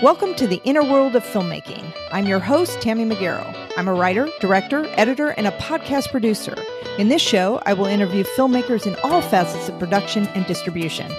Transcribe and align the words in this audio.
Welcome 0.00 0.36
to 0.36 0.46
the 0.46 0.60
inner 0.62 0.84
world 0.84 1.16
of 1.16 1.24
filmmaking. 1.24 1.92
I'm 2.12 2.28
your 2.28 2.38
host, 2.38 2.80
Tammy 2.80 3.04
Magaro. 3.04 3.52
I'm 3.76 3.88
a 3.88 3.92
writer, 3.92 4.28
director, 4.38 4.86
editor, 4.90 5.30
and 5.30 5.48
a 5.48 5.50
podcast 5.50 6.12
producer. 6.12 6.54
In 6.98 7.08
this 7.08 7.20
show, 7.20 7.60
I 7.66 7.72
will 7.72 7.86
interview 7.86 8.22
filmmakers 8.22 8.86
in 8.86 8.94
all 9.02 9.20
facets 9.20 9.68
of 9.68 9.76
production 9.80 10.28
and 10.28 10.46
distribution. 10.46 11.10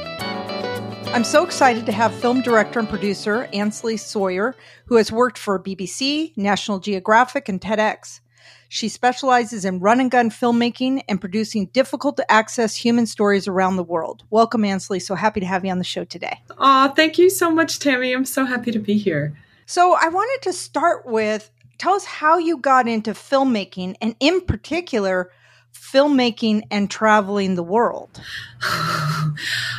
I'm 1.08 1.26
so 1.26 1.44
excited 1.44 1.86
to 1.88 1.92
have 1.92 2.16
film 2.16 2.42
director 2.42 2.80
and 2.80 2.88
producer 2.88 3.50
Ansley 3.52 3.98
Sawyer, 3.98 4.56
who 4.86 4.96
has 4.96 5.12
worked 5.12 5.38
for 5.38 5.62
BBC, 5.62 6.32
National 6.38 6.80
Geographic, 6.80 7.50
and 7.50 7.60
TEDx. 7.60 8.22
She 8.68 8.90
specializes 8.90 9.66
in 9.66 9.80
run 9.80 10.00
and 10.00 10.12
gun 10.12 10.30
filmmaking 10.30 11.04
and 11.08 11.20
producing 11.20 11.68
difficult 11.68 12.18
to 12.18 12.32
access 12.32 12.76
human 12.76 13.06
stories 13.06 13.48
around 13.48 13.78
the 13.78 13.84
world. 13.84 14.24
Welcome, 14.30 14.64
Ansley. 14.64 15.00
So 15.00 15.16
happy 15.16 15.40
to 15.40 15.46
have 15.46 15.66
you 15.66 15.72
on 15.72 15.80
the 15.80 15.84
show 15.84 16.04
today. 16.04 16.42
Oh, 16.58 16.94
thank 16.96 17.18
you 17.18 17.30
so 17.30 17.50
much, 17.50 17.80
Tammy. 17.80 18.14
I'm 18.14 18.26
so 18.26 18.46
happy 18.46 18.72
to 18.72 18.80
be 18.80 18.98
here. 18.98 19.36
So 19.66 19.98
I 20.00 20.08
wanted 20.10 20.44
to 20.44 20.54
start 20.54 21.06
with 21.06 21.50
tell 21.78 21.94
us 21.94 22.06
how 22.06 22.38
you 22.38 22.58
got 22.58 22.88
into 22.88 23.12
filmmaking 23.12 23.96
and, 24.02 24.16
in 24.20 24.42
particular, 24.42 25.32
filmmaking 25.74 26.64
and 26.70 26.90
traveling 26.90 27.56
the 27.56 27.64
world? 27.64 28.22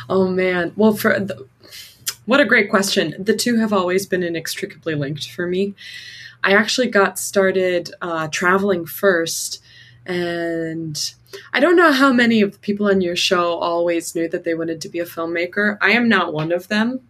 oh 0.09 0.27
man. 0.29 0.73
Well, 0.75 0.93
for 0.93 1.19
the, 1.19 1.47
what 2.25 2.39
a 2.39 2.45
great 2.45 2.69
question. 2.69 3.15
The 3.17 3.35
two 3.35 3.57
have 3.57 3.73
always 3.73 4.05
been 4.05 4.23
inextricably 4.23 4.95
linked 4.95 5.29
for 5.29 5.47
me. 5.47 5.75
I 6.43 6.53
actually 6.53 6.87
got 6.87 7.19
started 7.19 7.91
uh, 8.01 8.27
traveling 8.29 8.85
first, 8.85 9.61
and 10.05 11.13
I 11.53 11.59
don't 11.59 11.75
know 11.75 11.91
how 11.91 12.11
many 12.11 12.41
of 12.41 12.53
the 12.53 12.59
people 12.59 12.87
on 12.87 13.01
your 13.01 13.15
show 13.15 13.55
always 13.57 14.15
knew 14.15 14.27
that 14.29 14.43
they 14.43 14.53
wanted 14.53 14.81
to 14.81 14.89
be 14.89 14.99
a 14.99 15.05
filmmaker. 15.05 15.77
I 15.81 15.91
am 15.91 16.09
not 16.09 16.33
one 16.33 16.51
of 16.51 16.67
them. 16.67 17.01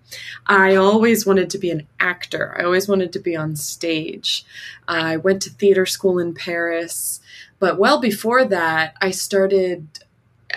I 0.46 0.76
always 0.76 1.26
wanted 1.26 1.50
to 1.52 1.58
be 1.58 1.72
an 1.72 1.88
actor. 2.00 2.56
I 2.58 2.64
always 2.64 2.88
wanted 2.88 3.14
to 3.14 3.20
be 3.20 3.36
on 3.36 3.56
stage. 3.56 4.46
I 4.88 5.18
went 5.18 5.42
to 5.44 5.50
theater 5.50 5.86
school 5.86 6.20
in 6.20 6.34
Paris. 6.34 7.22
But 7.60 7.80
well 7.80 8.00
before 8.00 8.44
that, 8.46 8.96
I 9.02 9.12
started 9.12 9.88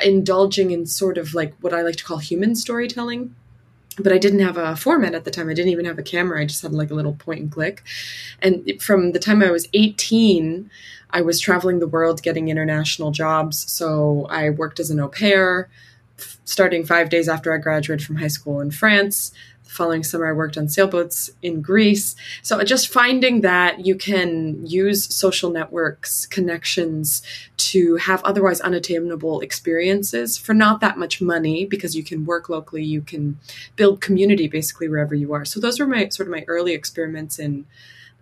indulging 0.03 0.71
in 0.71 0.87
sort 0.87 1.19
of 1.19 1.35
like 1.35 1.55
what 1.61 1.73
I 1.73 1.83
like 1.83 1.97
to 1.97 2.05
call 2.05 2.19
human 2.19 2.57
storytelling. 2.57 3.35
But 3.99 4.13
I 4.13 4.19
didn't 4.19 4.41
have 4.41 4.57
a 4.57 4.75
format 4.75 5.15
at 5.15 5.25
the 5.25 5.31
time. 5.31 5.49
I 5.49 5.55
didn't 5.55 5.71
even 5.71 5.85
have 5.85 5.99
a 5.99 6.03
camera. 6.03 6.41
I 6.41 6.47
just 6.47 6.63
had 6.63 6.73
like 6.73 6.91
a 6.91 6.95
little 6.95 7.15
point 7.15 7.41
and 7.41 7.53
click. 7.53 7.83
And 8.43 8.83
from 8.83 9.13
the 9.13 9.21
time 9.21 9.43
I 9.43 9.51
was 9.51 9.69
18, 9.73 10.69
I 11.11 11.21
was 11.21 11.39
traveling 11.39 11.79
the 11.79 11.87
world 11.87 12.23
getting 12.23 12.49
international 12.49 13.13
jobs. 13.13 13.71
So 13.71 14.27
I 14.31 14.51
worked 14.51 14.81
as 14.81 14.91
an 14.91 14.99
au 14.99 15.09
pair, 15.09 15.69
starting 16.45 16.85
five 16.85 17.09
days 17.09 17.29
after 17.29 17.53
I 17.53 17.59
graduated 17.59 18.05
from 18.05 18.17
high 18.17 18.29
school 18.29 18.61
in 18.61 18.73
France, 18.73 19.33
following 19.65 20.05
summer, 20.05 20.27
I 20.27 20.33
worked 20.33 20.57
on 20.57 20.69
sailboats 20.69 21.31
in 21.43 21.61
Greece. 21.61 22.15
So 22.43 22.63
just 22.63 22.89
finding 22.89 23.41
that 23.41 23.85
you 23.85 23.97
can 23.97 24.65
use 24.67 25.13
social 25.15 25.51
networks, 25.51 26.27
connections 26.27 27.23
to 27.57 27.97
have 27.97 28.23
otherwise 28.25 28.61
unattainable 28.61 29.41
experiences 29.41 30.39
for 30.39 30.55
not 30.55 30.81
that 30.81 30.99
much 30.99 31.21
money 31.21 31.65
because 31.65 31.97
you 31.97 32.05
can 32.05 32.25
work 32.25 32.49
locally, 32.49 32.85
you 32.85 33.01
can 33.01 33.39
build 33.77 34.01
community 34.01 34.49
basically 34.49 34.89
wherever 34.89 35.15
you 35.15 35.33
are. 35.33 35.45
So 35.45 35.61
those 35.61 35.81
were 35.81 35.87
my 35.87 36.09
sort 36.09 36.29
of 36.29 36.33
my 36.33 36.45
early 36.47 36.73
experiments 36.73 37.39
in. 37.39 37.67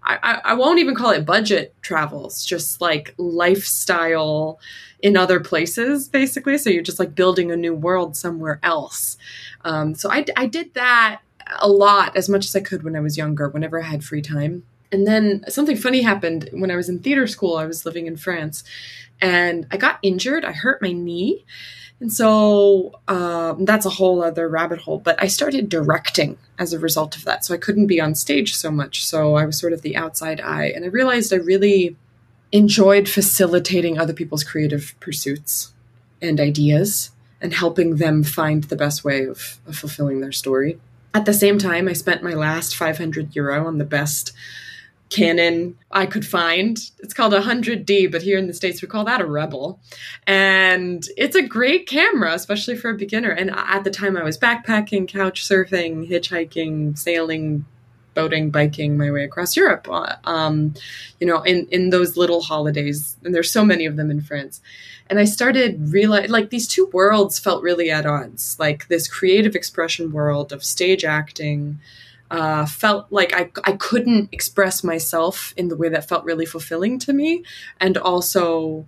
I, 0.04 0.40
I 0.44 0.54
won't 0.54 0.80
even 0.80 0.96
call 0.96 1.10
it 1.10 1.24
budget 1.24 1.76
travels, 1.80 2.44
just 2.44 2.80
like 2.80 3.14
lifestyle 3.18 4.58
in 5.00 5.16
other 5.16 5.38
places, 5.38 6.08
basically. 6.08 6.58
So 6.58 6.70
you're 6.70 6.82
just 6.82 6.98
like 6.98 7.14
building 7.14 7.52
a 7.52 7.56
new 7.56 7.72
world 7.72 8.16
somewhere 8.16 8.58
else. 8.64 9.16
Um, 9.64 9.94
so 9.94 10.10
I, 10.10 10.24
I 10.36 10.46
did 10.46 10.74
that 10.74 11.20
a 11.58 11.68
lot 11.68 12.16
as 12.16 12.28
much 12.28 12.46
as 12.46 12.56
I 12.56 12.60
could 12.60 12.82
when 12.82 12.96
I 12.96 13.00
was 13.00 13.16
younger, 13.16 13.48
whenever 13.48 13.80
I 13.80 13.86
had 13.86 14.04
free 14.04 14.22
time. 14.22 14.64
And 14.90 15.06
then 15.06 15.44
something 15.48 15.76
funny 15.76 16.02
happened 16.02 16.50
when 16.52 16.70
I 16.70 16.76
was 16.76 16.88
in 16.88 16.98
theater 16.98 17.26
school. 17.26 17.56
I 17.56 17.66
was 17.66 17.86
living 17.86 18.06
in 18.06 18.16
France 18.16 18.62
and 19.20 19.66
I 19.70 19.78
got 19.78 19.98
injured. 20.02 20.44
I 20.44 20.52
hurt 20.52 20.82
my 20.82 20.92
knee. 20.92 21.44
And 21.98 22.12
so 22.12 23.00
um, 23.08 23.64
that's 23.64 23.86
a 23.86 23.90
whole 23.90 24.22
other 24.22 24.48
rabbit 24.48 24.80
hole. 24.80 24.98
But 24.98 25.22
I 25.22 25.28
started 25.28 25.68
directing 25.68 26.36
as 26.58 26.72
a 26.72 26.78
result 26.78 27.16
of 27.16 27.24
that. 27.24 27.44
So 27.44 27.54
I 27.54 27.58
couldn't 27.58 27.86
be 27.86 28.00
on 28.00 28.14
stage 28.14 28.54
so 28.54 28.70
much. 28.70 29.04
So 29.06 29.36
I 29.36 29.46
was 29.46 29.58
sort 29.58 29.72
of 29.72 29.82
the 29.82 29.96
outside 29.96 30.40
eye. 30.40 30.72
And 30.74 30.84
I 30.84 30.88
realized 30.88 31.32
I 31.32 31.36
really 31.36 31.96
enjoyed 32.50 33.08
facilitating 33.08 33.98
other 33.98 34.12
people's 34.12 34.44
creative 34.44 34.94
pursuits 35.00 35.72
and 36.20 36.38
ideas 36.38 37.12
and 37.40 37.54
helping 37.54 37.96
them 37.96 38.22
find 38.22 38.64
the 38.64 38.76
best 38.76 39.04
way 39.04 39.24
of, 39.24 39.58
of 39.66 39.76
fulfilling 39.76 40.20
their 40.20 40.32
story. 40.32 40.78
At 41.14 41.26
the 41.26 41.34
same 41.34 41.58
time, 41.58 41.88
I 41.88 41.92
spent 41.92 42.22
my 42.22 42.34
last 42.34 42.74
500 42.74 43.36
euro 43.36 43.66
on 43.66 43.78
the 43.78 43.84
best 43.84 44.32
Canon 45.12 45.76
I 45.90 46.06
could 46.06 46.26
find. 46.26 46.78
It's 47.00 47.12
called 47.12 47.34
a 47.34 47.42
100D, 47.42 48.10
but 48.10 48.22
here 48.22 48.38
in 48.38 48.46
the 48.46 48.54
States 48.54 48.80
we 48.80 48.88
call 48.88 49.04
that 49.04 49.20
a 49.20 49.26
Rebel. 49.26 49.78
And 50.26 51.06
it's 51.16 51.36
a 51.36 51.42
great 51.42 51.86
camera, 51.86 52.32
especially 52.32 52.76
for 52.76 52.90
a 52.90 52.96
beginner. 52.96 53.30
And 53.30 53.50
at 53.50 53.84
the 53.84 53.90
time 53.90 54.16
I 54.16 54.24
was 54.24 54.38
backpacking, 54.38 55.08
couch 55.08 55.46
surfing, 55.46 56.08
hitchhiking, 56.08 56.96
sailing, 56.98 57.66
boating, 58.14 58.50
biking 58.50 58.96
my 58.96 59.10
way 59.10 59.24
across 59.24 59.56
Europe. 59.56 59.88
Uh, 59.90 60.16
um, 60.24 60.74
you 61.20 61.26
know, 61.26 61.42
in, 61.42 61.66
in 61.70 61.90
those 61.90 62.16
little 62.16 62.42
holidays, 62.42 63.16
and 63.24 63.34
there's 63.34 63.52
so 63.52 63.64
many 63.64 63.86
of 63.86 63.96
them 63.96 64.10
in 64.10 64.20
France 64.20 64.60
and 65.12 65.18
I 65.18 65.24
started 65.24 65.92
realize 65.92 66.30
like 66.30 66.48
these 66.48 66.66
two 66.66 66.86
worlds 66.86 67.38
felt 67.38 67.62
really 67.62 67.90
at 67.90 68.06
odds. 68.06 68.56
Like 68.58 68.88
this 68.88 69.06
creative 69.06 69.54
expression 69.54 70.10
world 70.10 70.52
of 70.52 70.64
stage 70.64 71.04
acting 71.04 71.80
uh, 72.30 72.64
felt 72.64 73.08
like 73.10 73.34
I 73.34 73.50
I 73.64 73.72
couldn't 73.72 74.30
express 74.32 74.82
myself 74.82 75.52
in 75.54 75.68
the 75.68 75.76
way 75.76 75.90
that 75.90 76.08
felt 76.08 76.24
really 76.24 76.46
fulfilling 76.46 76.98
to 77.00 77.12
me, 77.12 77.44
and 77.78 77.98
also 77.98 78.86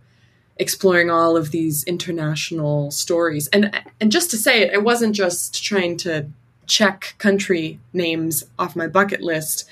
exploring 0.56 1.11
all 1.11 1.37
of 1.37 1.51
these 1.51 1.85
international 1.85 2.91
stories. 2.91 3.49
And 3.49 3.83
and 4.01 4.11
just 4.11 4.31
to 4.31 4.39
say 4.39 4.62
it, 4.62 4.73
it 4.73 4.83
wasn't 4.83 5.15
just 5.15 5.62
trying 5.62 5.99
to 5.99 6.27
check 6.66 7.14
country 7.19 7.78
names 7.92 8.44
off 8.58 8.76
my 8.76 8.86
bucket 8.86 9.20
list 9.20 9.64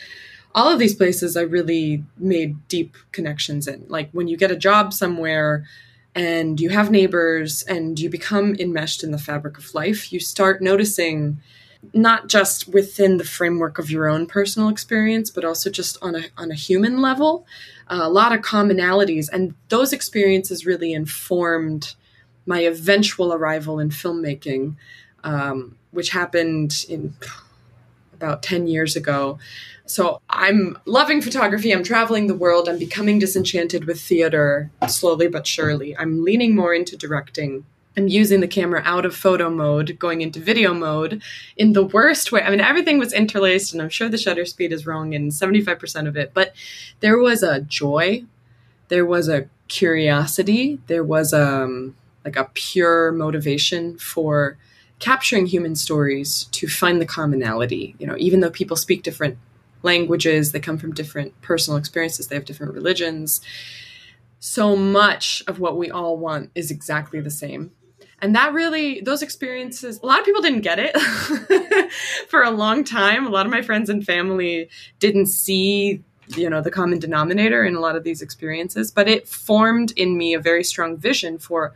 all 0.55 0.71
of 0.71 0.79
these 0.79 0.95
places 0.95 1.35
I 1.35 1.43
really 1.43 2.05
made 2.19 2.69
deep 2.69 2.95
connections 3.11 3.67
in. 3.67 3.87
Like 3.89 4.11
when 4.13 4.29
you 4.29 4.37
get 4.37 4.51
a 4.51 4.57
job 4.57 4.93
somewhere, 4.93 5.65
and 6.15 6.61
you 6.61 6.71
have 6.71 6.91
neighbors 6.91 7.63
and 7.63 7.99
you 7.99 8.11
become 8.11 8.55
enmeshed 8.59 9.03
in 9.03 9.13
the 9.13 9.19
fabric 9.19 9.57
of 9.57 9.75
life, 9.75 10.13
you 10.13 10.21
start 10.21 10.61
noticing 10.61 11.41
not 11.95 12.29
just 12.29 12.69
within 12.69 13.17
the 13.17 13.25
framework 13.25 13.79
of 13.79 13.91
your 13.91 14.09
own 14.09 14.27
personal 14.27 14.69
experience, 14.69 15.31
but 15.31 15.45
also 15.45 15.69
just 15.69 15.97
on 16.03 16.15
a, 16.15 16.25
on 16.37 16.51
a 16.51 16.55
human 16.55 17.01
level, 17.01 17.47
uh, 17.89 18.01
a 18.03 18.09
lot 18.09 18.33
of 18.33 18.41
commonalities. 18.41 19.29
And 19.33 19.55
those 19.69 19.93
experiences 19.93 20.67
really 20.67 20.93
informed 20.93 21.95
my 22.47 22.61
eventual 22.61 23.33
arrival 23.33 23.81
in 23.81 23.89
filmmaking, 23.89 24.77
um, 25.25 25.77
which 25.93 26.11
happened 26.11 26.85
in 26.89 27.15
about 28.13 28.43
10 28.43 28.67
years 28.67 28.97
ago. 28.97 29.39
So 29.85 30.21
I'm 30.31 30.79
loving 30.87 31.21
photography. 31.21 31.73
I'm 31.73 31.83
traveling 31.83 32.27
the 32.27 32.35
world. 32.35 32.69
I'm 32.69 32.79
becoming 32.79 33.19
disenchanted 33.19 33.85
with 33.85 34.01
theater 34.01 34.71
slowly 34.89 35.29
but 35.29 35.47
surely. 35.47 35.97
I'm 35.97 36.25
leaning 36.25 36.55
more 36.55 36.73
into 36.75 36.97
directing. 36.97 37.65
I'm 37.97 38.09
using 38.09 38.41
the 38.41 38.49
camera 38.49 38.81
out 38.85 39.05
of 39.05 39.15
photo 39.15 39.51
mode, 39.51 39.99
going 39.99 40.23
into 40.23 40.41
video 40.41 40.73
mode 40.73 41.23
in 41.57 41.75
the 41.75 41.85
worst 41.85 42.33
way. 42.33 42.41
I 42.41 42.51
mean, 42.51 42.61
everything 42.61 42.99
was 42.99 43.13
interlaced, 43.13 43.75
and 43.75 43.83
I'm 43.83 43.91
sure 43.91 44.09
the 44.09 44.17
shutter 44.17 44.47
speed 44.47 44.73
is 44.73 44.87
wrong 44.87 45.13
in 45.13 45.29
75% 45.29 46.09
of 46.09 46.17
it, 46.17 46.33
but 46.33 46.55
there 47.01 47.19
was 47.19 47.43
a 47.43 47.61
joy, 47.61 48.25
there 48.89 49.05
was 49.05 49.29
a 49.29 49.47
curiosity, 49.69 50.79
there 50.87 51.05
was 51.05 51.35
um, 51.35 51.95
like 52.25 52.37
a 52.37 52.49
pure 52.55 53.13
motivation 53.13 53.99
for 53.99 54.57
capturing 55.03 55.47
human 55.47 55.75
stories 55.75 56.45
to 56.53 56.69
find 56.69 57.01
the 57.01 57.07
commonality. 57.07 57.97
You 57.99 58.07
know, 58.07 58.15
even 58.19 58.39
though 58.39 58.51
people 58.51 58.77
speak 58.77 59.03
different 59.03 59.37
languages, 59.83 60.53
they 60.53 60.61
come 60.61 60.79
from 60.79 60.95
different 60.95 61.39
personal 61.43 61.77
experiences, 61.77 62.29
they 62.29 62.37
have 62.37 62.45
different 62.45 62.73
religions. 62.73 63.41
So 64.39 64.77
much 64.77 65.43
of 65.49 65.59
what 65.59 65.77
we 65.77 65.91
all 65.91 66.17
want 66.17 66.53
is 66.55 66.71
exactly 66.71 67.21
the 67.21 67.33
same. 67.33 67.73
And 68.21 68.37
that 68.37 68.53
really, 68.53 69.01
those 69.01 69.23
experiences, 69.23 69.99
a 70.01 70.07
lot 70.07 70.21
of 70.21 70.25
people 70.25 70.41
didn't 70.41 70.61
get 70.61 70.79
it 70.79 70.97
for 72.29 72.45
a 72.45 72.53
long 72.53 72.85
time. 72.85 73.27
A 73.27 73.31
lot 73.31 73.45
of 73.45 73.51
my 73.51 73.63
friends 73.63 73.91
and 73.91 74.07
family 74.07 74.69
didn't 75.01 75.27
see 75.27 76.05
you 76.37 76.49
know 76.49 76.63
the 76.63 76.71
common 76.71 77.01
denominator 77.01 77.65
in 77.65 77.75
a 77.75 77.81
lot 77.81 77.97
of 77.97 78.05
these 78.05 78.23
experiences 78.23 78.93
but 78.93 79.09
it 79.09 79.27
formed 79.29 79.91
in 79.97 80.17
me 80.17 80.33
a 80.33 80.41
very 80.41 80.63
strong 80.63 80.97
vision 80.97 81.37
for 81.37 81.75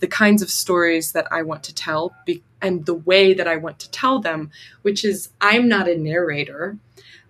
the 0.00 0.06
kinds 0.06 0.42
of 0.42 0.50
stories 0.50 1.12
that 1.12 1.26
I 1.32 1.42
want 1.42 1.62
to 1.64 1.74
tell 1.74 2.14
be- 2.24 2.42
and 2.60 2.86
the 2.86 2.94
way 2.94 3.34
that 3.34 3.48
I 3.48 3.56
want 3.56 3.78
to 3.80 3.90
tell 3.90 4.18
them 4.20 4.50
which 4.82 5.04
is 5.04 5.30
I'm 5.40 5.68
not 5.68 5.88
a 5.88 5.96
narrator 5.96 6.78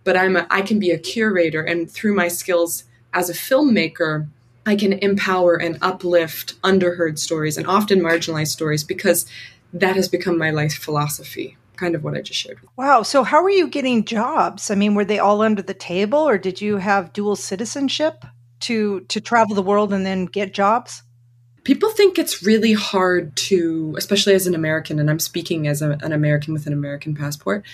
but 0.05 0.17
I'm 0.17 0.37
a, 0.37 0.47
I 0.51 0.63
can 0.63 0.79
be 0.79 0.91
a 0.91 0.99
curator 0.99 1.63
and 1.63 1.91
through 1.91 2.15
my 2.15 2.29
skills 2.29 2.85
as 3.13 3.31
a 3.31 3.35
filmmaker 3.35 4.29
I 4.65 4.75
can 4.75 4.95
empower 4.95 5.55
and 5.55 5.79
uplift 5.81 6.61
underheard 6.63 7.19
stories 7.19 7.57
and 7.57 7.67
often 7.67 8.01
marginalized 8.01 8.49
stories 8.49 8.83
because 8.83 9.27
that 9.73 9.97
has 9.97 10.09
become 10.09 10.39
my 10.39 10.51
life 10.51 10.75
philosophy 10.75 11.57
kind 11.77 11.95
of 11.95 12.03
what 12.03 12.17
I 12.17 12.23
just 12.23 12.41
shared. 12.41 12.59
Wow. 12.77 13.03
So, 13.03 13.23
how 13.23 13.43
were 13.43 13.51
you 13.51 13.69
getting 13.69 14.05
jobs? 14.05 14.71
I 14.71 14.75
mean, 14.75 14.95
were 14.95 15.05
they 15.05 15.19
all 15.19 15.43
under 15.43 15.63
the 15.63 15.75
table, 15.75 16.19
or 16.19 16.39
did 16.39 16.61
you 16.61 16.79
have 16.79 17.13
dual 17.13 17.37
citizenship 17.37 18.25
to 18.61 19.01
to 19.01 19.21
travel 19.21 19.55
the 19.55 19.63
world 19.63 19.93
and 19.93 20.05
then 20.05 20.27
get 20.27 20.55
jobs? 20.55 21.03
People 21.67 21.91
think 21.91 22.17
it's 22.17 22.45
really 22.45 22.75
hard 22.75 23.35
to, 23.35 23.93
especially 23.99 24.35
as 24.35 24.47
an 24.47 24.55
American, 24.55 25.01
and 25.01 25.11
I'm 25.11 25.19
speaking 25.19 25.67
as 25.67 25.83
a, 25.83 25.99
an 26.01 26.13
American 26.13 26.55
with 26.55 26.69
an 26.69 26.73
American 26.73 27.13
passport. 27.13 27.65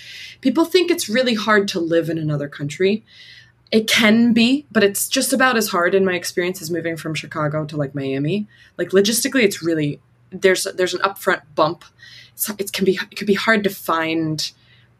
People 0.40 0.64
think 0.64 0.90
it's 0.90 1.10
really 1.10 1.34
hard 1.34 1.68
to 1.68 1.78
live 1.78 2.08
in 2.08 2.16
another 2.16 2.48
country. 2.48 3.04
It 3.70 3.86
can 3.86 4.32
be, 4.32 4.64
but 4.72 4.82
it's 4.82 5.08
just 5.08 5.34
about 5.34 5.58
as 5.58 5.68
hard 5.68 5.94
in 5.94 6.06
my 6.06 6.14
experience 6.14 6.62
as 6.62 6.70
moving 6.70 6.96
from 6.96 7.12
Chicago 7.12 7.66
to 7.66 7.76
like 7.76 7.94
Miami. 7.94 8.46
Like 8.78 8.92
logistically, 8.92 9.42
it's 9.42 9.62
really 9.62 10.00
there's 10.30 10.66
there's 10.74 10.94
an 10.94 11.02
upfront 11.02 11.42
bump 11.54 11.84
it 12.58 12.72
can 12.72 12.86
be 12.86 12.98
it 13.10 13.16
can 13.18 13.26
be 13.26 13.34
hard 13.34 13.62
to 13.62 13.68
find 13.68 14.52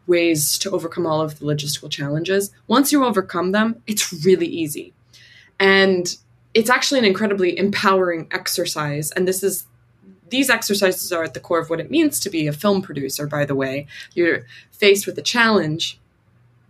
ways 0.05 0.55
to 0.59 0.69
overcome 0.69 1.07
all 1.07 1.19
of 1.19 1.39
the 1.39 1.45
logistical 1.45 1.89
challenges. 1.89 2.51
Once 2.67 2.91
you 2.91 3.03
overcome 3.03 3.53
them, 3.53 3.81
it's 3.87 4.23
really 4.23 4.45
easy. 4.45 4.93
And 5.59 6.15
it's 6.53 6.69
actually 6.69 6.99
an 6.99 7.05
incredibly 7.05 7.57
empowering 7.57 8.27
exercise. 8.31 9.11
And 9.11 9.27
this 9.27 9.43
is 9.43 9.65
these 10.29 10.49
exercises 10.49 11.11
are 11.11 11.23
at 11.23 11.33
the 11.33 11.39
core 11.39 11.59
of 11.59 11.69
what 11.69 11.79
it 11.79 11.91
means 11.91 12.19
to 12.21 12.29
be 12.29 12.47
a 12.47 12.53
film 12.53 12.81
producer, 12.81 13.27
by 13.27 13.45
the 13.45 13.55
way. 13.55 13.85
You're 14.13 14.45
faced 14.71 15.05
with 15.05 15.17
a 15.17 15.21
challenge 15.21 15.99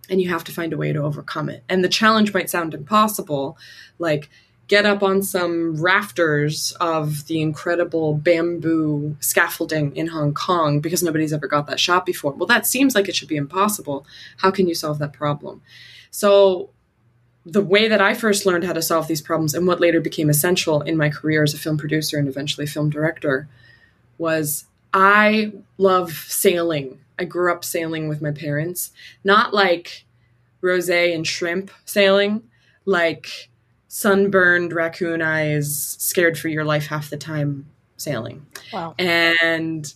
and 0.09 0.21
you 0.21 0.29
have 0.29 0.43
to 0.45 0.51
find 0.51 0.73
a 0.73 0.77
way 0.77 0.91
to 0.91 1.01
overcome 1.01 1.49
it. 1.49 1.63
And 1.69 1.83
the 1.83 1.89
challenge 1.89 2.33
might 2.33 2.49
sound 2.49 2.73
impossible, 2.73 3.57
like 3.99 4.29
get 4.67 4.85
up 4.85 5.03
on 5.03 5.21
some 5.21 5.81
rafters 5.81 6.73
of 6.79 7.27
the 7.27 7.41
incredible 7.41 8.15
bamboo 8.15 9.15
scaffolding 9.19 9.95
in 9.95 10.07
Hong 10.07 10.33
Kong 10.33 10.79
because 10.79 11.03
nobody's 11.03 11.33
ever 11.33 11.47
got 11.47 11.67
that 11.67 11.79
shot 11.79 12.05
before. 12.05 12.33
Well, 12.33 12.47
that 12.47 12.67
seems 12.67 12.95
like 12.95 13.07
it 13.07 13.15
should 13.15 13.27
be 13.27 13.35
impossible. 13.35 14.05
How 14.37 14.51
can 14.51 14.67
you 14.67 14.75
solve 14.75 14.99
that 14.99 15.13
problem? 15.13 15.61
So, 16.11 16.69
the 17.45 17.61
way 17.61 17.87
that 17.87 18.01
I 18.01 18.13
first 18.13 18.45
learned 18.45 18.63
how 18.63 18.73
to 18.73 18.81
solve 18.81 19.07
these 19.07 19.21
problems 19.21 19.53
and 19.53 19.67
what 19.67 19.81
later 19.81 19.99
became 19.99 20.29
essential 20.29 20.81
in 20.81 20.97
my 20.97 21.09
career 21.09 21.43
as 21.43 21.53
a 21.53 21.57
film 21.57 21.77
producer 21.77 22.17
and 22.17 22.27
eventually 22.27 22.65
film 22.65 22.89
director 22.89 23.47
was 24.17 24.65
I 24.93 25.51
love 25.77 26.11
sailing. 26.11 26.99
I 27.19 27.25
grew 27.25 27.51
up 27.51 27.65
sailing 27.65 28.07
with 28.07 28.21
my 28.21 28.31
parents, 28.31 28.91
not 29.23 29.53
like 29.53 30.05
rose 30.61 30.89
and 30.89 31.27
shrimp 31.27 31.71
sailing, 31.85 32.43
like 32.85 33.49
sunburned 33.87 34.71
raccoon 34.71 35.21
eyes, 35.21 35.97
scared 35.99 36.37
for 36.37 36.47
your 36.47 36.63
life 36.63 36.87
half 36.87 37.09
the 37.09 37.17
time 37.17 37.65
sailing. 37.97 38.45
Wow. 38.71 38.95
And 38.97 39.91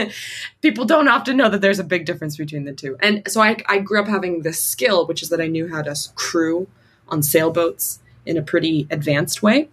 people 0.62 0.84
don't 0.84 1.08
often 1.08 1.36
know 1.36 1.48
that 1.48 1.60
there's 1.60 1.78
a 1.78 1.84
big 1.84 2.04
difference 2.04 2.36
between 2.36 2.64
the 2.64 2.72
two. 2.72 2.96
And 3.00 3.22
so 3.28 3.40
I, 3.40 3.56
I 3.66 3.78
grew 3.78 4.00
up 4.00 4.08
having 4.08 4.42
this 4.42 4.62
skill, 4.62 5.06
which 5.06 5.22
is 5.22 5.28
that 5.30 5.40
I 5.40 5.46
knew 5.46 5.68
how 5.68 5.82
to 5.82 5.94
crew 6.14 6.68
on 7.10 7.22
sailboats 7.22 8.00
in 8.26 8.36
a 8.36 8.42
pretty 8.42 8.86
advanced 8.90 9.42
way. 9.42 9.68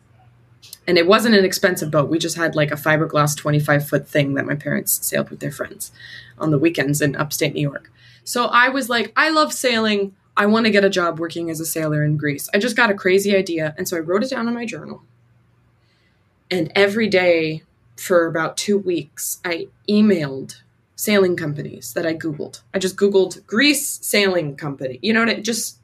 And 0.87 0.97
it 0.97 1.07
wasn't 1.07 1.35
an 1.35 1.45
expensive 1.45 1.91
boat. 1.91 2.09
We 2.09 2.17
just 2.17 2.37
had 2.37 2.55
like 2.55 2.71
a 2.71 2.75
fiberglass 2.75 3.35
25 3.35 3.87
foot 3.87 4.07
thing 4.07 4.33
that 4.35 4.45
my 4.45 4.55
parents 4.55 5.05
sailed 5.05 5.29
with 5.29 5.39
their 5.39 5.51
friends 5.51 5.91
on 6.37 6.51
the 6.51 6.57
weekends 6.57 7.01
in 7.01 7.15
upstate 7.15 7.53
New 7.53 7.61
York. 7.61 7.91
So 8.23 8.45
I 8.45 8.69
was 8.69 8.89
like, 8.89 9.13
I 9.15 9.29
love 9.29 9.53
sailing. 9.53 10.15
I 10.35 10.45
want 10.45 10.65
to 10.65 10.71
get 10.71 10.85
a 10.85 10.89
job 10.89 11.19
working 11.19 11.49
as 11.49 11.59
a 11.59 11.65
sailor 11.65 12.03
in 12.03 12.17
Greece. 12.17 12.49
I 12.53 12.59
just 12.59 12.75
got 12.75 12.89
a 12.89 12.95
crazy 12.95 13.35
idea. 13.35 13.73
And 13.77 13.87
so 13.87 13.97
I 13.97 14.01
wrote 14.01 14.23
it 14.23 14.29
down 14.29 14.47
in 14.47 14.53
my 14.53 14.65
journal. 14.65 15.03
And 16.49 16.71
every 16.75 17.07
day 17.07 17.63
for 17.97 18.25
about 18.25 18.55
two 18.55 18.77
weeks, 18.77 19.39
I 19.43 19.67
emailed 19.89 20.61
sailing 20.95 21.35
companies 21.35 21.93
that 21.93 22.05
I 22.05 22.13
Googled. 22.13 22.61
I 22.73 22.79
just 22.79 22.95
Googled 22.95 23.45
Greece 23.45 23.99
sailing 24.01 24.55
company. 24.55 24.99
You 25.01 25.13
know 25.13 25.21
what? 25.21 25.29
It 25.29 25.43
just 25.43 25.79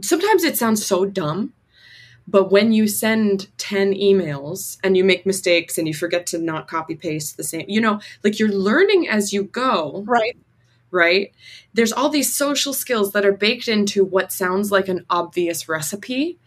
sometimes 0.00 0.44
it 0.44 0.56
sounds 0.56 0.84
so 0.84 1.04
dumb, 1.04 1.52
but 2.28 2.50
when 2.50 2.72
you 2.72 2.88
send 2.88 3.48
10 3.58 3.94
emails 3.94 4.78
and 4.82 4.96
you 4.96 5.04
make 5.04 5.26
mistakes 5.26 5.78
and 5.78 5.86
you 5.86 5.94
forget 5.94 6.26
to 6.28 6.38
not 6.38 6.68
copy 6.68 6.94
paste 6.94 7.36
the 7.36 7.44
same, 7.44 7.64
you 7.68 7.80
know, 7.80 8.00
like 8.24 8.38
you're 8.38 8.48
learning 8.48 9.08
as 9.08 9.32
you 9.32 9.44
go. 9.44 10.02
Right 10.06 10.36
right? 10.90 11.32
There's 11.74 11.92
all 11.92 12.08
these 12.08 12.34
social 12.34 12.72
skills 12.72 13.12
that 13.12 13.24
are 13.24 13.32
baked 13.32 13.68
into 13.68 14.04
what 14.04 14.32
sounds 14.32 14.70
like 14.70 14.88
an 14.88 15.04
obvious 15.10 15.68
recipe. 15.68 16.38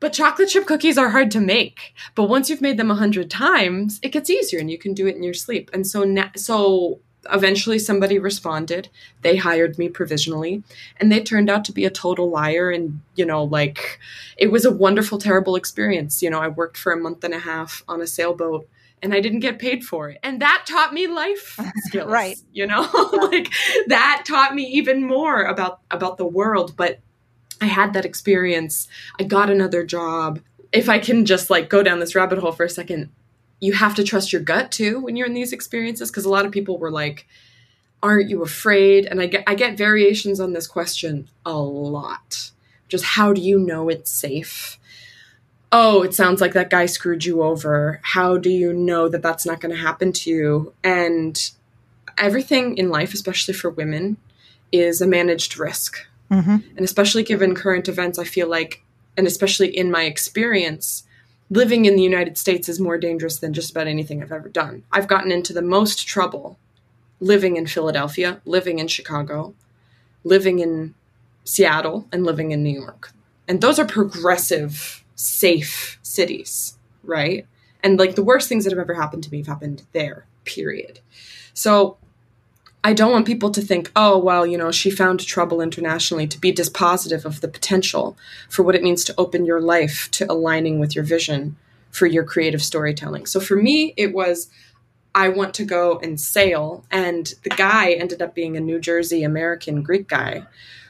But 0.00 0.12
chocolate 0.12 0.50
chip 0.50 0.66
cookies 0.66 0.98
are 0.98 1.10
hard 1.10 1.30
to 1.30 1.40
make. 1.40 1.94
But 2.14 2.24
once 2.24 2.50
you've 2.50 2.60
made 2.60 2.76
them 2.76 2.90
a 2.90 2.96
hundred 2.96 3.30
times, 3.30 4.00
it 4.02 4.12
gets 4.12 4.28
easier 4.28 4.60
and 4.60 4.70
you 4.70 4.78
can 4.78 4.92
do 4.92 5.06
it 5.06 5.16
in 5.16 5.22
your 5.22 5.34
sleep. 5.34 5.70
And 5.72 5.86
so, 5.86 6.04
na- 6.04 6.30
so 6.36 7.00
eventually 7.32 7.78
somebody 7.78 8.18
responded. 8.18 8.88
They 9.22 9.36
hired 9.36 9.78
me 9.78 9.88
provisionally, 9.88 10.62
and 10.98 11.10
they 11.10 11.22
turned 11.22 11.50
out 11.50 11.64
to 11.66 11.72
be 11.72 11.84
a 11.84 11.90
total 11.90 12.30
liar. 12.30 12.70
And 12.70 13.00
you 13.14 13.24
know, 13.24 13.44
like 13.44 13.98
it 14.36 14.50
was 14.50 14.64
a 14.64 14.72
wonderful, 14.72 15.18
terrible 15.18 15.56
experience. 15.56 16.22
You 16.22 16.30
know, 16.30 16.40
I 16.40 16.48
worked 16.48 16.76
for 16.76 16.92
a 16.92 17.00
month 17.00 17.24
and 17.24 17.34
a 17.34 17.38
half 17.38 17.82
on 17.88 18.00
a 18.00 18.06
sailboat 18.06 18.68
and 19.04 19.12
I 19.12 19.20
didn't 19.20 19.40
get 19.40 19.58
paid 19.58 19.84
for 19.84 20.08
it. 20.08 20.18
And 20.22 20.40
that 20.40 20.64
taught 20.66 20.94
me 20.94 21.06
life 21.06 21.60
skills. 21.84 22.10
right. 22.10 22.38
You 22.52 22.66
know, 22.66 22.88
like 23.30 23.52
that 23.88 24.24
taught 24.26 24.54
me 24.54 24.64
even 24.64 25.06
more 25.06 25.42
about 25.44 25.80
about 25.90 26.16
the 26.16 26.26
world, 26.26 26.74
but 26.76 27.00
I 27.60 27.66
had 27.66 27.92
that 27.92 28.06
experience. 28.06 28.88
I 29.20 29.24
got 29.24 29.50
another 29.50 29.84
job. 29.84 30.40
If 30.72 30.88
I 30.88 30.98
can 30.98 31.26
just 31.26 31.50
like 31.50 31.68
go 31.68 31.82
down 31.82 32.00
this 32.00 32.14
rabbit 32.14 32.38
hole 32.38 32.52
for 32.52 32.64
a 32.64 32.70
second, 32.70 33.10
you 33.60 33.72
have 33.72 33.94
to 33.94 34.04
trust 34.04 34.32
your 34.32 34.42
gut 34.42 34.70
too 34.70 35.00
when 35.00 35.16
you're 35.16 35.26
in 35.26 35.34
these 35.34 35.52
experiences 35.52 36.10
because 36.10 36.24
a 36.24 36.30
lot 36.30 36.44
of 36.44 36.52
people 36.52 36.78
were 36.78 36.90
like 36.90 37.26
aren't 38.02 38.28
you 38.28 38.42
afraid? 38.42 39.06
And 39.06 39.18
I 39.18 39.26
get 39.26 39.44
I 39.46 39.54
get 39.54 39.78
variations 39.78 40.38
on 40.38 40.52
this 40.52 40.66
question 40.66 41.30
a 41.46 41.56
lot. 41.56 42.50
Just 42.88 43.04
how 43.04 43.32
do 43.32 43.40
you 43.40 43.58
know 43.58 43.88
it's 43.88 44.10
safe? 44.10 44.78
oh, 45.74 46.02
it 46.02 46.14
sounds 46.14 46.40
like 46.40 46.52
that 46.52 46.70
guy 46.70 46.86
screwed 46.86 47.24
you 47.24 47.42
over. 47.42 48.00
How 48.04 48.38
do 48.38 48.48
you 48.48 48.72
know 48.72 49.08
that 49.08 49.22
that's 49.22 49.44
not 49.44 49.60
going 49.60 49.74
to 49.74 49.80
happen 49.80 50.12
to 50.12 50.30
you? 50.30 50.72
And 50.84 51.50
everything 52.16 52.78
in 52.78 52.90
life, 52.90 53.12
especially 53.12 53.54
for 53.54 53.70
women, 53.70 54.16
is 54.70 55.02
a 55.02 55.06
managed 55.06 55.58
risk. 55.58 56.06
Mm-hmm. 56.30 56.58
And 56.76 56.80
especially 56.80 57.24
given 57.24 57.56
current 57.56 57.88
events, 57.88 58.20
I 58.20 58.24
feel 58.24 58.48
like, 58.48 58.84
and 59.16 59.26
especially 59.26 59.76
in 59.76 59.90
my 59.90 60.04
experience, 60.04 61.02
living 61.50 61.84
in 61.84 61.96
the 61.96 62.02
United 62.02 62.38
States 62.38 62.68
is 62.68 62.80
more 62.80 62.98
dangerous 62.98 63.38
than 63.38 63.52
just 63.52 63.70
about 63.70 63.86
anything 63.86 64.22
I've 64.22 64.32
ever 64.32 64.48
done. 64.48 64.84
I've 64.90 65.08
gotten 65.08 65.30
into 65.30 65.52
the 65.52 65.62
most 65.62 66.06
trouble 66.06 66.58
living 67.20 67.56
in 67.56 67.66
Philadelphia, 67.66 68.40
living 68.44 68.78
in 68.78 68.88
Chicago, 68.88 69.54
living 70.24 70.58
in 70.58 70.94
Seattle, 71.44 72.08
and 72.12 72.24
living 72.24 72.50
in 72.50 72.62
New 72.62 72.80
York. 72.80 73.12
And 73.46 73.60
those 73.60 73.78
are 73.78 73.86
progressive 73.86 75.04
safe 75.14 75.98
cities, 76.02 76.78
right? 77.02 77.46
And 77.82 77.98
like 77.98 78.14
the 78.14 78.24
worst 78.24 78.48
things 78.48 78.64
that 78.64 78.72
have 78.72 78.80
ever 78.80 78.94
happened 78.94 79.24
to 79.24 79.30
me 79.30 79.38
have 79.38 79.46
happened 79.46 79.82
there, 79.92 80.26
period. 80.44 81.00
So 81.52 81.98
I 82.86 82.92
don't 82.92 83.10
want 83.10 83.26
people 83.26 83.50
to 83.50 83.62
think, 83.62 83.90
oh, 83.96 84.18
well, 84.18 84.46
you 84.46 84.58
know, 84.58 84.70
she 84.70 84.90
found 84.90 85.26
trouble 85.26 85.62
internationally 85.62 86.26
to 86.26 86.38
be 86.38 86.52
dispositive 86.52 87.24
of 87.24 87.40
the 87.40 87.48
potential 87.48 88.14
for 88.50 88.62
what 88.62 88.74
it 88.74 88.82
means 88.82 89.04
to 89.04 89.14
open 89.16 89.46
your 89.46 89.62
life 89.62 90.10
to 90.12 90.30
aligning 90.30 90.78
with 90.78 90.94
your 90.94 91.02
vision 91.02 91.56
for 91.90 92.04
your 92.06 92.24
creative 92.24 92.62
storytelling. 92.62 93.24
So 93.24 93.40
for 93.40 93.56
me, 93.56 93.94
it 93.96 94.12
was 94.12 94.50
I 95.14 95.30
want 95.30 95.54
to 95.54 95.64
go 95.64 95.98
and 96.02 96.20
sail. 96.20 96.84
And 96.90 97.32
the 97.42 97.50
guy 97.50 97.92
ended 97.92 98.20
up 98.20 98.34
being 98.34 98.56
a 98.56 98.60
New 98.60 98.78
Jersey 98.78 99.22
American 99.22 99.82
Greek 99.82 100.06
guy 100.06 100.44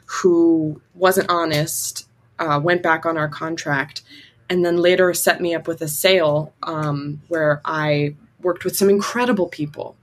who 0.06 0.80
wasn't 0.94 1.30
honest 1.30 2.08
uh, 2.40 2.60
went 2.62 2.82
back 2.82 3.06
on 3.06 3.16
our 3.16 3.28
contract, 3.28 4.02
and 4.50 4.64
then 4.64 4.76
later 4.78 5.14
set 5.14 5.40
me 5.40 5.54
up 5.54 5.68
with 5.68 5.80
a 5.80 5.88
sail 5.88 6.52
um, 6.64 7.22
where 7.28 7.60
I 7.64 8.16
worked 8.40 8.64
with 8.64 8.76
some 8.76 8.90
incredible 8.90 9.46
people 9.46 9.96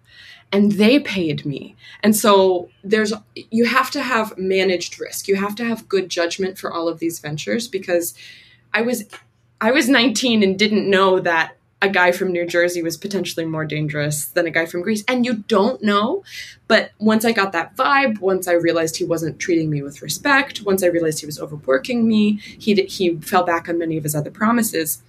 and 0.51 0.73
they 0.73 0.99
paid 0.99 1.45
me. 1.45 1.75
And 2.03 2.15
so 2.15 2.69
there's 2.83 3.13
you 3.35 3.65
have 3.65 3.91
to 3.91 4.01
have 4.01 4.37
managed 4.37 4.99
risk. 4.99 5.27
You 5.27 5.35
have 5.37 5.55
to 5.55 5.65
have 5.65 5.87
good 5.87 6.09
judgment 6.09 6.57
for 6.57 6.71
all 6.71 6.87
of 6.87 6.99
these 6.99 7.19
ventures 7.19 7.67
because 7.67 8.13
I 8.73 8.81
was 8.81 9.05
I 9.59 9.71
was 9.71 9.87
19 9.87 10.43
and 10.43 10.57
didn't 10.57 10.89
know 10.89 11.19
that 11.19 11.55
a 11.83 11.89
guy 11.89 12.11
from 12.11 12.31
New 12.31 12.45
Jersey 12.45 12.83
was 12.83 12.95
potentially 12.95 13.45
more 13.45 13.65
dangerous 13.65 14.25
than 14.25 14.45
a 14.45 14.51
guy 14.51 14.65
from 14.67 14.81
Greece. 14.83 15.03
And 15.07 15.25
you 15.25 15.37
don't 15.47 15.81
know. 15.81 16.23
But 16.67 16.91
once 16.99 17.25
I 17.25 17.31
got 17.31 17.53
that 17.53 17.75
vibe, 17.75 18.19
once 18.19 18.47
I 18.47 18.53
realized 18.53 18.97
he 18.97 19.03
wasn't 19.03 19.39
treating 19.39 19.69
me 19.69 19.81
with 19.81 20.01
respect, 20.01 20.61
once 20.61 20.83
I 20.83 20.87
realized 20.87 21.21
he 21.21 21.25
was 21.25 21.39
overworking 21.39 22.07
me, 22.07 22.33
he, 22.33 22.75
he 22.83 23.17
fell 23.17 23.43
back 23.43 23.67
on 23.67 23.79
many 23.79 23.97
of 23.97 24.03
his 24.03 24.15
other 24.15 24.29
promises. 24.29 25.01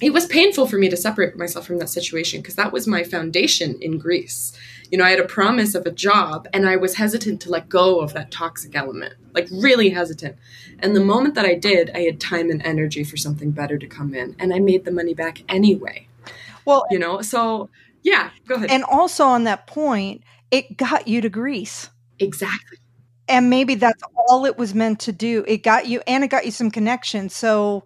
It 0.00 0.12
was 0.12 0.26
painful 0.26 0.66
for 0.66 0.78
me 0.78 0.88
to 0.88 0.96
separate 0.96 1.36
myself 1.36 1.66
from 1.66 1.78
that 1.78 1.88
situation 1.88 2.40
because 2.40 2.54
that 2.54 2.72
was 2.72 2.86
my 2.86 3.02
foundation 3.02 3.76
in 3.80 3.98
Greece. 3.98 4.52
You 4.90 4.98
know, 4.98 5.04
I 5.04 5.10
had 5.10 5.20
a 5.20 5.26
promise 5.26 5.74
of 5.74 5.86
a 5.86 5.90
job 5.90 6.46
and 6.52 6.68
I 6.68 6.76
was 6.76 6.94
hesitant 6.94 7.40
to 7.42 7.50
let 7.50 7.68
go 7.68 8.00
of 8.00 8.12
that 8.14 8.30
toxic 8.30 8.76
element, 8.76 9.14
like 9.34 9.48
really 9.50 9.90
hesitant. 9.90 10.36
And 10.78 10.94
the 10.94 11.04
moment 11.04 11.34
that 11.34 11.44
I 11.44 11.54
did, 11.54 11.90
I 11.94 12.00
had 12.00 12.20
time 12.20 12.50
and 12.50 12.62
energy 12.62 13.02
for 13.02 13.16
something 13.16 13.50
better 13.50 13.76
to 13.76 13.86
come 13.86 14.14
in 14.14 14.36
and 14.38 14.54
I 14.54 14.60
made 14.60 14.84
the 14.84 14.92
money 14.92 15.14
back 15.14 15.42
anyway. 15.48 16.06
Well, 16.64 16.86
you 16.90 16.98
know, 16.98 17.20
so 17.22 17.68
yeah, 18.02 18.30
go 18.46 18.54
ahead. 18.54 18.70
And 18.70 18.84
also 18.84 19.24
on 19.24 19.44
that 19.44 19.66
point, 19.66 20.22
it 20.50 20.76
got 20.76 21.08
you 21.08 21.20
to 21.20 21.28
Greece. 21.28 21.90
Exactly. 22.18 22.78
And 23.28 23.50
maybe 23.50 23.74
that's 23.74 24.02
all 24.16 24.46
it 24.46 24.56
was 24.56 24.74
meant 24.74 25.00
to 25.00 25.12
do. 25.12 25.44
It 25.46 25.62
got 25.62 25.86
you, 25.86 26.00
and 26.06 26.24
it 26.24 26.28
got 26.28 26.46
you 26.46 26.50
some 26.50 26.70
connections. 26.70 27.36
So, 27.36 27.84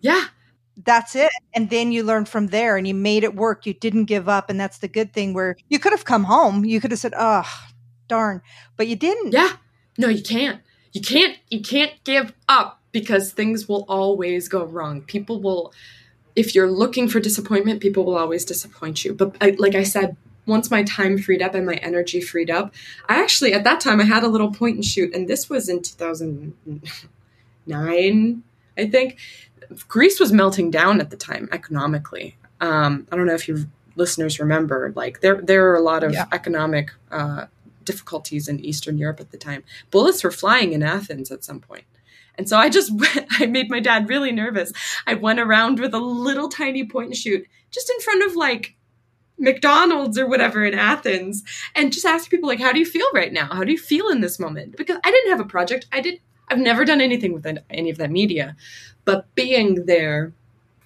yeah, 0.00 0.24
that's 0.84 1.16
it. 1.16 1.30
And 1.54 1.70
then 1.70 1.92
you 1.92 2.02
learn 2.02 2.24
from 2.24 2.48
there 2.48 2.76
and 2.76 2.86
you 2.86 2.94
made 2.94 3.24
it 3.24 3.34
work. 3.34 3.66
You 3.66 3.74
didn't 3.74 4.06
give 4.06 4.28
up. 4.28 4.50
And 4.50 4.58
that's 4.58 4.78
the 4.78 4.88
good 4.88 5.12
thing 5.12 5.34
where 5.34 5.56
you 5.68 5.78
could 5.78 5.92
have 5.92 6.04
come 6.04 6.24
home. 6.24 6.64
You 6.64 6.80
could 6.80 6.90
have 6.90 7.00
said, 7.00 7.14
oh, 7.16 7.48
darn, 8.08 8.42
but 8.76 8.88
you 8.88 8.96
didn't. 8.96 9.32
Yeah. 9.32 9.52
No, 9.98 10.08
you 10.08 10.22
can't. 10.22 10.60
You 10.92 11.00
can't, 11.00 11.38
you 11.48 11.60
can't 11.60 11.92
give 12.04 12.32
up 12.48 12.80
because 12.92 13.32
things 13.32 13.68
will 13.68 13.84
always 13.88 14.48
go 14.48 14.64
wrong. 14.64 15.02
People 15.02 15.40
will, 15.40 15.72
if 16.34 16.54
you're 16.54 16.70
looking 16.70 17.08
for 17.08 17.20
disappointment, 17.20 17.80
people 17.80 18.04
will 18.04 18.18
always 18.18 18.44
disappoint 18.44 19.04
you. 19.04 19.14
But 19.14 19.36
I, 19.40 19.54
like 19.58 19.74
I 19.74 19.84
said, 19.84 20.16
once 20.46 20.70
my 20.70 20.82
time 20.82 21.18
freed 21.18 21.42
up 21.42 21.54
and 21.54 21.66
my 21.66 21.74
energy 21.74 22.20
freed 22.20 22.50
up, 22.50 22.74
I 23.08 23.22
actually, 23.22 23.52
at 23.52 23.64
that 23.64 23.80
time, 23.80 24.00
I 24.00 24.04
had 24.04 24.24
a 24.24 24.28
little 24.28 24.52
point 24.52 24.76
and 24.76 24.84
shoot. 24.84 25.14
And 25.14 25.28
this 25.28 25.48
was 25.48 25.68
in 25.68 25.82
2009, 25.82 28.42
I 28.76 28.88
think 28.88 29.18
Greece 29.88 30.18
was 30.20 30.32
melting 30.32 30.70
down 30.70 31.00
at 31.00 31.10
the 31.10 31.16
time 31.16 31.48
economically. 31.52 32.36
Um, 32.60 33.06
I 33.10 33.16
don't 33.16 33.26
know 33.26 33.34
if 33.34 33.48
your 33.48 33.58
listeners 33.96 34.38
remember, 34.38 34.92
like 34.94 35.20
there 35.20 35.40
there 35.40 35.70
are 35.70 35.76
a 35.76 35.80
lot 35.80 36.04
of 36.04 36.12
yeah. 36.12 36.26
economic 36.32 36.90
uh, 37.10 37.46
difficulties 37.84 38.48
in 38.48 38.60
Eastern 38.60 38.98
Europe 38.98 39.20
at 39.20 39.30
the 39.30 39.38
time. 39.38 39.64
Bullets 39.90 40.22
were 40.22 40.30
flying 40.30 40.72
in 40.72 40.82
Athens 40.82 41.30
at 41.30 41.44
some 41.44 41.60
point. 41.60 41.84
And 42.36 42.48
so 42.48 42.56
I 42.56 42.68
just 42.68 42.92
went, 43.00 43.26
I 43.38 43.46
made 43.46 43.70
my 43.70 43.80
dad 43.80 44.08
really 44.08 44.32
nervous. 44.32 44.72
I 45.06 45.14
went 45.14 45.40
around 45.40 45.78
with 45.78 45.94
a 45.94 45.98
little 45.98 46.48
tiny 46.48 46.84
point 46.86 47.06
and 47.06 47.16
shoot 47.16 47.46
just 47.70 47.90
in 47.90 48.00
front 48.00 48.24
of 48.24 48.36
like 48.36 48.76
McDonald's 49.38 50.18
or 50.18 50.28
whatever 50.28 50.64
in 50.64 50.74
Athens 50.74 51.42
and 51.74 51.92
just 51.92 52.04
asked 52.04 52.30
people 52.30 52.48
like 52.48 52.60
how 52.60 52.72
do 52.72 52.78
you 52.78 52.86
feel 52.86 53.06
right 53.14 53.32
now? 53.32 53.46
How 53.46 53.64
do 53.64 53.72
you 53.72 53.78
feel 53.78 54.08
in 54.08 54.20
this 54.20 54.38
moment? 54.38 54.76
Because 54.76 54.98
I 55.02 55.10
didn't 55.10 55.30
have 55.30 55.40
a 55.40 55.48
project. 55.48 55.86
I 55.92 56.00
did 56.00 56.20
I've 56.50 56.58
never 56.58 56.84
done 56.84 57.00
anything 57.00 57.32
with 57.32 57.46
any 57.70 57.90
of 57.90 57.96
that 57.98 58.10
media, 58.10 58.56
but 59.04 59.32
being 59.34 59.86
there 59.86 60.32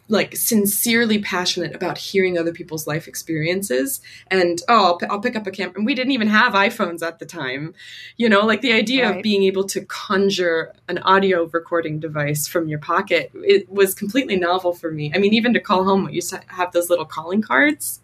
like 0.08 0.36
sincerely 0.36 1.18
passionate 1.18 1.74
about 1.74 1.96
hearing 1.96 2.36
other 2.36 2.52
people's 2.52 2.86
life 2.86 3.08
experiences 3.08 4.02
and 4.30 4.60
oh 4.68 4.84
I'll, 4.84 4.98
p- 4.98 5.06
I'll 5.06 5.20
pick 5.20 5.34
up 5.34 5.46
a 5.46 5.50
camera 5.50 5.74
and 5.76 5.86
we 5.86 5.94
didn't 5.94 6.12
even 6.12 6.28
have 6.28 6.52
iphones 6.52 7.02
at 7.02 7.18
the 7.20 7.24
time 7.26 7.74
you 8.18 8.28
know 8.28 8.44
like 8.44 8.60
the 8.60 8.72
idea 8.72 9.08
right. 9.08 9.16
of 9.16 9.22
being 9.22 9.44
able 9.44 9.64
to 9.64 9.80
conjure 9.86 10.74
an 10.88 10.98
audio 10.98 11.44
recording 11.46 12.00
device 12.00 12.46
from 12.46 12.68
your 12.68 12.78
pocket 12.78 13.30
it 13.34 13.68
was 13.70 13.94
completely 13.94 14.36
novel 14.36 14.74
for 14.74 14.90
me 14.90 15.10
i 15.14 15.18
mean 15.18 15.32
even 15.32 15.54
to 15.54 15.60
call 15.60 15.84
home 15.84 16.04
we 16.04 16.12
used 16.12 16.30
to 16.30 16.40
have 16.48 16.70
those 16.72 16.90
little 16.90 17.06
calling 17.06 17.40
cards 17.40 18.00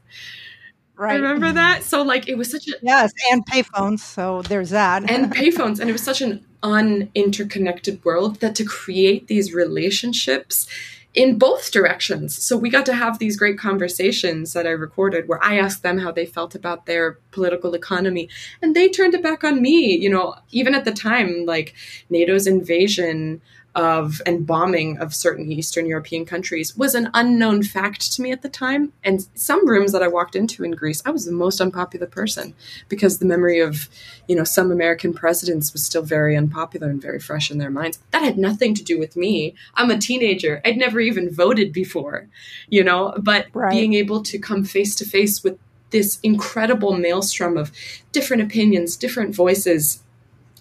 Right. 0.96 1.14
Remember 1.14 1.50
that? 1.52 1.82
So 1.82 2.02
like 2.02 2.28
it 2.28 2.36
was 2.36 2.50
such 2.50 2.68
a 2.68 2.72
Yes, 2.82 3.10
and 3.32 3.42
payphones, 3.46 4.00
so 4.00 4.42
there's 4.42 4.68
that. 4.68 5.10
and 5.10 5.32
payphones 5.34 5.80
and 5.80 5.88
it 5.88 5.92
was 5.92 6.02
such 6.02 6.20
an 6.20 6.44
uninterconnected 6.62 8.04
world 8.04 8.40
that 8.40 8.54
to 8.56 8.64
create 8.64 9.26
these 9.26 9.54
relationships 9.54 10.66
in 11.12 11.38
both 11.38 11.72
directions. 11.72 12.40
So 12.42 12.56
we 12.56 12.70
got 12.70 12.86
to 12.86 12.94
have 12.94 13.18
these 13.18 13.36
great 13.36 13.58
conversations 13.58 14.52
that 14.52 14.66
I 14.66 14.70
recorded 14.70 15.26
where 15.26 15.42
I 15.42 15.58
asked 15.58 15.82
them 15.82 15.98
how 15.98 16.12
they 16.12 16.24
felt 16.24 16.54
about 16.54 16.86
their 16.86 17.18
political 17.32 17.74
economy 17.74 18.28
and 18.62 18.76
they 18.76 18.88
turned 18.88 19.14
it 19.14 19.22
back 19.22 19.42
on 19.42 19.60
me, 19.60 19.96
you 19.96 20.08
know, 20.08 20.36
even 20.50 20.74
at 20.74 20.84
the 20.84 20.92
time 20.92 21.46
like 21.46 21.74
NATO's 22.10 22.46
invasion 22.46 23.40
of 23.74 24.20
and 24.26 24.46
bombing 24.46 24.98
of 24.98 25.14
certain 25.14 25.50
Eastern 25.52 25.86
European 25.86 26.24
countries 26.24 26.76
was 26.76 26.94
an 26.94 27.08
unknown 27.14 27.62
fact 27.62 28.12
to 28.12 28.22
me 28.22 28.32
at 28.32 28.42
the 28.42 28.48
time. 28.48 28.92
And 29.04 29.26
some 29.34 29.66
rooms 29.68 29.92
that 29.92 30.02
I 30.02 30.08
walked 30.08 30.34
into 30.34 30.64
in 30.64 30.72
Greece, 30.72 31.02
I 31.06 31.10
was 31.10 31.24
the 31.24 31.32
most 31.32 31.60
unpopular 31.60 32.06
person 32.06 32.54
because 32.88 33.18
the 33.18 33.26
memory 33.26 33.60
of, 33.60 33.88
you 34.26 34.34
know, 34.34 34.44
some 34.44 34.72
American 34.72 35.12
presidents 35.12 35.72
was 35.72 35.84
still 35.84 36.02
very 36.02 36.36
unpopular 36.36 36.88
and 36.88 37.00
very 37.00 37.20
fresh 37.20 37.50
in 37.50 37.58
their 37.58 37.70
minds. 37.70 37.98
That 38.10 38.22
had 38.22 38.38
nothing 38.38 38.74
to 38.74 38.84
do 38.84 38.98
with 38.98 39.16
me. 39.16 39.54
I'm 39.74 39.90
a 39.90 39.98
teenager. 39.98 40.60
I'd 40.64 40.76
never 40.76 41.00
even 41.00 41.32
voted 41.32 41.72
before, 41.72 42.28
you 42.68 42.82
know, 42.82 43.14
but 43.18 43.46
right. 43.52 43.70
being 43.70 43.94
able 43.94 44.22
to 44.24 44.38
come 44.38 44.64
face 44.64 44.94
to 44.96 45.04
face 45.04 45.44
with 45.44 45.58
this 45.90 46.18
incredible 46.22 46.96
maelstrom 46.96 47.56
of 47.56 47.72
different 48.12 48.42
opinions, 48.42 48.96
different 48.96 49.34
voices, 49.34 50.02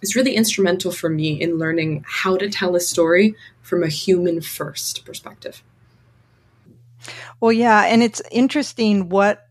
is 0.02 0.16
really 0.16 0.36
instrumental 0.36 0.92
for 0.92 1.10
me 1.10 1.40
in 1.42 1.58
learning 1.58 2.04
how 2.08 2.38
to 2.38 2.50
tell 2.50 2.76
a 2.76 2.80
story 2.80 3.36
from 3.62 3.84
a 3.84 3.88
human 3.88 4.42
first 4.42 5.06
perspective. 5.06 5.62
Well, 7.40 7.52
yeah, 7.52 7.84
and 7.86 8.04
it's 8.04 8.22
interesting 8.32 9.10
what 9.10 9.48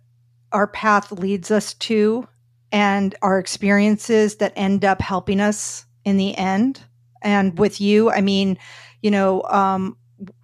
our 0.52 0.66
path 0.66 1.12
leads 1.12 1.50
us 1.50 1.74
to 1.74 2.26
and 2.72 3.14
our 3.22 3.38
experiences 3.38 4.36
that 4.36 4.52
end 4.56 4.84
up 4.84 5.00
helping 5.00 5.40
us 5.40 5.86
in 6.04 6.16
the 6.16 6.36
end. 6.36 6.80
And 7.22 7.58
with 7.58 7.80
you, 7.80 8.10
I 8.10 8.20
mean, 8.20 8.58
you 9.02 9.10
know, 9.10 9.42
um, 9.44 9.96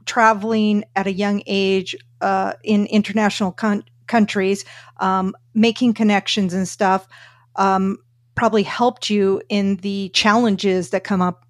traveling 0.07 0.85
at 0.97 1.07
a 1.07 1.13
young 1.13 1.43
age 1.47 1.97
uh, 2.21 2.55
in 2.63 2.87
international 2.87 3.53
con- 3.53 3.85
countries, 4.07 4.65
um, 4.99 5.35
making 5.55 5.95
connections 5.95 6.55
and 6.55 6.69
stuff. 6.69 7.07
Um, 7.57 7.99
probably 8.35 8.63
helped 8.63 9.11
you 9.11 9.41
in 9.49 9.77
the 9.77 10.11
challenges 10.11 10.91
that 10.91 11.05
come 11.05 11.23
up 11.23 11.45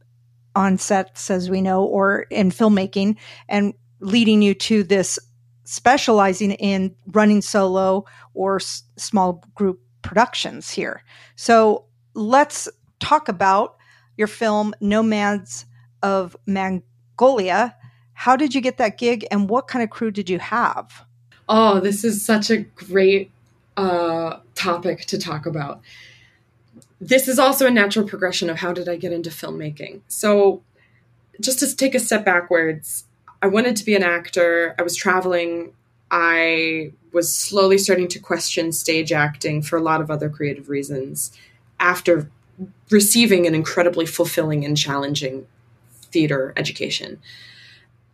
on 0.54 0.78
sets, 0.78 1.30
as 1.30 1.50
we 1.50 1.60
know, 1.60 1.84
or 1.84 2.22
in 2.30 2.50
filmmaking, 2.50 3.16
and 3.48 3.74
leading 4.00 4.42
you 4.42 4.54
to 4.54 4.84
this 4.84 5.18
specializing 5.64 6.52
in 6.52 6.94
running 7.06 7.40
solo 7.40 8.04
or 8.34 8.56
s- 8.56 8.82
small 8.96 9.42
group 9.54 9.80
productions 10.02 10.70
here. 10.70 11.02
So 11.36 11.86
let's 12.14 12.68
talk 13.00 13.28
about 13.28 13.76
your 14.16 14.28
film 14.28 14.74
Nomads 14.80 15.66
of 16.02 16.36
Mongolia. 16.46 17.74
How 18.12 18.36
did 18.36 18.54
you 18.54 18.60
get 18.60 18.76
that 18.76 18.98
gig 18.98 19.26
and 19.30 19.48
what 19.48 19.66
kind 19.66 19.82
of 19.82 19.90
crew 19.90 20.10
did 20.10 20.30
you 20.30 20.38
have? 20.38 21.04
Oh, 21.48 21.80
this 21.80 22.04
is 22.04 22.24
such 22.24 22.50
a 22.50 22.58
great 22.58 23.30
uh, 23.76 24.38
topic 24.54 25.00
to 25.06 25.18
talk 25.18 25.46
about 25.46 25.80
this 27.04 27.28
is 27.28 27.38
also 27.38 27.66
a 27.66 27.70
natural 27.70 28.08
progression 28.08 28.48
of 28.48 28.58
how 28.58 28.72
did 28.72 28.88
I 28.88 28.96
get 28.96 29.12
into 29.12 29.28
filmmaking. 29.28 30.00
So, 30.08 30.62
just 31.40 31.58
to 31.58 31.76
take 31.76 31.94
a 31.94 31.98
step 31.98 32.24
backwards, 32.24 33.04
I 33.42 33.46
wanted 33.48 33.76
to 33.76 33.84
be 33.84 33.94
an 33.94 34.02
actor. 34.02 34.74
I 34.78 34.82
was 34.82 34.96
traveling. 34.96 35.74
I 36.10 36.92
was 37.12 37.34
slowly 37.36 37.76
starting 37.76 38.08
to 38.08 38.18
question 38.18 38.72
stage 38.72 39.12
acting 39.12 39.60
for 39.62 39.76
a 39.76 39.82
lot 39.82 40.00
of 40.00 40.10
other 40.10 40.30
creative 40.30 40.68
reasons 40.68 41.32
after 41.78 42.30
receiving 42.90 43.46
an 43.46 43.54
incredibly 43.54 44.06
fulfilling 44.06 44.64
and 44.64 44.76
challenging 44.76 45.46
theater 46.10 46.54
education. 46.56 47.20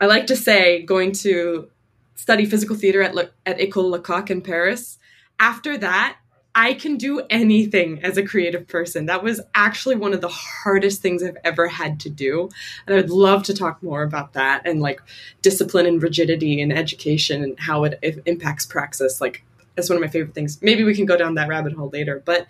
I 0.01 0.07
like 0.07 0.27
to 0.29 0.37
say 0.37 0.83
going 0.83 1.13
to 1.13 1.69
study 2.17 2.47
physical 2.47 2.75
theater 2.75 3.03
at, 3.03 3.15
Le- 3.15 3.31
at 3.47 3.59
École 3.59 3.91
Lecoq 3.91 4.31
in 4.31 4.41
Paris. 4.41 4.99
After 5.39 5.79
that, 5.79 6.17
I 6.55 6.75
can 6.75 6.97
do 6.97 7.23
anything 7.31 8.03
as 8.03 8.17
a 8.17 8.25
creative 8.25 8.67
person. 8.67 9.07
That 9.07 9.23
was 9.23 9.41
actually 9.55 9.97
one 9.97 10.13
of 10.13 10.21
the 10.21 10.29
hardest 10.29 11.01
things 11.01 11.23
I've 11.23 11.37
ever 11.45 11.69
had 11.69 12.01
to 12.01 12.11
do. 12.11 12.49
And 12.87 12.95
I 12.95 13.01
would 13.01 13.11
love 13.11 13.45
to 13.45 13.55
talk 13.55 13.83
more 13.83 14.03
about 14.03 14.33
that 14.33 14.63
and 14.67 14.81
like 14.81 15.01
discipline 15.43 15.87
and 15.87 16.03
rigidity 16.03 16.61
in 16.61 16.73
education 16.73 17.45
and 17.45 17.59
how 17.59 17.85
it, 17.85 17.99
it 18.03 18.23
impacts 18.27 18.67
praxis. 18.67 19.21
Like, 19.21 19.45
that's 19.77 19.89
one 19.89 19.97
of 19.97 20.03
my 20.03 20.09
favorite 20.09 20.35
things. 20.35 20.61
Maybe 20.61 20.83
we 20.83 20.95
can 20.95 21.07
go 21.07 21.17
down 21.17 21.35
that 21.37 21.49
rabbit 21.49 21.75
hole 21.75 21.91
later. 21.93 22.21
But 22.25 22.49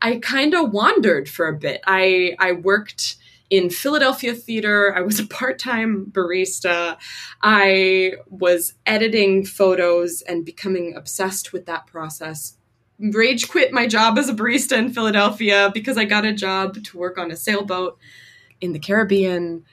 I 0.00 0.16
kind 0.16 0.54
of 0.54 0.72
wandered 0.72 1.28
for 1.28 1.48
a 1.48 1.56
bit. 1.56 1.80
I, 1.86 2.36
I 2.38 2.52
worked 2.52 3.16
in 3.50 3.70
Philadelphia 3.70 4.34
theater. 4.34 4.96
I 4.96 5.00
was 5.00 5.18
a 5.18 5.26
part 5.26 5.58
time 5.58 6.06
barista. 6.10 6.96
I 7.42 8.12
was 8.30 8.74
editing 8.86 9.44
photos 9.44 10.22
and 10.22 10.44
becoming 10.44 10.94
obsessed 10.94 11.52
with 11.52 11.66
that 11.66 11.86
process 11.86 12.56
rage 13.10 13.48
quit 13.48 13.72
my 13.72 13.86
job 13.86 14.18
as 14.18 14.28
a 14.28 14.34
barista 14.34 14.76
in 14.76 14.92
Philadelphia 14.92 15.70
because 15.74 15.98
I 15.98 16.04
got 16.04 16.24
a 16.24 16.32
job 16.32 16.82
to 16.84 16.98
work 16.98 17.18
on 17.18 17.30
a 17.30 17.36
sailboat 17.36 17.98
in 18.60 18.72
the 18.72 18.78
Caribbean. 18.78 19.64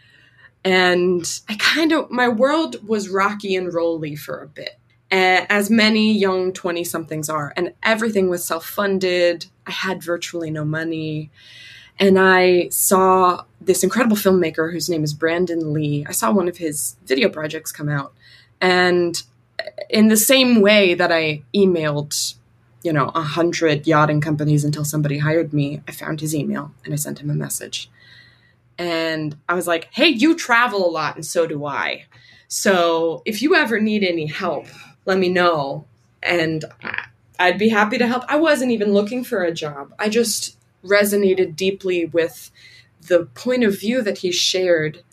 And 0.65 1.41
I 1.47 1.55
kind 1.55 1.91
of, 1.91 2.09
my 2.09 2.27
world 2.27 2.87
was 2.87 3.09
rocky 3.09 3.55
and 3.55 3.73
rolly 3.73 4.15
for 4.15 4.41
a 4.41 4.47
bit, 4.47 4.77
as 5.11 5.69
many 5.69 6.17
young 6.17 6.51
20 6.51 6.83
somethings 6.83 7.29
are. 7.29 7.53
And 7.55 7.73
everything 7.83 8.29
was 8.29 8.45
self 8.45 8.65
funded. 8.65 9.45
I 9.65 9.71
had 9.71 10.03
virtually 10.03 10.49
no 10.49 10.65
money. 10.65 11.29
And 11.99 12.17
I 12.17 12.69
saw 12.69 13.43
this 13.61 13.83
incredible 13.83 14.17
filmmaker 14.17 14.71
whose 14.71 14.89
name 14.89 15.03
is 15.03 15.13
Brandon 15.13 15.73
Li. 15.73 16.05
I 16.07 16.13
saw 16.13 16.31
one 16.31 16.47
of 16.47 16.57
his 16.57 16.95
video 17.05 17.29
projects 17.29 17.71
come 17.71 17.89
out. 17.89 18.13
And 18.61 19.21
in 19.89 20.07
the 20.07 20.17
same 20.17 20.61
way 20.61 20.93
that 20.93 21.11
I 21.11 21.43
emailed 21.53 22.35
you 22.83 22.93
know, 22.93 23.11
a 23.15 23.21
hundred 23.21 23.85
yachting 23.85 24.21
companies 24.21 24.63
until 24.63 24.85
somebody 24.85 25.17
hired 25.17 25.53
me. 25.53 25.81
I 25.87 25.91
found 25.91 26.21
his 26.21 26.33
email 26.33 26.71
and 26.85 26.93
I 26.93 26.97
sent 26.97 27.19
him 27.19 27.29
a 27.29 27.35
message. 27.35 27.89
And 28.77 29.35
I 29.49 29.53
was 29.53 29.67
like, 29.67 29.89
hey, 29.91 30.07
you 30.07 30.35
travel 30.35 30.87
a 30.87 30.89
lot 30.89 31.15
and 31.15 31.25
so 31.25 31.45
do 31.45 31.65
I. 31.65 32.05
So 32.47 33.21
if 33.25 33.41
you 33.41 33.55
ever 33.55 33.79
need 33.79 34.03
any 34.03 34.27
help, 34.27 34.67
let 35.05 35.17
me 35.17 35.29
know. 35.29 35.85
And 36.23 36.63
I'd 37.37 37.57
be 37.57 37.69
happy 37.69 37.97
to 37.97 38.07
help. 38.07 38.23
I 38.27 38.37
wasn't 38.37 38.71
even 38.71 38.93
looking 38.93 39.23
for 39.23 39.43
a 39.43 39.53
job. 39.53 39.93
I 39.99 40.09
just 40.09 40.57
resonated 40.83 41.55
deeply 41.55 42.05
with 42.05 42.51
the 43.07 43.25
point 43.25 43.63
of 43.63 43.79
view 43.79 44.01
that 44.01 44.19
he 44.19 44.31
shared 44.31 45.03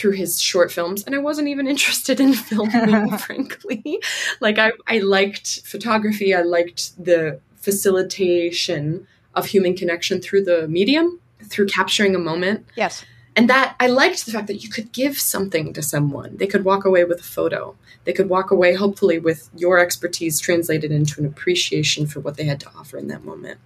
through 0.00 0.12
his 0.12 0.40
short 0.40 0.72
films 0.72 1.04
and 1.04 1.14
i 1.14 1.18
wasn't 1.18 1.46
even 1.46 1.66
interested 1.74 2.18
in 2.20 2.32
filming 2.32 3.16
frankly. 3.18 4.00
Like 4.40 4.58
I, 4.58 4.72
I 4.86 4.98
liked 5.00 5.60
photography 5.66 6.34
i 6.34 6.40
liked 6.40 7.02
the 7.02 7.40
facilitation 7.56 9.06
of 9.34 9.46
human 9.46 9.76
connection 9.76 10.20
through 10.20 10.44
the 10.44 10.66
medium 10.66 11.20
through 11.44 11.66
capturing 11.66 12.14
a 12.14 12.18
moment. 12.18 12.66
Yes. 12.76 13.04
And 13.36 13.48
that 13.50 13.76
i 13.78 13.86
liked 13.86 14.24
the 14.24 14.32
fact 14.32 14.46
that 14.46 14.62
you 14.62 14.70
could 14.70 14.90
give 14.92 15.18
something 15.18 15.72
to 15.74 15.82
someone. 15.82 16.36
They 16.38 16.46
could 16.46 16.64
walk 16.64 16.84
away 16.84 17.04
with 17.04 17.20
a 17.20 17.30
photo. 17.38 17.76
They 18.04 18.14
could 18.14 18.30
walk 18.30 18.50
away 18.50 18.74
hopefully 18.74 19.18
with 19.18 19.50
your 19.54 19.78
expertise 19.78 20.40
translated 20.40 20.90
into 20.90 21.20
an 21.20 21.26
appreciation 21.26 22.06
for 22.06 22.20
what 22.20 22.36
they 22.36 22.44
had 22.44 22.60
to 22.60 22.70
offer 22.76 22.96
in 22.96 23.08
that 23.08 23.24
moment. 23.24 23.60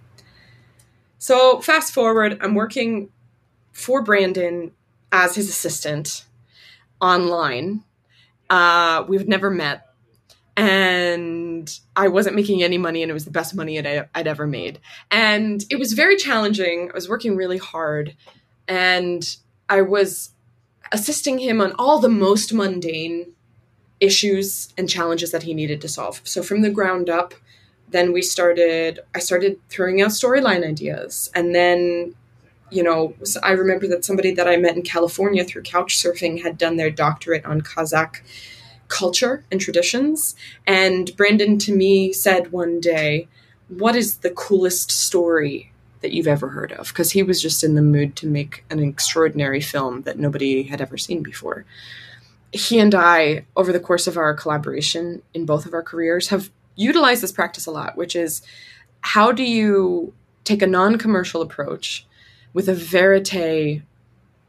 So 1.17 1.61
fast 1.61 1.93
forward 1.93 2.37
i'm 2.41 2.55
working 2.55 3.09
for 3.71 4.01
brandon 4.01 4.71
as 5.11 5.35
his 5.35 5.49
assistant 5.49 6.24
online. 7.05 7.83
Uh, 8.49 9.05
we've 9.07 9.27
never 9.27 9.49
met. 9.49 9.87
And 10.57 11.69
I 11.95 12.07
wasn't 12.07 12.35
making 12.35 12.63
any 12.63 12.77
money, 12.77 13.03
and 13.03 13.09
it 13.09 13.13
was 13.13 13.25
the 13.25 13.31
best 13.31 13.55
money 13.55 13.77
I'd, 13.77 14.07
I'd 14.15 14.27
ever 14.27 14.47
made. 14.47 14.79
And 15.11 15.63
it 15.69 15.77
was 15.77 15.93
very 15.93 16.15
challenging. 16.15 16.89
I 16.91 16.95
was 16.95 17.09
working 17.09 17.35
really 17.35 17.57
hard, 17.57 18.15
and 18.67 19.23
I 19.67 19.81
was 19.81 20.31
assisting 20.91 21.39
him 21.39 21.59
on 21.59 21.73
all 21.77 21.99
the 21.99 22.09
most 22.09 22.53
mundane 22.53 23.33
issues 23.99 24.73
and 24.77 24.89
challenges 24.89 25.31
that 25.31 25.43
he 25.43 25.53
needed 25.53 25.81
to 25.81 25.89
solve. 25.89 26.21
So 26.23 26.41
from 26.41 26.61
the 26.61 26.69
ground 26.69 27.09
up, 27.09 27.33
then 27.89 28.11
we 28.13 28.21
started 28.21 28.99
I 29.13 29.19
started 29.19 29.59
throwing 29.69 30.01
out 30.01 30.09
storyline 30.09 30.67
ideas 30.67 31.29
and 31.35 31.53
then 31.53 32.15
you 32.71 32.83
know, 32.83 33.13
I 33.43 33.51
remember 33.51 33.87
that 33.87 34.05
somebody 34.05 34.31
that 34.33 34.47
I 34.47 34.57
met 34.57 34.75
in 34.75 34.81
California 34.81 35.43
through 35.43 35.63
couch 35.63 35.95
surfing 35.95 36.41
had 36.41 36.57
done 36.57 36.77
their 36.77 36.89
doctorate 36.89 37.45
on 37.45 37.61
Kazakh 37.61 38.21
culture 38.87 39.43
and 39.51 39.59
traditions. 39.59 40.35
And 40.65 41.15
Brandon 41.15 41.57
to 41.59 41.75
me 41.75 42.13
said 42.13 42.51
one 42.51 42.79
day, 42.79 43.27
What 43.67 43.95
is 43.95 44.17
the 44.17 44.31
coolest 44.31 44.91
story 44.91 45.71
that 46.01 46.11
you've 46.11 46.27
ever 46.27 46.49
heard 46.49 46.71
of? 46.71 46.89
Because 46.89 47.11
he 47.11 47.23
was 47.23 47.41
just 47.41 47.63
in 47.63 47.75
the 47.75 47.81
mood 47.81 48.15
to 48.17 48.27
make 48.27 48.63
an 48.69 48.79
extraordinary 48.79 49.61
film 49.61 50.03
that 50.03 50.19
nobody 50.19 50.63
had 50.63 50.81
ever 50.81 50.97
seen 50.97 51.23
before. 51.23 51.65
He 52.51 52.79
and 52.79 52.95
I, 52.95 53.45
over 53.55 53.71
the 53.71 53.79
course 53.79 54.07
of 54.07 54.17
our 54.17 54.33
collaboration 54.33 55.21
in 55.33 55.45
both 55.45 55.65
of 55.65 55.73
our 55.73 55.83
careers, 55.83 56.29
have 56.29 56.51
utilized 56.75 57.21
this 57.21 57.31
practice 57.31 57.65
a 57.65 57.71
lot, 57.71 57.97
which 57.97 58.15
is 58.15 58.41
how 59.01 59.31
do 59.31 59.43
you 59.43 60.13
take 60.43 60.61
a 60.61 60.67
non 60.67 60.97
commercial 60.97 61.41
approach? 61.41 62.04
With 62.55 62.69
a 62.69 62.73
verite 62.73 63.83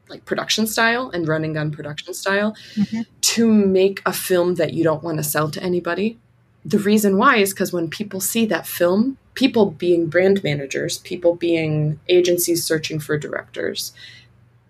like 0.08 0.24
production 0.24 0.66
style 0.66 1.10
and 1.10 1.26
running 1.26 1.54
gun 1.54 1.72
production 1.72 2.14
style 2.14 2.56
mm-hmm. 2.76 3.00
to 3.20 3.52
make 3.52 4.00
a 4.06 4.12
film 4.12 4.54
that 4.54 4.72
you 4.72 4.84
don't 4.84 5.02
want 5.02 5.18
to 5.18 5.24
sell 5.24 5.50
to 5.50 5.62
anybody. 5.62 6.16
The 6.64 6.78
reason 6.78 7.18
why 7.18 7.38
is 7.38 7.52
because 7.52 7.72
when 7.72 7.90
people 7.90 8.20
see 8.20 8.46
that 8.46 8.66
film, 8.66 9.18
people 9.34 9.72
being 9.72 10.06
brand 10.06 10.44
managers, 10.44 10.98
people 10.98 11.34
being 11.34 11.98
agencies 12.08 12.64
searching 12.64 13.00
for 13.00 13.18
directors, 13.18 13.92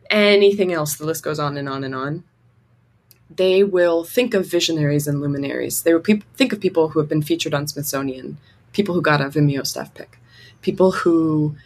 anything 0.09 0.73
else, 0.73 0.97
the 0.97 1.05
list 1.05 1.23
goes 1.23 1.39
on 1.39 1.59
and 1.59 1.69
on 1.69 1.85
and 1.85 1.95
on. 1.95 2.25
They 3.29 3.63
will 3.63 4.05
think 4.05 4.33
of 4.33 4.47
visionaries 4.47 5.07
and 5.07 5.21
luminaries. 5.21 5.83
They 5.83 5.93
will 5.93 6.01
pe- 6.01 6.23
think 6.37 6.55
of 6.55 6.61
people 6.61 6.91
who 6.91 7.01
have 7.01 7.09
been 7.09 7.23
featured 7.23 7.53
on 7.53 7.69
Smithsonian, 7.69 8.39
people 8.73 8.95
who 8.95 9.03
got 9.03 9.21
a 9.21 9.25
Vimeo 9.25 9.67
staff 9.67 9.93
pick, 9.93 10.19
people 10.63 10.93
who 10.93 11.57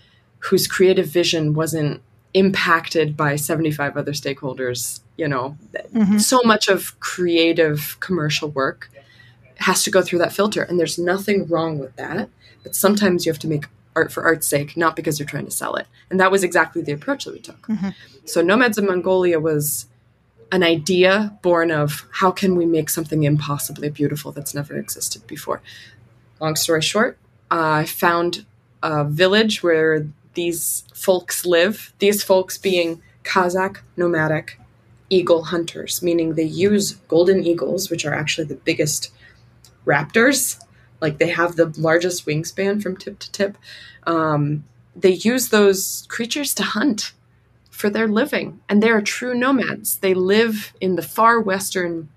whose 0.41 0.67
creative 0.67 1.07
vision 1.07 1.55
wasn't 1.55 2.03
impacted 2.35 3.17
by 3.17 3.37
75 3.37 3.97
other 3.97 4.13
stakeholders 4.13 5.01
you 5.17 5.27
know 5.27 5.57
mm-hmm. 5.93 6.19
so 6.19 6.41
much 6.45 6.69
of 6.69 6.99
creative 7.01 7.97
commercial 8.01 8.49
work 8.51 8.91
has 9.57 9.83
to 9.83 9.91
go 9.91 10.01
through 10.01 10.19
that 10.21 10.33
filter 10.33 10.63
and 10.63 10.79
there's 10.79 10.99
nothing 10.99 11.47
wrong 11.49 11.79
with 11.79 11.95
that 11.97 12.29
but 12.63 12.75
sometimes 12.75 13.27
you 13.27 13.33
have 13.33 13.39
to 13.39 13.49
make 13.49 13.65
art 13.97 14.13
for 14.13 14.23
art's 14.23 14.47
sake 14.47 14.77
not 14.77 14.95
because 14.95 15.19
you're 15.19 15.27
trying 15.27 15.45
to 15.45 15.51
sell 15.51 15.75
it 15.75 15.89
and 16.09 16.21
that 16.21 16.31
was 16.31 16.45
exactly 16.45 16.81
the 16.83 16.93
approach 16.93 17.25
that 17.25 17.35
we 17.35 17.41
took 17.41 17.67
mm-hmm. 17.67 17.89
so 18.25 18.41
nomads 18.41 18.79
of 18.79 18.85
mongolia 18.85 19.41
was 19.41 19.87
an 20.53 20.63
idea 20.63 21.37
born 21.43 21.73
of 21.73 22.07
how 22.13 22.31
can 22.31 22.55
we 22.55 22.65
make 22.65 22.89
something 22.89 23.25
impossibly 23.25 23.91
beautiful 23.91 24.31
that's 24.31 24.55
never 24.55 24.79
existed 24.79 25.27
before 25.27 25.61
long 26.41 26.55
story 26.55 26.81
short 26.81 27.19
i 27.51 27.85
found 27.85 28.47
a 28.85 29.05
village 29.05 29.65
where 29.65 30.07
these 30.35 30.85
folks 30.95 31.45
live, 31.45 31.93
these 31.99 32.23
folks 32.23 32.59
being 32.59 33.03
Kazakh 33.25 33.79
nomadic 33.97 34.59
eagle 35.09 35.45
hunters, 35.45 36.03
meaning 36.03 36.35
they 36.35 36.45
use 36.45 36.93
golden 37.09 37.45
eagles, 37.45 37.91
which 37.91 38.05
are 38.07 38.15
actually 38.15 38.47
the 38.47 38.55
biggest 38.55 39.13
raptors. 39.85 40.63
Like 41.01 41.19
they 41.19 41.29
have 41.29 41.57
the 41.57 41.75
largest 41.77 42.27
wingspan 42.27 42.83
from 42.83 42.97
tip 42.97 43.19
to 43.19 43.33
tip. 43.33 43.59
Um, 44.07 44.65
they 44.95 45.13
use 45.13 45.49
those 45.49 46.07
creatures 46.09 46.55
to 46.55 46.63
hunt 46.63 47.13
for 47.71 47.91
their 47.91 48.09
living, 48.09 48.61
and 48.69 48.83
they 48.83 48.91
are 48.91 49.01
true 49.01 49.35
nomads. 49.35 49.97
They 49.99 50.15
live 50.15 50.73
in 50.81 50.97
the 50.97 51.03
far 51.03 51.41
western 51.41 52.09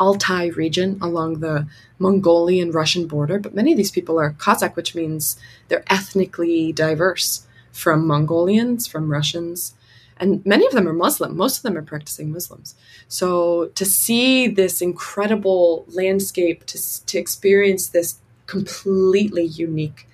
Altai 0.00 0.46
region 0.46 0.98
along 1.02 1.40
the 1.40 1.66
Mongolian 1.98 2.70
Russian 2.70 3.06
border, 3.06 3.38
but 3.38 3.54
many 3.54 3.72
of 3.72 3.76
these 3.76 3.90
people 3.90 4.18
are 4.18 4.32
Kazakh, 4.32 4.76
which 4.76 4.94
means 4.94 5.38
they're 5.68 5.84
ethnically 5.88 6.72
diverse 6.72 7.46
from 7.72 8.06
Mongolians, 8.06 8.86
from 8.86 9.10
Russians, 9.10 9.74
and 10.20 10.44
many 10.44 10.66
of 10.66 10.72
them 10.72 10.88
are 10.88 10.92
Muslim. 10.92 11.36
Most 11.36 11.58
of 11.58 11.62
them 11.62 11.76
are 11.76 11.82
practicing 11.82 12.32
Muslims. 12.32 12.74
So 13.06 13.66
to 13.74 13.84
see 13.84 14.48
this 14.48 14.80
incredible 14.80 15.84
landscape, 15.88 16.66
to, 16.66 17.06
to 17.06 17.18
experience 17.18 17.88
this 17.88 18.18
completely 18.46 19.44
unique 19.44 20.08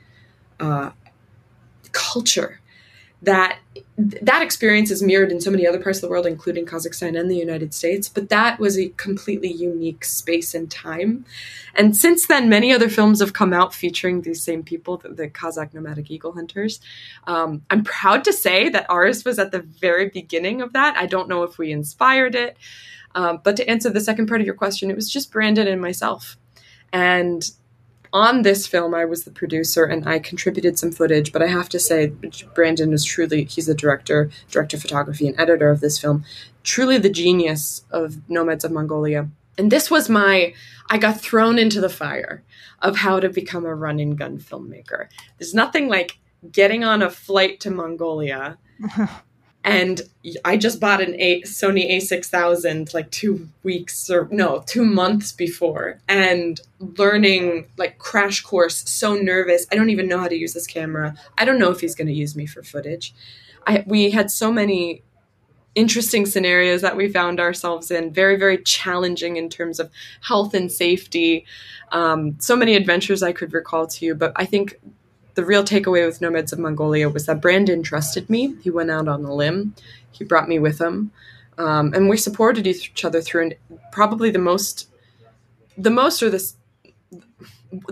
uh, 0.60 0.90
culture 1.92 2.60
that 3.24 3.58
that 3.96 4.42
experience 4.42 4.90
is 4.90 5.02
mirrored 5.02 5.30
in 5.30 5.40
so 5.40 5.50
many 5.50 5.66
other 5.66 5.80
parts 5.80 5.98
of 5.98 6.02
the 6.02 6.08
world, 6.08 6.26
including 6.26 6.66
Kazakhstan 6.66 7.18
and 7.18 7.30
the 7.30 7.36
United 7.36 7.72
States. 7.72 8.08
But 8.08 8.28
that 8.28 8.58
was 8.58 8.78
a 8.78 8.88
completely 8.90 9.52
unique 9.52 10.04
space 10.04 10.52
and 10.52 10.70
time. 10.70 11.24
And 11.76 11.96
since 11.96 12.26
then, 12.26 12.48
many 12.48 12.72
other 12.72 12.88
films 12.88 13.20
have 13.20 13.32
come 13.32 13.52
out 13.52 13.72
featuring 13.72 14.22
these 14.22 14.42
same 14.42 14.64
people, 14.64 14.96
the, 14.96 15.10
the 15.10 15.28
Kazakh 15.28 15.72
nomadic 15.74 16.10
eagle 16.10 16.32
hunters. 16.32 16.80
Um, 17.26 17.62
I'm 17.70 17.84
proud 17.84 18.24
to 18.24 18.32
say 18.32 18.68
that 18.68 18.90
ours 18.90 19.24
was 19.24 19.38
at 19.38 19.52
the 19.52 19.60
very 19.60 20.08
beginning 20.08 20.60
of 20.60 20.72
that. 20.72 20.96
I 20.96 21.06
don't 21.06 21.28
know 21.28 21.44
if 21.44 21.56
we 21.56 21.70
inspired 21.70 22.34
it. 22.34 22.56
Um, 23.14 23.40
but 23.44 23.56
to 23.56 23.68
answer 23.68 23.90
the 23.90 24.00
second 24.00 24.26
part 24.26 24.40
of 24.40 24.46
your 24.46 24.56
question, 24.56 24.90
it 24.90 24.96
was 24.96 25.08
just 25.08 25.30
Brandon 25.30 25.68
and 25.68 25.80
myself. 25.80 26.36
And 26.92 27.48
on 28.14 28.42
this 28.42 28.66
film, 28.68 28.94
I 28.94 29.04
was 29.04 29.24
the 29.24 29.32
producer 29.32 29.84
and 29.84 30.08
I 30.08 30.20
contributed 30.20 30.78
some 30.78 30.92
footage, 30.92 31.32
but 31.32 31.42
I 31.42 31.48
have 31.48 31.68
to 31.70 31.80
say, 31.80 32.12
Brandon 32.54 32.92
is 32.92 33.04
truly, 33.04 33.44
he's 33.44 33.66
the 33.66 33.74
director, 33.74 34.30
director 34.48 34.76
of 34.76 34.82
photography, 34.82 35.26
and 35.26 35.38
editor 35.38 35.68
of 35.68 35.80
this 35.80 35.98
film, 35.98 36.24
truly 36.62 36.96
the 36.96 37.10
genius 37.10 37.84
of 37.90 38.18
Nomads 38.30 38.64
of 38.64 38.70
Mongolia. 38.70 39.28
And 39.58 39.70
this 39.70 39.90
was 39.90 40.08
my, 40.08 40.54
I 40.88 40.96
got 40.96 41.20
thrown 41.20 41.58
into 41.58 41.80
the 41.80 41.88
fire 41.88 42.44
of 42.80 42.96
how 42.96 43.18
to 43.18 43.28
become 43.28 43.66
a 43.66 43.74
run 43.74 43.98
and 43.98 44.16
gun 44.16 44.38
filmmaker. 44.38 45.08
There's 45.38 45.54
nothing 45.54 45.88
like 45.88 46.18
getting 46.52 46.84
on 46.84 47.02
a 47.02 47.10
flight 47.10 47.58
to 47.60 47.70
Mongolia 47.70 48.58
and 49.64 50.02
I 50.44 50.58
just 50.58 50.78
bought 50.78 51.00
an 51.00 51.14
a- 51.18 51.40
Sony 51.42 51.90
A6000 51.90 52.92
like 52.92 53.10
two 53.10 53.48
weeks 53.62 54.10
or 54.10 54.28
no, 54.30 54.62
two 54.66 54.84
months 54.84 55.32
before, 55.32 56.00
and 56.06 56.60
learning 56.78 57.66
like 57.78 57.98
crash 57.98 58.42
course. 58.42 58.88
So 58.88 59.14
nervous. 59.14 59.66
I 59.72 59.76
don't 59.76 59.88
even 59.88 60.06
know 60.06 60.18
how 60.18 60.28
to 60.28 60.36
use 60.36 60.52
this 60.52 60.66
camera. 60.66 61.16
I 61.38 61.46
don't 61.46 61.58
know 61.58 61.70
if 61.70 61.80
he's 61.80 61.94
going 61.94 62.08
to 62.08 62.12
use 62.12 62.36
me 62.36 62.44
for 62.44 62.62
footage. 62.62 63.14
I 63.66 63.84
we 63.86 64.10
had 64.10 64.30
so 64.30 64.52
many 64.52 65.02
interesting 65.74 66.26
scenarios 66.26 66.82
that 66.82 66.96
we 66.96 67.08
found 67.08 67.40
ourselves 67.40 67.90
in. 67.90 68.12
Very 68.12 68.36
very 68.36 68.58
challenging 68.58 69.38
in 69.38 69.48
terms 69.48 69.80
of 69.80 69.90
health 70.20 70.52
and 70.52 70.70
safety. 70.70 71.46
Um, 71.90 72.36
so 72.38 72.54
many 72.54 72.74
adventures 72.74 73.22
I 73.22 73.32
could 73.32 73.54
recall 73.54 73.86
to 73.86 74.04
you, 74.04 74.14
but 74.14 74.32
I 74.36 74.44
think 74.44 74.78
the 75.34 75.44
real 75.44 75.64
takeaway 75.64 76.06
with 76.06 76.20
Nomads 76.20 76.52
of 76.52 76.58
Mongolia 76.58 77.08
was 77.08 77.26
that 77.26 77.40
Brandon 77.40 77.82
trusted 77.82 78.30
me. 78.30 78.54
He 78.62 78.70
went 78.70 78.90
out 78.90 79.08
on 79.08 79.24
a 79.24 79.34
limb. 79.34 79.74
He 80.10 80.24
brought 80.24 80.48
me 80.48 80.58
with 80.58 80.80
him, 80.80 81.10
um, 81.58 81.92
and 81.92 82.08
we 82.08 82.16
supported 82.16 82.66
each 82.66 83.04
other 83.04 83.20
through 83.20 83.46
an, 83.46 83.78
probably 83.90 84.30
the 84.30 84.38
most, 84.38 84.88
the 85.76 85.90
most 85.90 86.22
or 86.22 86.30
the 86.30 86.52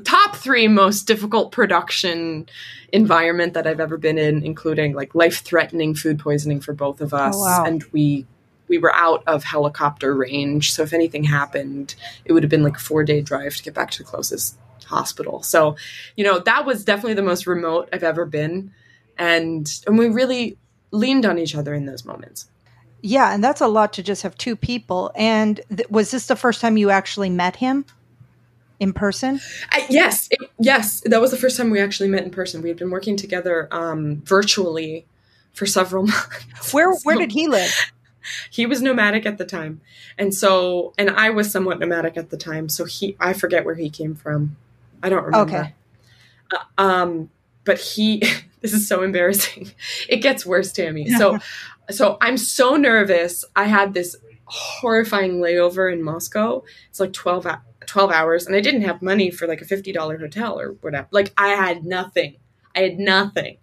top 0.05 0.37
three 0.37 0.69
most 0.69 1.07
difficult 1.09 1.51
production 1.51 2.49
environment 2.93 3.55
that 3.55 3.67
I've 3.67 3.81
ever 3.81 3.97
been 3.97 4.19
in, 4.19 4.45
including 4.45 4.95
like 4.95 5.15
life-threatening 5.15 5.95
food 5.95 6.21
poisoning 6.21 6.61
for 6.61 6.73
both 6.73 7.01
of 7.01 7.13
us, 7.13 7.35
oh, 7.37 7.41
wow. 7.41 7.65
and 7.65 7.83
we 7.93 8.27
we 8.69 8.79
were 8.79 8.95
out 8.95 9.23
of 9.27 9.45
helicopter 9.45 10.15
range. 10.15 10.73
So 10.73 10.83
if 10.83 10.93
anything 10.93 11.25
happened, 11.25 11.95
it 12.25 12.33
would 12.33 12.43
have 12.43 12.51
been 12.51 12.63
like 12.63 12.77
a 12.77 12.81
four 12.81 13.05
day 13.05 13.21
drive 13.21 13.57
to 13.57 13.63
get 13.63 13.75
back 13.75 13.91
to 13.93 13.99
the 13.99 14.05
closest 14.05 14.57
hospital. 14.85 15.43
So, 15.43 15.77
you 16.17 16.25
know, 16.25 16.39
that 16.41 16.67
was 16.67 16.85
definitely 16.85 17.15
the 17.15 17.23
most 17.23 17.47
remote 17.47 17.89
I've 17.93 18.03
ever 18.03 18.25
been. 18.25 18.73
And 19.19 19.71
and 19.87 19.99
we 19.99 20.09
really 20.09 20.57
leaned 20.91 21.27
on 21.27 21.39
each 21.39 21.55
other 21.55 21.75
in 21.75 21.87
those 21.87 22.05
moments. 22.05 22.49
Yeah, 23.03 23.35
and 23.35 23.43
that's 23.43 23.61
a 23.61 23.67
lot 23.67 23.93
to 23.95 24.03
just 24.03 24.23
have 24.23 24.37
two 24.39 24.55
people. 24.55 25.11
And 25.17 25.61
th- 25.69 25.91
was 25.91 26.13
this 26.13 26.27
the 26.27 26.37
first 26.37 26.61
time 26.61 26.77
you 26.77 26.91
actually 26.91 27.31
met 27.31 27.57
him 27.57 27.85
in 28.79 28.93
person? 28.93 29.41
Uh, 29.73 29.81
yes, 29.89 30.29
it, 30.31 30.39
yes, 30.59 31.03
that 31.07 31.21
was 31.21 31.33
the 31.33 31.37
first 31.37 31.57
time 31.57 31.71
we 31.71 31.81
actually 31.81 32.09
met 32.09 32.23
in 32.23 32.31
person. 32.31 32.63
We 32.63 32.69
had 32.69 32.79
been 32.79 32.91
working 32.91 33.17
together 33.17 33.69
um, 33.73 34.23
virtually 34.25 35.05
for 35.53 35.67
several 35.67 36.07
months. 36.07 36.73
Where 36.73 36.93
where 37.03 37.17
did 37.17 37.33
he 37.33 37.49
live? 37.49 37.75
He 38.53 38.67
was 38.67 38.81
nomadic 38.81 39.27
at 39.27 39.37
the 39.39 39.45
time, 39.45 39.81
and 40.17 40.33
so 40.33 40.95
and 40.97 41.11
I 41.11 41.31
was 41.31 41.51
somewhat 41.51 41.81
nomadic 41.81 42.17
at 42.17 42.31
the 42.31 42.37
time. 42.37 42.69
So 42.69 42.85
he, 42.85 43.17
I 43.19 43.33
forget 43.33 43.65
where 43.65 43.75
he 43.75 43.91
came 43.91 44.15
from. 44.15 44.57
I 45.03 45.09
don't 45.09 45.25
remember. 45.25 45.57
Okay. 45.57 45.75
Uh, 46.53 46.83
um, 46.83 47.31
but 47.65 47.79
he, 47.79 48.23
this 48.61 48.73
is 48.73 48.87
so 48.87 49.03
embarrassing. 49.03 49.73
It 50.09 50.19
gets 50.19 50.47
worse, 50.47 50.73
Tammy. 50.73 51.09
So 51.19 51.39
so 51.91 52.17
I'm 52.21 52.37
so 52.37 52.77
nervous. 52.77 53.45
I 53.57 53.65
had 53.65 53.95
this 53.95 54.17
horrifying 54.47 55.41
layover 55.41 55.93
in 55.93 56.03
Moscow. 56.03 56.63
It's 56.91 57.01
like 57.01 57.13
12, 57.13 57.47
12 57.87 58.11
hours, 58.11 58.47
and 58.47 58.55
I 58.55 58.61
didn't 58.61 58.83
have 58.83 59.03
money 59.03 59.31
for 59.31 59.47
like 59.47 59.61
a 59.61 59.65
$50 59.65 60.21
hotel 60.21 60.59
or 60.59 60.73
whatever. 60.81 61.09
Like, 61.11 61.33
I 61.37 61.49
had 61.49 61.85
nothing. 61.85 62.37
I 62.75 62.81
had 62.81 62.99
nothing. 62.99 63.59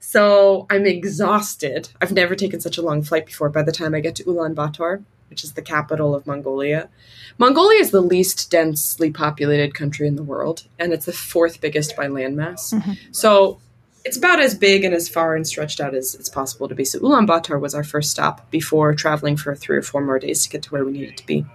So 0.00 0.66
I'm 0.68 0.86
exhausted. 0.86 1.90
I've 2.00 2.12
never 2.12 2.34
taken 2.34 2.60
such 2.60 2.78
a 2.78 2.82
long 2.82 3.02
flight 3.02 3.26
before. 3.26 3.48
By 3.48 3.62
the 3.62 3.72
time 3.72 3.94
I 3.94 4.00
get 4.00 4.16
to 4.16 4.24
Ulaanbaatar, 4.24 5.04
which 5.32 5.44
is 5.44 5.54
the 5.54 5.62
capital 5.62 6.14
of 6.14 6.26
Mongolia, 6.26 6.90
Mongolia 7.38 7.80
is 7.80 7.90
the 7.90 8.02
least 8.02 8.50
densely 8.50 9.10
populated 9.10 9.74
country 9.74 10.06
in 10.06 10.16
the 10.16 10.22
world, 10.22 10.64
and 10.78 10.92
it's 10.92 11.06
the 11.06 11.12
fourth 11.12 11.58
biggest 11.62 11.96
by 11.96 12.06
landmass. 12.06 12.74
Mm-hmm. 12.74 12.92
So 13.12 13.58
it's 14.04 14.18
about 14.18 14.40
as 14.40 14.54
big 14.54 14.84
and 14.84 14.94
as 14.94 15.08
far 15.08 15.34
and 15.34 15.46
stretched 15.46 15.80
out 15.80 15.94
as 15.94 16.14
it's 16.14 16.28
possible 16.28 16.68
to 16.68 16.74
be. 16.74 16.84
So 16.84 16.98
Ulaanbaatar 16.98 17.58
was 17.58 17.74
our 17.74 17.82
first 17.82 18.10
stop 18.10 18.50
before 18.50 18.92
traveling 18.92 19.38
for 19.38 19.54
three 19.54 19.78
or 19.78 19.82
four 19.82 20.02
more 20.02 20.18
days 20.18 20.42
to 20.42 20.50
get 20.50 20.64
to 20.64 20.70
where 20.70 20.84
we 20.84 20.92
needed 20.92 21.16
to 21.16 21.26
be. 21.26 21.46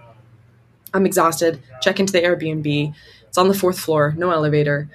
I'm 0.92 1.06
exhausted. 1.06 1.62
Check 1.80 2.00
into 2.00 2.12
the 2.12 2.22
Airbnb. 2.22 2.94
It's 3.28 3.38
on 3.38 3.46
the 3.46 3.54
fourth 3.54 3.78
floor, 3.78 4.12
no 4.18 4.32
elevator. 4.32 4.90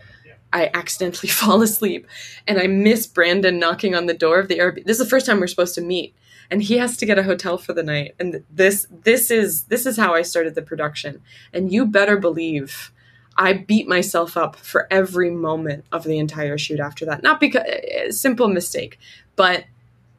I 0.51 0.69
accidentally 0.73 1.29
fall 1.39 1.61
asleep 1.61 2.05
and 2.45 2.59
I 2.59 2.67
miss 2.67 3.07
Brandon 3.07 3.57
knocking 3.59 3.95
on 3.95 4.07
the 4.07 4.13
door 4.13 4.39
of 4.39 4.49
the 4.49 4.57
Airbnb. 4.57 4.83
This 4.83 4.99
is 4.99 5.05
the 5.05 5.09
first 5.09 5.25
time 5.25 5.39
we're 5.39 5.47
supposed 5.47 5.75
to 5.75 5.81
meet 5.81 6.13
and 6.51 6.63
he 6.63 6.77
has 6.77 6.97
to 6.97 7.05
get 7.05 7.19
a 7.19 7.23
hotel 7.23 7.57
for 7.57 7.73
the 7.73 7.83
night. 7.83 8.15
And 8.19 8.43
this 8.49 8.87
this 8.89 9.31
is 9.31 9.63
this 9.65 9.85
is 9.85 9.97
how 9.97 10.13
I 10.13 10.21
started 10.21 10.55
the 10.55 10.61
production. 10.61 11.21
And 11.51 11.71
you 11.71 11.85
better 11.85 12.17
believe 12.17 12.91
I 13.37 13.53
beat 13.53 13.87
myself 13.87 14.37
up 14.37 14.55
for 14.55 14.87
every 14.91 15.31
moment 15.31 15.85
of 15.91 16.03
the 16.03 16.19
entire 16.19 16.57
shoot 16.57 16.79
after 16.79 17.05
that. 17.05 17.23
Not 17.23 17.39
because 17.39 17.63
eh, 17.65 17.79
a 17.83 18.07
eh, 18.07 18.11
simple 18.11 18.47
mistake, 18.47 18.99
but 19.35 19.65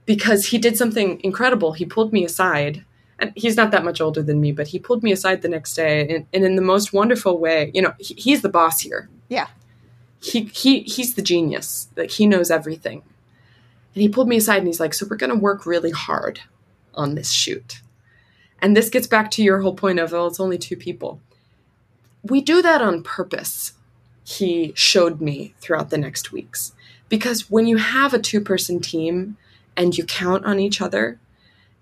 because 0.07 0.47
he 0.47 0.59
did 0.59 0.77
something 0.77 1.21
incredible. 1.23 1.73
He 1.73 1.85
pulled 1.85 2.13
me 2.13 2.25
aside, 2.25 2.85
and 3.19 3.33
he's 3.37 3.57
not 3.57 3.71
that 3.71 3.85
much 3.85 4.01
older 4.01 4.23
than 4.23 4.41
me, 4.41 4.53
but 4.53 4.69
he 4.69 4.79
pulled 4.79 5.03
me 5.03 5.13
aside 5.13 5.43
the 5.43 5.49
next 5.49 5.75
day, 5.75 6.09
and, 6.09 6.27
and 6.33 6.45
in 6.45 6.57
the 6.57 6.63
most 6.63 6.93
wonderful 6.93 7.39
way. 7.39 7.71
You 7.75 7.83
know, 7.83 7.95
he, 7.99 8.15
he's 8.15 8.43
the 8.43 8.49
boss 8.49 8.81
here. 8.81 9.09
Yeah, 9.29 9.49
he 10.21 10.45
he 10.47 10.81
he's 10.81 11.15
the 11.15 11.23
genius. 11.23 11.89
Like 11.97 12.11
he 12.11 12.27
knows 12.27 12.51
everything, 12.51 13.03
and 13.95 14.03
he 14.03 14.09
pulled 14.09 14.29
me 14.29 14.37
aside, 14.37 14.59
and 14.59 14.67
he's 14.67 14.81
like, 14.81 14.95
"So 14.95 15.07
we're 15.09 15.17
going 15.17 15.31
to 15.31 15.37
work 15.37 15.67
really 15.67 15.91
hard 15.91 16.41
on 16.95 17.15
this 17.15 17.31
shoot." 17.31 17.81
And 18.61 18.77
this 18.77 18.89
gets 18.89 19.07
back 19.07 19.31
to 19.33 19.43
your 19.43 19.61
whole 19.61 19.75
point 19.75 19.99
of, 19.99 20.15
oh, 20.15 20.27
it's 20.27 20.41
only 20.41 20.57
two 20.57 20.77
people 20.77 21.21
we 22.25 22.41
do 22.41 22.63
that 22.63 22.81
on 22.81 23.03
purpose, 23.03 23.75
he 24.25 24.73
showed 24.75 25.21
me 25.21 25.55
throughout 25.61 25.91
the 25.91 25.99
next 25.99 26.33
weeks. 26.33 26.73
Because 27.09 27.51
when 27.51 27.67
you 27.67 27.77
have 27.77 28.15
a 28.15 28.19
two 28.19 28.41
person 28.41 28.81
team 28.81 29.37
and 29.77 29.97
you 29.97 30.05
count 30.05 30.45
on 30.47 30.59
each 30.59 30.81
other 30.81 31.21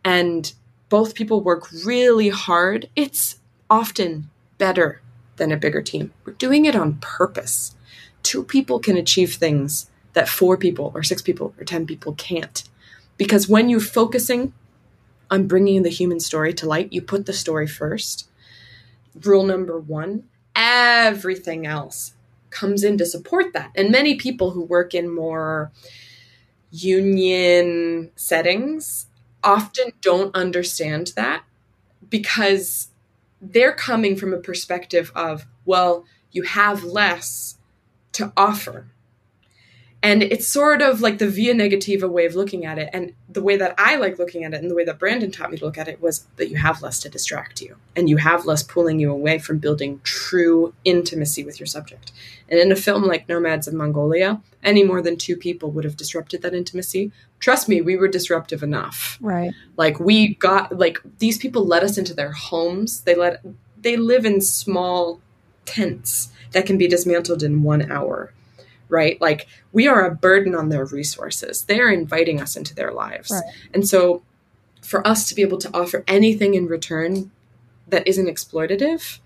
and 0.04 0.52
both 0.88 1.14
people 1.14 1.40
work 1.40 1.70
really 1.84 2.28
hard, 2.28 2.90
it's 2.96 3.36
often 3.70 4.28
better 4.58 5.00
than 5.36 5.52
a 5.52 5.56
bigger 5.56 5.80
team. 5.80 6.12
We're 6.24 6.32
doing 6.34 6.64
it 6.64 6.74
on 6.74 6.98
purpose. 7.00 7.76
Two 8.22 8.42
people 8.42 8.80
can 8.80 8.96
achieve 8.96 9.34
things 9.34 9.88
that 10.12 10.28
four 10.28 10.56
people 10.56 10.92
or 10.94 11.02
six 11.02 11.22
people 11.22 11.54
or 11.58 11.64
10 11.64 11.86
people 11.86 12.14
can't. 12.14 12.64
Because 13.16 13.48
when 13.48 13.68
you're 13.68 13.80
focusing 13.80 14.52
on 15.30 15.46
bringing 15.46 15.82
the 15.82 15.90
human 15.90 16.20
story 16.20 16.52
to 16.54 16.66
light, 16.66 16.92
you 16.92 17.00
put 17.00 17.26
the 17.26 17.32
story 17.32 17.66
first. 17.66 18.28
Rule 19.24 19.44
number 19.44 19.78
one 19.78 20.24
everything 20.54 21.66
else 21.66 22.12
comes 22.50 22.84
in 22.84 22.98
to 22.98 23.06
support 23.06 23.52
that. 23.54 23.70
And 23.74 23.90
many 23.90 24.16
people 24.16 24.50
who 24.50 24.62
work 24.62 24.94
in 24.94 25.12
more 25.12 25.72
union 26.70 28.10
settings 28.16 29.06
often 29.42 29.92
don't 30.00 30.34
understand 30.34 31.12
that 31.16 31.44
because 32.08 32.88
they're 33.40 33.72
coming 33.72 34.16
from 34.16 34.32
a 34.32 34.38
perspective 34.38 35.10
of, 35.14 35.46
well, 35.64 36.04
you 36.30 36.42
have 36.42 36.84
less 36.84 37.58
to 38.12 38.32
offer 38.36 38.91
and 40.02 40.22
it's 40.22 40.48
sort 40.48 40.82
of 40.82 41.00
like 41.00 41.18
the 41.18 41.28
via 41.28 41.54
negativa 41.54 42.10
way 42.10 42.26
of 42.26 42.34
looking 42.34 42.66
at 42.66 42.76
it. 42.78 42.90
And 42.92 43.12
the 43.28 43.42
way 43.42 43.56
that 43.56 43.74
i 43.78 43.96
like 43.96 44.18
looking 44.18 44.44
at 44.44 44.52
it 44.52 44.60
and 44.60 44.70
the 44.70 44.74
way 44.74 44.84
that 44.84 44.98
brandon 44.98 45.30
taught 45.30 45.50
me 45.50 45.56
to 45.56 45.64
look 45.64 45.78
at 45.78 45.88
it 45.88 46.02
was 46.02 46.26
that 46.36 46.50
you 46.50 46.56
have 46.56 46.82
less 46.82 46.98
to 47.00 47.08
distract 47.08 47.62
you. 47.62 47.76
And 47.94 48.08
you 48.08 48.16
have 48.16 48.44
less 48.44 48.62
pulling 48.62 48.98
you 48.98 49.10
away 49.10 49.38
from 49.38 49.58
building 49.58 50.00
true 50.02 50.74
intimacy 50.84 51.44
with 51.44 51.60
your 51.60 51.66
subject. 51.66 52.12
And 52.48 52.58
in 52.58 52.72
a 52.72 52.76
film 52.76 53.04
like 53.04 53.28
nomads 53.28 53.68
of 53.68 53.74
mongolia 53.74 54.40
any 54.62 54.82
more 54.82 55.02
than 55.02 55.16
two 55.16 55.36
people 55.36 55.70
would 55.70 55.84
have 55.84 55.96
disrupted 55.96 56.42
that 56.42 56.54
intimacy. 56.54 57.12
Trust 57.38 57.68
me 57.68 57.80
we 57.80 57.96
were 57.96 58.08
disruptive 58.08 58.62
enough. 58.62 59.18
Right. 59.20 59.52
Like 59.76 60.00
we 60.00 60.34
got 60.34 60.76
like 60.76 60.98
these 61.18 61.38
people 61.38 61.64
let 61.64 61.84
us 61.84 61.96
into 61.96 62.14
their 62.14 62.32
homes. 62.32 63.02
They 63.02 63.14
let 63.14 63.40
they 63.80 63.96
live 63.96 64.24
in 64.24 64.40
small 64.40 65.20
tents 65.64 66.30
that 66.50 66.66
can 66.66 66.76
be 66.76 66.88
dismantled 66.88 67.42
in 67.42 67.62
one 67.62 67.90
hour 67.90 68.32
right? 68.92 69.20
Like 69.20 69.48
we 69.72 69.88
are 69.88 70.06
a 70.06 70.14
burden 70.14 70.54
on 70.54 70.68
their 70.68 70.84
resources. 70.84 71.64
They 71.64 71.80
are 71.80 71.90
inviting 71.90 72.40
us 72.40 72.56
into 72.56 72.74
their 72.74 72.92
lives. 72.92 73.30
Right. 73.30 73.42
And 73.74 73.88
so 73.88 74.22
for 74.82 75.04
us 75.06 75.28
to 75.28 75.34
be 75.34 75.42
able 75.42 75.58
to 75.58 75.70
offer 75.74 76.04
anything 76.06 76.54
in 76.54 76.66
return 76.66 77.32
that 77.88 78.06
isn't 78.06 78.26
exploitative, 78.26 79.18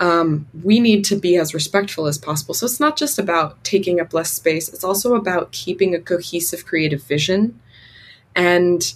um, 0.00 0.46
we 0.62 0.80
need 0.80 1.04
to 1.06 1.16
be 1.16 1.36
as 1.36 1.54
respectful 1.54 2.06
as 2.06 2.18
possible. 2.18 2.52
So 2.54 2.66
it's 2.66 2.80
not 2.80 2.96
just 2.96 3.18
about 3.18 3.62
taking 3.64 4.00
up 4.00 4.12
less 4.12 4.32
space, 4.32 4.68
it's 4.68 4.84
also 4.84 5.14
about 5.14 5.52
keeping 5.52 5.94
a 5.94 6.00
cohesive 6.00 6.66
creative 6.66 7.02
vision. 7.02 7.58
And 8.36 8.94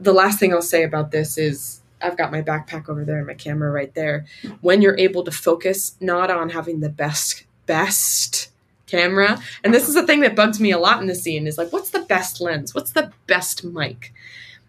the 0.00 0.12
last 0.12 0.40
thing 0.40 0.52
I'll 0.52 0.62
say 0.62 0.82
about 0.82 1.12
this 1.12 1.38
is 1.38 1.80
I've 2.00 2.16
got 2.16 2.32
my 2.32 2.42
backpack 2.42 2.88
over 2.88 3.04
there 3.04 3.18
and 3.18 3.26
my 3.26 3.34
camera 3.34 3.70
right 3.70 3.94
there. 3.94 4.26
When 4.60 4.82
you're 4.82 4.98
able 4.98 5.22
to 5.24 5.30
focus 5.30 5.94
not 6.00 6.30
on 6.30 6.50
having 6.50 6.80
the 6.80 6.88
best, 6.88 7.44
best 7.66 8.51
camera. 8.92 9.40
And 9.64 9.72
this 9.72 9.88
is 9.88 9.94
the 9.94 10.06
thing 10.06 10.20
that 10.20 10.36
bugs 10.36 10.60
me 10.60 10.70
a 10.70 10.78
lot 10.78 11.00
in 11.00 11.08
the 11.08 11.14
scene 11.14 11.46
is 11.46 11.58
like, 11.58 11.72
what's 11.72 11.90
the 11.90 12.02
best 12.02 12.40
lens? 12.40 12.74
What's 12.74 12.92
the 12.92 13.10
best 13.26 13.64
mic? 13.64 14.12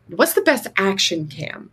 What's 0.07 0.33
the 0.33 0.41
best 0.41 0.67
action 0.77 1.27
cam? 1.27 1.69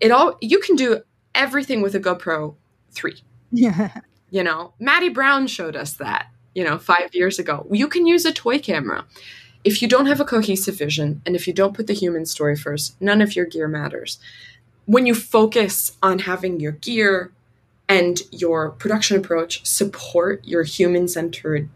It 0.00 0.10
all 0.10 0.36
you 0.40 0.58
can 0.58 0.76
do 0.76 1.02
everything 1.34 1.80
with 1.80 1.94
a 1.94 2.00
GoPro 2.00 2.56
3. 2.90 3.14
Yeah. 3.52 4.00
You 4.34 4.42
know, 4.42 4.72
Maddie 4.80 5.10
Brown 5.10 5.46
showed 5.46 5.76
us 5.76 5.92
that, 5.98 6.28
you 6.54 6.64
know, 6.64 6.78
5 6.78 7.14
years 7.14 7.38
ago. 7.38 7.66
You 7.70 7.86
can 7.86 8.06
use 8.06 8.24
a 8.24 8.32
toy 8.32 8.58
camera. 8.58 9.04
If 9.62 9.82
you 9.82 9.88
don't 9.88 10.06
have 10.06 10.22
a 10.22 10.24
cohesive 10.24 10.78
vision 10.78 11.20
and 11.26 11.36
if 11.36 11.46
you 11.46 11.52
don't 11.52 11.74
put 11.74 11.86
the 11.86 11.92
human 11.92 12.24
story 12.24 12.56
first, 12.56 12.98
none 12.98 13.20
of 13.20 13.36
your 13.36 13.44
gear 13.44 13.68
matters. 13.68 14.18
When 14.86 15.04
you 15.04 15.14
focus 15.14 15.98
on 16.02 16.20
having 16.20 16.60
your 16.60 16.72
gear 16.72 17.30
and 17.92 18.22
your 18.30 18.70
production 18.70 19.18
approach 19.18 19.66
support 19.66 20.42
your 20.46 20.62
human 20.62 21.06
centered 21.06 21.68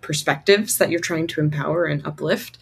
perspectives 0.00 0.78
that 0.78 0.90
you're 0.90 0.98
trying 0.98 1.26
to 1.26 1.40
empower 1.40 1.84
and 1.84 2.06
uplift, 2.06 2.56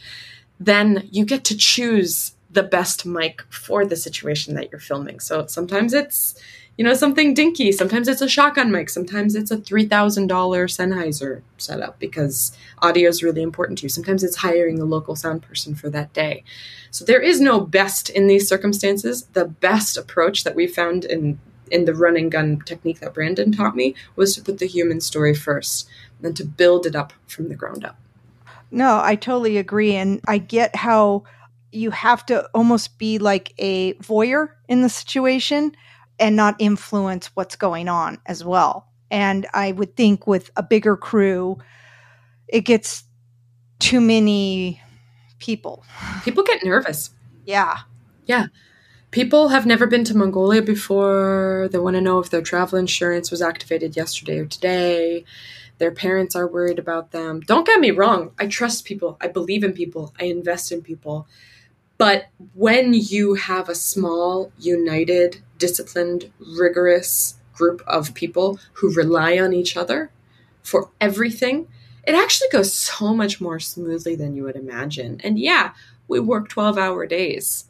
then 0.59 1.09
you 1.13 1.25
get 1.25 1.45
to 1.45 1.57
choose 1.57 2.33
the 2.51 2.65
best 2.65 3.07
mic 3.07 3.43
for 3.49 3.85
the 3.85 3.95
situation 3.95 4.55
that 4.55 4.73
you're 4.73 4.81
filming. 4.81 5.21
So 5.21 5.47
sometimes 5.47 5.95
it's, 5.95 6.35
you 6.77 6.85
know, 6.85 6.95
something 6.95 7.33
dinky. 7.33 7.71
Sometimes 7.71 8.09
it's 8.09 8.23
a 8.23 8.29
shotgun 8.29 8.73
mic. 8.73 8.91
Sometimes 8.91 9.37
it's 9.37 9.53
a 9.53 9.57
$3,000 9.57 10.27
Sennheiser 10.29 11.43
setup 11.59 12.01
because 12.01 12.57
audio 12.83 13.09
is 13.09 13.23
really 13.23 13.43
important 13.43 13.79
to 13.79 13.85
you. 13.85 13.89
Sometimes 13.89 14.25
it's 14.25 14.37
hiring 14.37 14.81
a 14.81 14.85
local 14.85 15.15
sound 15.15 15.43
person 15.43 15.77
for 15.77 15.89
that 15.91 16.13
day. 16.13 16.43
So 16.91 17.05
there 17.05 17.23
is 17.23 17.41
no 17.41 17.61
best 17.61 18.09
in 18.09 18.27
these 18.27 18.49
circumstances. 18.49 19.27
The 19.33 19.45
best 19.45 19.97
approach 19.97 20.43
that 20.43 20.57
we 20.57 20.67
found 20.67 21.05
in 21.05 21.39
in 21.71 21.85
the 21.85 21.95
run 21.95 22.17
and 22.17 22.31
gun 22.31 22.61
technique 22.65 23.01
that 23.01 23.15
Brandon 23.15 23.53
taught 23.53 23.77
me 23.77 23.95
was 24.15 24.35
to 24.35 24.43
put 24.43 24.59
the 24.59 24.67
human 24.67 25.01
story 25.01 25.35
first 25.35 25.89
and 26.23 26.37
to 26.37 26.45
build 26.45 26.87
it 26.87 26.97
up 26.97 27.13
from 27.27 27.49
the 27.49 27.55
ground 27.55 27.85
up. 27.85 27.99
No, 28.71 29.01
I 29.03 29.15
totally 29.15 29.59
agree. 29.59 29.95
And 29.95 30.21
I 30.27 30.39
get 30.39 30.75
how 30.75 31.25
you 31.73 31.91
have 31.91 32.25
to 32.27 32.49
almost 32.55 32.99
be 32.99 33.19
like 33.19 33.53
a 33.59 33.95
voyeur 33.95 34.51
in 34.69 34.83
the 34.83 34.89
situation 34.89 35.77
and 36.19 36.37
not 36.37 36.57
influence 36.59 37.31
what's 37.35 37.57
going 37.57 37.89
on 37.89 38.19
as 38.27 38.45
well. 38.45 38.89
And 39.11 39.47
I 39.53 39.73
would 39.73 39.97
think 39.97 40.27
with 40.27 40.51
a 40.57 40.63
bigger 40.63 40.97
crew, 40.97 41.59
it 42.49 42.63
gets 42.63 43.05
too 43.79 44.01
many 44.01 44.81
people. 45.39 45.85
People 46.25 46.43
get 46.43 46.65
nervous. 46.65 47.11
Yeah. 47.45 47.79
Yeah. 48.25 48.47
People 49.17 49.49
have 49.49 49.65
never 49.65 49.87
been 49.87 50.05
to 50.05 50.15
Mongolia 50.15 50.61
before. 50.61 51.71
They 51.73 51.79
want 51.79 51.97
to 51.97 52.03
know 52.03 52.19
if 52.19 52.29
their 52.29 52.43
travel 52.43 52.79
insurance 52.79 53.31
was 53.31 53.41
activated 53.41 53.97
yesterday 53.97 54.41
or 54.41 54.45
today. 54.45 55.25
Their 55.79 55.91
parents 55.91 56.37
are 56.37 56.47
worried 56.47 56.79
about 56.79 57.13
them. 57.13 57.41
Don't 57.41 57.67
get 57.67 57.81
me 57.81 57.93
wrong. 57.93 58.33
I 58.39 58.47
trust 58.47 58.85
people. 58.85 59.17
I 59.19 59.29
believe 59.29 59.65
in 59.65 59.73
people. 59.73 60.13
I 60.21 60.25
invest 60.25 60.71
in 60.71 60.83
people. 60.83 61.27
But 61.97 62.27
when 62.53 62.93
you 62.93 63.37
have 63.37 63.71
a 63.71 63.75
small, 63.75 64.53
united, 64.59 65.41
disciplined, 65.57 66.31
rigorous 66.39 67.37
group 67.55 67.83
of 67.87 68.13
people 68.13 68.61
who 68.75 68.93
rely 68.93 69.39
on 69.39 69.55
each 69.55 69.79
other 69.79 70.11
for 70.63 70.91
everything, 71.01 71.69
it 72.07 72.15
actually 72.15 72.51
goes 72.53 72.75
so 72.75 73.15
much 73.15 73.41
more 73.41 73.61
smoothly 73.61 74.15
than 74.15 74.37
you 74.37 74.45
would 74.45 74.57
imagine. 74.57 75.23
And 75.25 75.39
yeah, 75.39 75.73
we 76.07 76.21
work 76.21 76.51
12 76.51 76.77
hour 76.77 77.07
days. 77.07 77.65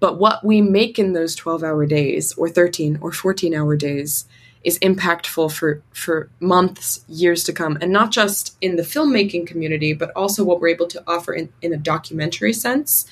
But 0.00 0.18
what 0.18 0.44
we 0.44 0.60
make 0.60 0.98
in 0.98 1.12
those 1.12 1.34
12 1.34 1.62
hour 1.62 1.86
days, 1.86 2.32
or 2.34 2.48
13 2.48 2.98
or 3.00 3.12
14 3.12 3.54
hour 3.54 3.76
days, 3.76 4.26
is 4.64 4.78
impactful 4.80 5.52
for, 5.52 5.82
for 5.92 6.28
months, 6.40 7.04
years 7.08 7.44
to 7.44 7.52
come. 7.52 7.78
And 7.80 7.92
not 7.92 8.10
just 8.10 8.56
in 8.60 8.76
the 8.76 8.82
filmmaking 8.82 9.46
community, 9.46 9.92
but 9.92 10.10
also 10.16 10.44
what 10.44 10.60
we're 10.60 10.68
able 10.68 10.88
to 10.88 11.02
offer 11.06 11.32
in, 11.32 11.48
in 11.62 11.72
a 11.72 11.78
documentary 11.78 12.52
sense. 12.52 13.06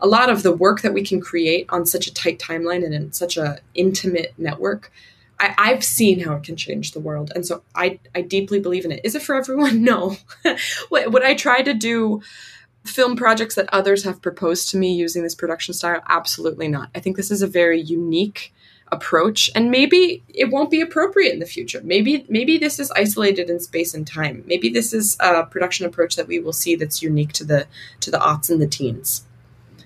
A 0.00 0.06
lot 0.06 0.30
of 0.30 0.42
the 0.42 0.52
work 0.52 0.80
that 0.82 0.94
we 0.94 1.04
can 1.04 1.20
create 1.20 1.66
on 1.68 1.86
such 1.86 2.06
a 2.06 2.14
tight 2.14 2.38
timeline 2.38 2.84
and 2.84 2.94
in 2.94 3.12
such 3.12 3.36
an 3.36 3.58
intimate 3.74 4.34
network 4.36 4.90
I, 5.42 5.70
have 5.70 5.84
seen 5.84 6.20
how 6.20 6.34
it 6.34 6.44
can 6.44 6.56
change 6.56 6.92
the 6.92 7.00
world. 7.00 7.32
And 7.34 7.46
so 7.46 7.62
I, 7.74 7.98
I 8.14 8.20
deeply 8.20 8.60
believe 8.60 8.84
in 8.84 8.92
it. 8.92 9.00
Is 9.04 9.14
it 9.14 9.22
for 9.22 9.34
everyone? 9.34 9.82
No. 9.92 10.16
What 10.88 11.24
I 11.24 11.34
try 11.34 11.62
to 11.62 11.74
do 11.74 12.22
film 12.84 13.16
projects 13.16 13.54
that 13.54 13.68
others 13.72 14.04
have 14.04 14.20
proposed 14.20 14.70
to 14.70 14.76
me 14.76 14.92
using 14.92 15.22
this 15.22 15.34
production 15.34 15.74
style? 15.74 16.02
Absolutely 16.08 16.68
not. 16.68 16.90
I 16.94 17.00
think 17.00 17.16
this 17.16 17.30
is 17.30 17.42
a 17.42 17.46
very 17.46 17.80
unique 17.80 18.52
approach 18.92 19.50
and 19.54 19.70
maybe 19.70 20.22
it 20.28 20.50
won't 20.50 20.70
be 20.70 20.82
appropriate 20.82 21.32
in 21.32 21.38
the 21.38 21.46
future. 21.46 21.80
Maybe 21.82 22.26
maybe 22.28 22.58
this 22.58 22.78
is 22.78 22.90
isolated 22.90 23.48
in 23.48 23.58
space 23.58 23.94
and 23.94 24.06
time. 24.06 24.44
Maybe 24.46 24.68
this 24.68 24.92
is 24.92 25.16
a 25.18 25.44
production 25.46 25.86
approach 25.86 26.16
that 26.16 26.28
we 26.28 26.38
will 26.38 26.52
see 26.52 26.76
that's 26.76 27.02
unique 27.02 27.32
to 27.34 27.44
the 27.44 27.66
to 28.00 28.10
the 28.10 28.18
aughts 28.18 28.50
and 28.50 28.60
the 28.60 28.66
teens 28.66 29.24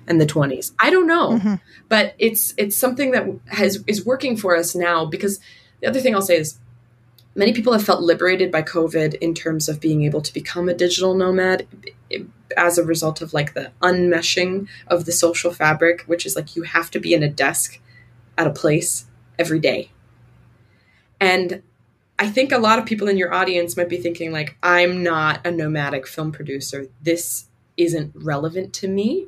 and 0.08 0.20
the 0.20 0.26
20s. 0.26 0.72
I 0.78 0.90
don't 0.90 1.06
know. 1.06 1.32
Mm-hmm. 1.32 1.54
But 1.88 2.14
it's 2.18 2.52
it's 2.56 2.76
something 2.76 3.12
that 3.12 3.26
has 3.46 3.82
is 3.86 4.04
working 4.04 4.36
for 4.36 4.56
us 4.56 4.74
now 4.74 5.06
because 5.06 5.38
the 5.80 5.86
other 5.86 6.00
thing 6.00 6.14
I'll 6.14 6.22
say 6.22 6.38
is 6.38 6.58
many 7.36 7.52
people 7.52 7.72
have 7.74 7.84
felt 7.84 8.02
liberated 8.02 8.50
by 8.50 8.62
COVID 8.62 9.14
in 9.16 9.34
terms 9.34 9.68
of 9.68 9.80
being 9.80 10.02
able 10.04 10.22
to 10.22 10.32
become 10.32 10.68
a 10.68 10.74
digital 10.74 11.14
nomad 11.14 11.66
as 12.56 12.78
a 12.78 12.84
result 12.84 13.20
of 13.20 13.34
like 13.34 13.54
the 13.54 13.70
unmeshing 13.82 14.66
of 14.86 15.04
the 15.04 15.12
social 15.12 15.52
fabric, 15.52 16.02
which 16.06 16.24
is 16.24 16.34
like 16.34 16.56
you 16.56 16.62
have 16.62 16.90
to 16.90 16.98
be 16.98 17.12
in 17.12 17.22
a 17.22 17.28
desk 17.28 17.78
at 18.38 18.46
a 18.46 18.50
place 18.50 19.06
every 19.38 19.60
day. 19.60 19.90
And 21.20 21.62
I 22.18 22.28
think 22.28 22.50
a 22.52 22.58
lot 22.58 22.78
of 22.78 22.86
people 22.86 23.08
in 23.08 23.18
your 23.18 23.32
audience 23.32 23.76
might 23.76 23.90
be 23.90 23.98
thinking 23.98 24.32
like 24.32 24.56
I'm 24.62 25.02
not 25.02 25.46
a 25.46 25.50
nomadic 25.50 26.06
film 26.06 26.32
producer. 26.32 26.86
This 27.02 27.48
isn't 27.76 28.12
relevant 28.14 28.72
to 28.74 28.88
me. 28.88 29.26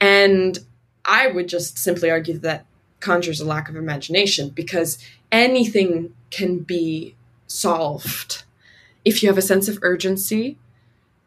And 0.00 0.58
I 1.04 1.26
would 1.26 1.48
just 1.48 1.78
simply 1.78 2.10
argue 2.10 2.38
that 2.38 2.66
conjures 3.00 3.40
a 3.40 3.44
lack 3.44 3.68
of 3.68 3.76
imagination 3.76 4.50
because 4.50 4.98
anything 5.32 6.14
can 6.30 6.58
be 6.58 7.16
solved 7.54 8.44
if 9.04 9.22
you 9.22 9.28
have 9.28 9.38
a 9.38 9.42
sense 9.42 9.68
of 9.68 9.78
urgency 9.82 10.56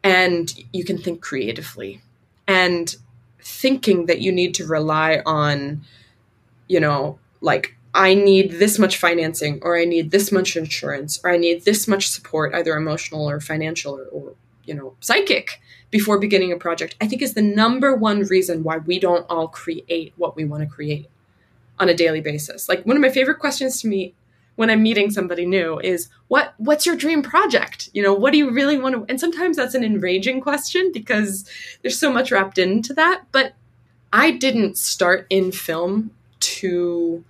and 0.03 0.53
you 0.73 0.83
can 0.83 0.97
think 0.97 1.21
creatively. 1.21 2.01
And 2.47 2.95
thinking 3.41 4.05
that 4.05 4.21
you 4.21 4.31
need 4.31 4.53
to 4.55 4.65
rely 4.65 5.21
on, 5.25 5.81
you 6.67 6.79
know, 6.79 7.19
like, 7.41 7.75
I 7.93 8.13
need 8.13 8.51
this 8.53 8.77
much 8.77 8.97
financing, 8.97 9.59
or 9.63 9.77
I 9.77 9.85
need 9.85 10.11
this 10.11 10.31
much 10.31 10.55
insurance, 10.55 11.19
or 11.23 11.31
I 11.31 11.37
need 11.37 11.65
this 11.65 11.87
much 11.87 12.09
support, 12.09 12.53
either 12.53 12.75
emotional 12.75 13.27
or 13.27 13.39
financial 13.39 13.97
or, 13.97 14.05
or 14.05 14.33
you 14.65 14.73
know, 14.73 14.93
psychic 14.99 15.61
before 15.89 16.19
beginning 16.19 16.51
a 16.51 16.57
project, 16.57 16.95
I 17.01 17.07
think 17.07 17.21
is 17.21 17.33
the 17.33 17.41
number 17.41 17.95
one 17.95 18.21
reason 18.23 18.63
why 18.63 18.77
we 18.77 18.99
don't 18.99 19.25
all 19.29 19.47
create 19.47 20.13
what 20.17 20.35
we 20.35 20.45
want 20.45 20.61
to 20.63 20.69
create 20.69 21.09
on 21.79 21.89
a 21.89 21.93
daily 21.93 22.21
basis. 22.21 22.67
Like 22.67 22.85
one 22.85 22.97
of 22.97 23.01
my 23.01 23.09
favorite 23.09 23.39
questions 23.39 23.81
to 23.81 23.87
me 23.87 24.13
when 24.57 24.69
I'm 24.69 24.83
meeting 24.83 25.11
somebody 25.11 25.45
new 25.45 25.79
is 25.79 26.09
what 26.27 26.53
what's 26.57 26.85
your 26.85 26.97
dream 26.97 27.21
project? 27.21 27.89
You 27.93 28.03
know, 28.03 28.13
what 28.13 28.33
do 28.33 28.37
you 28.37 28.51
really 28.51 28.77
want 28.77 28.95
to 28.95 29.05
and 29.07 29.19
sometimes 29.19 29.55
that's 29.55 29.75
an 29.75 29.83
enraging 29.83 30.41
question 30.41 30.91
because 30.91 31.49
there's 31.81 31.97
so 31.97 32.11
much 32.11 32.31
wrapped 32.31 32.57
into 32.57 32.93
that, 32.95 33.23
but 33.31 33.53
I 34.11 34.31
didn't 34.31 34.77
start 34.77 35.27
in 35.29 35.51
film 35.51 36.11
to 36.39 37.23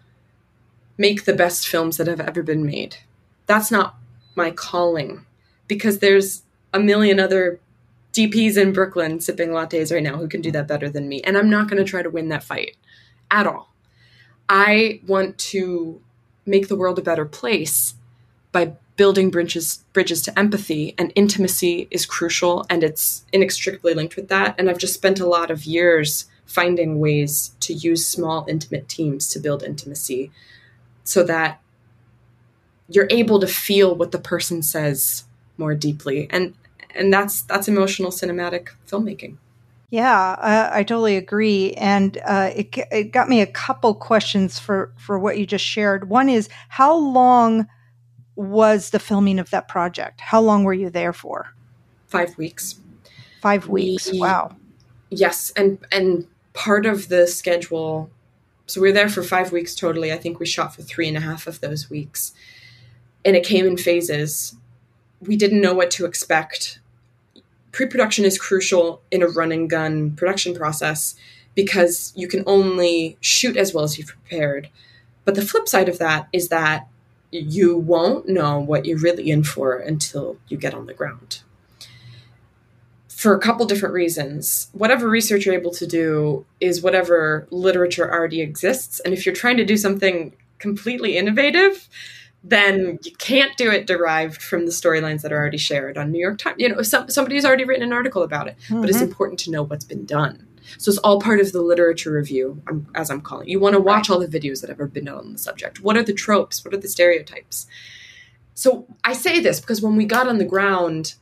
make 0.97 1.25
the 1.25 1.33
best 1.33 1.67
films 1.67 1.97
that 1.97 2.07
have 2.07 2.21
ever 2.21 2.41
been 2.41 2.65
made. 2.65 2.97
That's 3.45 3.71
not 3.71 3.97
my 4.35 4.51
calling 4.51 5.25
because 5.67 5.99
there's 5.99 6.43
a 6.73 6.79
million 6.79 7.19
other 7.19 7.59
DPs 8.13 8.57
in 8.57 8.73
Brooklyn 8.73 9.19
sipping 9.19 9.49
lattes 9.49 9.93
right 9.93 10.01
now 10.01 10.17
who 10.17 10.27
can 10.27 10.41
do 10.41 10.51
that 10.51 10.67
better 10.67 10.89
than 10.89 11.09
me. 11.09 11.21
And 11.21 11.37
I'm 11.37 11.49
not 11.49 11.69
going 11.69 11.83
to 11.83 11.89
try 11.89 12.01
to 12.01 12.09
win 12.09 12.29
that 12.29 12.43
fight 12.43 12.77
at 13.29 13.45
all. 13.45 13.73
I 14.49 15.01
want 15.05 15.37
to 15.39 16.01
make 16.47 16.67
the 16.67 16.75
world 16.75 16.99
a 16.99 17.03
better 17.03 17.25
place 17.25 17.95
by 18.51 18.73
building 18.95 19.29
bridges 19.29 19.83
bridges 19.93 20.21
to 20.23 20.37
empathy 20.37 20.95
and 20.97 21.13
intimacy 21.15 21.87
is 21.91 22.05
crucial 22.05 22.65
and 22.69 22.83
it's 22.83 23.25
inextricably 23.31 23.93
linked 23.93 24.15
with 24.15 24.27
that. 24.29 24.55
And 24.57 24.69
I've 24.69 24.79
just 24.79 24.95
spent 24.95 25.19
a 25.19 25.27
lot 25.27 25.51
of 25.51 25.65
years 25.65 26.25
finding 26.45 26.99
ways 26.99 27.51
to 27.59 27.73
use 27.73 28.07
small 28.07 28.45
intimate 28.49 28.89
teams 28.89 29.27
to 29.27 29.39
build 29.39 29.63
intimacy 29.63 30.31
so 31.03 31.23
that 31.23 31.61
you're 32.89 33.07
able 33.09 33.39
to 33.39 33.47
feel 33.47 33.93
what 33.93 34.11
the 34.11 34.19
person 34.19 34.63
says 34.63 35.25
more 35.57 35.75
deeply. 35.75 36.27
And 36.31 36.55
and 36.95 37.13
that's 37.13 37.41
that's 37.43 37.67
emotional 37.67 38.11
cinematic 38.11 38.69
filmmaking 38.87 39.37
yeah, 39.89 40.31
uh, 40.39 40.69
I 40.73 40.83
totally 40.83 41.15
agree, 41.15 41.73
and 41.73 42.17
uh, 42.25 42.51
it 42.53 42.77
it 42.91 43.11
got 43.11 43.29
me 43.29 43.39
a 43.39 43.47
couple 43.47 43.95
questions 43.95 44.59
for 44.59 44.93
for 44.97 45.17
what 45.17 45.37
you 45.37 45.45
just 45.45 45.63
shared. 45.63 46.09
One 46.09 46.27
is 46.27 46.49
how 46.67 46.93
long 46.93 47.67
was 48.35 48.89
the 48.89 48.99
filming 48.99 49.39
of 49.39 49.49
that 49.51 49.69
project? 49.69 50.19
How 50.19 50.41
long 50.41 50.65
were 50.65 50.73
you 50.73 50.89
there 50.89 51.13
for? 51.13 51.53
Five 52.07 52.37
weeks. 52.37 52.81
Five 53.41 53.67
weeks. 53.67 54.11
We, 54.11 54.19
wow. 54.19 54.55
Yes, 55.09 55.51
and 55.55 55.79
and 55.89 56.27
part 56.53 56.85
of 56.85 57.07
the 57.07 57.25
schedule. 57.25 58.09
So 58.65 58.81
we 58.81 58.89
were 58.89 58.93
there 58.93 59.07
for 59.07 59.23
five 59.23 59.53
weeks 59.53 59.73
totally. 59.73 60.11
I 60.11 60.17
think 60.17 60.37
we 60.37 60.45
shot 60.45 60.75
for 60.75 60.81
three 60.81 61.07
and 61.07 61.15
a 61.15 61.21
half 61.21 61.47
of 61.47 61.61
those 61.61 61.89
weeks, 61.89 62.33
and 63.23 63.37
it 63.37 63.45
came 63.45 63.65
in 63.65 63.77
phases. 63.77 64.53
We 65.21 65.37
didn't 65.37 65.61
know 65.61 65.73
what 65.73 65.91
to 65.91 66.05
expect 66.05 66.79
pre-production 67.77 68.25
is 68.25 68.39
crucial 68.39 69.03
in 69.11 69.21
a 69.21 69.27
run 69.27 69.51
and 69.51 69.69
gun 69.69 70.09
production 70.15 70.55
process 70.55 71.13
because 71.53 72.11
you 72.15 72.27
can 72.27 72.43
only 72.47 73.15
shoot 73.21 73.55
as 73.55 73.71
well 73.71 73.83
as 73.83 73.99
you've 73.99 74.07
prepared. 74.07 74.67
But 75.25 75.35
the 75.35 75.43
flip 75.43 75.67
side 75.67 75.87
of 75.87 75.99
that 75.99 76.27
is 76.33 76.47
that 76.47 76.87
you 77.29 77.77
won't 77.77 78.27
know 78.27 78.59
what 78.59 78.85
you're 78.85 78.97
really 78.97 79.29
in 79.29 79.43
for 79.43 79.75
until 79.75 80.37
you 80.47 80.57
get 80.57 80.73
on 80.73 80.87
the 80.87 80.93
ground. 80.95 81.41
For 83.09 83.35
a 83.35 83.39
couple 83.39 83.67
different 83.67 83.93
reasons. 83.93 84.69
Whatever 84.71 85.07
research 85.07 85.45
you're 85.45 85.53
able 85.53 85.73
to 85.73 85.85
do 85.85 86.47
is 86.59 86.81
whatever 86.81 87.47
literature 87.51 88.11
already 88.11 88.41
exists. 88.41 88.99
And 89.01 89.13
if 89.13 89.23
you're 89.23 89.35
trying 89.35 89.57
to 89.57 89.65
do 89.65 89.77
something 89.77 90.35
completely 90.57 91.15
innovative, 91.15 91.87
then 92.43 92.99
you 93.03 93.11
can't 93.17 93.55
do 93.57 93.71
it 93.71 93.87
derived 93.87 94.41
from 94.41 94.65
the 94.65 94.71
storylines 94.71 95.21
that 95.21 95.31
are 95.31 95.37
already 95.37 95.57
shared 95.57 95.97
on 95.97 96.11
New 96.11 96.19
York 96.19 96.37
Times. 96.37 96.57
You 96.59 96.69
know, 96.69 96.81
some, 96.81 97.09
somebody's 97.09 97.45
already 97.45 97.65
written 97.65 97.83
an 97.83 97.93
article 97.93 98.23
about 98.23 98.47
it, 98.47 98.55
mm-hmm. 98.65 98.81
but 98.81 98.89
it's 98.89 98.99
mm-hmm. 98.99 99.07
important 99.07 99.39
to 99.41 99.51
know 99.51 99.63
what's 99.63 99.85
been 99.85 100.05
done. 100.05 100.47
So 100.77 100.89
it's 100.89 100.97
all 100.99 101.19
part 101.19 101.39
of 101.39 101.51
the 101.51 101.61
literature 101.61 102.11
review, 102.11 102.61
as 102.93 103.09
I'm 103.09 103.21
calling. 103.21 103.47
It. 103.47 103.51
You 103.51 103.59
want 103.59 103.73
to 103.73 103.79
watch 103.79 104.09
all 104.09 104.19
the 104.19 104.27
videos 104.27 104.61
that 104.61 104.69
have 104.69 104.77
ever 104.77 104.87
been 104.87 105.05
done 105.05 105.17
on 105.17 105.33
the 105.33 105.39
subject. 105.39 105.81
What 105.81 105.97
are 105.97 106.03
the 106.03 106.13
tropes? 106.13 106.63
What 106.63 106.73
are 106.73 106.77
the 106.77 106.89
stereotypes? 106.89 107.67
So 108.53 108.85
I 109.03 109.13
say 109.13 109.39
this 109.39 109.59
because 109.59 109.81
when 109.81 109.95
we 109.95 110.05
got 110.05 110.27
on 110.27 110.39
the 110.39 110.45
ground 110.45 111.15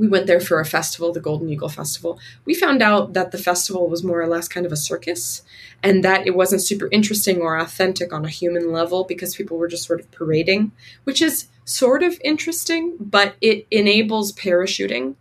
we 0.00 0.08
went 0.08 0.26
there 0.26 0.40
for 0.40 0.58
a 0.58 0.64
festival, 0.64 1.12
the 1.12 1.20
Golden 1.20 1.50
Eagle 1.50 1.68
Festival. 1.68 2.18
We 2.46 2.54
found 2.54 2.82
out 2.82 3.12
that 3.12 3.32
the 3.32 3.38
festival 3.38 3.86
was 3.86 4.02
more 4.02 4.18
or 4.18 4.26
less 4.26 4.48
kind 4.48 4.64
of 4.64 4.72
a 4.72 4.76
circus 4.76 5.42
and 5.82 6.02
that 6.02 6.26
it 6.26 6.34
wasn't 6.34 6.62
super 6.62 6.88
interesting 6.90 7.42
or 7.42 7.58
authentic 7.58 8.10
on 8.10 8.24
a 8.24 8.30
human 8.30 8.72
level 8.72 9.04
because 9.04 9.36
people 9.36 9.58
were 9.58 9.68
just 9.68 9.86
sort 9.86 10.00
of 10.00 10.10
parading, 10.10 10.72
which 11.04 11.20
is 11.20 11.48
sort 11.66 12.02
of 12.02 12.18
interesting, 12.24 12.96
but 12.98 13.34
it 13.42 13.66
enables 13.70 14.32
parachuting, 14.32 15.16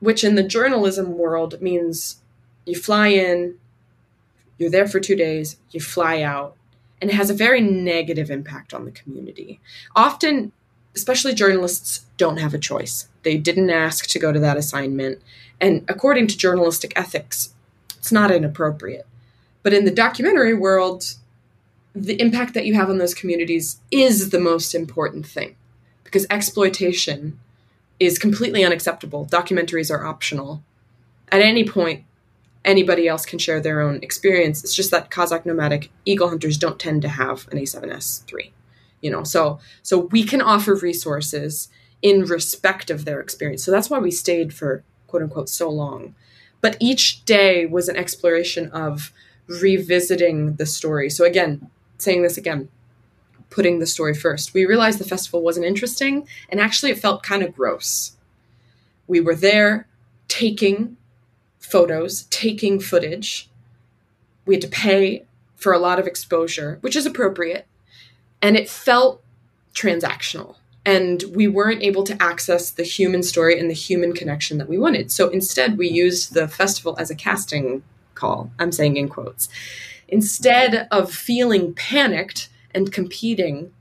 which 0.00 0.22
in 0.22 0.34
the 0.34 0.42
journalism 0.42 1.16
world 1.16 1.60
means 1.62 2.20
you 2.66 2.76
fly 2.76 3.08
in, 3.08 3.54
you're 4.58 4.70
there 4.70 4.86
for 4.86 5.00
two 5.00 5.16
days, 5.16 5.56
you 5.70 5.80
fly 5.80 6.20
out, 6.20 6.56
and 7.00 7.10
it 7.10 7.14
has 7.14 7.30
a 7.30 7.34
very 7.34 7.62
negative 7.62 8.30
impact 8.30 8.74
on 8.74 8.84
the 8.84 8.90
community. 8.90 9.60
Often, 9.96 10.52
especially 10.98 11.34
journalists, 11.34 12.04
don't 12.16 12.38
have 12.38 12.54
a 12.54 12.58
choice. 12.58 13.08
They 13.22 13.36
didn't 13.36 13.70
ask 13.70 14.06
to 14.08 14.18
go 14.18 14.32
to 14.32 14.40
that 14.40 14.56
assignment. 14.56 15.22
And 15.60 15.84
according 15.88 16.26
to 16.28 16.36
journalistic 16.36 16.92
ethics, 16.96 17.54
it's 17.96 18.12
not 18.12 18.30
inappropriate. 18.30 19.06
But 19.62 19.72
in 19.72 19.84
the 19.84 19.90
documentary 19.90 20.54
world, 20.54 21.14
the 21.94 22.20
impact 22.20 22.54
that 22.54 22.66
you 22.66 22.74
have 22.74 22.90
on 22.90 22.98
those 22.98 23.14
communities 23.14 23.80
is 23.90 24.30
the 24.30 24.40
most 24.40 24.74
important 24.74 25.26
thing 25.26 25.56
because 26.04 26.26
exploitation 26.30 27.38
is 28.00 28.18
completely 28.18 28.64
unacceptable. 28.64 29.26
Documentaries 29.26 29.90
are 29.90 30.06
optional. 30.06 30.62
At 31.30 31.42
any 31.42 31.64
point, 31.64 32.04
anybody 32.64 33.08
else 33.08 33.26
can 33.26 33.38
share 33.38 33.60
their 33.60 33.80
own 33.80 33.98
experience. 34.02 34.62
It's 34.62 34.74
just 34.74 34.90
that 34.90 35.10
Kazakh 35.10 35.44
nomadic 35.44 35.90
eagle 36.04 36.28
hunters 36.28 36.56
don't 36.56 36.78
tend 36.78 37.02
to 37.02 37.08
have 37.08 37.48
an 37.50 37.58
A7S3. 37.58 38.52
You 39.00 39.10
know, 39.10 39.24
so 39.24 39.60
so 39.82 39.98
we 39.98 40.24
can 40.24 40.42
offer 40.42 40.74
resources 40.74 41.68
in 42.02 42.24
respect 42.24 42.90
of 42.90 43.04
their 43.04 43.20
experience. 43.20 43.64
So 43.64 43.70
that's 43.70 43.90
why 43.90 43.98
we 43.98 44.10
stayed 44.10 44.52
for 44.52 44.82
quote 45.06 45.22
unquote 45.22 45.48
so 45.48 45.68
long. 45.68 46.14
But 46.60 46.76
each 46.80 47.24
day 47.24 47.66
was 47.66 47.88
an 47.88 47.96
exploration 47.96 48.70
of 48.70 49.12
revisiting 49.46 50.54
the 50.56 50.66
story. 50.66 51.08
So 51.10 51.24
again, 51.24 51.70
saying 51.98 52.22
this 52.22 52.36
again, 52.36 52.68
putting 53.50 53.78
the 53.78 53.86
story 53.86 54.14
first. 54.14 54.54
We 54.54 54.66
realized 54.66 54.98
the 54.98 55.04
festival 55.04 55.42
wasn't 55.42 55.66
interesting 55.66 56.26
and 56.48 56.60
actually 56.60 56.90
it 56.92 56.98
felt 56.98 57.22
kind 57.22 57.42
of 57.42 57.54
gross. 57.54 58.16
We 59.06 59.20
were 59.20 59.34
there 59.34 59.88
taking 60.28 60.96
photos, 61.58 62.24
taking 62.24 62.78
footage. 62.78 63.48
We 64.46 64.54
had 64.54 64.62
to 64.62 64.68
pay 64.68 65.24
for 65.56 65.72
a 65.72 65.78
lot 65.78 65.98
of 65.98 66.06
exposure, 66.06 66.78
which 66.82 66.94
is 66.94 67.06
appropriate. 67.06 67.66
And 68.42 68.56
it 68.56 68.68
felt 68.68 69.22
transactional. 69.74 70.56
And 70.84 71.24
we 71.34 71.48
weren't 71.48 71.82
able 71.82 72.04
to 72.04 72.22
access 72.22 72.70
the 72.70 72.82
human 72.82 73.22
story 73.22 73.58
and 73.58 73.68
the 73.68 73.74
human 73.74 74.12
connection 74.12 74.58
that 74.58 74.68
we 74.68 74.78
wanted. 74.78 75.12
So 75.12 75.28
instead, 75.28 75.76
we 75.76 75.88
used 75.88 76.34
the 76.34 76.48
festival 76.48 76.96
as 76.98 77.10
a 77.10 77.14
casting 77.14 77.82
call. 78.14 78.50
I'm 78.58 78.72
saying 78.72 78.96
in 78.96 79.08
quotes. 79.08 79.48
Instead 80.08 80.88
of 80.90 81.12
feeling 81.12 81.74
panicked 81.74 82.48
and 82.74 82.92
competing 82.92 83.72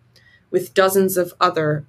with 0.51 0.73
dozens 0.73 1.17
of 1.17 1.33
other 1.39 1.85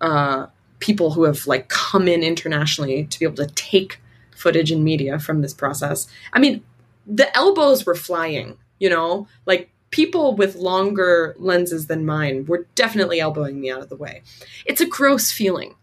uh, 0.00 0.46
people 0.78 1.12
who 1.12 1.24
have 1.24 1.46
like 1.46 1.68
come 1.68 2.06
in 2.08 2.22
internationally 2.22 3.04
to 3.04 3.18
be 3.18 3.24
able 3.24 3.36
to 3.36 3.46
take 3.48 4.00
footage 4.34 4.70
and 4.70 4.84
media 4.84 5.18
from 5.18 5.40
this 5.40 5.54
process. 5.54 6.06
I 6.32 6.38
mean, 6.38 6.62
the 7.06 7.34
elbows 7.36 7.86
were 7.86 7.94
flying, 7.94 8.58
you 8.78 8.90
know, 8.90 9.28
like 9.46 9.70
people 9.90 10.34
with 10.34 10.56
longer 10.56 11.34
lenses 11.38 11.86
than 11.86 12.04
mine 12.04 12.44
were 12.46 12.66
definitely 12.74 13.20
elbowing 13.20 13.60
me 13.60 13.70
out 13.70 13.80
of 13.80 13.88
the 13.88 13.96
way. 13.96 14.22
It's 14.64 14.80
a 14.80 14.86
gross 14.86 15.30
feeling. 15.30 15.74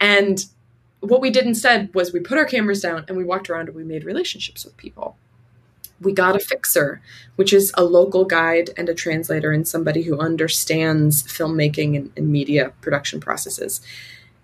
And 0.00 0.44
what 1.00 1.20
we 1.20 1.30
did 1.30 1.46
instead 1.46 1.92
was 1.94 2.12
we 2.12 2.20
put 2.20 2.38
our 2.38 2.44
cameras 2.44 2.80
down 2.80 3.04
and 3.08 3.16
we 3.16 3.24
walked 3.24 3.50
around 3.50 3.68
and 3.68 3.76
we 3.76 3.84
made 3.84 4.04
relationships 4.04 4.64
with 4.64 4.76
people. 4.76 5.16
We 6.00 6.12
got 6.12 6.36
a 6.36 6.40
fixer, 6.40 7.00
which 7.36 7.52
is 7.52 7.72
a 7.76 7.84
local 7.84 8.24
guide 8.24 8.70
and 8.76 8.88
a 8.88 8.94
translator 8.94 9.52
and 9.52 9.66
somebody 9.66 10.02
who 10.02 10.18
understands 10.18 11.22
filmmaking 11.22 11.96
and, 11.96 12.12
and 12.16 12.28
media 12.28 12.72
production 12.80 13.20
processes. 13.20 13.80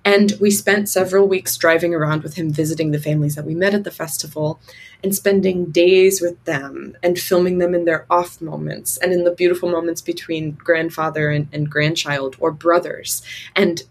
And 0.08 0.32
we 0.40 0.50
spent 0.50 0.88
several 0.88 1.28
weeks 1.28 1.58
driving 1.58 1.94
around 1.94 2.22
with 2.22 2.36
him, 2.36 2.50
visiting 2.50 2.92
the 2.92 2.98
families 2.98 3.34
that 3.34 3.44
we 3.44 3.54
met 3.54 3.74
at 3.74 3.84
the 3.84 3.90
festival 3.90 4.58
and 5.04 5.14
spending 5.14 5.66
days 5.66 6.22
with 6.22 6.42
them 6.44 6.96
and 7.02 7.18
filming 7.18 7.58
them 7.58 7.74
in 7.74 7.84
their 7.84 8.06
off 8.08 8.40
moments 8.40 8.96
and 8.96 9.12
in 9.12 9.24
the 9.24 9.30
beautiful 9.30 9.68
moments 9.68 10.00
between 10.00 10.52
grandfather 10.52 11.28
and, 11.28 11.48
and 11.52 11.68
grandchild 11.68 12.36
or 12.40 12.50
brothers. 12.50 13.20
And 13.54 13.82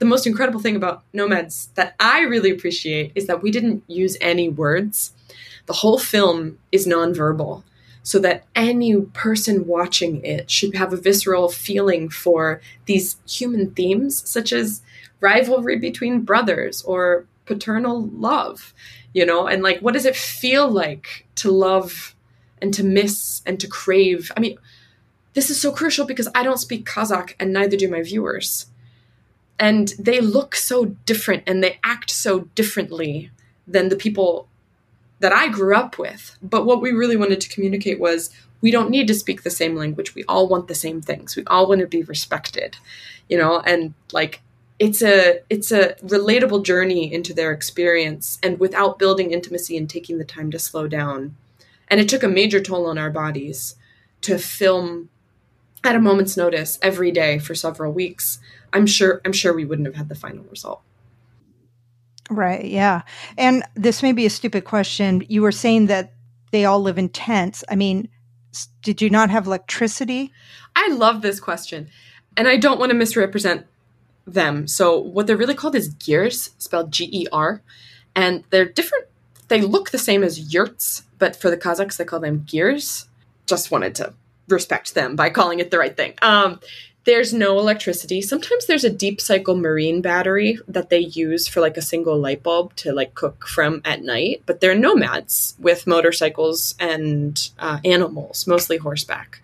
the 0.00 0.04
most 0.04 0.26
incredible 0.26 0.58
thing 0.58 0.74
about 0.74 1.04
Nomads 1.12 1.68
that 1.76 1.94
I 2.00 2.22
really 2.22 2.50
appreciate 2.50 3.12
is 3.14 3.28
that 3.28 3.40
we 3.40 3.52
didn't 3.52 3.84
use 3.86 4.16
any 4.20 4.48
words. 4.48 5.12
The 5.66 5.74
whole 5.74 6.00
film 6.00 6.58
is 6.72 6.88
nonverbal 6.88 7.62
so 8.02 8.18
that 8.18 8.44
any 8.56 9.00
person 9.00 9.66
watching 9.68 10.24
it 10.24 10.50
should 10.50 10.74
have 10.74 10.92
a 10.92 10.96
visceral 10.96 11.48
feeling 11.48 12.08
for 12.08 12.60
these 12.86 13.16
human 13.28 13.70
themes, 13.72 14.28
such 14.28 14.52
as 14.52 14.82
rivalry 15.20 15.78
between 15.78 16.22
brothers 16.22 16.82
or 16.82 17.26
paternal 17.46 18.06
love, 18.08 18.74
you 19.14 19.24
know, 19.24 19.46
and 19.46 19.62
like 19.62 19.80
what 19.80 19.94
does 19.94 20.04
it 20.04 20.16
feel 20.16 20.68
like 20.68 21.26
to 21.36 21.50
love 21.50 22.14
and 22.60 22.74
to 22.74 22.84
miss 22.84 23.42
and 23.46 23.58
to 23.60 23.66
crave? 23.66 24.30
I 24.36 24.40
mean, 24.40 24.58
this 25.34 25.50
is 25.50 25.60
so 25.60 25.72
crucial 25.72 26.06
because 26.06 26.28
I 26.34 26.42
don't 26.42 26.58
speak 26.58 26.86
Kazakh 26.86 27.34
and 27.38 27.52
neither 27.52 27.76
do 27.76 27.90
my 27.90 28.02
viewers. 28.02 28.66
And 29.58 29.88
they 29.98 30.20
look 30.20 30.54
so 30.54 30.86
different 31.06 31.44
and 31.46 31.62
they 31.62 31.78
act 31.82 32.10
so 32.10 32.40
differently 32.54 33.30
than 33.66 33.88
the 33.88 33.96
people 33.96 34.48
that 35.20 35.32
I 35.32 35.48
grew 35.48 35.74
up 35.74 35.98
with. 35.98 36.36
But 36.42 36.66
what 36.66 36.80
we 36.80 36.92
really 36.92 37.16
wanted 37.16 37.40
to 37.40 37.48
communicate 37.48 37.98
was 37.98 38.30
we 38.60 38.70
don't 38.70 38.90
need 38.90 39.06
to 39.08 39.14
speak 39.14 39.42
the 39.42 39.50
same 39.50 39.76
language. 39.76 40.14
We 40.14 40.24
all 40.24 40.48
want 40.48 40.68
the 40.68 40.74
same 40.74 41.00
things. 41.00 41.36
We 41.36 41.44
all 41.46 41.68
want 41.68 41.80
to 41.80 41.86
be 41.86 42.02
respected, 42.02 42.76
you 43.28 43.38
know, 43.38 43.60
and 43.60 43.94
like 44.12 44.40
it's 44.78 45.02
a 45.02 45.40
it's 45.48 45.72
a 45.72 45.94
relatable 46.02 46.64
journey 46.64 47.12
into 47.12 47.32
their 47.32 47.52
experience 47.52 48.38
and 48.42 48.60
without 48.60 48.98
building 48.98 49.32
intimacy 49.32 49.76
and 49.76 49.88
taking 49.88 50.18
the 50.18 50.24
time 50.24 50.50
to 50.50 50.58
slow 50.58 50.86
down. 50.86 51.36
And 51.88 52.00
it 52.00 52.08
took 52.08 52.22
a 52.22 52.28
major 52.28 52.60
toll 52.60 52.86
on 52.86 52.98
our 52.98 53.10
bodies 53.10 53.76
to 54.22 54.38
film 54.38 55.08
at 55.84 55.94
a 55.94 56.00
moment's 56.00 56.36
notice 56.36 56.78
every 56.82 57.10
day 57.10 57.38
for 57.38 57.54
several 57.54 57.92
weeks. 57.92 58.38
I'm 58.72 58.86
sure 58.86 59.20
i'm 59.24 59.32
sure 59.32 59.54
we 59.54 59.64
wouldn't 59.64 59.86
have 59.86 59.96
had 59.96 60.08
the 60.08 60.14
final 60.14 60.44
result. 60.44 60.82
Right 62.28 62.64
yeah. 62.64 63.02
And 63.38 63.62
this 63.74 64.02
may 64.02 64.12
be 64.12 64.26
a 64.26 64.30
stupid 64.30 64.64
question. 64.64 65.24
You 65.28 65.42
were 65.42 65.52
saying 65.52 65.86
that 65.86 66.12
they 66.50 66.64
all 66.64 66.80
live 66.80 66.98
in 66.98 67.08
tents. 67.08 67.64
I 67.68 67.76
mean 67.76 68.08
did 68.82 69.02
you 69.02 69.10
not 69.10 69.28
have 69.28 69.46
electricity? 69.46 70.32
I 70.74 70.88
love 70.88 71.20
this 71.20 71.40
question 71.40 71.90
and 72.36 72.46
i 72.46 72.56
don't 72.56 72.78
want 72.78 72.90
to 72.90 72.96
misrepresent 72.96 73.66
them. 74.26 74.66
So 74.66 74.98
what 74.98 75.26
they're 75.26 75.36
really 75.36 75.54
called 75.54 75.74
is 75.74 75.88
gers, 75.88 76.50
spelled 76.58 76.92
G-E-R, 76.92 77.62
and 78.14 78.44
they're 78.50 78.64
different. 78.64 79.06
They 79.48 79.60
look 79.60 79.90
the 79.90 79.98
same 79.98 80.24
as 80.24 80.52
yurts, 80.52 81.04
but 81.18 81.36
for 81.36 81.50
the 81.50 81.56
Kazakhs 81.56 81.96
they 81.96 82.04
call 82.04 82.20
them 82.20 82.44
gers. 82.46 83.06
Just 83.46 83.70
wanted 83.70 83.94
to 83.96 84.12
respect 84.48 84.94
them 84.94 85.16
by 85.16 85.30
calling 85.30 85.60
it 85.60 85.70
the 85.70 85.78
right 85.78 85.96
thing. 85.96 86.14
Um, 86.22 86.60
there's 87.04 87.32
no 87.32 87.58
electricity. 87.60 88.20
Sometimes 88.20 88.66
there's 88.66 88.82
a 88.82 88.90
deep 88.90 89.20
cycle 89.20 89.56
marine 89.56 90.02
battery 90.02 90.58
that 90.66 90.90
they 90.90 90.98
use 90.98 91.46
for 91.46 91.60
like 91.60 91.76
a 91.76 91.82
single 91.82 92.18
light 92.18 92.42
bulb 92.42 92.74
to 92.76 92.92
like 92.92 93.14
cook 93.14 93.46
from 93.46 93.80
at 93.84 94.02
night. 94.02 94.42
But 94.44 94.60
they're 94.60 94.74
nomads 94.74 95.54
with 95.60 95.86
motorcycles 95.86 96.74
and 96.80 97.48
uh, 97.60 97.78
animals, 97.84 98.48
mostly 98.48 98.78
horseback. 98.78 99.40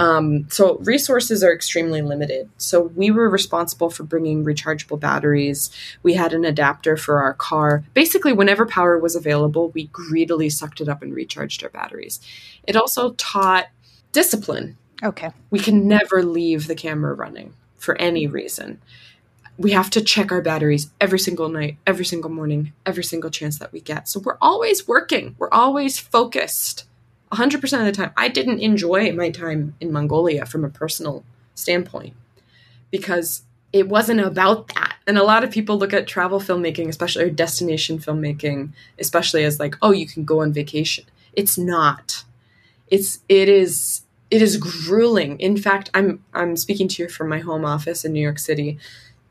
Um, 0.00 0.46
so 0.48 0.78
resources 0.78 1.44
are 1.44 1.52
extremely 1.52 2.00
limited. 2.00 2.48
So 2.56 2.80
we 2.80 3.10
were 3.10 3.28
responsible 3.28 3.90
for 3.90 4.02
bringing 4.02 4.46
rechargeable 4.46 4.98
batteries. 4.98 5.70
We 6.02 6.14
had 6.14 6.32
an 6.32 6.46
adapter 6.46 6.96
for 6.96 7.20
our 7.20 7.34
car. 7.34 7.84
Basically, 7.92 8.32
whenever 8.32 8.64
power 8.64 8.98
was 8.98 9.14
available, 9.14 9.68
we 9.72 9.88
greedily 9.88 10.48
sucked 10.48 10.80
it 10.80 10.88
up 10.88 11.02
and 11.02 11.14
recharged 11.14 11.62
our 11.62 11.68
batteries. 11.68 12.18
It 12.66 12.76
also 12.76 13.12
taught 13.12 13.66
discipline. 14.10 14.78
Okay. 15.02 15.32
We 15.50 15.58
can 15.58 15.86
never 15.86 16.22
leave 16.22 16.66
the 16.66 16.74
camera 16.74 17.12
running 17.12 17.52
for 17.76 17.94
any 18.00 18.26
reason. 18.26 18.80
We 19.58 19.72
have 19.72 19.90
to 19.90 20.00
check 20.00 20.32
our 20.32 20.40
batteries 20.40 20.90
every 20.98 21.18
single 21.18 21.50
night, 21.50 21.76
every 21.86 22.06
single 22.06 22.30
morning, 22.30 22.72
every 22.86 23.04
single 23.04 23.28
chance 23.28 23.58
that 23.58 23.70
we 23.70 23.82
get. 23.82 24.08
So 24.08 24.20
we're 24.20 24.38
always 24.40 24.88
working. 24.88 25.36
We're 25.38 25.50
always 25.50 25.98
focused 25.98 26.86
100% 27.32 27.78
of 27.78 27.84
the 27.84 27.92
time, 27.92 28.10
I 28.16 28.28
didn't 28.28 28.60
enjoy 28.60 29.12
my 29.12 29.30
time 29.30 29.74
in 29.80 29.92
Mongolia 29.92 30.46
from 30.46 30.64
a 30.64 30.68
personal 30.68 31.24
standpoint 31.54 32.14
because 32.90 33.42
it 33.72 33.88
wasn't 33.88 34.20
about 34.20 34.68
that. 34.68 34.96
And 35.06 35.16
a 35.16 35.22
lot 35.22 35.44
of 35.44 35.50
people 35.50 35.78
look 35.78 35.92
at 35.92 36.06
travel 36.06 36.40
filmmaking, 36.40 36.88
especially 36.88 37.24
or 37.24 37.30
destination 37.30 37.98
filmmaking, 37.98 38.72
especially 38.98 39.44
as 39.44 39.60
like, 39.60 39.76
oh, 39.80 39.92
you 39.92 40.06
can 40.06 40.24
go 40.24 40.40
on 40.40 40.52
vacation. 40.52 41.04
It's 41.32 41.56
not. 41.56 42.24
It's 42.88 43.20
it 43.28 43.48
is 43.48 44.02
it 44.30 44.42
is 44.42 44.56
grueling. 44.56 45.38
In 45.38 45.56
fact, 45.56 45.90
I'm 45.94 46.24
I'm 46.34 46.56
speaking 46.56 46.88
to 46.88 47.02
you 47.02 47.08
from 47.08 47.28
my 47.28 47.38
home 47.38 47.64
office 47.64 48.04
in 48.04 48.12
New 48.12 48.20
York 48.20 48.38
City. 48.38 48.78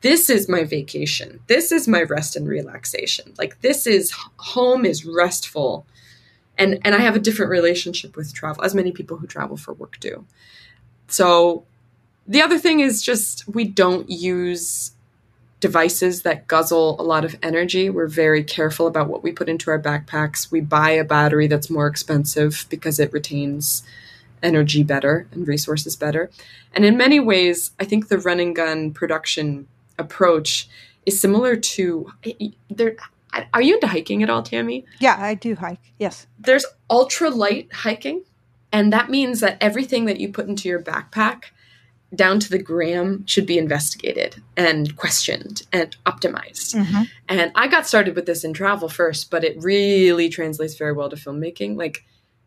This 0.01 0.29
is 0.29 0.47
my 0.47 0.63
vacation. 0.63 1.41
This 1.47 1.73
is 1.73 1.87
my 1.87 2.03
rest 2.03 2.37
and 2.37 2.47
relaxation. 2.47 3.33
Like 3.37 3.59
this 3.61 3.85
is 3.85 4.13
home 4.37 4.85
is 4.85 5.05
restful 5.05 5.85
and 6.59 6.79
and 6.83 6.93
I 6.93 6.99
have 6.99 7.15
a 7.15 7.19
different 7.19 7.49
relationship 7.49 8.15
with 8.15 8.33
travel, 8.33 8.63
as 8.63 8.75
many 8.75 8.91
people 8.91 9.17
who 9.17 9.25
travel 9.25 9.57
for 9.57 9.73
work 9.73 9.99
do. 9.99 10.25
So 11.07 11.65
the 12.27 12.41
other 12.41 12.59
thing 12.59 12.81
is 12.81 13.01
just 13.01 13.47
we 13.47 13.65
don't 13.65 14.09
use 14.09 14.91
devices 15.59 16.21
that 16.21 16.47
guzzle 16.47 16.95
a 16.99 17.03
lot 17.03 17.25
of 17.25 17.35
energy. 17.43 17.89
We're 17.89 18.07
very 18.07 18.43
careful 18.43 18.87
about 18.87 19.07
what 19.07 19.23
we 19.23 19.31
put 19.31 19.49
into 19.49 19.71
our 19.71 19.81
backpacks. 19.81 20.51
We 20.51 20.61
buy 20.61 20.91
a 20.91 21.03
battery 21.03 21.47
that's 21.47 21.69
more 21.69 21.87
expensive 21.87 22.65
because 22.69 22.99
it 22.99 23.11
retains 23.11 23.83
energy 24.41 24.83
better 24.83 25.27
and 25.31 25.47
resources 25.47 25.95
better. 25.95 26.29
And 26.73 26.85
in 26.85 26.95
many 26.97 27.19
ways, 27.19 27.71
I 27.79 27.85
think 27.85 28.07
the 28.07 28.19
run 28.19 28.39
and 28.39 28.55
gun 28.55 28.91
production 28.91 29.67
approach 29.97 30.69
is 31.05 31.19
similar 31.19 31.55
to 31.55 32.11
there. 32.69 32.95
Are 33.53 33.61
you 33.61 33.75
into 33.75 33.87
hiking 33.87 34.23
at 34.23 34.29
all, 34.29 34.43
Tammy? 34.43 34.85
Yeah, 34.99 35.17
I 35.19 35.35
do 35.35 35.55
hike. 35.55 35.93
Yes. 35.99 36.27
There's 36.39 36.65
ultra 36.89 37.29
light 37.29 37.71
hiking, 37.73 38.23
and 38.71 38.91
that 38.93 39.09
means 39.09 39.39
that 39.39 39.57
everything 39.61 40.05
that 40.05 40.19
you 40.19 40.31
put 40.31 40.47
into 40.47 40.67
your 40.67 40.81
backpack 40.81 41.45
down 42.15 42.39
to 42.39 42.49
the 42.49 42.57
gram 42.57 43.23
should 43.27 43.45
be 43.45 43.59
investigated 43.59 44.41
and 44.57 44.95
questioned 44.95 45.61
and 45.71 45.95
optimized. 46.05 46.75
Mm-hmm. 46.75 47.03
And 47.27 47.51
I 47.53 47.67
got 47.67 47.85
started 47.85 48.15
with 48.15 48.25
this 48.25 48.43
in 48.43 48.53
travel 48.53 48.89
first, 48.89 49.29
but 49.29 49.43
it 49.43 49.61
really 49.61 50.27
translates 50.29 50.75
very 50.75 50.93
well 50.93 51.09
to 51.09 51.15
filmmaking. 51.15 51.77
Like, 51.77 52.03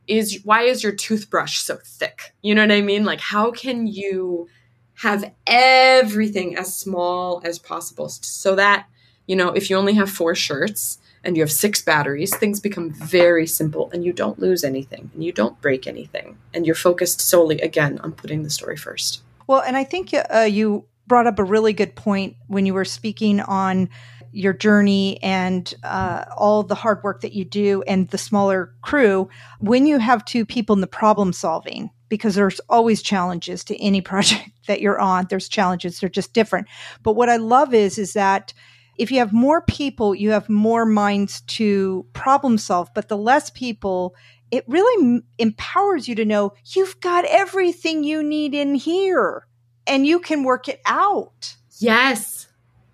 is 0.09 0.41
why 0.43 0.62
is 0.62 0.83
your 0.83 0.93
toothbrush 0.93 1.59
so 1.59 1.78
thick? 1.85 2.35
You 2.43 2.57
know 2.57 2.62
what 2.62 2.72
I 2.72 2.80
mean? 2.80 3.05
Like, 3.05 3.20
how 3.20 3.53
can 3.53 3.87
you 3.87 4.49
have 4.95 5.33
everything 5.47 6.57
as 6.57 6.76
small 6.76 7.41
as 7.45 7.59
possible 7.59 8.09
so 8.09 8.57
that, 8.57 8.87
you 9.27 9.37
know, 9.37 9.49
if 9.51 9.70
you 9.70 9.77
only 9.77 9.95
have 9.95 10.11
four 10.11 10.35
shirts 10.35 10.99
and 11.25 11.37
you 11.37 11.43
have 11.43 11.53
six 11.53 11.81
batteries, 11.83 12.35
things 12.37 12.61
become 12.61 12.91
very 12.91 13.47
simple 13.47 13.91
and 13.93 14.05
you 14.05 14.12
don't 14.12 14.39
lose 14.39 14.64
anything 14.64 15.11
and 15.14 15.25
you 15.25 15.33
don't 15.33 15.61
break 15.61 15.87
anything. 15.87 16.39
And 16.53 16.66
you're 16.66 16.75
focused 16.75 17.20
solely, 17.20 17.61
again, 17.61 17.99
on 18.01 18.12
putting 18.12 18.43
the 18.43 18.51
story 18.51 18.77
first. 18.77 19.23
Well, 19.47 19.61
and 19.61 19.77
I 19.77 19.85
think 19.85 20.14
uh, 20.14 20.41
you 20.41 20.85
brought 21.07 21.27
up 21.27 21.39
a 21.39 21.45
really 21.45 21.73
good 21.73 21.95
point 21.95 22.37
when 22.47 22.66
you 22.66 22.75
were 22.75 22.85
speaking 22.85 23.41
on 23.41 23.89
your 24.33 24.53
journey 24.53 25.23
and 25.23 25.75
uh, 25.83 26.25
all 26.37 26.62
the 26.62 26.75
hard 26.75 27.03
work 27.03 27.20
that 27.20 27.35
you 27.35 27.45
do 27.45 27.83
and 27.87 28.09
the 28.09 28.18
smaller 28.18 28.75
crew 28.81 29.29
when 29.61 29.87
you 29.87 29.99
have 29.99 30.25
two 30.25 30.47
people 30.47 30.75
in 30.75 30.81
the 30.81 30.87
problem 30.87 31.33
solving 31.33 31.91
because 32.09 32.35
there's 32.35 32.61
always 32.68 33.03
challenges 33.03 33.62
to 33.62 33.77
any 33.81 34.01
project 34.11 34.49
that 34.66 34.81
you're 34.81 34.99
on 34.99 35.27
there's 35.29 35.49
challenges 35.49 36.01
they're 36.01 36.09
just 36.09 36.33
different 36.33 36.66
but 37.03 37.12
what 37.12 37.29
i 37.29 37.37
love 37.37 37.75
is 37.75 37.99
is 37.99 38.14
that 38.14 38.55
if 38.99 39.11
you 39.11 39.18
have 39.18 39.32
more 39.32 39.62
people 39.62 40.14
you 40.14 40.30
have 40.30 40.49
more 40.49 40.84
minds 40.84 41.40
to 41.43 42.07
problem 42.12 42.59
solve 42.59 42.88
but 42.95 43.09
the 43.09 43.16
less 43.16 43.51
people 43.51 44.14
it 44.53 44.64
really 44.68 45.03
m- 45.03 45.24
empowers 45.38 46.07
you 46.07 46.14
to 46.14 46.24
know 46.24 46.53
you've 46.66 47.01
got 47.01 47.24
everything 47.24 48.05
you 48.05 48.22
need 48.22 48.55
in 48.55 48.74
here 48.74 49.47
and 49.86 50.07
you 50.07 50.20
can 50.20 50.45
work 50.45 50.68
it 50.68 50.80
out. 50.86 51.57
Yes. 51.78 52.49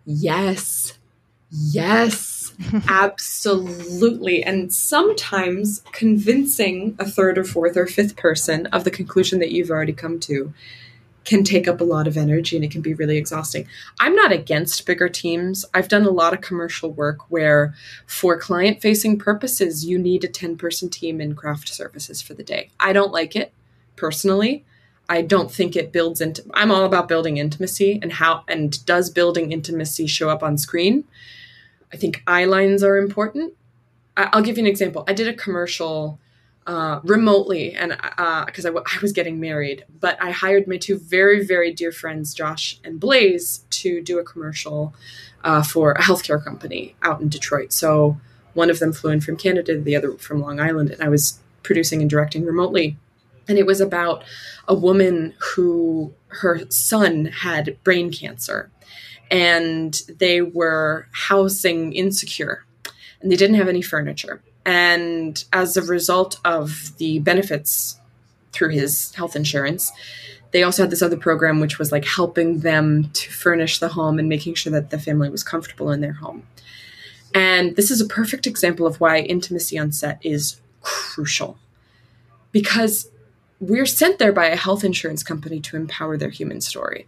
Yes. 0.06 0.98
Yes. 1.50 2.52
Absolutely. 2.88 4.42
And 4.42 4.72
sometimes 4.72 5.82
convincing 5.92 6.96
a 6.98 7.04
third 7.04 7.38
or 7.38 7.44
fourth 7.44 7.76
or 7.76 7.86
fifth 7.86 8.16
person 8.16 8.66
of 8.66 8.84
the 8.84 8.90
conclusion 8.90 9.38
that 9.40 9.52
you've 9.52 9.70
already 9.70 9.92
come 9.92 10.20
to 10.20 10.52
can 11.24 11.44
take 11.44 11.68
up 11.68 11.80
a 11.80 11.84
lot 11.84 12.06
of 12.06 12.16
energy 12.16 12.56
and 12.56 12.64
it 12.64 12.70
can 12.70 12.80
be 12.80 12.94
really 12.94 13.18
exhausting. 13.18 13.66
I'm 14.00 14.14
not 14.14 14.32
against 14.32 14.86
bigger 14.86 15.08
teams. 15.08 15.64
I've 15.74 15.88
done 15.88 16.06
a 16.06 16.10
lot 16.10 16.32
of 16.32 16.40
commercial 16.40 16.90
work 16.90 17.30
where, 17.30 17.74
for 18.06 18.38
client 18.38 18.80
facing 18.80 19.18
purposes, 19.18 19.84
you 19.84 19.98
need 19.98 20.24
a 20.24 20.28
10 20.28 20.56
person 20.56 20.88
team 20.88 21.20
in 21.20 21.34
craft 21.34 21.68
services 21.68 22.22
for 22.22 22.34
the 22.34 22.42
day. 22.42 22.70
I 22.80 22.92
don't 22.92 23.12
like 23.12 23.36
it 23.36 23.52
personally. 23.96 24.64
I 25.08 25.22
don't 25.22 25.50
think 25.50 25.74
it 25.74 25.92
builds 25.92 26.20
into 26.20 26.44
I'm 26.52 26.70
all 26.70 26.84
about 26.84 27.08
building 27.08 27.38
intimacy 27.38 27.98
and 28.02 28.12
how 28.12 28.44
and 28.46 28.84
does 28.84 29.10
building 29.10 29.52
intimacy 29.52 30.06
show 30.06 30.28
up 30.28 30.42
on 30.42 30.58
screen? 30.58 31.04
I 31.92 31.96
think 31.96 32.22
eye 32.26 32.44
lines 32.44 32.82
are 32.82 32.98
important. 32.98 33.54
I'll 34.16 34.42
give 34.42 34.58
you 34.58 34.64
an 34.64 34.70
example. 34.70 35.04
I 35.06 35.12
did 35.14 35.28
a 35.28 35.32
commercial 35.32 36.18
uh, 36.68 37.00
remotely, 37.02 37.72
and 37.72 37.92
because 38.46 38.66
uh, 38.66 38.68
I, 38.68 38.72
w- 38.74 38.84
I 38.86 38.98
was 39.00 39.12
getting 39.12 39.40
married, 39.40 39.86
but 40.00 40.22
I 40.22 40.30
hired 40.30 40.68
my 40.68 40.76
two 40.76 40.98
very, 40.98 41.42
very 41.44 41.72
dear 41.72 41.90
friends, 41.90 42.34
Josh 42.34 42.78
and 42.84 43.00
Blaze, 43.00 43.64
to 43.70 44.02
do 44.02 44.18
a 44.18 44.22
commercial 44.22 44.94
uh, 45.42 45.62
for 45.62 45.92
a 45.92 46.02
healthcare 46.02 46.44
company 46.44 46.94
out 47.02 47.22
in 47.22 47.30
Detroit. 47.30 47.72
So 47.72 48.20
one 48.52 48.68
of 48.68 48.80
them 48.80 48.92
flew 48.92 49.10
in 49.12 49.22
from 49.22 49.36
Canada, 49.36 49.80
the 49.80 49.96
other 49.96 50.12
from 50.18 50.42
Long 50.42 50.60
Island, 50.60 50.90
and 50.90 51.02
I 51.02 51.08
was 51.08 51.40
producing 51.62 52.02
and 52.02 52.10
directing 52.10 52.44
remotely. 52.44 52.98
And 53.48 53.56
it 53.56 53.64
was 53.64 53.80
about 53.80 54.22
a 54.68 54.74
woman 54.74 55.32
who 55.54 56.12
her 56.26 56.60
son 56.68 57.24
had 57.24 57.78
brain 57.82 58.12
cancer, 58.12 58.70
and 59.30 59.98
they 60.18 60.42
were 60.42 61.08
housing 61.12 61.94
insecure, 61.94 62.66
and 63.22 63.32
they 63.32 63.36
didn't 63.36 63.56
have 63.56 63.68
any 63.68 63.80
furniture 63.80 64.42
and 64.68 65.44
as 65.50 65.78
a 65.78 65.82
result 65.82 66.38
of 66.44 66.92
the 66.98 67.20
benefits 67.20 67.98
through 68.52 68.68
his 68.68 69.14
health 69.14 69.34
insurance, 69.34 69.90
they 70.50 70.62
also 70.62 70.82
had 70.82 70.90
this 70.90 71.00
other 71.00 71.16
program 71.16 71.58
which 71.58 71.78
was 71.78 71.90
like 71.90 72.04
helping 72.04 72.60
them 72.60 73.08
to 73.14 73.30
furnish 73.30 73.78
the 73.78 73.88
home 73.88 74.18
and 74.18 74.28
making 74.28 74.56
sure 74.56 74.70
that 74.70 74.90
the 74.90 74.98
family 74.98 75.30
was 75.30 75.42
comfortable 75.42 75.90
in 75.90 76.02
their 76.02 76.12
home. 76.12 76.46
And 77.34 77.76
this 77.76 77.90
is 77.90 78.02
a 78.02 78.06
perfect 78.06 78.46
example 78.46 78.86
of 78.86 79.00
why 79.00 79.20
intimacy 79.20 79.78
on 79.78 79.90
set 79.90 80.18
is 80.20 80.60
crucial. 80.82 81.56
Because 82.52 83.08
we're 83.60 83.86
sent 83.86 84.18
there 84.18 84.32
by 84.34 84.48
a 84.48 84.56
health 84.56 84.84
insurance 84.84 85.22
company 85.22 85.60
to 85.60 85.76
empower 85.78 86.18
their 86.18 86.28
human 86.28 86.60
story. 86.60 87.06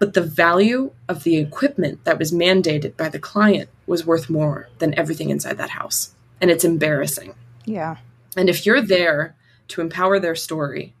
But 0.00 0.14
the 0.14 0.22
value 0.22 0.90
of 1.08 1.22
the 1.22 1.36
equipment 1.36 2.04
that 2.04 2.18
was 2.18 2.32
mandated 2.32 2.96
by 2.96 3.08
the 3.08 3.20
client 3.20 3.68
was 3.86 4.04
worth 4.04 4.28
more 4.28 4.68
than 4.78 4.98
everything 4.98 5.30
inside 5.30 5.58
that 5.58 5.70
house 5.70 6.16
and 6.40 6.50
it's 6.50 6.64
embarrassing. 6.64 7.34
Yeah. 7.64 7.96
And 8.36 8.48
if 8.48 8.64
you're 8.66 8.82
there 8.82 9.34
to 9.68 9.80
empower 9.80 10.18
their 10.18 10.34
story, 10.34 10.94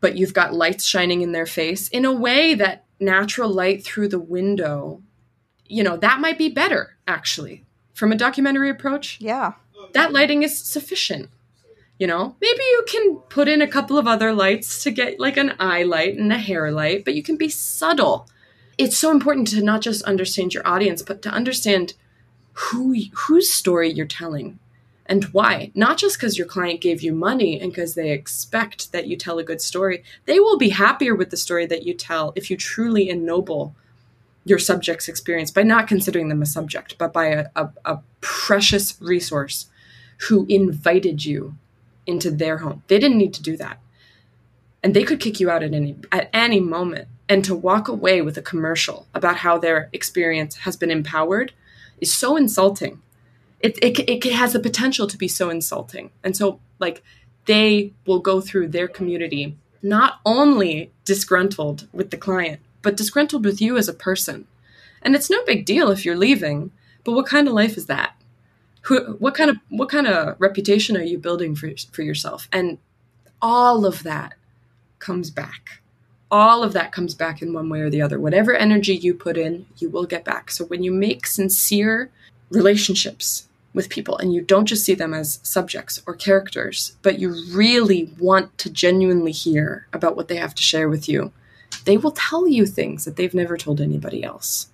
but 0.00 0.16
you've 0.16 0.34
got 0.34 0.54
lights 0.54 0.84
shining 0.84 1.20
in 1.22 1.32
their 1.32 1.46
face 1.46 1.88
in 1.88 2.04
a 2.04 2.12
way 2.12 2.54
that 2.54 2.84
natural 2.98 3.50
light 3.50 3.84
through 3.84 4.08
the 4.08 4.18
window, 4.18 5.02
you 5.66 5.82
know, 5.82 5.96
that 5.96 6.20
might 6.20 6.38
be 6.38 6.48
better 6.48 6.96
actually 7.06 7.64
from 7.94 8.12
a 8.12 8.16
documentary 8.16 8.70
approach. 8.70 9.18
Yeah. 9.20 9.52
That 9.92 10.12
lighting 10.12 10.42
is 10.42 10.58
sufficient. 10.58 11.30
You 11.98 12.06
know, 12.06 12.34
maybe 12.40 12.62
you 12.62 12.84
can 12.88 13.16
put 13.28 13.46
in 13.46 13.60
a 13.60 13.68
couple 13.68 13.98
of 13.98 14.06
other 14.06 14.32
lights 14.32 14.82
to 14.84 14.90
get 14.90 15.20
like 15.20 15.36
an 15.36 15.54
eye 15.60 15.82
light 15.82 16.16
and 16.16 16.32
a 16.32 16.38
hair 16.38 16.72
light, 16.72 17.04
but 17.04 17.14
you 17.14 17.22
can 17.22 17.36
be 17.36 17.50
subtle. 17.50 18.26
It's 18.78 18.96
so 18.96 19.10
important 19.10 19.48
to 19.48 19.62
not 19.62 19.82
just 19.82 20.02
understand 20.04 20.54
your 20.54 20.66
audience, 20.66 21.02
but 21.02 21.20
to 21.22 21.28
understand 21.28 21.92
who 22.60 22.94
whose 23.14 23.50
story 23.50 23.90
you're 23.90 24.06
telling 24.06 24.58
and 25.06 25.24
why. 25.24 25.72
Not 25.74 25.98
just 25.98 26.18
because 26.18 26.38
your 26.38 26.46
client 26.46 26.80
gave 26.80 27.02
you 27.02 27.12
money 27.12 27.58
and 27.58 27.72
because 27.72 27.94
they 27.94 28.12
expect 28.12 28.92
that 28.92 29.06
you 29.06 29.16
tell 29.16 29.38
a 29.38 29.44
good 29.44 29.60
story. 29.60 30.04
They 30.26 30.38
will 30.38 30.58
be 30.58 30.68
happier 30.68 31.14
with 31.14 31.30
the 31.30 31.36
story 31.36 31.66
that 31.66 31.84
you 31.84 31.94
tell 31.94 32.32
if 32.36 32.50
you 32.50 32.56
truly 32.56 33.08
ennoble 33.08 33.74
your 34.44 34.58
subject's 34.58 35.08
experience 35.08 35.50
by 35.50 35.62
not 35.62 35.88
considering 35.88 36.28
them 36.28 36.42
a 36.42 36.46
subject, 36.46 36.96
but 36.98 37.12
by 37.12 37.26
a, 37.26 37.46
a, 37.56 37.70
a 37.84 37.98
precious 38.20 39.00
resource 39.00 39.66
who 40.28 40.46
invited 40.48 41.24
you 41.24 41.56
into 42.06 42.30
their 42.30 42.58
home. 42.58 42.82
They 42.88 42.98
didn't 42.98 43.18
need 43.18 43.34
to 43.34 43.42
do 43.42 43.56
that. 43.56 43.80
And 44.82 44.94
they 44.94 45.04
could 45.04 45.20
kick 45.20 45.40
you 45.40 45.50
out 45.50 45.62
at 45.62 45.74
any 45.74 45.96
at 46.12 46.30
any 46.32 46.60
moment. 46.60 47.08
And 47.28 47.44
to 47.44 47.54
walk 47.54 47.88
away 47.88 48.22
with 48.22 48.36
a 48.36 48.42
commercial 48.42 49.06
about 49.14 49.36
how 49.36 49.56
their 49.56 49.88
experience 49.92 50.56
has 50.58 50.76
been 50.76 50.90
empowered 50.90 51.52
is 52.00 52.12
so 52.12 52.36
insulting. 52.36 53.02
It, 53.60 53.78
it, 53.82 53.98
it 54.08 54.32
has 54.32 54.52
the 54.52 54.60
potential 54.60 55.06
to 55.06 55.18
be 55.18 55.28
so 55.28 55.50
insulting. 55.50 56.10
And 56.24 56.36
so, 56.36 56.60
like, 56.78 57.02
they 57.46 57.92
will 58.06 58.20
go 58.20 58.40
through 58.40 58.68
their 58.68 58.88
community 58.88 59.56
not 59.82 60.20
only 60.24 60.90
disgruntled 61.04 61.88
with 61.92 62.10
the 62.10 62.16
client, 62.16 62.60
but 62.82 62.96
disgruntled 62.96 63.44
with 63.44 63.60
you 63.60 63.76
as 63.76 63.88
a 63.88 63.94
person. 63.94 64.46
And 65.02 65.14
it's 65.14 65.30
no 65.30 65.42
big 65.44 65.64
deal 65.64 65.90
if 65.90 66.04
you're 66.04 66.16
leaving, 66.16 66.70
but 67.04 67.12
what 67.12 67.26
kind 67.26 67.48
of 67.48 67.54
life 67.54 67.76
is 67.76 67.86
that? 67.86 68.14
Who, 68.82 69.16
what 69.18 69.34
kind 69.34 69.50
of 69.50 69.56
what 69.68 69.90
kind 69.90 70.06
of 70.06 70.36
reputation 70.38 70.96
are 70.96 71.02
you 71.02 71.18
building 71.18 71.54
for 71.54 71.70
for 71.92 72.02
yourself? 72.02 72.48
And 72.52 72.78
all 73.42 73.84
of 73.84 74.02
that 74.04 74.34
comes 74.98 75.30
back 75.30 75.80
all 76.30 76.62
of 76.62 76.72
that 76.72 76.92
comes 76.92 77.14
back 77.14 77.42
in 77.42 77.52
one 77.52 77.68
way 77.68 77.80
or 77.80 77.90
the 77.90 78.02
other. 78.02 78.20
Whatever 78.20 78.54
energy 78.54 78.94
you 78.94 79.14
put 79.14 79.36
in, 79.36 79.66
you 79.78 79.90
will 79.90 80.06
get 80.06 80.24
back. 80.24 80.50
So 80.50 80.64
when 80.66 80.82
you 80.82 80.92
make 80.92 81.26
sincere 81.26 82.10
relationships 82.50 83.48
with 83.72 83.88
people 83.88 84.16
and 84.18 84.32
you 84.32 84.40
don't 84.40 84.66
just 84.66 84.84
see 84.84 84.94
them 84.94 85.14
as 85.14 85.40
subjects 85.42 86.02
or 86.06 86.14
characters, 86.14 86.96
but 87.02 87.18
you 87.18 87.34
really 87.52 88.14
want 88.18 88.56
to 88.58 88.70
genuinely 88.70 89.32
hear 89.32 89.86
about 89.92 90.16
what 90.16 90.28
they 90.28 90.36
have 90.36 90.54
to 90.54 90.62
share 90.62 90.88
with 90.88 91.08
you, 91.08 91.32
they 91.84 91.96
will 91.96 92.12
tell 92.12 92.46
you 92.48 92.66
things 92.66 93.04
that 93.04 93.16
they've 93.16 93.34
never 93.34 93.56
told 93.56 93.80
anybody 93.80 94.22
else. 94.22 94.68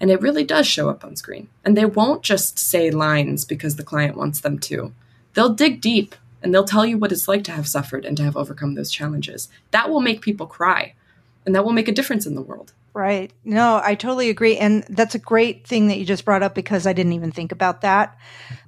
And 0.00 0.10
it 0.10 0.20
really 0.20 0.44
does 0.44 0.66
show 0.66 0.88
up 0.88 1.04
on 1.04 1.16
screen. 1.16 1.48
And 1.64 1.76
they 1.76 1.84
won't 1.84 2.22
just 2.22 2.58
say 2.58 2.90
lines 2.90 3.44
because 3.44 3.76
the 3.76 3.84
client 3.84 4.16
wants 4.16 4.40
them 4.40 4.58
to. 4.60 4.92
They'll 5.34 5.54
dig 5.54 5.80
deep 5.80 6.14
and 6.42 6.52
they'll 6.52 6.64
tell 6.64 6.84
you 6.84 6.98
what 6.98 7.12
it's 7.12 7.28
like 7.28 7.44
to 7.44 7.52
have 7.52 7.68
suffered 7.68 8.04
and 8.04 8.16
to 8.16 8.24
have 8.24 8.36
overcome 8.36 8.74
those 8.74 8.90
challenges. 8.90 9.48
That 9.70 9.90
will 9.90 10.00
make 10.00 10.20
people 10.20 10.46
cry 10.46 10.94
and 11.46 11.54
that 11.54 11.64
will 11.64 11.72
make 11.72 11.88
a 11.88 11.92
difference 11.92 12.26
in 12.26 12.34
the 12.34 12.42
world. 12.42 12.72
Right. 12.94 13.32
No, 13.44 13.80
I 13.82 13.94
totally 13.94 14.28
agree. 14.28 14.58
And 14.58 14.84
that's 14.88 15.14
a 15.14 15.18
great 15.18 15.66
thing 15.66 15.88
that 15.88 15.98
you 15.98 16.04
just 16.04 16.26
brought 16.26 16.42
up 16.42 16.54
because 16.54 16.86
I 16.86 16.92
didn't 16.92 17.14
even 17.14 17.32
think 17.32 17.50
about 17.50 17.80
that. 17.80 18.18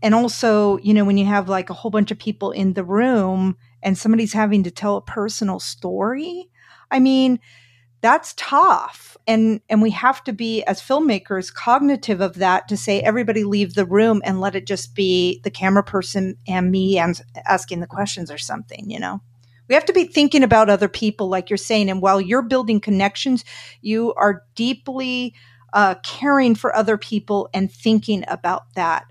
And 0.03 0.15
also, 0.15 0.79
you 0.79 0.95
know, 0.95 1.05
when 1.05 1.19
you 1.19 1.27
have 1.27 1.49
like 1.49 1.69
a 1.69 1.75
whole 1.75 1.91
bunch 1.91 2.11
of 2.11 2.19
people 2.19 2.51
in 2.51 2.73
the 2.73 2.85
room 2.85 3.57
and 3.83 3.99
somebody's 3.99 4.33
having 4.33 4.63
to 4.63 4.71
tell 4.71 4.97
a 4.97 5.03
personal 5.03 5.61
story. 5.61 6.49
I 6.91 7.01
mean, 7.01 7.39
that's 8.01 8.35
tough. 8.37 9.17
And 9.27 9.61
and 9.69 9.81
we 9.81 9.91
have 9.91 10.25
to 10.25 10.33
be 10.33 10.63
as 10.65 10.81
filmmakers 10.81 11.53
cognitive 11.53 12.21
of 12.21 12.35
that 12.37 12.69
to 12.69 12.77
say 12.77 13.01
everybody 13.01 13.45
leave 13.45 13.75
the 13.75 13.87
room 13.87 14.23
and 14.25 14.41
let 14.41 14.55
it 14.55 14.67
just 14.67 14.95
be 14.95 15.41
the 15.45 15.51
camera 15.51 15.83
person 15.83 16.37
and 16.49 16.71
me 16.71 16.99
and 16.99 17.21
asking 17.47 17.81
the 17.81 17.87
questions 17.87 18.31
or 18.31 18.39
something, 18.39 18.91
you 18.91 18.99
know. 19.01 19.21
We 19.69 19.75
have 19.75 19.85
to 19.87 19.93
be 19.93 20.05
thinking 20.05 20.43
about 20.43 20.69
other 20.69 20.89
people 20.89 21.29
like 21.29 21.49
you're 21.49 21.57
saying 21.57 21.89
and 21.91 22.03
while 22.03 22.21
you're 22.21 22.43
building 22.43 22.81
connections, 22.81 23.45
you 23.81 24.13
are 24.15 24.43
deeply 24.55 25.35
uh, 25.73 25.97
caring 26.03 26.55
for 26.55 26.75
other 26.75 26.97
people 26.97 27.49
and 27.53 27.71
thinking 27.71 28.25
about 28.29 28.75
that, 28.75 29.07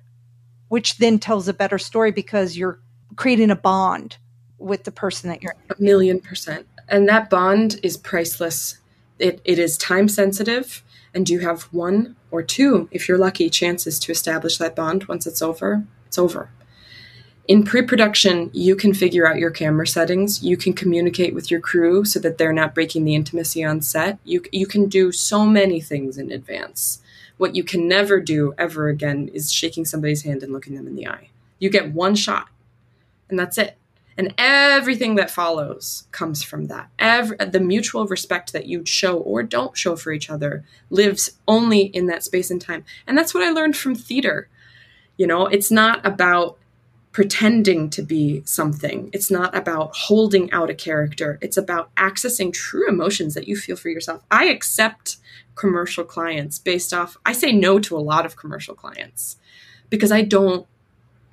which 0.69 0.97
then 0.97 1.19
tells 1.19 1.47
a 1.47 1.53
better 1.53 1.77
story 1.77 2.11
because 2.11 2.57
you're 2.57 2.79
creating 3.15 3.51
a 3.51 3.55
bond 3.55 4.17
with 4.57 4.85
the 4.85 4.91
person 4.91 5.29
that 5.29 5.43
you're. 5.43 5.55
A 5.69 5.81
million 5.81 6.19
percent. 6.19 6.67
And 6.87 7.07
that 7.09 7.29
bond 7.29 7.79
is 7.83 7.97
priceless. 7.97 8.77
It, 9.19 9.41
it 9.45 9.59
is 9.59 9.77
time 9.77 10.07
sensitive, 10.07 10.83
and 11.13 11.29
you 11.29 11.39
have 11.39 11.63
one 11.63 12.15
or 12.31 12.41
two, 12.41 12.89
if 12.91 13.07
you're 13.07 13.17
lucky, 13.17 13.49
chances 13.49 13.99
to 13.99 14.11
establish 14.11 14.57
that 14.57 14.75
bond. 14.75 15.05
Once 15.05 15.27
it's 15.27 15.41
over, 15.41 15.83
it's 16.07 16.17
over. 16.17 16.49
In 17.45 17.63
pre 17.63 17.81
production, 17.81 18.49
you 18.53 18.75
can 18.75 18.93
figure 18.93 19.27
out 19.27 19.37
your 19.37 19.51
camera 19.51 19.85
settings. 19.85 20.41
You 20.41 20.55
can 20.55 20.73
communicate 20.73 21.33
with 21.33 21.51
your 21.51 21.59
crew 21.59 22.05
so 22.05 22.19
that 22.19 22.37
they're 22.37 22.53
not 22.53 22.73
breaking 22.73 23.03
the 23.03 23.15
intimacy 23.15 23.63
on 23.63 23.81
set. 23.81 24.17
You, 24.23 24.43
you 24.51 24.65
can 24.65 24.87
do 24.87 25.11
so 25.11 25.45
many 25.45 25.81
things 25.81 26.17
in 26.17 26.31
advance. 26.31 27.01
What 27.37 27.55
you 27.55 27.63
can 27.63 27.87
never 27.87 28.21
do 28.21 28.53
ever 28.57 28.87
again 28.87 29.29
is 29.33 29.51
shaking 29.51 29.83
somebody's 29.83 30.23
hand 30.23 30.41
and 30.41 30.53
looking 30.53 30.75
them 30.75 30.87
in 30.87 30.95
the 30.95 31.07
eye. 31.07 31.29
You 31.59 31.69
get 31.69 31.91
one 31.91 32.15
shot, 32.15 32.47
and 33.29 33.37
that's 33.37 33.57
it. 33.57 33.77
And 34.17 34.33
everything 34.37 35.15
that 35.15 35.31
follows 35.31 36.07
comes 36.11 36.43
from 36.43 36.67
that. 36.67 36.89
Every, 36.99 37.35
the 37.37 37.59
mutual 37.59 38.05
respect 38.05 38.53
that 38.53 38.67
you 38.67 38.85
show 38.85 39.17
or 39.17 39.43
don't 39.43 39.75
show 39.75 39.95
for 39.95 40.13
each 40.13 40.29
other 40.29 40.63
lives 40.89 41.31
only 41.47 41.81
in 41.81 42.05
that 42.07 42.23
space 42.23 42.51
and 42.51 42.61
time. 42.61 42.85
And 43.07 43.17
that's 43.17 43.33
what 43.33 43.43
I 43.43 43.49
learned 43.49 43.75
from 43.75 43.95
theater. 43.95 44.47
You 45.17 45.27
know, 45.27 45.47
it's 45.47 45.71
not 45.71 46.05
about 46.05 46.57
pretending 47.13 47.91
to 47.91 48.01
be 48.01 48.41
something. 48.43 49.09
It's 49.13 49.31
not 49.31 49.55
about 49.55 49.95
holding 49.95 50.51
out 50.51 50.71
a 50.71 50.73
character. 50.73 51.37
It's 51.41 51.57
about 51.57 51.93
accessing 51.95 52.51
true 52.51 52.89
emotions 52.89 53.35
that 53.35 53.47
you 53.47 53.55
feel 53.55 53.75
for 53.75 53.89
yourself. 53.89 54.23
I 54.31 54.45
accept 54.45 55.17
commercial 55.55 56.03
clients 56.03 56.57
based 56.57 56.91
off, 56.91 57.15
I 57.25 57.31
say 57.33 57.51
no 57.51 57.79
to 57.79 57.95
a 57.95 57.99
lot 57.99 58.25
of 58.25 58.35
commercial 58.35 58.73
clients 58.73 59.37
because 59.91 60.11
I 60.11 60.23
don't 60.23 60.65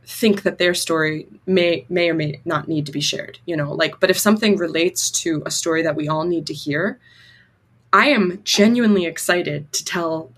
think 0.07 0.43
that 0.43 0.59
their 0.59 0.75
story 0.75 1.27
may 1.47 1.87
may 1.89 2.11
or 2.11 2.15
may 2.15 2.41
not 2.45 2.67
need 2.67 2.85
to 2.85 2.91
be 2.91 3.01
shared 3.01 3.39
you 3.47 3.57
know 3.57 3.73
like 3.73 4.01
but 4.01 4.11
if 4.11 4.19
something 4.19 4.57
relates 4.57 5.09
to 5.09 5.41
a 5.47 5.51
story 5.53 5.83
that 5.83 5.95
we 5.95 6.09
all 6.09 6.25
need 6.25 6.47
to 6.49 6.53
hear 6.53 6.99
i 7.93 8.09
am 8.09 8.41
genuinely 8.43 9.07
excited 9.07 9.73
to 9.73 9.85
tell 9.85 10.33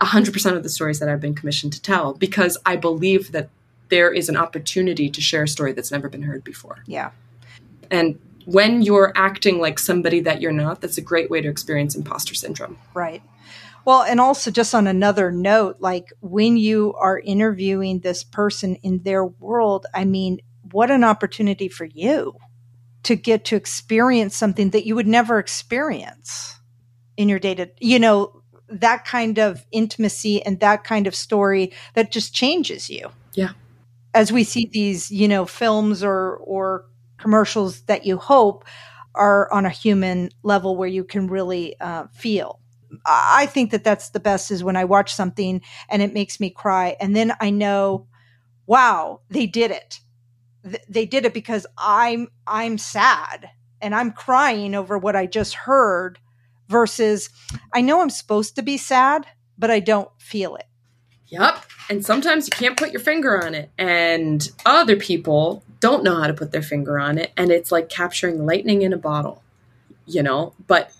100% 0.00 0.56
of 0.56 0.62
the 0.62 0.68
stories 0.68 1.00
that 1.00 1.08
i've 1.08 1.20
been 1.20 1.34
commissioned 1.34 1.72
to 1.72 1.82
tell 1.82 2.14
because 2.14 2.56
i 2.64 2.76
believe 2.76 3.32
that 3.32 3.48
there 3.88 4.12
is 4.12 4.28
an 4.28 4.36
opportunity 4.36 5.08
to 5.10 5.20
share 5.20 5.44
a 5.44 5.48
story 5.48 5.72
that's 5.72 5.92
never 5.92 6.08
been 6.08 6.22
heard 6.22 6.44
before. 6.44 6.82
Yeah. 6.86 7.10
And 7.90 8.18
when 8.46 8.82
you're 8.82 9.12
acting 9.14 9.60
like 9.60 9.78
somebody 9.78 10.20
that 10.20 10.40
you're 10.40 10.52
not, 10.52 10.80
that's 10.80 10.98
a 10.98 11.02
great 11.02 11.30
way 11.30 11.40
to 11.40 11.48
experience 11.48 11.94
imposter 11.94 12.34
syndrome. 12.34 12.78
Right. 12.94 13.22
Well, 13.84 14.02
and 14.02 14.20
also 14.20 14.50
just 14.50 14.74
on 14.74 14.86
another 14.86 15.30
note, 15.30 15.76
like 15.80 16.12
when 16.20 16.56
you 16.56 16.94
are 16.94 17.18
interviewing 17.18 18.00
this 18.00 18.24
person 18.24 18.76
in 18.76 19.02
their 19.02 19.24
world, 19.24 19.86
I 19.94 20.04
mean, 20.04 20.40
what 20.72 20.90
an 20.90 21.04
opportunity 21.04 21.68
for 21.68 21.84
you 21.84 22.36
to 23.04 23.14
get 23.14 23.44
to 23.46 23.56
experience 23.56 24.36
something 24.36 24.70
that 24.70 24.86
you 24.86 24.96
would 24.96 25.06
never 25.06 25.38
experience 25.38 26.58
in 27.16 27.28
your 27.28 27.38
data, 27.38 27.70
you 27.78 28.00
know, 28.00 28.42
that 28.68 29.04
kind 29.04 29.38
of 29.38 29.64
intimacy 29.70 30.42
and 30.42 30.58
that 30.58 30.82
kind 30.82 31.06
of 31.06 31.14
story 31.14 31.72
that 31.94 32.10
just 32.10 32.34
changes 32.34 32.90
you. 32.90 33.10
Yeah 33.34 33.50
as 34.16 34.32
we 34.32 34.44
see 34.44 34.68
these, 34.72 35.10
you 35.10 35.28
know, 35.28 35.46
films 35.46 36.02
or 36.02 36.38
or 36.38 36.86
commercials 37.18 37.82
that 37.82 38.06
you 38.06 38.16
hope 38.18 38.64
are 39.14 39.52
on 39.52 39.66
a 39.66 39.70
human 39.70 40.30
level 40.42 40.76
where 40.76 40.88
you 40.88 41.04
can 41.04 41.26
really 41.28 41.78
uh, 41.80 42.06
feel. 42.14 42.60
I 43.06 43.46
think 43.46 43.70
that 43.72 43.84
that's 43.84 44.10
the 44.10 44.20
best 44.20 44.50
is 44.50 44.64
when 44.64 44.76
I 44.76 44.84
watch 44.84 45.14
something 45.14 45.60
and 45.88 46.02
it 46.02 46.14
makes 46.14 46.40
me 46.40 46.50
cry, 46.50 46.96
and 47.00 47.14
then 47.14 47.32
I 47.40 47.50
know, 47.50 48.08
wow, 48.66 49.20
they 49.30 49.46
did 49.46 49.70
it. 49.70 50.00
Th- 50.64 50.82
they 50.88 51.06
did 51.06 51.24
it 51.26 51.34
because 51.34 51.66
I'm 51.78 52.28
I'm 52.46 52.78
sad 52.78 53.50
and 53.82 53.94
I'm 53.94 54.12
crying 54.12 54.74
over 54.74 54.98
what 54.98 55.16
I 55.16 55.26
just 55.26 55.54
heard. 55.54 56.18
Versus, 56.68 57.30
I 57.72 57.80
know 57.80 58.00
I'm 58.02 58.10
supposed 58.10 58.56
to 58.56 58.62
be 58.62 58.76
sad, 58.76 59.24
but 59.56 59.70
I 59.70 59.78
don't 59.78 60.10
feel 60.18 60.56
it. 60.56 60.66
Yep. 61.28 61.64
And 61.88 62.04
sometimes 62.04 62.46
you 62.46 62.50
can't 62.50 62.76
put 62.76 62.92
your 62.92 63.00
finger 63.00 63.44
on 63.44 63.54
it. 63.54 63.70
And 63.78 64.48
other 64.64 64.96
people 64.96 65.62
don't 65.80 66.02
know 66.02 66.16
how 66.16 66.26
to 66.26 66.34
put 66.34 66.52
their 66.52 66.62
finger 66.62 66.98
on 66.98 67.18
it. 67.18 67.32
And 67.36 67.50
it's 67.50 67.70
like 67.70 67.88
capturing 67.88 68.44
lightning 68.44 68.82
in 68.82 68.92
a 68.92 68.96
bottle, 68.96 69.42
you 70.06 70.22
know? 70.22 70.52
But 70.66 70.92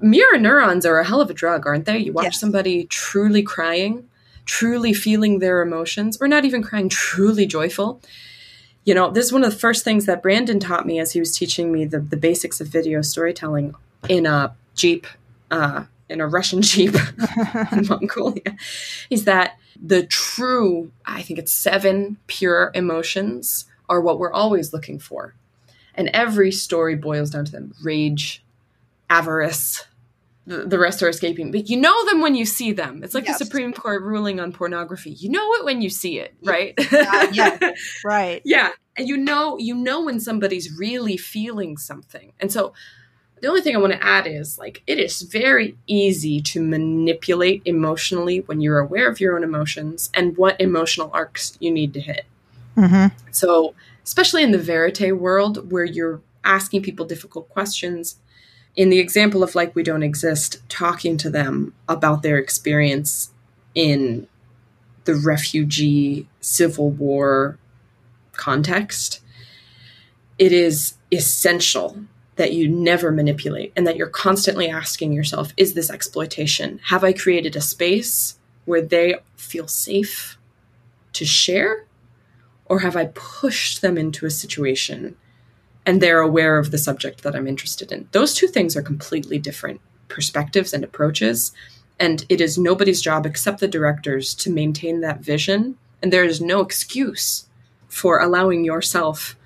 mirror 0.00 0.38
neurons 0.38 0.86
are 0.86 0.98
a 0.98 1.04
hell 1.04 1.20
of 1.20 1.30
a 1.30 1.34
drug, 1.34 1.66
aren't 1.66 1.84
they? 1.84 1.98
You 1.98 2.12
watch 2.12 2.24
yes. 2.24 2.40
somebody 2.40 2.84
truly 2.84 3.42
crying, 3.42 4.08
truly 4.44 4.92
feeling 4.92 5.38
their 5.38 5.60
emotions, 5.62 6.16
or 6.20 6.28
not 6.28 6.44
even 6.44 6.62
crying, 6.62 6.88
truly 6.88 7.46
joyful. 7.46 8.00
You 8.84 8.94
know, 8.94 9.10
this 9.10 9.26
is 9.26 9.32
one 9.32 9.44
of 9.44 9.52
the 9.52 9.58
first 9.58 9.84
things 9.84 10.06
that 10.06 10.22
Brandon 10.22 10.58
taught 10.58 10.86
me 10.86 10.98
as 10.98 11.12
he 11.12 11.20
was 11.20 11.36
teaching 11.36 11.70
me 11.70 11.84
the, 11.84 12.00
the 12.00 12.16
basics 12.16 12.60
of 12.60 12.68
video 12.68 13.02
storytelling 13.02 13.74
in 14.08 14.24
a 14.24 14.54
Jeep, 14.74 15.06
uh, 15.50 15.84
in 16.10 16.20
a 16.20 16.28
Russian 16.28 16.62
Jeep 16.62 16.94
in 17.72 17.86
Mongolia, 17.88 18.56
is 19.08 19.24
that 19.24 19.58
the 19.80 20.04
true, 20.04 20.92
I 21.06 21.22
think 21.22 21.38
it's 21.38 21.52
seven 21.52 22.18
pure 22.26 22.70
emotions 22.74 23.66
are 23.88 24.00
what 24.00 24.18
we're 24.18 24.32
always 24.32 24.72
looking 24.72 24.98
for. 24.98 25.34
And 25.94 26.08
every 26.12 26.52
story 26.52 26.94
boils 26.94 27.30
down 27.30 27.44
to 27.46 27.52
them 27.52 27.74
rage, 27.82 28.44
avarice, 29.08 29.86
the, 30.46 30.64
the 30.64 30.78
rest 30.78 31.02
are 31.02 31.08
escaping. 31.08 31.50
But 31.50 31.68
you 31.68 31.76
know 31.76 32.04
them 32.06 32.20
when 32.20 32.34
you 32.34 32.44
see 32.44 32.72
them. 32.72 33.02
It's 33.02 33.14
like 33.14 33.26
yes. 33.26 33.38
the 33.38 33.44
Supreme 33.44 33.72
Court 33.72 34.02
ruling 34.02 34.40
on 34.40 34.52
pornography. 34.52 35.10
You 35.10 35.30
know 35.30 35.52
it 35.54 35.64
when 35.64 35.82
you 35.82 35.90
see 35.90 36.18
it, 36.18 36.34
right? 36.42 36.74
Yeah, 36.90 37.30
yeah. 37.32 37.72
right. 38.04 38.42
yeah. 38.44 38.70
And 38.96 39.08
you 39.08 39.16
know, 39.16 39.58
you 39.58 39.74
know 39.74 40.04
when 40.04 40.20
somebody's 40.20 40.76
really 40.76 41.16
feeling 41.16 41.76
something. 41.76 42.32
And 42.40 42.52
so 42.52 42.72
the 43.40 43.48
only 43.48 43.60
thing 43.62 43.74
I 43.74 43.78
want 43.78 43.92
to 43.92 44.04
add 44.04 44.26
is 44.26 44.58
like 44.58 44.82
it 44.86 44.98
is 44.98 45.22
very 45.22 45.76
easy 45.86 46.40
to 46.42 46.62
manipulate 46.62 47.62
emotionally 47.64 48.40
when 48.40 48.60
you're 48.60 48.78
aware 48.78 49.08
of 49.08 49.20
your 49.20 49.36
own 49.36 49.44
emotions 49.44 50.10
and 50.14 50.36
what 50.36 50.60
emotional 50.60 51.10
arcs 51.12 51.56
you 51.60 51.70
need 51.70 51.94
to 51.94 52.00
hit. 52.00 52.26
Mm-hmm. 52.76 53.16
So, 53.30 53.74
especially 54.04 54.42
in 54.42 54.52
the 54.52 54.58
verite 54.58 55.16
world 55.16 55.70
where 55.72 55.84
you're 55.84 56.20
asking 56.44 56.82
people 56.82 57.06
difficult 57.06 57.48
questions, 57.48 58.16
in 58.76 58.90
the 58.90 58.98
example 58.98 59.42
of 59.42 59.54
like 59.54 59.74
we 59.74 59.82
don't 59.82 60.02
exist, 60.02 60.58
talking 60.68 61.16
to 61.18 61.30
them 61.30 61.74
about 61.88 62.22
their 62.22 62.38
experience 62.38 63.32
in 63.74 64.26
the 65.04 65.14
refugee 65.14 66.28
civil 66.40 66.90
war 66.90 67.58
context, 68.32 69.20
it 70.38 70.52
is 70.52 70.94
essential 71.12 71.98
that 72.40 72.54
you 72.54 72.66
never 72.66 73.12
manipulate 73.12 73.70
and 73.76 73.86
that 73.86 73.96
you're 73.96 74.08
constantly 74.08 74.66
asking 74.70 75.12
yourself 75.12 75.52
is 75.58 75.74
this 75.74 75.90
exploitation? 75.90 76.80
Have 76.84 77.04
I 77.04 77.12
created 77.12 77.54
a 77.54 77.60
space 77.60 78.38
where 78.64 78.80
they 78.80 79.16
feel 79.36 79.68
safe 79.68 80.38
to 81.12 81.26
share? 81.26 81.84
Or 82.64 82.78
have 82.78 82.96
I 82.96 83.10
pushed 83.12 83.82
them 83.82 83.98
into 83.98 84.24
a 84.24 84.30
situation 84.30 85.16
and 85.84 86.00
they're 86.00 86.20
aware 86.20 86.56
of 86.56 86.70
the 86.70 86.78
subject 86.78 87.22
that 87.24 87.36
I'm 87.36 87.46
interested 87.46 87.92
in? 87.92 88.08
Those 88.12 88.32
two 88.32 88.46
things 88.46 88.74
are 88.74 88.82
completely 88.82 89.38
different 89.38 89.82
perspectives 90.08 90.72
and 90.72 90.82
approaches. 90.82 91.52
And 91.98 92.24
it 92.30 92.40
is 92.40 92.56
nobody's 92.56 93.02
job 93.02 93.26
except 93.26 93.60
the 93.60 93.68
directors 93.68 94.34
to 94.36 94.50
maintain 94.50 95.02
that 95.02 95.20
vision. 95.20 95.76
And 96.02 96.10
there 96.10 96.24
is 96.24 96.40
no 96.40 96.60
excuse 96.60 97.50
for 97.86 98.18
allowing 98.18 98.64
yourself 98.64 99.36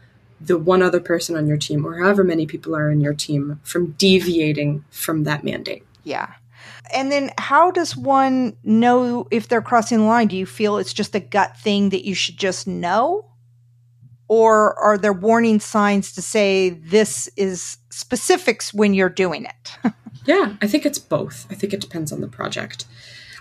the 0.47 0.59
one 0.59 0.83
other 0.83 1.01
person 1.01 1.37
on 1.37 1.47
your 1.47 1.57
team 1.57 1.87
or 1.87 1.99
however 1.99 2.25
many 2.25 2.47
people 2.47 2.75
are 2.77 2.91
in 2.91 3.01
your 3.01 3.15
team 3.15 3.61
from 3.63 3.93
deviating 3.93 4.85
from 4.91 5.25
that 5.25 5.45
mandate. 5.45 5.85
Yeah. 6.03 6.35
And 6.93 7.11
then 7.11 7.33
how 7.39 7.71
does 7.71 7.97
one 7.97 8.57
know 8.63 9.27
if 9.31 9.49
they're 9.49 9.63
crossing 9.63 9.99
the 9.99 10.05
line? 10.05 10.29
Do 10.29 10.37
you 10.37 10.47
feel 10.47 10.79
it's 10.79 10.93
just 10.93 11.15
a 11.15 11.21
gut 11.21 11.57
thing 11.59 11.91
that 11.91 12.07
you 12.07 12.15
should 12.15 12.37
just 12.37 12.67
know? 12.67 13.27
Or 14.29 14.79
are 14.79 14.97
there 14.97 15.13
warning 15.13 15.61
signs 15.61 16.13
to 16.13 16.23
say 16.23 16.71
this 16.71 17.29
is 17.37 17.79
specifics 17.91 18.73
when 18.73 18.95
you're 18.95 19.09
doing 19.09 19.47
it? 19.47 19.93
yeah, 20.25 20.57
I 20.63 20.67
think 20.67 20.87
it's 20.87 20.99
both. 20.99 21.47
I 21.51 21.55
think 21.55 21.73
it 21.73 21.81
depends 21.81 22.13
on 22.13 22.21
the 22.21 22.29
project. 22.29 22.87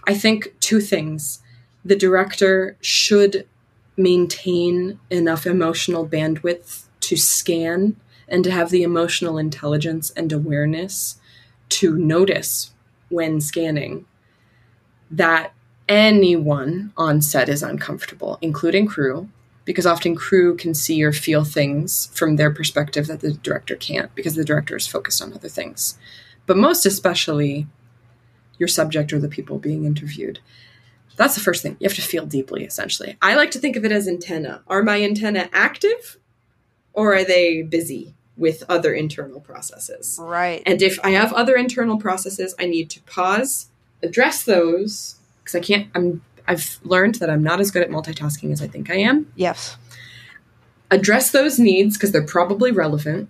I 0.05 0.13
think 0.13 0.53
two 0.59 0.81
things. 0.81 1.39
The 1.85 1.95
director 1.95 2.77
should 2.81 3.47
maintain 3.95 4.99
enough 5.09 5.45
emotional 5.45 6.07
bandwidth 6.07 6.82
to 7.03 7.17
scan 7.17 7.95
and 8.27 8.43
to 8.43 8.51
have 8.51 8.69
the 8.69 8.83
emotional 8.83 9.37
intelligence 9.37 10.09
and 10.11 10.31
awareness 10.31 11.19
to 11.69 11.97
notice 11.97 12.71
when 13.09 13.41
scanning 13.41 14.05
that 15.11 15.53
anyone 15.87 16.91
on 16.97 17.21
set 17.21 17.49
is 17.49 17.61
uncomfortable, 17.61 18.37
including 18.41 18.87
crew, 18.87 19.29
because 19.65 19.85
often 19.85 20.15
crew 20.15 20.55
can 20.55 20.73
see 20.73 21.03
or 21.03 21.11
feel 21.11 21.43
things 21.43 22.09
from 22.13 22.35
their 22.35 22.51
perspective 22.51 23.07
that 23.07 23.21
the 23.21 23.33
director 23.33 23.75
can't 23.75 24.13
because 24.15 24.35
the 24.35 24.43
director 24.43 24.75
is 24.75 24.87
focused 24.87 25.21
on 25.21 25.33
other 25.33 25.49
things. 25.49 25.97
But 26.45 26.57
most 26.57 26.85
especially, 26.85 27.67
your 28.57 28.67
subject 28.67 29.13
or 29.13 29.19
the 29.19 29.29
people 29.29 29.59
being 29.59 29.85
interviewed. 29.85 30.39
That's 31.15 31.35
the 31.35 31.41
first 31.41 31.61
thing. 31.61 31.77
You 31.79 31.87
have 31.87 31.95
to 31.95 32.01
feel 32.01 32.25
deeply, 32.25 32.63
essentially. 32.63 33.17
I 33.21 33.35
like 33.35 33.51
to 33.51 33.59
think 33.59 33.75
of 33.75 33.85
it 33.85 33.91
as 33.91 34.07
antenna. 34.07 34.63
Are 34.67 34.83
my 34.83 35.01
antenna 35.01 35.49
active 35.53 36.17
or 36.93 37.15
are 37.15 37.23
they 37.23 37.61
busy 37.61 38.13
with 38.37 38.63
other 38.69 38.93
internal 38.93 39.39
processes? 39.39 40.17
Right. 40.21 40.63
And 40.65 40.81
if 40.81 40.99
I 41.03 41.11
have 41.11 41.33
other 41.33 41.55
internal 41.55 41.97
processes, 41.97 42.55
I 42.59 42.65
need 42.65 42.89
to 42.91 43.01
pause, 43.01 43.67
address 44.01 44.43
those, 44.43 45.15
because 45.43 45.55
I 45.55 45.59
can't, 45.59 45.87
I'm 45.93 46.21
I've 46.47 46.79
learned 46.83 47.15
that 47.15 47.29
I'm 47.29 47.43
not 47.43 47.59
as 47.59 47.71
good 47.71 47.83
at 47.83 47.89
multitasking 47.89 48.51
as 48.51 48.61
I 48.61 48.67
think 48.67 48.89
I 48.89 48.95
am. 48.95 49.31
Yes. 49.35 49.77
Address 50.91 51.31
those 51.31 51.57
needs 51.57 51.97
because 51.97 52.11
they're 52.11 52.21
probably 52.21 52.71
relevant 52.71 53.29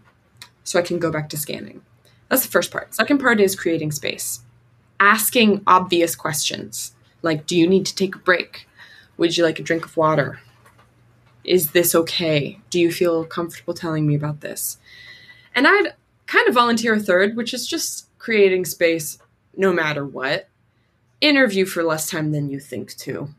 so 0.64 0.80
I 0.80 0.82
can 0.82 1.00
go 1.00 1.12
back 1.12 1.30
to 1.30 1.38
scanning. 1.38 1.82
That's 2.30 2.44
the 2.44 2.52
first 2.52 2.72
part. 2.72 2.96
Second 2.96 3.20
part 3.20 3.40
is 3.40 3.56
creating 3.56 3.92
space. 3.92 4.42
Asking 5.00 5.62
obvious 5.68 6.16
questions 6.16 6.94
like 7.22 7.46
do 7.46 7.58
you 7.58 7.68
need 7.68 7.86
to 7.86 7.96
take 7.96 8.16
a 8.16 8.20
break? 8.20 8.68
Would 9.18 9.38
you 9.38 9.44
like 9.44 9.60
a 9.60 9.64
drink 9.64 9.86
of 9.86 9.96
water? 9.96 10.40
Is 11.44 11.72
this 11.72 11.94
okay? 11.94 12.60
Do 12.70 12.80
you 12.80 12.92
feel 12.92 13.26
comfortable 13.26 13.74
telling 13.74 14.08
me 14.08 14.16
about 14.16 14.42
this? 14.42 14.78
And 15.56 15.68
I'd 15.68 15.94
kind 16.26 16.48
of 16.48 16.56
volunteer 16.56 16.94
a 16.94 17.00
third, 17.00 17.36
which 17.36 17.54
is 17.54 17.68
just 17.68 18.08
creating 18.18 18.66
space 18.66 19.18
no 19.56 19.74
matter 19.74 20.06
what 20.06 20.48
interview 21.22 21.66
for 21.66 21.84
less 21.84 22.10
time 22.10 22.32
than 22.32 22.50
you 22.50 22.60
think 22.60 22.96
to. 22.98 23.30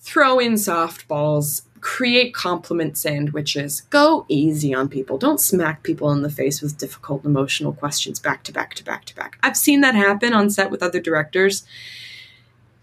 Throw 0.00 0.38
in 0.38 0.54
softballs, 0.54 1.62
create 1.80 2.34
compliment 2.34 2.96
sandwiches, 2.96 3.80
go 3.90 4.24
easy 4.28 4.72
on 4.72 4.88
people. 4.88 5.18
Don't 5.18 5.40
smack 5.40 5.82
people 5.82 6.12
in 6.12 6.22
the 6.22 6.30
face 6.30 6.62
with 6.62 6.78
difficult 6.78 7.24
emotional 7.24 7.72
questions 7.72 8.20
back 8.20 8.44
to 8.44 8.52
back 8.52 8.74
to 8.74 8.84
back 8.84 9.04
to 9.06 9.14
back. 9.16 9.38
I've 9.42 9.56
seen 9.56 9.80
that 9.80 9.94
happen 9.94 10.32
on 10.32 10.50
set 10.50 10.70
with 10.70 10.82
other 10.82 11.00
directors. 11.00 11.64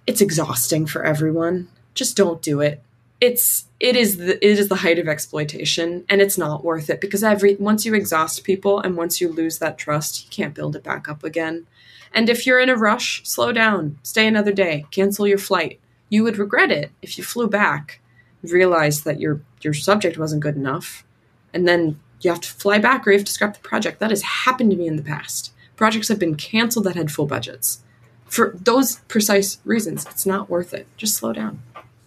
It's 0.06 0.22
exhausting 0.22 0.86
for 0.86 1.04
everyone. 1.04 1.70
Just 1.94 2.18
don't 2.18 2.42
do 2.42 2.60
it. 2.60 2.82
It's 3.24 3.68
it 3.80 3.96
is 3.96 4.18
the 4.18 4.36
it 4.46 4.60
is 4.60 4.68
the 4.68 4.76
height 4.76 5.00
of 5.00 5.08
exploitation 5.08 6.04
and 6.10 6.20
it's 6.20 6.38
not 6.38 6.66
worth 6.66 6.90
it 6.90 7.00
because 7.00 7.24
every 7.24 7.56
once 7.56 7.86
you 7.86 7.94
exhaust 7.94 8.44
people 8.44 8.82
and 8.82 8.98
once 8.98 9.22
you 9.22 9.30
lose 9.32 9.60
that 9.60 9.78
trust, 9.78 10.26
you 10.26 10.30
can't 10.30 10.54
build 10.54 10.76
it 10.76 10.84
back 10.84 11.08
up 11.08 11.24
again. 11.24 11.66
And 12.14 12.28
if 12.28 12.46
you're 12.46 12.60
in 12.60 12.68
a 12.68 12.76
rush, 12.76 13.26
slow 13.26 13.54
down, 13.54 13.98
stay 14.04 14.28
another 14.28 14.52
day, 14.52 14.86
cancel 14.92 15.26
your 15.26 15.38
flight. 15.38 15.80
You 16.10 16.26
would 16.26 16.38
regret 16.38 16.70
it 16.70 16.92
if 17.02 17.18
you 17.18 17.24
flew 17.24 17.48
back, 17.48 18.02
realized 18.42 19.06
that 19.06 19.22
your 19.22 19.40
your 19.62 19.74
subject 19.74 20.18
wasn't 20.18 20.44
good 20.44 20.58
enough, 20.58 21.06
and 21.54 21.66
then 21.66 22.02
you 22.20 22.30
have 22.30 22.42
to 22.42 22.50
fly 22.50 22.78
back 22.78 23.08
or 23.08 23.12
you 23.12 23.20
have 23.20 23.26
to 23.26 23.32
scrap 23.32 23.54
the 23.54 23.62
project. 23.62 24.02
That 24.02 24.10
has 24.10 24.22
happened 24.22 24.72
to 24.72 24.78
me 24.78 24.88
in 24.88 24.98
the 24.98 25.02
past. 25.02 25.54
Projects 25.78 26.10
have 26.10 26.20
been 26.20 26.36
canceled 26.36 26.88
that 26.88 26.98
had 26.98 27.10
full 27.10 27.26
budgets. 27.26 27.84
For 28.26 28.54
those 28.60 28.98
precise 29.08 29.60
reasons, 29.64 30.06
it's 30.08 30.26
not 30.26 30.50
worth 30.50 30.74
it. 30.74 30.88
Just 30.98 31.16
slow 31.16 31.32
down. 31.32 31.62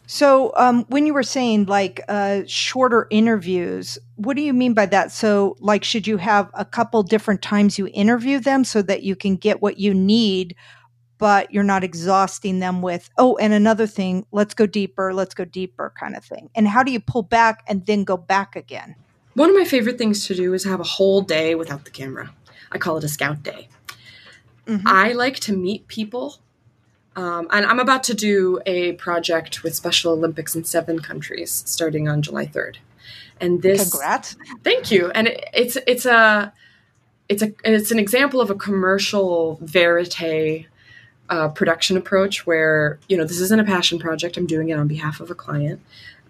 So, 0.06 0.52
um, 0.56 0.84
when 0.88 1.04
you 1.04 1.12
were 1.12 1.24
saying 1.24 1.66
like 1.66 2.00
uh, 2.08 2.42
shorter 2.46 3.08
interviews, 3.10 3.98
what 4.14 4.36
do 4.36 4.42
you 4.42 4.52
mean 4.52 4.72
by 4.72 4.86
that? 4.86 5.10
So, 5.10 5.56
like, 5.58 5.82
should 5.82 6.06
you 6.06 6.16
have 6.16 6.48
a 6.54 6.64
couple 6.64 7.02
different 7.02 7.42
times 7.42 7.76
you 7.76 7.88
interview 7.92 8.38
them 8.38 8.64
so 8.64 8.82
that 8.82 9.02
you 9.02 9.16
can 9.16 9.34
get 9.34 9.60
what 9.60 9.78
you 9.78 9.92
need, 9.92 10.54
but 11.18 11.52
you're 11.52 11.64
not 11.64 11.82
exhausting 11.82 12.60
them 12.60 12.82
with, 12.82 13.10
oh, 13.18 13.36
and 13.38 13.52
another 13.52 13.86
thing, 13.86 14.26
let's 14.30 14.54
go 14.54 14.66
deeper, 14.66 15.12
let's 15.12 15.34
go 15.34 15.44
deeper 15.44 15.92
kind 15.98 16.16
of 16.16 16.24
thing? 16.24 16.50
And 16.54 16.68
how 16.68 16.84
do 16.84 16.92
you 16.92 17.00
pull 17.00 17.22
back 17.22 17.64
and 17.66 17.84
then 17.86 18.04
go 18.04 18.16
back 18.16 18.54
again? 18.54 18.94
One 19.34 19.50
of 19.50 19.56
my 19.56 19.64
favorite 19.64 19.98
things 19.98 20.26
to 20.28 20.34
do 20.34 20.54
is 20.54 20.64
have 20.64 20.80
a 20.80 20.84
whole 20.84 21.20
day 21.20 21.54
without 21.56 21.84
the 21.84 21.90
camera. 21.90 22.32
I 22.70 22.78
call 22.78 22.96
it 22.96 23.04
a 23.04 23.08
scout 23.08 23.42
day. 23.42 23.68
Mm-hmm. 24.66 24.86
I 24.86 25.12
like 25.12 25.40
to 25.40 25.56
meet 25.56 25.88
people 25.88 26.38
um, 27.16 27.48
and 27.50 27.64
I'm 27.64 27.80
about 27.80 28.04
to 28.04 28.14
do 28.14 28.60
a 28.66 28.92
project 28.92 29.62
with 29.62 29.74
Special 29.74 30.12
Olympics 30.12 30.54
in 30.54 30.64
seven 30.64 31.00
countries 31.00 31.62
starting 31.66 32.08
on 32.08 32.20
July 32.20 32.46
3rd. 32.46 32.76
And 33.40 33.62
this, 33.62 33.90
congrats! 33.90 34.36
Thank 34.62 34.90
you. 34.90 35.10
And 35.10 35.28
it, 35.28 35.44
it's 35.52 35.76
it's 35.86 36.06
a 36.06 36.52
it's 37.28 37.42
a 37.42 37.52
it's 37.64 37.90
an 37.90 37.98
example 37.98 38.40
of 38.40 38.50
a 38.50 38.54
commercial 38.54 39.58
verite 39.62 40.66
uh, 41.28 41.48
production 41.48 41.96
approach 41.96 42.46
where 42.46 42.98
you 43.08 43.16
know 43.16 43.24
this 43.24 43.40
isn't 43.40 43.60
a 43.60 43.64
passion 43.64 43.98
project. 43.98 44.36
I'm 44.36 44.46
doing 44.46 44.68
it 44.68 44.78
on 44.78 44.88
behalf 44.88 45.20
of 45.20 45.30
a 45.30 45.34
client. 45.34 45.80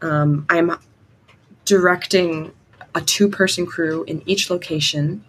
Um, 0.03 0.47
I'm 0.49 0.78
directing 1.64 2.53
a 2.95 3.01
two 3.01 3.28
person 3.28 3.66
crew 3.66 4.05
in 4.05 4.22
each 4.26 4.51
location 4.51 5.24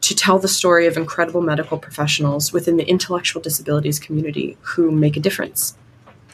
to 0.00 0.14
tell 0.14 0.38
the 0.38 0.48
story 0.48 0.86
of 0.86 0.96
incredible 0.96 1.42
medical 1.42 1.78
professionals 1.78 2.52
within 2.52 2.76
the 2.76 2.88
intellectual 2.88 3.42
disabilities 3.42 3.98
community 3.98 4.56
who 4.60 4.90
make 4.90 5.16
a 5.16 5.20
difference 5.20 5.76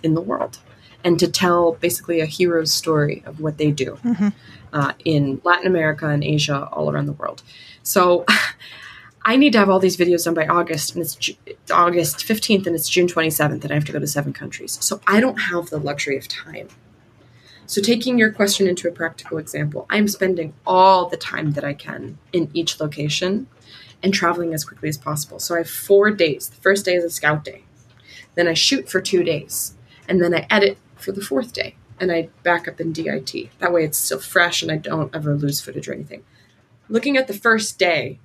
in 0.03 0.14
the 0.14 0.21
world 0.21 0.59
and 1.05 1.19
to 1.21 1.31
tell 1.31 1.73
basically 1.75 2.21
a 2.21 2.27
hero's 2.27 2.73
story 2.73 3.23
of 3.27 3.41
what 3.41 3.59
they 3.59 3.71
do 3.71 3.97
mm-hmm. 4.05 4.29
uh, 4.73 4.93
in 5.05 5.41
Latin 5.45 5.67
America 5.67 6.09
and 6.09 6.25
Asia, 6.25 6.69
all 6.73 6.91
around 6.91 7.07
the 7.07 7.12
world. 7.12 7.43
So 7.83 8.25
I 9.25 9.37
need 9.37 9.53
to 9.53 9.59
have 9.59 9.71
all 9.71 9.79
these 9.79 9.97
videos 9.97 10.25
done 10.25 10.35
by 10.35 10.47
August, 10.47 10.95
and 10.95 11.03
it's 11.03 11.14
Ju- 11.17 11.35
August 11.73 12.19
15th, 12.19 12.67
and 12.67 12.75
it's 12.75 12.89
June 12.89 13.07
27th, 13.07 13.62
and 13.62 13.71
I 13.71 13.75
have 13.75 13.85
to 13.85 13.93
go 13.93 13.99
to 13.99 14.07
seven 14.07 14.33
countries. 14.33 14.79
So 14.81 15.01
I 15.07 15.21
don't 15.21 15.37
have 15.37 15.71
the 15.71 15.79
luxury 15.79 16.17
of 16.17 16.29
time. 16.29 16.69
So, 17.69 17.81
taking 17.83 18.17
your 18.17 18.31
question 18.31 18.69
into 18.69 18.87
a 18.87 18.93
practical 18.93 19.39
example, 19.39 19.87
I'm 19.91 20.07
spending 20.07 20.55
all 20.64 21.09
the 21.09 21.17
time 21.17 21.53
that 21.53 21.64
I 21.64 21.75
can 21.75 22.17
in 22.33 22.49
each 22.55 22.79
location 22.79 23.49
and 24.03 24.12
traveling 24.12 24.55
as 24.55 24.64
quickly 24.64 24.88
as 24.88 24.99
possible. 24.99 25.38
So 25.38 25.55
I 25.55 25.59
have 25.59 25.70
four 25.70 26.11
days. 26.11 26.49
The 26.49 26.61
first 26.61 26.84
day 26.84 26.94
is 26.94 27.05
a 27.05 27.11
scout 27.11 27.44
day. 27.44 27.64
Then 28.34 28.49
I 28.49 28.55
shoot 28.55 28.88
for 28.88 29.01
two 29.01 29.22
days. 29.22 29.74
And 30.09 30.22
then 30.22 30.34
I 30.34 30.47
edit 30.51 30.78
for 30.97 31.12
the 31.12 31.20
fourth 31.20 31.53
day. 31.53 31.76
And 31.99 32.12
I 32.12 32.28
back 32.42 32.68
up 32.68 32.80
in 32.80 32.92
DIT. 32.92 33.51
That 33.59 33.72
way 33.72 33.84
it's 33.84 33.99
still 33.99 34.20
fresh 34.20 34.62
and 34.62 34.70
I 34.70 34.76
don't 34.76 35.14
ever 35.14 35.34
lose 35.34 35.61
footage 35.61 35.88
or 35.88 35.94
anything. 35.94 36.24
Looking 36.88 37.16
at 37.16 37.26
the 37.26 37.34
first 37.34 37.78
day, 37.78 38.18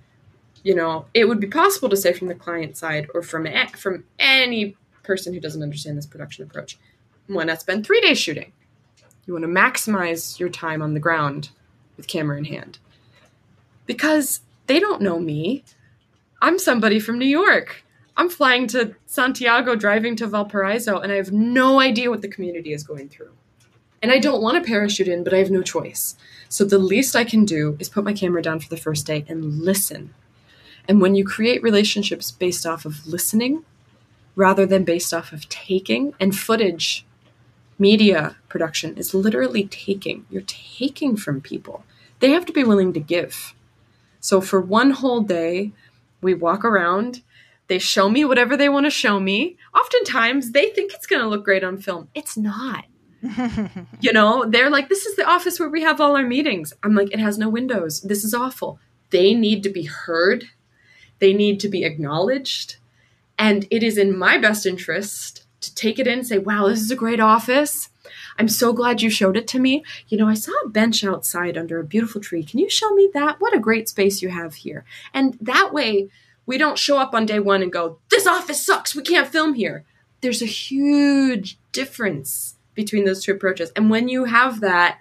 you 0.64 0.76
know, 0.76 1.06
it 1.14 1.28
would 1.28 1.40
be 1.40 1.48
possible 1.48 1.90
to 1.90 1.98
say 1.98 2.14
from 2.14 2.28
the 2.28 2.36
client 2.36 2.78
side 2.78 3.08
or 3.14 3.24
from 3.24 3.48
from 3.76 4.04
any 4.20 4.76
person 5.04 5.34
who 5.34 5.40
doesn't 5.40 5.64
understand 5.64 5.98
this 5.98 6.06
production 6.06 6.44
approach, 6.44 6.78
why 7.28 7.44
not 7.44 7.62
spend 7.62 7.86
three 7.86 8.02
days 8.02 8.20
shooting? 8.20 8.52
You 9.26 9.34
want 9.34 9.44
to 9.44 9.50
maximize 9.50 10.40
your 10.40 10.50
time 10.50 10.82
on 10.82 10.94
the 10.94 11.00
ground 11.00 11.50
with 11.98 12.08
camera 12.08 12.38
in 12.38 12.46
hand. 12.46 12.80
Because 13.86 14.42
they 14.72 14.80
don't 14.80 15.02
know 15.02 15.20
me. 15.20 15.66
I'm 16.42 16.58
somebody 16.58 17.02
from 17.02 17.20
New 17.20 17.26
York. 17.26 17.84
I'm 18.16 18.30
flying 18.30 18.68
to 18.68 18.96
Santiago, 19.06 19.76
driving 19.76 20.16
to 20.16 20.28
Valparaiso, 20.28 20.98
and 20.98 21.12
I 21.12 21.16
have 21.16 21.34
no 21.34 21.82
idea 21.82 22.10
what 22.10 22.22
the 22.22 22.30
community 22.30 22.72
is 22.72 22.82
going 22.82 23.10
through. 23.10 23.32
And 24.02 24.14
I 24.14 24.18
don't 24.18 24.42
want 24.42 24.56
to 24.56 24.66
parachute 24.66 25.10
in, 25.10 25.26
but 25.26 25.34
I 25.34 25.40
have 25.40 25.52
no 25.52 25.62
choice. 25.62 26.16
So 26.48 26.64
the 26.64 26.78
least 26.78 27.18
I 27.18 27.26
can 27.26 27.44
do 27.44 27.76
is 27.82 27.90
put 27.90 28.06
my 28.06 28.14
camera 28.14 28.42
down 28.42 28.62
for 28.62 28.70
the 28.70 28.78
first 28.78 29.06
day 29.06 29.26
and 29.28 29.60
listen. 29.60 30.14
And 30.88 31.02
when 31.02 31.16
you 31.16 31.26
create 31.26 31.62
relationships 31.62 32.32
based 32.32 32.66
off 32.66 32.86
of 32.86 33.06
listening 33.06 33.66
rather 34.38 34.66
than 34.66 34.86
based 34.86 35.14
off 35.14 35.34
of 35.34 35.50
taking, 35.50 36.14
and 36.18 36.34
footage, 36.34 37.06
media 37.78 38.38
production 38.48 38.98
is 38.98 39.14
literally 39.14 39.68
taking. 39.68 40.26
You're 40.30 40.44
taking 40.48 41.18
from 41.18 41.42
people. 41.42 41.84
They 42.22 42.30
have 42.30 42.46
to 42.46 42.54
be 42.54 42.64
willing 42.64 42.94
to 42.94 43.02
give. 43.02 43.54
So 44.22 44.40
for 44.40 44.62
one 44.62 44.92
whole 44.92 45.22
day, 45.22 45.72
we 46.22 46.34
walk 46.34 46.64
around. 46.64 47.22
They 47.68 47.80
show 47.80 48.10
me 48.10 48.24
whatever 48.24 48.56
they 48.56 48.70
want 48.70 48.86
to 48.86 48.92
show 48.92 49.20
me. 49.20 49.58
Oftentimes, 49.78 50.52
they 50.52 50.70
think 50.70 50.94
it's 50.94 51.08
going 51.08 51.22
to 51.22 51.28
look 51.28 51.44
great 51.44 51.64
on 51.64 51.78
film. 51.78 52.08
It's 52.14 52.38
not. 52.38 52.86
you 54.00 54.14
know, 54.14 54.46
they're 54.48 54.70
like, 54.70 54.90
this 54.90 55.06
is 55.06 55.16
the 55.16 55.28
office 55.28 55.60
where 55.60 55.70
we 55.70 55.84
have 55.84 56.00
all 56.00 56.16
our 56.16 56.26
meetings. 56.26 56.74
I'm 56.84 56.96
like, 56.96 57.12
it 57.12 57.20
has 57.20 57.38
no 57.38 57.50
windows. 57.50 58.02
This 58.02 58.24
is 58.24 58.34
awful. 58.34 58.80
They 59.10 59.34
need 59.34 59.64
to 59.64 59.70
be 59.70 59.84
heard, 59.84 60.46
they 61.20 61.34
need 61.34 61.60
to 61.60 61.70
be 61.70 61.84
acknowledged. 61.84 62.78
And 63.38 63.68
it 63.70 63.84
is 63.84 63.98
in 63.98 64.18
my 64.18 64.38
best 64.38 64.66
interest 64.66 65.46
to 65.62 65.74
take 65.76 66.00
it 66.00 66.08
in 66.08 66.20
and 66.20 66.28
say, 66.28 66.38
wow, 66.38 66.68
this 66.68 66.82
is 66.82 66.92
a 66.92 66.96
great 66.96 67.20
office. 67.20 67.90
I'm 68.42 68.48
so 68.48 68.74
glad 68.74 69.04
you 69.04 69.12
showed 69.12 69.38
it 69.38 69.48
to 69.50 69.60
me. 69.60 69.84
You 70.08 70.18
know, 70.18 70.28
I 70.28 70.34
saw 70.34 70.52
a 70.66 70.70
bench 70.70 71.04
outside 71.04 71.60
under 71.60 71.80
a 71.80 71.84
beautiful 71.84 72.20
tree. 72.20 72.44
Can 72.44 72.58
you 72.58 72.72
show 72.72 72.92
me 72.96 73.08
that? 73.14 73.40
What 73.40 73.56
a 73.56 73.60
great 73.60 73.88
space 73.88 74.24
you 74.24 74.30
have 74.30 74.56
here. 74.56 74.84
And 75.14 75.38
that 75.40 75.72
way, 75.72 76.10
we 76.48 76.58
don't 76.58 76.80
show 76.80 76.98
up 76.98 77.14
on 77.14 77.28
day 77.28 77.40
one 77.40 77.62
and 77.62 77.72
go, 77.72 78.00
This 78.10 78.26
office 78.26 78.66
sucks. 78.66 78.96
We 78.96 79.04
can't 79.04 79.28
film 79.28 79.54
here. 79.54 79.86
There's 80.22 80.42
a 80.42 80.48
huge 80.48 81.60
difference 81.72 82.56
between 82.74 83.06
those 83.06 83.24
two 83.24 83.34
approaches. 83.34 83.72
And 83.76 83.92
when 83.92 84.10
you 84.10 84.26
have 84.26 84.60
that 84.62 84.98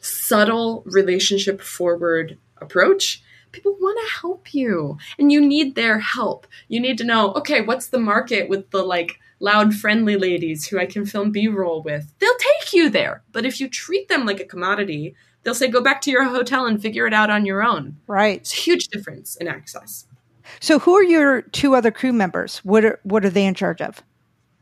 subtle 0.00 0.82
relationship 0.86 1.60
forward 1.60 2.38
approach, 2.62 3.22
people 3.52 3.76
want 3.78 3.98
to 4.08 4.20
help 4.22 4.54
you 4.54 4.96
and 5.18 5.30
you 5.30 5.42
need 5.42 5.74
their 5.74 5.98
help. 5.98 6.46
You 6.68 6.80
need 6.80 6.96
to 6.96 7.04
know, 7.04 7.34
okay, 7.34 7.60
what's 7.60 7.88
the 7.88 7.98
market 7.98 8.48
with 8.48 8.70
the 8.70 8.82
like 8.82 9.20
loud, 9.40 9.74
friendly 9.74 10.16
ladies 10.16 10.68
who 10.68 10.78
I 10.78 10.86
can 10.86 11.04
film 11.04 11.32
B 11.32 11.48
roll 11.48 11.82
with? 11.82 12.12
They'll 12.18 12.30
take 12.38 12.72
you 12.72 12.88
there. 12.88 13.22
But 13.32 13.44
if 13.44 13.60
you 13.60 13.68
treat 13.68 14.08
them 14.08 14.26
like 14.26 14.38
a 14.38 14.44
commodity, 14.44 15.14
they'll 15.42 15.54
say, 15.54 15.68
go 15.68 15.80
back 15.80 16.00
to 16.02 16.10
your 16.10 16.24
hotel 16.24 16.66
and 16.66 16.80
figure 16.80 17.06
it 17.06 17.14
out 17.14 17.30
on 17.30 17.46
your 17.46 17.62
own. 17.62 17.96
Right. 18.06 18.40
It's 18.40 18.52
a 18.52 18.56
huge 18.56 18.88
difference 18.88 19.36
in 19.36 19.48
access. 19.48 20.06
So, 20.58 20.78
who 20.80 20.94
are 20.96 21.02
your 21.02 21.42
two 21.42 21.74
other 21.74 21.90
crew 21.90 22.12
members? 22.12 22.58
What 22.58 22.84
are, 22.84 23.00
what 23.04 23.24
are 23.24 23.30
they 23.30 23.46
in 23.46 23.54
charge 23.54 23.80
of? 23.80 24.02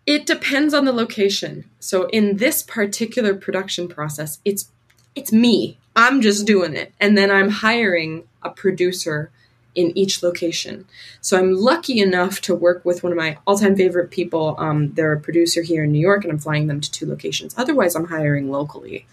It 0.07 0.27
depends 0.27 0.75
on 0.75 0.85
the 0.85 0.93
location. 0.93 1.69
So, 1.81 2.09
in 2.09 2.37
this 2.37 2.63
particular 2.63 3.35
production 3.35 3.89
process, 3.89 4.39
it's 4.45 4.71
it's 5.15 5.33
me. 5.33 5.79
I'm 5.97 6.21
just 6.21 6.47
doing 6.47 6.77
it. 6.77 6.93
And 7.01 7.19
then 7.19 7.31
I'm 7.31 7.49
hiring 7.49 8.29
a 8.43 8.51
producer 8.51 9.33
in 9.75 9.97
each 9.97 10.23
location. 10.23 10.87
So 11.21 11.39
I'm 11.39 11.55
lucky 11.55 12.01
enough 12.01 12.41
to 12.43 12.55
work 12.55 12.85
with 12.85 13.03
one 13.03 13.13
of 13.13 13.19
my 13.19 13.39
all-time 13.47 13.77
favorite 13.77 14.11
people. 14.11 14.57
Um, 14.59 14.93
they're 14.95 15.13
a 15.13 15.21
producer 15.21 15.63
here 15.63 15.85
in 15.85 15.93
New 15.93 16.01
York, 16.01 16.25
and 16.25 16.33
I'm 16.33 16.39
flying 16.39 16.67
them 16.67 16.81
to 16.81 16.91
two 16.91 17.07
locations. 17.07 17.55
Otherwise, 17.57 17.95
I'm 17.95 18.07
hiring 18.07 18.51
locally. 18.51 19.07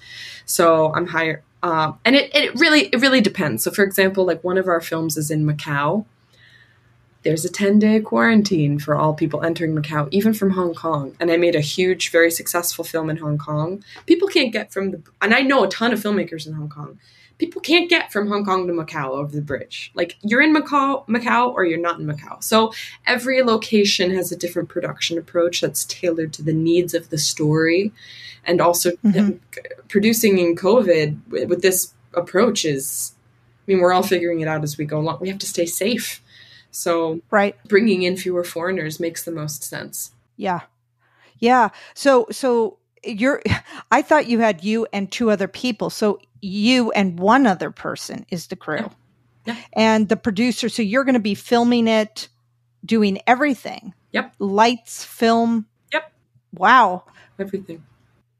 So 0.46 0.94
I'm 0.94 1.08
hire, 1.08 1.44
uh, 1.64 1.94
and 2.04 2.16
it, 2.16 2.34
it 2.36 2.56
really 2.60 2.82
it 2.88 3.02
really 3.02 3.22
depends. 3.22 3.64
So 3.64 3.72
for 3.72 3.84
example, 3.84 4.26
like 4.26 4.44
one 4.44 4.58
of 4.58 4.68
our 4.68 4.82
films 4.82 5.18
is 5.18 5.32
in 5.32 5.46
Macau, 5.46 6.06
there's 7.26 7.44
a 7.44 7.50
10 7.50 7.80
day 7.80 8.00
quarantine 8.00 8.78
for 8.78 8.96
all 8.96 9.16
people 9.16 9.44
entering 9.44 9.76
Macau, 9.76 10.08
even 10.12 10.32
from 10.32 10.52
Hong 10.52 10.76
Kong. 10.76 11.16
And 11.20 11.32
I 11.32 11.38
made 11.38 11.56
a 11.56 11.60
huge, 11.60 12.12
very 12.12 12.30
successful 12.30 12.86
film 12.86 13.10
in 13.10 13.18
Hong 13.18 13.40
Kong. 13.40 13.84
People 14.06 14.28
can't 14.28 14.54
get 14.54 14.72
from 14.72 14.92
the, 14.92 15.02
and 15.20 15.34
I 15.34 15.42
know 15.42 15.64
a 15.64 15.68
ton 15.68 15.92
of 15.92 16.00
filmmakers 16.00 16.46
in 16.46 16.54
Hong 16.54 16.70
Kong. 16.70 17.00
People 17.38 17.62
can't 17.62 17.90
get 17.90 18.12
from 18.12 18.28
Hong 18.28 18.46
Kong 18.46 18.68
to 18.68 18.74
Macau 18.74 19.10
over 19.10 19.36
the 19.36 19.42
bridge. 19.42 19.92
Like 19.94 20.18
you're 20.22 20.42
in 20.42 20.56
Macau, 20.56 21.06
Macau, 21.08 21.54
or 21.54 21.66
you're 21.66 21.80
not 21.80 22.00
in 22.00 22.06
Macau. 22.06 22.42
So 22.44 22.72
every 23.06 23.42
location 23.44 24.16
has 24.16 24.32
a 24.32 24.38
different 24.38 24.70
production 24.70 25.18
approach 25.18 25.62
that's 25.62 25.86
tailored 25.86 26.34
to 26.34 26.44
the 26.44 26.54
needs 26.54 26.94
of 26.94 27.10
the 27.10 27.18
story, 27.18 27.92
and 28.46 28.62
also 28.62 28.92
mm-hmm. 29.04 29.38
producing 29.90 30.38
in 30.38 30.56
COVID 30.56 31.48
with 31.50 31.62
this 31.62 31.94
approach 32.14 32.66
is. 32.66 33.12
I 33.68 33.72
mean, 33.72 33.82
we're 33.82 33.94
all 33.94 34.04
figuring 34.04 34.42
it 34.42 34.48
out 34.48 34.62
as 34.62 34.78
we 34.78 34.86
go 34.86 35.00
along. 35.00 35.18
We 35.22 35.30
have 35.30 35.40
to 35.40 35.48
stay 35.48 35.66
safe 35.66 36.22
so, 36.76 37.22
right, 37.32 37.56
bringing 37.70 38.04
in 38.04 38.18
fewer 38.18 38.44
foreigners 38.44 39.00
makes 39.00 39.24
the 39.24 39.32
most 39.32 39.64
sense. 39.64 40.12
Yeah, 40.36 40.62
yeah. 41.40 41.70
So, 41.94 42.28
so 42.32 42.78
you're. 43.02 43.42
I 43.92 44.02
thought 44.02 44.28
you 44.28 44.40
had 44.40 44.62
you 44.64 44.86
and 44.92 45.10
two 45.10 45.32
other 45.32 45.48
people. 45.48 45.90
So 45.90 46.20
you 46.46 46.92
and 46.92 47.20
one 47.20 47.48
other 47.48 47.72
person 47.72 48.26
is 48.30 48.48
the 48.48 48.56
crew, 48.56 48.78
yeah. 49.46 49.56
Yeah. 49.56 49.58
and 49.74 50.10
the 50.10 50.18
producer. 50.18 50.70
So 50.70 50.82
you're 50.82 51.04
going 51.04 51.14
to 51.14 51.20
be 51.20 51.36
filming 51.36 51.88
it, 51.88 52.30
doing 52.86 53.20
everything. 53.28 53.94
Yep. 54.12 54.36
Lights, 54.40 55.04
film. 55.04 55.66
Yep. 55.92 56.12
Wow. 56.54 57.04
Everything. 57.40 57.84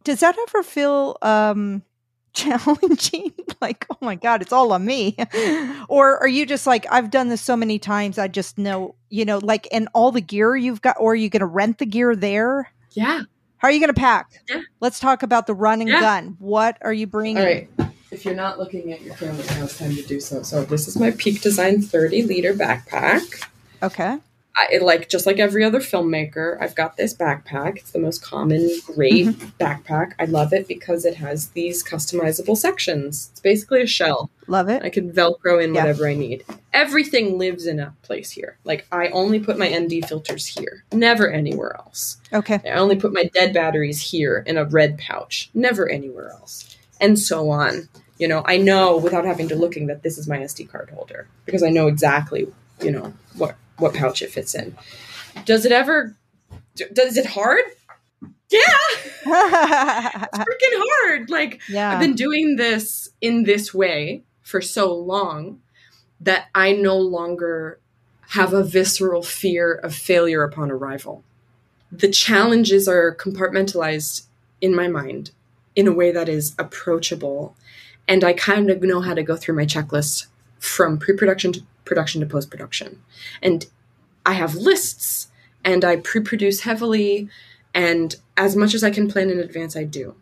Does 0.04 0.20
that 0.20 0.38
ever 0.38 0.64
feel 0.64 1.18
um 1.22 1.84
challenging 2.36 3.32
like 3.62 3.86
oh 3.90 3.98
my 4.02 4.16
god 4.16 4.42
it's 4.42 4.52
all 4.52 4.74
on 4.74 4.84
me 4.84 5.16
or 5.88 6.18
are 6.18 6.28
you 6.28 6.46
just 6.46 6.68
like 6.68 6.86
i've 6.92 7.10
done 7.10 7.30
this 7.30 7.40
so 7.40 7.56
many 7.56 7.80
times 7.80 8.18
i 8.18 8.28
just 8.28 8.58
know 8.58 8.94
you 9.10 9.24
know 9.24 9.38
like 9.38 9.70
and 9.72 9.88
all 9.94 10.12
the 10.12 10.20
gear 10.20 10.54
you've 10.54 10.82
got 10.82 10.98
or 11.00 11.14
are 11.14 11.16
you 11.16 11.30
going 11.30 11.40
to 11.40 11.46
rent 11.46 11.78
the 11.78 11.86
gear 11.86 12.14
there 12.14 12.70
yeah 12.92 13.22
how 13.56 13.70
are 13.70 13.72
you 13.72 13.80
going 13.80 13.88
to 13.88 13.98
pack 13.98 14.34
yeah 14.50 14.60
let's 14.82 15.00
talk 15.00 15.24
about 15.24 15.48
the 15.48 15.54
run 15.54 15.80
and 15.80 15.90
yeah. 15.90 16.02
gun 16.02 16.36
what 16.40 16.78
are 16.82 16.92
you 16.92 17.08
bringing 17.08 17.38
all 17.38 17.46
right 17.46 17.70
if 18.16 18.24
you're 18.24 18.34
not 18.34 18.58
looking 18.58 18.94
at 18.94 19.02
your 19.02 19.14
camera 19.16 19.46
now 19.48 19.66
it's 19.66 19.78
time 19.78 19.94
to 19.94 20.02
do 20.04 20.22
so 20.22 20.42
so 20.42 20.64
this 20.64 20.88
is 20.88 20.98
my 20.98 21.12
peak 21.12 21.42
design 21.42 21.82
30 21.82 22.24
liter 22.24 22.54
backpack 22.54 23.46
okay 23.84 24.20
I, 24.58 24.78
like 24.78 25.10
just 25.10 25.26
like 25.26 25.40
every 25.40 25.64
other 25.64 25.80
filmmaker, 25.80 26.58
I've 26.62 26.76
got 26.76 26.96
this 26.96 27.14
backpack. 27.14 27.78
It's 27.78 27.92
the 27.92 28.00
most 28.00 28.24
common, 28.24 28.70
great 28.86 29.28
mm-hmm. 29.28 29.48
backpack. 29.62 30.14
I 30.18 30.26
love 30.26 30.54
it 30.54 30.68
because 30.68 31.04
it 31.04 31.16
has 31.16 31.50
these 31.50 31.84
customizable 31.84 32.56
sections. 32.56 33.30
It's 33.32 33.42
basically 33.42 33.82
a 33.82 33.88
shell. 33.88 34.30
Love 34.48 34.70
it. 34.70 34.82
I 34.84 34.90
can 34.90 35.12
Velcro 35.12 35.62
in 35.62 35.74
yeah. 35.74 35.82
whatever 35.82 36.08
I 36.08 36.16
need. 36.16 36.46
Everything 36.72 37.38
lives 37.38 37.66
in 37.66 37.80
a 37.80 37.94
place 38.02 38.32
here. 38.32 38.58
Like 38.64 38.88
I 38.92 39.10
only 39.10 39.40
put 39.40 39.58
my 39.58 39.68
ND 39.68 40.08
filters 40.08 40.46
here, 40.46 40.86
never 40.94 41.30
anywhere 41.30 41.76
else. 41.76 42.18
Okay. 42.32 42.60
I 42.66 42.76
only 42.76 42.96
put 42.96 43.14
my 43.14 43.26
dead 43.34 43.54
batteries 43.54 44.02
here 44.02 44.44
in 44.48 44.58
a 44.58 44.66
red 44.66 44.98
pouch, 44.98 45.50
never 45.54 45.90
anywhere 45.90 46.30
else, 46.30 46.78
and 47.02 47.20
so 47.20 47.50
on. 47.50 47.90
You 48.18 48.28
know, 48.28 48.44
I 48.46 48.58
know 48.58 48.98
without 48.98 49.26
having 49.26 49.50
to 49.50 49.56
looking 49.56 49.88
that 49.88 50.04
this 50.04 50.18
is 50.18 50.28
my 50.28 50.38
SD 50.38 50.70
card 50.70 50.90
holder 50.90 51.28
because 51.46 51.64
I 51.64 51.70
know 51.70 51.88
exactly, 51.88 52.48
you 52.82 52.92
know, 52.92 53.14
what 53.36 53.56
what 53.78 53.94
pouch 53.94 54.22
it 54.22 54.32
fits 54.32 54.56
in. 54.56 54.76
Does 55.44 55.66
it 55.66 55.72
ever? 55.72 56.16
Does 56.94 57.18
it 57.18 57.26
hard? 57.26 57.64
Yeah, 58.50 58.62
it's 58.94 59.26
freaking 59.26 60.84
hard. 61.02 61.30
Like 61.30 61.60
yeah. 61.68 61.92
I've 61.92 62.00
been 62.00 62.16
doing 62.16 62.56
this 62.56 63.10
in 63.20 63.44
this 63.44 63.74
way 63.74 64.24
for 64.42 64.62
so 64.62 64.94
long 64.94 65.62
that 66.22 66.48
I 66.56 66.72
no 66.72 66.98
longer 66.98 67.80
have 68.30 68.54
a 68.54 68.64
visceral 68.64 69.24
fear 69.24 69.74
of 69.74 69.94
failure 69.94 70.44
upon 70.44 70.72
arrival. 70.72 71.24
The 71.92 72.10
challenges 72.10 72.88
are 72.88 73.16
compartmentalized 73.16 74.26
in 74.62 74.76
my 74.76 74.88
mind 74.88 75.32
in 75.76 75.88
a 75.88 75.94
way 75.94 76.12
that 76.12 76.30
is 76.30 76.56
approachable. 76.58 77.56
And 78.08 78.24
I 78.24 78.34
kind 78.34 78.70
of 78.70 78.82
know 78.82 79.02
how 79.02 79.14
to 79.14 79.24
go 79.24 79.36
through 79.36 79.56
my 79.56 79.66
checklist 79.66 80.28
from 80.60 80.98
pre 80.98 81.16
production 81.16 81.54
to 81.54 81.64
production 81.86 82.22
to 82.22 82.28
post 82.28 82.50
production. 82.50 83.02
And 83.42 83.66
I 84.26 84.34
have 84.34 84.56
lists 84.56 85.30
and 85.64 85.86
I 85.86 85.98
pre 85.98 86.22
produce 86.22 86.62
heavily. 86.62 87.30
And 87.74 88.16
as 88.38 88.56
much 88.56 88.74
as 88.74 88.84
I 88.84 88.92
can 88.92 89.10
plan 89.10 89.30
in 89.30 89.40
advance, 89.40 89.76
I 89.76 89.84
do. 89.84 90.16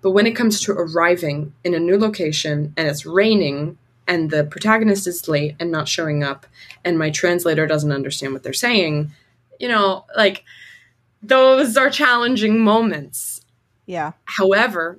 But 0.00 0.12
when 0.12 0.26
it 0.26 0.36
comes 0.36 0.60
to 0.60 0.72
arriving 0.72 1.52
in 1.64 1.74
a 1.74 1.80
new 1.80 1.98
location 1.98 2.72
and 2.76 2.88
it's 2.88 3.04
raining 3.04 3.78
and 4.06 4.30
the 4.30 4.44
protagonist 4.44 5.06
is 5.06 5.28
late 5.28 5.56
and 5.60 5.70
not 5.70 5.88
showing 5.88 6.22
up 6.22 6.46
and 6.84 6.98
my 6.98 7.10
translator 7.10 7.66
doesn't 7.66 7.92
understand 7.92 8.32
what 8.32 8.42
they're 8.42 8.52
saying, 8.52 9.12
you 9.58 9.68
know, 9.68 10.04
like 10.16 10.44
those 11.22 11.76
are 11.76 11.90
challenging 11.90 12.60
moments. 12.60 13.40
Yeah. 13.86 14.12
However, 14.24 14.98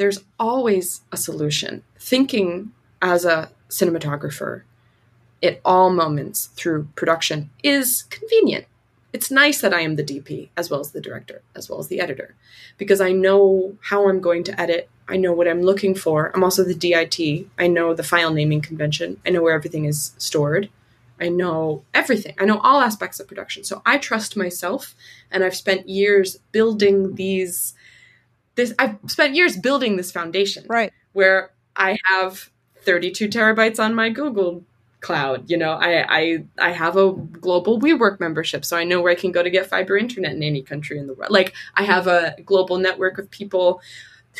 there's 0.00 0.24
always 0.38 1.02
a 1.12 1.16
solution. 1.18 1.82
Thinking 1.98 2.72
as 3.02 3.26
a 3.26 3.50
cinematographer 3.68 4.62
at 5.42 5.60
all 5.62 5.90
moments 5.90 6.46
through 6.56 6.88
production 6.96 7.50
is 7.62 8.04
convenient. 8.04 8.64
It's 9.12 9.30
nice 9.30 9.60
that 9.60 9.74
I 9.74 9.80
am 9.80 9.96
the 9.96 10.02
DP 10.02 10.48
as 10.56 10.70
well 10.70 10.80
as 10.80 10.92
the 10.92 11.02
director, 11.02 11.42
as 11.54 11.68
well 11.68 11.80
as 11.80 11.88
the 11.88 12.00
editor, 12.00 12.34
because 12.78 13.02
I 13.02 13.12
know 13.12 13.76
how 13.82 14.08
I'm 14.08 14.22
going 14.22 14.42
to 14.44 14.58
edit. 14.58 14.88
I 15.06 15.18
know 15.18 15.34
what 15.34 15.46
I'm 15.46 15.60
looking 15.60 15.94
for. 15.94 16.32
I'm 16.34 16.44
also 16.44 16.64
the 16.64 16.74
DIT. 16.74 17.46
I 17.58 17.66
know 17.66 17.92
the 17.92 18.02
file 18.02 18.32
naming 18.32 18.62
convention. 18.62 19.20
I 19.26 19.28
know 19.28 19.42
where 19.42 19.54
everything 19.54 19.84
is 19.84 20.14
stored. 20.16 20.70
I 21.20 21.28
know 21.28 21.84
everything. 21.92 22.34
I 22.38 22.46
know 22.46 22.58
all 22.60 22.80
aspects 22.80 23.20
of 23.20 23.28
production. 23.28 23.64
So 23.64 23.82
I 23.84 23.98
trust 23.98 24.34
myself 24.34 24.94
and 25.30 25.44
I've 25.44 25.54
spent 25.54 25.90
years 25.90 26.38
building 26.52 27.16
these 27.16 27.74
this 28.54 28.74
I've 28.78 28.96
spent 29.06 29.34
years 29.34 29.56
building 29.56 29.96
this 29.96 30.12
foundation. 30.12 30.64
Right. 30.68 30.92
Where 31.12 31.50
I 31.76 31.98
have 32.04 32.50
32 32.82 33.28
terabytes 33.28 33.82
on 33.82 33.94
my 33.94 34.10
Google 34.10 34.64
cloud. 35.00 35.50
You 35.50 35.56
know, 35.56 35.72
I, 35.72 36.04
I 36.08 36.44
I 36.58 36.72
have 36.72 36.96
a 36.96 37.12
global 37.12 37.80
WeWork 37.80 38.20
membership, 38.20 38.64
so 38.64 38.76
I 38.76 38.84
know 38.84 39.00
where 39.00 39.12
I 39.12 39.16
can 39.16 39.32
go 39.32 39.42
to 39.42 39.50
get 39.50 39.66
fiber 39.66 39.96
internet 39.96 40.32
in 40.32 40.42
any 40.42 40.62
country 40.62 40.98
in 40.98 41.06
the 41.06 41.14
world. 41.14 41.30
Like 41.30 41.54
I 41.74 41.84
have 41.84 42.06
a 42.06 42.36
global 42.44 42.78
network 42.78 43.18
of 43.18 43.30
people 43.30 43.80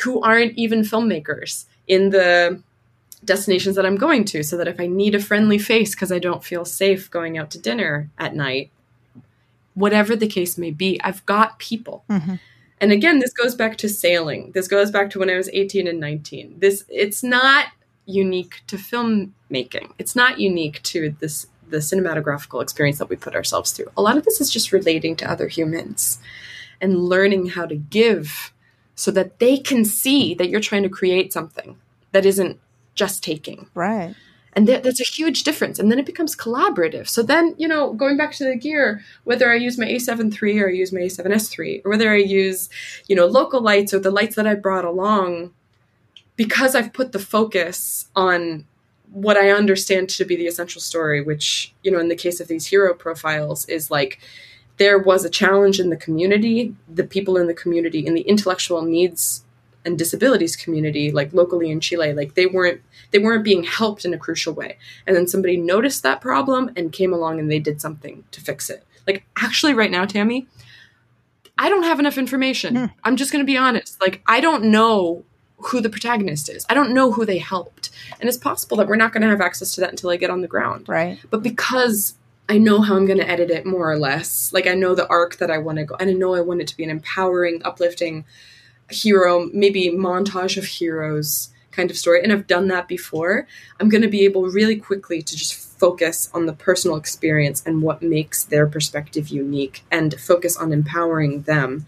who 0.03 0.21
aren't 0.21 0.57
even 0.57 0.81
filmmakers 0.81 1.65
in 1.87 2.11
the 2.11 2.61
destinations 3.23 3.75
that 3.75 3.85
I'm 3.85 3.97
going 3.97 4.23
to, 4.25 4.43
so 4.43 4.57
that 4.57 4.67
if 4.67 4.79
I 4.79 4.87
need 4.87 5.15
a 5.15 5.19
friendly 5.19 5.57
face 5.57 5.93
because 5.95 6.11
I 6.11 6.19
don't 6.19 6.43
feel 6.43 6.65
safe 6.65 7.09
going 7.09 7.37
out 7.37 7.51
to 7.51 7.59
dinner 7.59 8.09
at 8.17 8.35
night, 8.35 8.71
whatever 9.73 10.15
the 10.15 10.27
case 10.27 10.57
may 10.57 10.71
be, 10.71 10.99
I've 11.03 11.25
got 11.25 11.59
people. 11.59 12.03
Mm-hmm. 12.09 12.35
And 12.81 12.91
again, 12.91 13.19
this 13.19 13.31
goes 13.31 13.53
back 13.53 13.77
to 13.77 13.87
sailing. 13.87 14.51
This 14.51 14.67
goes 14.67 14.89
back 14.89 15.11
to 15.11 15.19
when 15.19 15.29
I 15.29 15.37
was 15.37 15.49
18 15.53 15.87
and 15.87 15.99
19. 15.99 16.55
This 16.57 16.83
it's 16.89 17.23
not 17.23 17.67
unique 18.05 18.61
to 18.67 18.75
filmmaking. 18.75 19.93
It's 19.99 20.15
not 20.15 20.39
unique 20.39 20.81
to 20.83 21.15
this 21.19 21.47
the 21.69 21.77
cinematographical 21.77 22.61
experience 22.61 22.97
that 22.97 23.09
we 23.09 23.15
put 23.15 23.35
ourselves 23.35 23.71
through. 23.71 23.87
A 23.95 24.01
lot 24.01 24.17
of 24.17 24.25
this 24.25 24.41
is 24.41 24.49
just 24.49 24.73
relating 24.73 25.15
to 25.15 25.31
other 25.31 25.47
humans 25.47 26.19
and 26.81 26.97
learning 26.97 27.45
how 27.47 27.65
to 27.65 27.75
give 27.75 28.51
so 28.95 29.09
that 29.11 29.39
they 29.39 29.57
can 29.57 29.85
see 29.85 30.33
that 30.33 30.49
you're 30.49 30.59
trying 30.59 30.83
to 30.83 30.89
create 30.89 31.31
something 31.31 31.77
that 32.11 32.25
isn't 32.25 32.59
just 32.93 33.23
taking. 33.23 33.69
Right. 33.73 34.15
And 34.53 34.67
that, 34.67 34.83
that's 34.83 34.99
a 34.99 35.05
huge 35.05 35.43
difference. 35.43 35.79
And 35.79 35.89
then 35.89 35.99
it 35.99 36.05
becomes 36.05 36.35
collaborative. 36.35 37.07
So 37.07 37.23
then, 37.23 37.55
you 37.57 37.67
know, 37.67 37.93
going 37.93 38.17
back 38.17 38.33
to 38.33 38.43
the 38.43 38.55
gear, 38.55 39.01
whether 39.23 39.49
I 39.51 39.55
use 39.55 39.77
my 39.77 39.85
A7 39.85 40.41
III 40.41 40.59
or 40.59 40.69
I 40.69 40.73
use 40.73 40.91
my 40.91 41.01
A7S 41.01 41.57
III, 41.57 41.81
or 41.85 41.91
whether 41.91 42.11
I 42.11 42.17
use, 42.17 42.69
you 43.07 43.15
know, 43.15 43.25
local 43.25 43.61
lights 43.61 43.93
or 43.93 43.99
the 43.99 44.11
lights 44.11 44.35
that 44.35 44.47
I 44.47 44.55
brought 44.55 44.83
along, 44.83 45.53
because 46.35 46.75
I've 46.75 46.91
put 46.91 47.11
the 47.11 47.19
focus 47.19 48.09
on 48.15 48.65
what 49.11 49.37
I 49.37 49.51
understand 49.51 50.09
to 50.09 50.25
be 50.25 50.35
the 50.35 50.47
essential 50.47 50.81
story, 50.81 51.21
which, 51.21 51.73
you 51.83 51.91
know, 51.91 51.99
in 51.99 52.07
the 52.07 52.15
case 52.15 52.39
of 52.39 52.47
these 52.47 52.67
hero 52.67 52.93
profiles, 52.93 53.65
is 53.65 53.91
like 53.91 54.19
there 54.77 54.97
was 54.97 55.23
a 55.23 55.29
challenge 55.29 55.79
in 55.79 55.89
the 55.89 55.97
community, 55.97 56.75
the 56.89 57.03
people 57.03 57.37
in 57.37 57.47
the 57.47 57.53
community, 57.53 58.05
in 58.05 58.15
the 58.15 58.21
intellectual 58.21 58.81
needs 58.81 59.43
and 59.85 59.97
disabilities 59.97 60.55
community, 60.55 61.11
like 61.11 61.33
locally 61.33 61.71
in 61.71 61.79
Chile, 61.79 62.13
like 62.13 62.35
they 62.35 62.45
weren't 62.45 62.81
they 63.11 63.19
weren't 63.19 63.43
being 63.43 63.63
helped 63.63 64.05
in 64.05 64.13
a 64.13 64.17
crucial 64.17 64.53
way. 64.53 64.77
And 65.05 65.15
then 65.15 65.27
somebody 65.27 65.57
noticed 65.57 66.03
that 66.03 66.21
problem 66.21 66.71
and 66.75 66.91
came 66.91 67.13
along 67.13 67.39
and 67.39 67.51
they 67.51 67.59
did 67.59 67.81
something 67.81 68.23
to 68.31 68.41
fix 68.41 68.69
it. 68.69 68.85
Like 69.07 69.23
actually 69.37 69.73
right 69.73 69.91
now, 69.91 70.05
Tammy, 70.05 70.47
I 71.57 71.69
don't 71.69 71.83
have 71.83 71.99
enough 71.99 72.17
information. 72.17 72.75
Mm. 72.75 72.93
I'm 73.03 73.15
just 73.15 73.31
going 73.31 73.43
to 73.43 73.51
be 73.51 73.57
honest. 73.57 73.99
Like 73.99 74.21
I 74.27 74.39
don't 74.39 74.65
know 74.65 75.23
who 75.57 75.81
the 75.81 75.89
protagonist 75.89 76.49
is. 76.49 76.65
I 76.69 76.73
don't 76.73 76.93
know 76.93 77.11
who 77.11 77.25
they 77.25 77.37
helped. 77.37 77.89
And 78.19 78.27
it's 78.27 78.37
possible 78.37 78.77
that 78.77 78.87
we're 78.87 78.95
not 78.95 79.13
going 79.13 79.21
to 79.21 79.27
have 79.27 79.41
access 79.41 79.75
to 79.75 79.81
that 79.81 79.91
until 79.91 80.09
I 80.09 80.17
get 80.17 80.29
on 80.29 80.41
the 80.41 80.47
ground. 80.47 80.89
Right. 80.89 81.19
But 81.29 81.43
because 81.43 82.15
I 82.49 82.57
know 82.57 82.81
how 82.81 82.95
I'm 82.95 83.05
going 83.05 83.19
to 83.19 83.29
edit 83.29 83.49
it 83.49 83.65
more 83.65 83.89
or 83.89 83.97
less, 83.97 84.51
like 84.51 84.67
I 84.67 84.73
know 84.73 84.95
the 84.95 85.07
arc 85.07 85.37
that 85.37 85.51
I 85.51 85.57
want 85.57 85.77
to 85.77 85.85
go, 85.85 85.95
and 85.99 86.09
I 86.09 86.13
know 86.13 86.35
I 86.35 86.41
want 86.41 86.61
it 86.61 86.67
to 86.67 86.77
be 86.77 86.83
an 86.83 86.89
empowering, 86.89 87.61
uplifting 87.63 88.25
hero, 88.91 89.49
maybe 89.53 89.89
montage 89.89 90.57
of 90.57 90.65
heroes 90.65 91.49
kind 91.71 91.89
of 91.89 91.97
story. 91.97 92.21
And 92.21 92.31
I've 92.31 92.47
done 92.47 92.67
that 92.67 92.87
before. 92.87 93.47
I'm 93.79 93.89
going 93.89 94.01
to 94.01 94.07
be 94.07 94.25
able 94.25 94.47
really 94.47 94.75
quickly 94.75 95.21
to 95.21 95.35
just 95.35 95.53
focus 95.53 96.29
on 96.33 96.45
the 96.45 96.53
personal 96.53 96.97
experience 96.97 97.63
and 97.65 97.81
what 97.81 98.01
makes 98.01 98.43
their 98.43 98.67
perspective 98.67 99.29
unique 99.29 99.83
and 99.89 100.19
focus 100.19 100.57
on 100.57 100.71
empowering 100.71 101.43
them. 101.43 101.85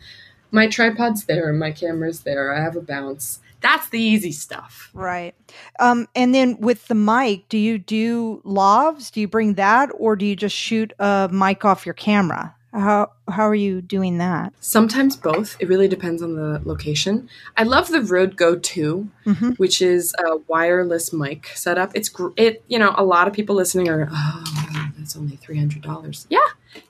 My 0.51 0.68
tripod's 0.68 1.26
there, 1.26 1.51
my 1.54 1.72
camera's 1.72 2.22
there, 2.22 2.54
I 2.54 2.62
have 2.62 2.76
a 2.76 2.82
bounce. 2.82 3.39
That's 3.62 3.89
the 3.89 3.99
easy 3.99 4.32
stuff. 4.32 4.89
Right. 4.93 5.34
Um, 5.80 6.08
and 6.16 6.36
then 6.36 6.58
with 6.60 6.88
the 6.88 6.95
mic, 6.95 7.47
do 7.49 7.58
you 7.58 7.78
do 7.78 8.41
lavs? 8.43 9.10
Do 9.10 9.22
you 9.22 9.28
bring 9.28 9.54
that 9.54 9.89
or 9.97 10.16
do 10.16 10.26
you 10.26 10.36
just 10.36 10.56
shoot 10.56 10.91
a 10.99 11.30
mic 11.32 11.64
off 11.64 11.86
your 11.86 11.93
camera? 11.93 12.56
How 12.74 13.11
how 13.30 13.47
are 13.47 13.55
you 13.55 13.82
doing 13.82 14.17
that? 14.17 14.53
Sometimes 14.59 15.15
both. 15.15 15.55
It 15.59 15.69
really 15.69 15.88
depends 15.88 16.21
on 16.21 16.36
the 16.36 16.61
location. 16.65 17.30
I 17.55 17.63
love 17.63 17.89
the 17.89 18.01
Rode 18.01 18.36
Go 18.36 18.57
2, 18.57 19.09
mm-hmm. 19.26 19.49
which 19.51 19.82
is 19.82 20.13
a 20.26 20.38
wireless 20.47 21.13
mic 21.13 21.47
setup. 21.47 21.91
It's 21.93 22.09
gr- 22.09 22.32
it. 22.36 22.63
You 22.67 22.80
know, 22.80 22.93
a 22.97 23.03
lot 23.03 23.28
of 23.28 23.34
people 23.34 23.55
listening 23.55 23.89
are, 23.89 24.09
oh, 24.11 24.91
that's 24.97 25.15
only 25.15 25.36
three 25.36 25.57
hundred 25.57 25.84
dollars. 25.84 26.26
Yeah, 26.30 26.39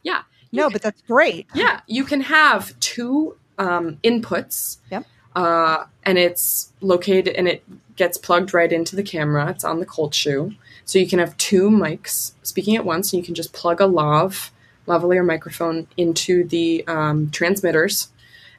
yeah. 0.03 0.23
No, 0.51 0.63
can, 0.63 0.73
but 0.73 0.81
that's 0.81 1.01
great. 1.01 1.47
Yeah, 1.53 1.81
you 1.87 2.05
can 2.05 2.21
have 2.21 2.79
two 2.79 3.37
um, 3.57 3.97
inputs. 4.03 4.77
Yep 4.89 5.05
uh, 5.35 5.85
and 6.03 6.17
it's 6.17 6.71
located 6.81 7.29
and 7.29 7.47
it 7.47 7.63
gets 7.95 8.17
plugged 8.17 8.53
right 8.53 8.71
into 8.71 8.95
the 8.95 9.03
camera. 9.03 9.49
It's 9.49 9.63
on 9.63 9.79
the 9.79 9.85
cold 9.85 10.13
shoe, 10.13 10.53
so 10.85 10.99
you 10.99 11.07
can 11.07 11.19
have 11.19 11.37
two 11.37 11.69
mics 11.69 12.33
speaking 12.43 12.75
at 12.75 12.85
once, 12.85 13.13
and 13.13 13.21
you 13.21 13.25
can 13.25 13.35
just 13.35 13.53
plug 13.53 13.81
a 13.81 13.85
lav 13.85 14.51
lavalier 14.87 15.25
microphone 15.25 15.87
into 15.97 16.43
the 16.43 16.85
um, 16.87 17.29
transmitters, 17.31 18.09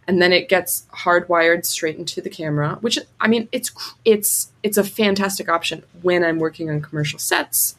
and 0.07 0.20
then 0.20 0.33
it 0.33 0.49
gets 0.49 0.87
hardwired 0.93 1.64
straight 1.64 1.97
into 1.97 2.20
the 2.20 2.31
camera. 2.31 2.79
Which 2.81 2.99
I 3.20 3.29
mean, 3.29 3.49
it's 3.53 3.70
it's 4.05 4.53
it's 4.62 4.77
a 4.77 4.85
fantastic 4.85 5.49
option 5.49 5.85
when 6.03 6.25
I'm 6.25 6.39
working 6.39 6.70
on 6.70 6.81
commercial 6.81 7.18
sets 7.18 7.77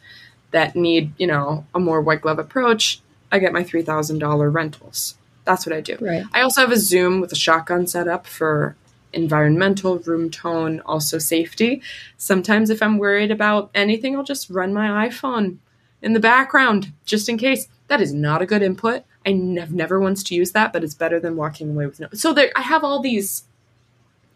that 0.51 0.75
need 0.75 1.13
you 1.17 1.27
know 1.27 1.65
a 1.73 1.79
more 1.79 2.01
white 2.01 2.21
glove 2.21 2.39
approach. 2.39 3.01
I 3.31 3.39
get 3.39 3.53
my 3.53 3.63
three 3.63 3.81
thousand 3.81 4.19
dollar 4.19 4.49
rentals. 4.49 5.15
That's 5.43 5.65
what 5.65 5.75
I 5.75 5.81
do. 5.81 5.97
Right. 6.01 6.23
I 6.33 6.41
also 6.41 6.61
have 6.61 6.71
a 6.71 6.77
Zoom 6.77 7.21
with 7.21 7.31
a 7.31 7.35
shotgun 7.35 7.85
setup 7.85 8.25
for 8.25 8.75
environmental, 9.13 9.99
room 9.99 10.29
tone, 10.29 10.81
also 10.85 11.17
safety. 11.17 11.81
Sometimes, 12.17 12.69
if 12.69 12.81
I'm 12.81 12.97
worried 12.97 13.31
about 13.31 13.69
anything, 13.73 14.15
I'll 14.15 14.23
just 14.23 14.49
run 14.49 14.73
my 14.73 15.07
iPhone 15.07 15.57
in 16.01 16.13
the 16.13 16.19
background 16.19 16.91
just 17.05 17.29
in 17.29 17.37
case. 17.37 17.67
That 17.87 18.01
is 18.01 18.13
not 18.13 18.41
a 18.41 18.45
good 18.45 18.61
input. 18.61 19.03
I 19.25 19.29
have 19.59 19.73
never 19.73 19.99
once 19.99 20.23
to 20.23 20.35
use 20.35 20.51
that, 20.51 20.73
but 20.73 20.83
it's 20.83 20.93
better 20.93 21.19
than 21.19 21.35
walking 21.35 21.71
away 21.71 21.85
with 21.85 21.99
no. 21.99 22.07
So 22.13 22.33
there, 22.33 22.51
I 22.55 22.61
have 22.61 22.83
all 22.83 22.99
these 22.99 23.43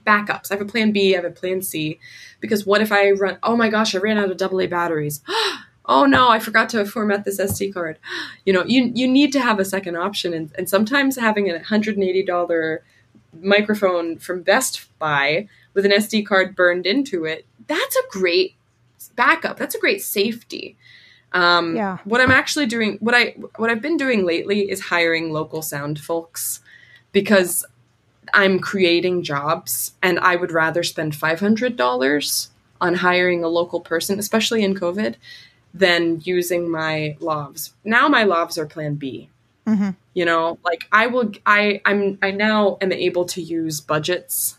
backups. 0.06 0.52
I 0.52 0.56
have 0.56 0.62
a 0.62 0.66
plan 0.66 0.92
B, 0.92 1.14
I 1.14 1.18
have 1.18 1.26
a 1.26 1.32
plan 1.32 1.62
C, 1.62 2.00
because 2.40 2.66
what 2.66 2.82
if 2.82 2.92
I 2.92 3.12
run? 3.12 3.38
Oh 3.44 3.56
my 3.56 3.70
gosh, 3.70 3.94
I 3.96 4.00
ran 4.00 4.18
out 4.18 4.32
of 4.32 4.42
AA 4.42 4.68
batteries. 4.68 5.22
oh 5.86 6.06
no, 6.06 6.30
I 6.30 6.40
forgot 6.40 6.70
to 6.70 6.86
format 6.86 7.26
this 7.26 7.40
SD 7.40 7.74
card. 7.74 8.00
You 8.46 8.54
know, 8.54 8.64
you 8.66 8.92
you 8.96 9.08
need 9.08 9.32
to 9.34 9.40
have 9.42 9.60
a 9.60 9.66
second 9.66 9.96
option, 9.96 10.34
and, 10.34 10.52
and 10.58 10.68
sometimes 10.68 11.18
having 11.18 11.52
a 11.52 11.62
hundred 11.62 11.98
and 11.98 12.04
eighty 12.04 12.24
dollar 12.24 12.84
microphone 13.40 14.18
from 14.18 14.42
Best 14.42 14.88
Buy 14.98 15.48
with 15.76 15.86
an 15.86 15.92
SD 15.92 16.26
card 16.26 16.56
burned 16.56 16.88
into 16.88 17.26
it, 17.26 17.46
that's 17.68 17.96
a 17.96 18.10
great 18.10 18.56
backup. 19.16 19.58
That's 19.58 19.76
a 19.76 19.80
great 19.80 20.02
safety. 20.02 20.78
Um, 21.32 21.76
yeah. 21.76 21.98
What 22.06 22.22
I'm 22.22 22.32
actually 22.32 22.66
doing, 22.66 22.98
what 23.00 23.14
I 23.16 23.36
what 23.58 23.70
I've 23.70 23.82
been 23.82 23.98
doing 23.98 24.26
lately 24.26 24.70
is 24.70 24.82
hiring 24.82 25.32
local 25.32 25.62
sound 25.62 26.00
folks 26.00 26.62
because 27.12 27.66
I'm 28.34 28.60
creating 28.60 29.24
jobs, 29.24 29.94
and 30.02 30.20
I 30.20 30.36
would 30.36 30.52
rather 30.52 30.84
spend 30.84 31.16
five 31.16 31.40
hundred 31.40 31.76
dollars 31.76 32.50
on 32.82 32.96
hiring 32.96 33.44
a 33.44 33.48
local 33.48 33.80
person, 33.80 34.20
especially 34.20 34.64
in 34.64 34.74
COVID, 34.74 35.16
than 35.74 36.22
using 36.24 36.70
my 36.70 37.18
lavs. 37.20 37.72
Now 37.84 38.08
my 38.08 38.24
lavs 38.24 38.58
are 38.58 38.66
Plan 38.66 38.96
B. 38.96 39.30
Mm-hmm. 39.68 39.92
You 40.14 40.26
know, 40.26 40.58
like 40.64 40.88
I 40.92 41.08
will, 41.08 41.32
I, 41.46 41.82
I'm, 41.86 42.18
I 42.22 42.32
now 42.32 42.78
am 42.82 42.92
able 42.92 43.26
to 43.26 43.42
use 43.42 43.80
budgets 43.82 44.58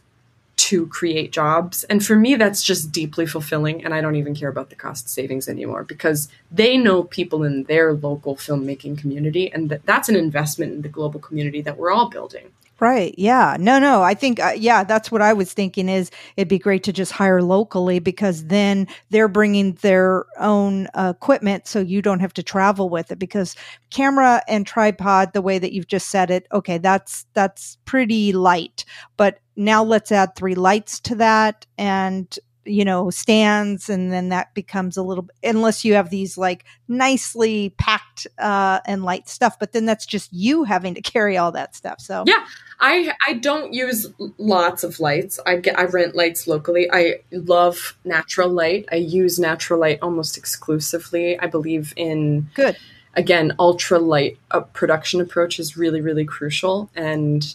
to 0.61 0.87
create 0.89 1.33
jobs. 1.33 1.85
And 1.85 2.05
for 2.05 2.15
me, 2.15 2.35
that's 2.35 2.63
just 2.63 2.93
deeply 2.93 3.25
fulfilling. 3.25 3.83
And 3.83 3.95
I 3.95 4.03
don't 4.03 4.17
even 4.17 4.35
care 4.35 4.51
about 4.51 4.69
the 4.69 4.77
cost 4.77 5.09
savings 5.09 5.49
anymore 5.49 5.85
because 5.85 6.29
they 6.53 6.77
know 6.77 7.05
people 7.05 7.45
in 7.45 7.65
their 7.65 7.95
local 7.95 8.37
filmmaking 8.37 8.99
community. 8.99 9.51
And 9.51 9.71
that, 9.71 9.87
that's 9.87 10.11
an 10.11 10.17
investment 10.17 10.75
in 10.75 10.83
the 10.83 10.91
global 10.91 11.19
community 11.19 11.63
that 11.63 11.79
we're 11.79 11.91
all 11.91 12.11
building. 12.11 12.53
Right. 12.81 13.15
Yeah. 13.19 13.59
No, 13.61 13.79
no. 13.79 14.03
I 14.03 14.15
think, 14.15 14.41
uh, 14.41 14.55
yeah, 14.57 14.85
that's 14.85 15.13
what 15.13 15.21
I 15.21 15.35
was 15.35 15.53
thinking 15.53 15.91
is 15.91 16.11
it'd 16.39 16.49
be 16.49 16.59
great 16.59 16.83
to 16.85 16.95
just 16.95 17.13
hire 17.13 17.43
locally 17.43 17.99
because 17.99 18.47
then 18.47 18.89
they're 19.11 19.29
bringing 19.29 19.75
their 19.83 20.25
own 20.39 20.87
uh, 20.95 21.13
equipment 21.15 21.67
so 21.67 21.81
you 21.81 22.01
don't 22.01 22.21
have 22.21 22.33
to 22.35 22.43
travel 22.43 22.89
with 22.89 23.13
it 23.13 23.19
because 23.19 23.55
camera 23.91 24.43
and 24.49 24.67
tripod, 24.67 25.35
the 25.35 25.43
way 25.43 25.59
that 25.59 25.73
you've 25.73 25.89
just 25.89 26.09
said 26.09 26.31
it, 26.31 26.47
okay, 26.53 26.79
that's, 26.79 27.27
that's 27.35 27.77
pretty 27.85 28.33
light. 28.33 28.87
But 29.19 29.41
now 29.57 29.85
let's 29.85 30.11
add 30.11 30.35
three 30.35 30.55
lights 30.55 31.01
to 31.01 31.15
that 31.17 31.67
and 31.77 32.39
you 32.65 32.85
know 32.85 33.11
stands 33.11 33.89
and 33.89 34.13
then 34.13 34.29
that 34.29 34.53
becomes 34.55 34.97
a 34.97 35.03
little 35.03 35.27
unless 35.43 35.85
you 35.85 35.95
have 35.95 36.11
these 36.11 36.37
like 36.37 36.65
nicely 36.89 37.71
packed 37.79 38.27
uh 38.39 38.81
and 38.87 39.03
light 39.03 39.29
stuff 39.29 39.59
but 39.59 39.73
then 39.73 39.87
that's 39.87 40.05
just 40.05 40.33
you 40.33 40.65
having 40.65 40.95
to 40.95 41.01
carry 41.03 41.37
all 41.37 41.53
that 41.53 41.75
stuff 41.75 42.01
so. 42.01 42.25
Yeah 42.27 42.45
i 42.81 43.13
i 43.27 43.35
don't 43.35 43.73
use 43.73 44.13
lots 44.39 44.85
of 44.85 45.01
lights. 45.01 45.41
I 45.47 45.57
get 45.57 45.79
i 45.79 45.85
rent 45.85 46.15
lights 46.15 46.47
locally. 46.47 46.89
I 46.93 47.21
love 47.33 47.97
natural 48.05 48.49
light. 48.49 48.87
I 48.93 48.97
use 48.97 49.39
natural 49.39 49.81
light 49.81 49.99
almost 50.03 50.37
exclusively 50.37 51.39
i 51.41 51.47
believe 51.47 51.95
in 51.97 52.49
good. 52.55 52.77
again 53.15 53.55
ultra 53.59 53.99
light 53.99 54.39
uh, 54.51 54.61
production 54.61 55.21
approach 55.21 55.59
is 55.59 55.77
really 55.77 56.01
really 56.01 56.27
crucial 56.27 56.91
and 56.95 57.55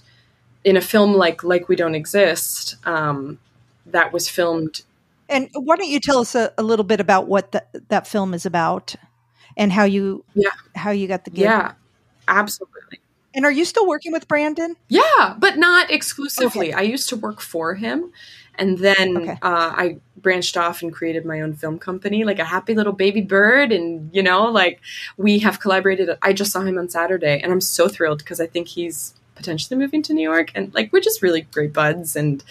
in 0.64 0.76
a 0.76 0.82
film 0.82 1.14
like 1.14 1.44
like 1.44 1.70
we 1.70 1.76
don't 1.76 1.96
exist 1.96 2.76
um 2.88 3.38
that 3.86 4.12
was 4.12 4.28
filmed 4.28 4.82
and 5.30 5.50
why 5.54 5.76
don't 5.76 5.90
you 5.90 6.00
tell 6.00 6.20
us 6.20 6.36
a, 6.36 6.54
a 6.58 6.64
little 6.64 6.86
bit 6.86 7.00
about 7.00 7.28
what 7.28 7.52
the, 7.52 7.64
that 7.90 8.08
film 8.08 8.34
is 8.34 8.46
about 8.46 8.96
and 9.58 9.72
how 9.72 9.84
you 9.84 10.24
yeah 10.34 10.50
how 10.76 10.92
you 10.92 11.08
got 11.08 11.26
the 11.26 11.32
gig? 11.32 11.46
Yeah, 11.46 11.74
absolutely. 12.28 13.00
And 13.34 13.44
are 13.44 13.52
you 13.52 13.66
still 13.66 13.86
working 13.86 14.14
with 14.14 14.30
Brandon? 14.30 14.78
Yeah, 14.88 15.36
but 15.38 15.58
not 15.58 15.92
exclusively. 15.92 16.74
Okay. 16.74 16.80
I 16.80 16.84
used 16.84 17.10
to 17.10 17.18
work 17.18 17.42
for 17.42 17.76
him, 17.76 18.14
and 18.56 18.78
then 18.78 19.18
okay. 19.18 19.32
uh, 19.32 19.74
I 19.76 19.98
branched 20.16 20.56
off 20.56 20.82
and 20.82 20.94
created 20.94 21.26
my 21.26 21.42
own 21.42 21.54
film 21.54 21.78
company, 21.78 22.24
like 22.24 22.40
a 22.40 22.46
happy 22.46 22.74
little 22.74 22.94
baby 22.94 23.20
bird. 23.22 23.74
And 23.74 24.10
you 24.14 24.24
know, 24.24 24.46
like 24.46 24.80
we 25.18 25.40
have 25.40 25.60
collaborated. 25.60 26.10
I 26.22 26.32
just 26.32 26.52
saw 26.52 26.62
him 26.62 26.78
on 26.78 26.88
Saturday, 26.88 27.42
and 27.42 27.52
I'm 27.52 27.62
so 27.62 27.90
thrilled 27.90 28.20
because 28.20 28.40
I 28.40 28.48
think 28.48 28.70
he's 28.70 29.16
potentially 29.36 29.78
moving 29.78 30.02
to 30.04 30.14
New 30.14 30.24
York. 30.24 30.52
And 30.56 30.74
like, 30.74 30.92
we're 30.92 31.02
just 31.02 31.22
really 31.22 31.42
great 31.42 31.74
buds. 31.74 32.16
And 32.16 32.44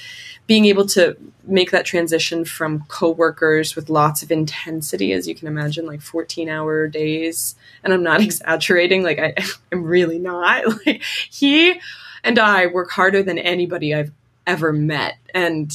being 0.47 0.67
able 0.67 0.87
to 0.87 1.17
make 1.45 1.71
that 1.71 1.87
transition 1.87 2.45
from 2.45 2.85
coworkers 2.89 3.75
with 3.75 3.89
lots 3.89 4.23
of 4.23 4.31
intensity, 4.31 5.13
as 5.13 5.27
you 5.27 5.35
can 5.35 5.49
imagine, 5.49 5.87
like 5.87 6.03
14 6.03 6.49
hour 6.49 6.87
days. 6.87 7.55
And 7.83 7.93
I'm 7.93 8.03
not 8.03 8.21
exaggerating. 8.23 9.03
Like, 9.03 9.19
I, 9.19 9.35
I'm 9.73 9.85
really 9.85 10.19
not. 10.19 10.65
Like, 10.87 11.03
he 11.31 11.81
and 12.23 12.39
I 12.39 12.67
work 12.67 12.91
harder 12.91 13.23
than 13.23 13.39
anybody 13.39 13.95
I've 13.95 14.13
ever 14.47 14.73
met. 14.73 15.17
And 15.35 15.73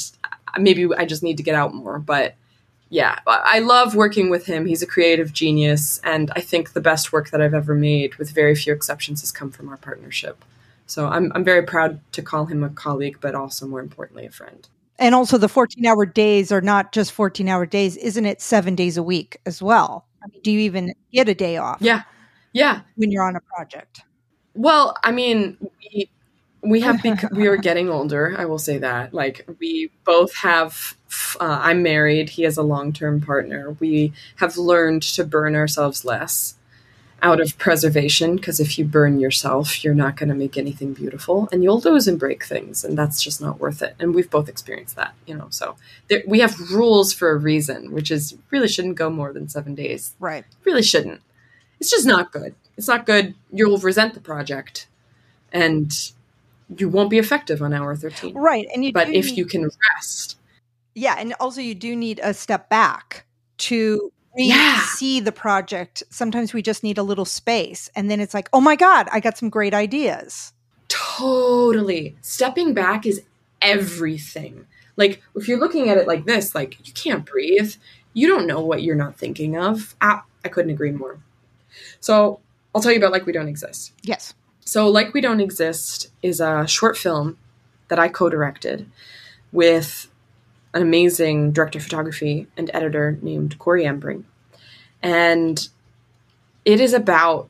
maybe 0.58 0.88
I 0.96 1.06
just 1.06 1.24
need 1.24 1.38
to 1.38 1.44
get 1.44 1.56
out 1.56 1.74
more. 1.74 2.00
But 2.00 2.36
yeah, 2.90 3.20
I 3.28 3.60
love 3.60 3.96
working 3.96 4.30
with 4.30 4.48
him. 4.48 4.66
He's 4.66 4.82
a 4.82 4.88
creative 4.88 5.32
genius. 5.32 6.00
And 6.04 6.32
I 6.36 6.42
think 6.42 6.74
the 6.74 6.82
best 6.82 7.14
work 7.14 7.30
that 7.30 7.42
I've 7.42 7.54
ever 7.54 7.76
made, 7.76 8.16
with 8.16 8.32
very 8.32 8.56
few 8.56 8.74
exceptions, 8.74 9.22
has 9.22 9.32
come 9.32 9.52
from 9.52 9.70
our 9.70 9.78
partnership. 9.78 10.44
So 10.90 11.08
I'm, 11.08 11.32
I'm 11.36 11.44
very 11.44 11.64
proud 11.64 12.00
to 12.14 12.22
call 12.22 12.46
him 12.46 12.64
a 12.64 12.70
colleague, 12.70 13.18
but 13.22 13.36
also 13.36 13.68
more 13.68 13.80
importantly, 13.80 14.26
a 14.26 14.32
friend. 14.32 14.68
And 14.98 15.16
also, 15.16 15.38
the 15.38 15.48
14 15.48 15.86
hour 15.86 16.06
days 16.06 16.52
are 16.52 16.62
not 16.62 16.92
just 16.92 17.14
14 17.14 17.48
hour 17.48 17.66
days, 17.66 17.96
isn't 17.96 18.26
it? 18.26 18.42
Seven 18.42 18.76
days 18.76 18.98
a 18.98 19.04
week 19.04 19.38
as 19.46 19.62
well. 19.62 20.06
I 20.22 20.28
mean, 20.28 20.42
do 20.42 20.52
you 20.52 20.60
even 20.60 20.94
get 21.14 21.30
a 21.30 21.34
day 21.34 21.58
off? 21.58 21.78
Yeah. 21.80 22.04
Yeah. 22.52 22.82
When 22.96 23.12
you're 23.12 23.24
on 23.24 23.36
a 23.36 23.42
project? 23.42 24.02
Well, 24.56 24.98
I 25.04 25.12
mean, 25.12 25.58
we, 25.62 26.10
we 26.62 26.82
have 26.82 27.02
bec- 27.04 27.32
we 27.32 27.48
are 27.48 27.56
getting 27.56 27.90
older. 27.90 28.36
I 28.38 28.46
will 28.46 28.60
say 28.60 28.80
that. 28.80 29.14
Like 29.14 29.48
we 29.60 29.92
both 30.04 30.36
have. 30.36 30.98
Uh, 31.40 31.60
I'm 31.62 31.82
married. 31.82 32.30
He 32.30 32.44
has 32.44 32.58
a 32.58 32.64
long 32.64 32.92
term 32.92 33.22
partner. 33.22 33.78
We 33.80 34.12
have 34.36 34.58
learned 34.58 35.04
to 35.04 35.24
burn 35.24 35.56
ourselves 35.56 36.04
less 36.04 36.56
out 37.22 37.40
of 37.40 37.58
preservation 37.58 38.36
because 38.36 38.60
if 38.60 38.78
you 38.78 38.86
burn 38.86 39.20
yourself, 39.20 39.84
you're 39.84 39.94
not 39.94 40.16
going 40.16 40.30
to 40.30 40.36
make 40.36 40.58
anything 40.58 40.94
beautiful 40.94 41.50
and 41.52 41.64
you'll 41.64 41.80
lose 41.80 42.08
and 42.08 42.20
break 42.20 42.44
things, 42.44 42.84
and 42.84 42.98
that's 42.98 43.22
just 43.22 43.42
not 43.42 43.60
worth 43.60 43.82
it. 43.82 43.96
And 44.00 44.14
we've 44.14 44.30
both 44.30 44.50
experienced 44.50 44.96
that, 44.96 45.14
you 45.26 45.36
know. 45.36 45.48
So 45.50 45.76
there, 46.10 46.24
we 46.28 46.40
have 46.40 46.60
rules 46.72 47.14
for 47.14 47.32
a 47.32 47.38
reason, 47.38 47.92
which 47.92 48.12
is 48.12 48.38
really 48.52 48.68
shouldn't 48.68 48.96
go 48.96 49.10
more 49.10 49.34
than 49.34 49.50
seven 49.50 49.76
days. 49.76 50.14
Right. 50.20 50.46
Really 50.64 50.84
shouldn't. 50.84 51.22
It's 51.80 51.90
just 51.90 52.06
not 52.06 52.32
good. 52.32 52.56
It's 52.78 52.88
not 52.88 53.06
good. 53.06 53.36
You'll 53.52 53.78
resent 53.78 54.14
the 54.14 54.20
project, 54.20 54.88
and 55.52 55.92
you 56.78 56.90
won't 56.90 57.10
be 57.10 57.18
effective 57.18 57.62
on 57.62 57.74
hour 57.74 57.96
13 57.96 58.36
right 58.36 58.68
and 58.74 58.86
you 58.86 58.94
but 58.94 59.10
if 59.10 59.26
need, 59.26 59.38
you 59.38 59.46
can 59.46 59.70
rest 59.96 60.38
yeah 60.94 61.16
and 61.18 61.34
also 61.40 61.62
you 61.62 61.74
do 61.74 61.96
need 61.96 62.20
a 62.22 62.34
step 62.34 62.70
back 62.70 63.26
to 63.58 64.12
yeah. 64.48 64.82
see 64.82 65.20
the 65.20 65.32
project 65.32 66.04
sometimes 66.10 66.54
we 66.54 66.62
just 66.62 66.84
need 66.84 66.98
a 66.98 67.04
little 67.04 67.26
space 67.26 67.90
and 67.96 68.10
then 68.10 68.20
it's 68.20 68.34
like 68.34 68.50
oh 68.54 68.62
my 68.62 68.76
god 68.76 69.08
i 69.12 69.20
got 69.20 69.38
some 69.38 69.50
great 69.50 69.74
ideas. 69.74 70.54
Totally. 70.88 72.16
Stepping 72.22 72.74
back 72.74 73.06
is 73.06 73.22
everything. 73.62 74.66
Like 74.98 75.22
if 75.36 75.48
you're 75.48 75.60
looking 75.60 75.90
at 75.90 75.98
it 75.98 76.08
like 76.08 76.26
this 76.26 76.56
like 76.56 76.86
you 76.88 76.94
can't 76.94 77.26
breathe. 77.26 77.76
You 78.14 78.28
don't 78.28 78.48
know 78.48 78.62
what 78.62 78.82
you're 78.82 78.96
not 78.96 79.18
thinking 79.18 79.56
of. 79.56 79.96
Ah, 80.02 80.26
i 80.44 80.50
couldn't 80.50 80.72
agree 80.72 80.92
more. 80.92 81.20
So 82.00 82.40
i'll 82.74 82.82
tell 82.82 82.92
you 82.92 82.98
about 82.98 83.12
like 83.12 83.26
we 83.26 83.34
don't 83.34 83.48
exist. 83.48 83.94
Yes. 84.02 84.34
So, 84.70 84.88
Like 84.88 85.16
We 85.16 85.22
Don't 85.22 85.40
Exist 85.40 86.12
is 86.22 86.40
a 86.40 86.68
short 86.68 86.96
film 86.96 87.40
that 87.88 87.98
I 87.98 88.08
co 88.08 88.30
directed 88.30 88.86
with 89.52 90.09
an 90.74 90.82
amazing 90.82 91.52
director 91.52 91.80
of 91.80 91.84
photography 91.84 92.48
and 92.58 92.70
editor 92.74 93.18
named 93.22 93.58
Corey 93.60 93.84
Embring. 93.84 94.24
And 95.02 95.68
it 96.66 96.80
is 96.80 96.94
about 96.94 97.50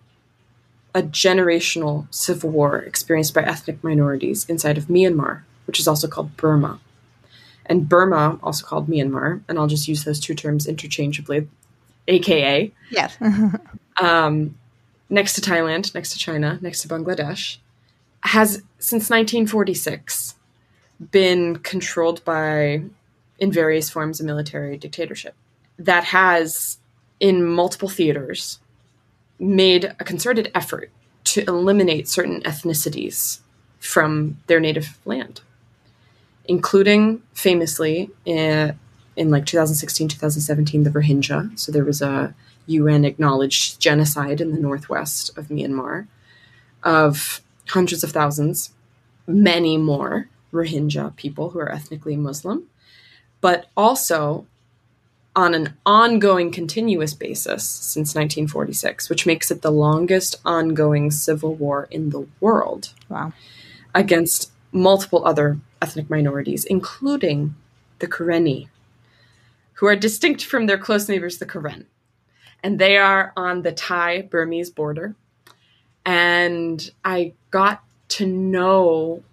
a 0.96 1.02
generational 1.02 2.08
civil 2.14 2.50
war 2.50 2.78
experienced 2.78 3.34
by 3.34 3.44
ethnic 3.44 3.84
minorities 3.84 4.46
inside 4.50 4.78
of 4.78 4.86
Myanmar, 4.86 5.44
which 5.68 5.80
is 5.80 5.88
also 5.88 6.08
called 6.08 6.36
Burma. 6.38 6.80
And 7.66 7.88
Burma, 7.88 8.40
also 8.42 8.66
called 8.66 8.88
Myanmar, 8.88 9.42
and 9.48 9.60
I'll 9.60 9.68
just 9.68 9.88
use 9.88 10.04
those 10.04 10.20
two 10.20 10.34
terms 10.34 10.66
interchangeably, 10.66 11.48
aka. 12.08 12.72
Yes. 12.90 13.18
um, 14.02 14.56
next 15.10 15.34
to 15.34 15.42
Thailand, 15.42 15.94
next 15.94 16.12
to 16.14 16.18
China, 16.18 16.58
next 16.62 16.82
to 16.82 16.88
Bangladesh, 16.88 17.58
has 18.22 18.64
since 18.80 19.10
1946 19.10 20.36
been 21.12 21.58
controlled 21.60 22.24
by, 22.26 22.84
in 23.40 23.52
various 23.52 23.90
forms 23.90 24.20
of 24.20 24.26
military 24.26 24.78
dictatorship. 24.78 25.36
That 25.78 26.06
has, 26.06 26.78
in 27.20 27.46
multiple 27.46 27.90
theaters, 27.90 28.60
made 29.40 29.86
a 30.00 30.04
concerted 30.04 30.52
effort 30.54 30.92
to 31.24 31.44
eliminate 31.48 32.08
certain 32.08 32.42
ethnicities 32.42 33.40
from 33.80 34.38
their 34.48 34.60
native 34.60 34.98
land, 35.06 35.42
including 36.46 37.22
famously 37.34 38.10
in, 38.26 38.78
in 39.16 39.30
like 39.30 39.46
2016, 39.46 40.10
2017, 40.10 40.84
the 40.84 40.90
Rohingya. 40.90 41.58
So 41.58 41.72
there 41.72 41.86
was 41.86 42.02
a 42.02 42.34
UN 42.68 43.06
acknowledged 43.06 43.80
genocide 43.80 44.42
in 44.42 44.52
the 44.52 44.60
northwest 44.60 45.36
of 45.38 45.48
Myanmar 45.48 46.08
of 46.84 47.42
hundreds 47.70 48.04
of 48.04 48.12
thousands, 48.12 48.72
many 49.28 49.78
more 49.78 50.28
Rohingya 50.52 51.16
people 51.16 51.52
who 51.52 51.60
are 51.60 51.72
ethnically 51.72 52.16
Muslim, 52.16 52.64
but 53.42 53.68
also 53.76 54.46
on 55.36 55.54
an 55.54 55.74
ongoing 55.86 56.52
continuous 56.52 57.14
basis 57.14 57.68
since 57.68 58.16
1946, 58.16 59.10
which 59.10 59.26
makes 59.26 59.52
it 59.52 59.62
the 59.62 59.72
longest 59.72 60.36
ongoing 60.44 61.12
civil 61.12 61.54
war 61.54 61.88
in 61.92 62.10
the 62.10 62.28
world. 62.40 62.94
Wow. 63.08 63.34
Against 63.94 64.52
multiple 64.72 65.26
other 65.26 65.60
ethnic 65.82 66.10
minorities, 66.10 66.66
including 66.66 67.56
the 68.00 68.08
Karenni, 68.08 68.68
who 69.74 69.88
are 69.88 69.96
distinct 69.96 70.44
from 70.44 70.66
their 70.66 70.78
close 70.78 71.08
neighbors, 71.08 71.38
the 71.38 71.46
Karen 71.46 71.86
and 72.64 72.80
they 72.80 72.98
are 72.98 73.34
on 73.36 73.62
the 73.62 73.72
Thai 73.72 74.22
Burmese 74.24 74.70
border. 74.70 75.16
And 76.06 76.90
I 77.06 77.34
got 77.52 77.84
to 78.10 78.26
know 78.26 79.24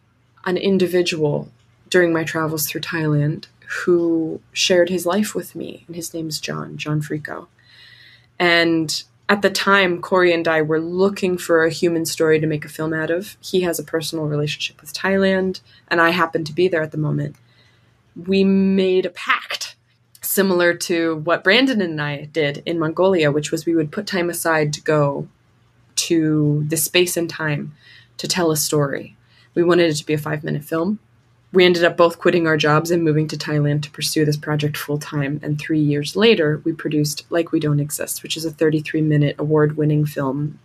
an 0.44 0.56
individual 0.56 1.50
during 1.88 2.12
my 2.12 2.24
travels 2.24 2.66
through 2.66 2.82
Thailand 2.82 3.46
who 3.66 4.40
shared 4.52 4.88
his 4.88 5.06
life 5.06 5.34
with 5.34 5.54
me, 5.54 5.84
and 5.86 5.96
his 5.96 6.14
name's 6.14 6.40
John, 6.40 6.76
John 6.76 7.00
Frico. 7.00 7.48
And 8.38 9.02
at 9.28 9.42
the 9.42 9.50
time, 9.50 10.00
Corey 10.00 10.32
and 10.32 10.46
I 10.46 10.62
were 10.62 10.80
looking 10.80 11.36
for 11.36 11.64
a 11.64 11.70
human 11.70 12.06
story 12.06 12.38
to 12.38 12.46
make 12.46 12.64
a 12.64 12.68
film 12.68 12.92
out 12.92 13.10
of. 13.10 13.36
He 13.40 13.62
has 13.62 13.78
a 13.78 13.84
personal 13.84 14.26
relationship 14.26 14.80
with 14.80 14.92
Thailand, 14.92 15.60
and 15.88 16.00
I 16.00 16.10
happened 16.10 16.46
to 16.46 16.52
be 16.52 16.68
there 16.68 16.82
at 16.82 16.92
the 16.92 16.98
moment. 16.98 17.36
We 18.14 18.44
made 18.44 19.04
a 19.04 19.10
pact 19.10 19.76
similar 20.22 20.74
to 20.74 21.16
what 21.16 21.42
Brandon 21.42 21.80
and 21.80 22.00
I 22.00 22.26
did 22.26 22.62
in 22.66 22.78
Mongolia, 22.78 23.32
which 23.32 23.50
was 23.50 23.66
we 23.66 23.74
would 23.74 23.90
put 23.90 24.06
time 24.06 24.30
aside 24.30 24.72
to 24.74 24.80
go 24.82 25.28
to 25.96 26.64
the 26.68 26.76
space 26.76 27.16
and 27.16 27.28
time 27.28 27.74
to 28.18 28.28
tell 28.28 28.50
a 28.50 28.56
story. 28.56 29.16
We 29.54 29.62
wanted 29.62 29.90
it 29.90 29.94
to 29.94 30.06
be 30.06 30.14
a 30.14 30.18
five 30.18 30.44
minute 30.44 30.64
film. 30.64 30.98
We 31.56 31.64
ended 31.64 31.84
up 31.84 31.96
both 31.96 32.18
quitting 32.18 32.46
our 32.46 32.58
jobs 32.58 32.90
and 32.90 33.02
moving 33.02 33.28
to 33.28 33.36
Thailand 33.38 33.80
to 33.84 33.90
pursue 33.90 34.26
this 34.26 34.36
project 34.36 34.76
full 34.76 34.98
time. 34.98 35.40
And 35.42 35.58
three 35.58 35.80
years 35.80 36.14
later, 36.14 36.60
we 36.66 36.74
produced 36.74 37.24
Like 37.30 37.50
We 37.50 37.60
Don't 37.60 37.80
Exist, 37.80 38.22
which 38.22 38.36
is 38.36 38.44
a 38.44 38.50
33 38.50 39.00
minute 39.00 39.36
award 39.38 39.78
winning 39.78 40.04
film 40.04 40.58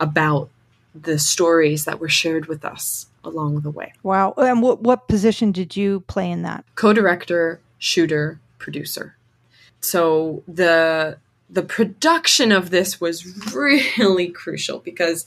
about 0.00 0.50
the 0.96 1.20
stories 1.20 1.84
that 1.84 2.00
were 2.00 2.08
shared 2.08 2.46
with 2.46 2.64
us 2.64 3.06
along 3.22 3.60
the 3.60 3.70
way. 3.70 3.92
Wow. 4.02 4.34
And 4.36 4.62
what, 4.62 4.82
what 4.82 5.06
position 5.06 5.52
did 5.52 5.76
you 5.76 6.00
play 6.08 6.28
in 6.28 6.42
that? 6.42 6.64
Co 6.74 6.92
director, 6.92 7.60
shooter, 7.78 8.40
producer. 8.58 9.14
So 9.80 10.42
the 10.48 11.18
the 11.48 11.62
production 11.62 12.50
of 12.50 12.70
this 12.70 13.00
was 13.00 13.54
really 13.54 14.28
crucial 14.42 14.80
because 14.80 15.24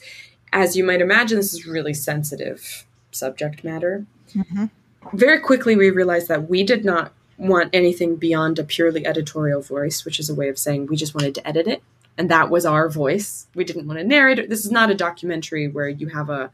as 0.51 0.75
you 0.75 0.83
might 0.83 0.99
imagine 0.99 1.37
this 1.37 1.53
is 1.53 1.65
really 1.65 1.93
sensitive 1.93 2.85
subject 3.11 3.63
matter. 3.63 4.05
Mm-hmm. 4.35 4.65
Very 5.13 5.39
quickly 5.39 5.75
we 5.75 5.89
realized 5.89 6.27
that 6.27 6.49
we 6.49 6.63
did 6.63 6.83
not 6.83 7.13
want 7.37 7.69
anything 7.73 8.17
beyond 8.17 8.59
a 8.59 8.63
purely 8.63 9.05
editorial 9.05 9.61
voice, 9.61 10.03
which 10.03 10.19
is 10.19 10.29
a 10.29 10.35
way 10.35 10.49
of 10.49 10.57
saying 10.57 10.87
we 10.87 10.97
just 10.97 11.15
wanted 11.15 11.33
to 11.35 11.47
edit 11.47 11.67
it 11.67 11.81
and 12.19 12.29
that 12.29 12.49
was 12.49 12.65
our 12.65 12.89
voice. 12.89 13.47
We 13.55 13.63
didn't 13.63 13.87
want 13.87 13.97
to 13.97 14.03
narrate 14.03 14.39
it. 14.39 14.49
This 14.49 14.65
is 14.65 14.71
not 14.71 14.91
a 14.91 14.93
documentary 14.93 15.69
where 15.69 15.87
you 15.87 16.07
have 16.09 16.29
a 16.29 16.51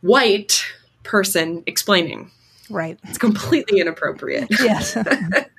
white 0.00 0.64
person 1.04 1.62
explaining. 1.64 2.32
Right. 2.68 2.98
It's 3.04 3.18
completely 3.18 3.80
inappropriate. 3.80 4.48
Yes. 4.60 4.98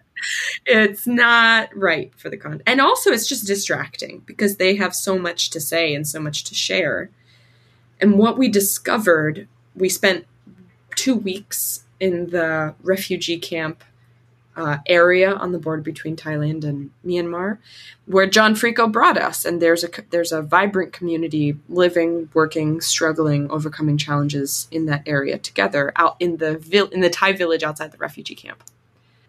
it's 0.65 1.07
not 1.07 1.73
right 1.73 2.11
for 2.17 2.29
the 2.29 2.35
content. 2.35 2.63
And 2.67 2.81
also, 2.81 3.11
it's 3.11 3.25
just 3.25 3.47
distracting 3.47 4.21
because 4.25 4.57
they 4.57 4.75
have 4.75 4.93
so 4.93 5.17
much 5.17 5.49
to 5.51 5.61
say 5.61 5.95
and 5.95 6.05
so 6.05 6.19
much 6.19 6.43
to 6.43 6.53
share. 6.53 7.09
And 8.01 8.17
what 8.17 8.37
we 8.37 8.49
discovered, 8.49 9.47
we 9.75 9.87
spent 9.87 10.25
two 10.99 11.15
weeks 11.15 11.85
in 12.01 12.29
the 12.31 12.75
refugee 12.83 13.39
camp 13.39 13.85
uh, 14.57 14.79
area 14.85 15.33
on 15.33 15.53
the 15.53 15.57
border 15.57 15.81
between 15.81 16.17
Thailand 16.17 16.65
and 16.65 16.91
Myanmar, 17.05 17.59
where 18.05 18.27
John 18.27 18.53
Frico 18.53 18.91
brought 18.91 19.17
us. 19.17 19.45
And 19.45 19.61
there's 19.61 19.85
a 19.85 19.89
there's 20.09 20.33
a 20.33 20.41
vibrant 20.41 20.91
community 20.91 21.57
living, 21.69 22.29
working, 22.33 22.81
struggling, 22.81 23.49
overcoming 23.49 23.97
challenges 23.97 24.67
in 24.71 24.87
that 24.87 25.03
area 25.05 25.37
together 25.37 25.93
out 25.95 26.17
in 26.19 26.35
the 26.37 26.57
vil- 26.57 26.89
in 26.89 26.99
the 26.99 27.09
Thai 27.09 27.31
village 27.31 27.63
outside 27.63 27.93
the 27.93 27.97
refugee 27.97 28.35
camp. 28.35 28.61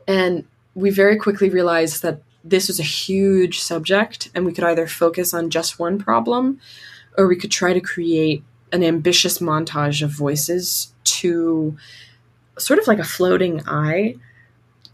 And 0.09 0.47
we 0.75 0.91
very 0.91 1.17
quickly 1.17 1.51
realized 1.51 2.03
that 2.03 2.23
this 2.43 2.67
was 2.67 2.81
a 2.81 2.95
huge 3.05 3.61
subject 3.61 4.29
and 4.35 4.45
we 4.45 4.53
could 4.53 4.65
either 4.65 4.89
focus 4.89 5.33
on 5.33 5.51
just 5.51 5.79
one 5.79 5.99
problem 5.99 6.59
or 7.17 7.29
we 7.29 7.37
could 7.37 7.53
try 7.53 7.73
to 7.73 7.81
create 7.81 8.43
an 8.73 8.83
ambitious 8.83 9.39
montage 9.39 10.03
of 10.03 10.11
voices 10.11 10.93
to 11.21 11.77
sort 12.59 12.79
of 12.79 12.87
like 12.87 12.99
a 12.99 13.05
floating 13.05 13.63
eye 13.67 14.17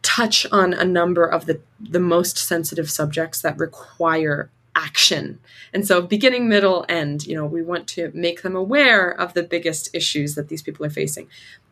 touch 0.03 0.47
on 0.53 0.73
a 0.73 0.85
number 0.85 1.25
of 1.25 1.47
the 1.47 1.61
the 1.81 2.01
most 2.01 2.39
sensitive 2.39 2.91
subjects 2.91 3.41
that 3.43 3.59
require 3.59 4.51
action. 4.75 5.39
And 5.73 5.87
so 5.87 6.03
beginning, 6.03 6.49
middle, 6.49 6.85
end, 6.89 7.27
you 7.27 7.35
know, 7.35 7.47
we 7.47 7.63
want 7.63 7.89
to 7.89 8.13
make 8.15 8.43
them 8.43 8.55
aware 8.55 9.11
of 9.11 9.33
the 9.33 9.43
biggest 9.43 9.95
issues 9.95 10.35
that 10.35 10.49
these 10.49 10.63
people 10.63 10.85
are 10.87 10.91
facing. 10.91 11.29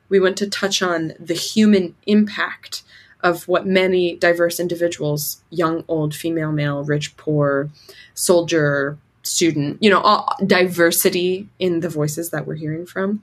we 0.08 0.20
want 0.20 0.36
to 0.36 0.48
touch 0.48 0.82
on 0.82 1.12
the 1.18 1.34
human 1.34 1.94
impact 2.06 2.82
of 3.22 3.48
what 3.48 3.66
many 3.66 4.16
diverse 4.16 4.60
individuals 4.60 5.42
young, 5.50 5.84
old, 5.88 6.14
female, 6.14 6.52
male, 6.52 6.84
rich, 6.84 7.16
poor, 7.16 7.70
soldier, 8.14 8.98
student 9.24 9.82
you 9.82 9.90
know 9.90 10.00
all, 10.00 10.36
diversity 10.46 11.48
in 11.58 11.80
the 11.80 11.88
voices 11.88 12.30
that 12.30 12.46
we're 12.46 12.54
hearing 12.54 12.86
from 12.86 13.22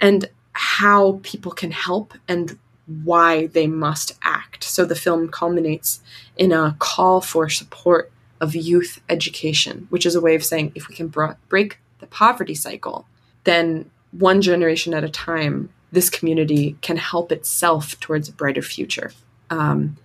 and 0.00 0.28
how 0.58 1.20
people 1.22 1.52
can 1.52 1.70
help 1.70 2.14
and 2.26 2.58
why 2.86 3.46
they 3.48 3.66
must 3.66 4.12
act. 4.22 4.64
So 4.64 4.86
the 4.86 4.94
film 4.94 5.28
culminates 5.28 6.00
in 6.38 6.50
a 6.50 6.74
call 6.78 7.20
for 7.20 7.50
support 7.50 8.10
of 8.40 8.56
youth 8.56 9.02
education, 9.10 9.86
which 9.90 10.06
is 10.06 10.14
a 10.14 10.20
way 10.20 10.34
of 10.34 10.42
saying 10.42 10.72
if 10.74 10.88
we 10.88 10.94
can 10.94 11.08
break 11.08 11.78
the 11.98 12.06
poverty 12.06 12.54
cycle, 12.54 13.06
then 13.44 13.90
one 14.12 14.40
generation 14.40 14.94
at 14.94 15.04
a 15.04 15.10
time, 15.10 15.68
this 15.92 16.08
community 16.08 16.78
can 16.80 16.96
help 16.96 17.32
itself 17.32 18.00
towards 18.00 18.30
a 18.30 18.32
brighter 18.32 18.62
future. 18.62 19.12
Um, 19.50 19.98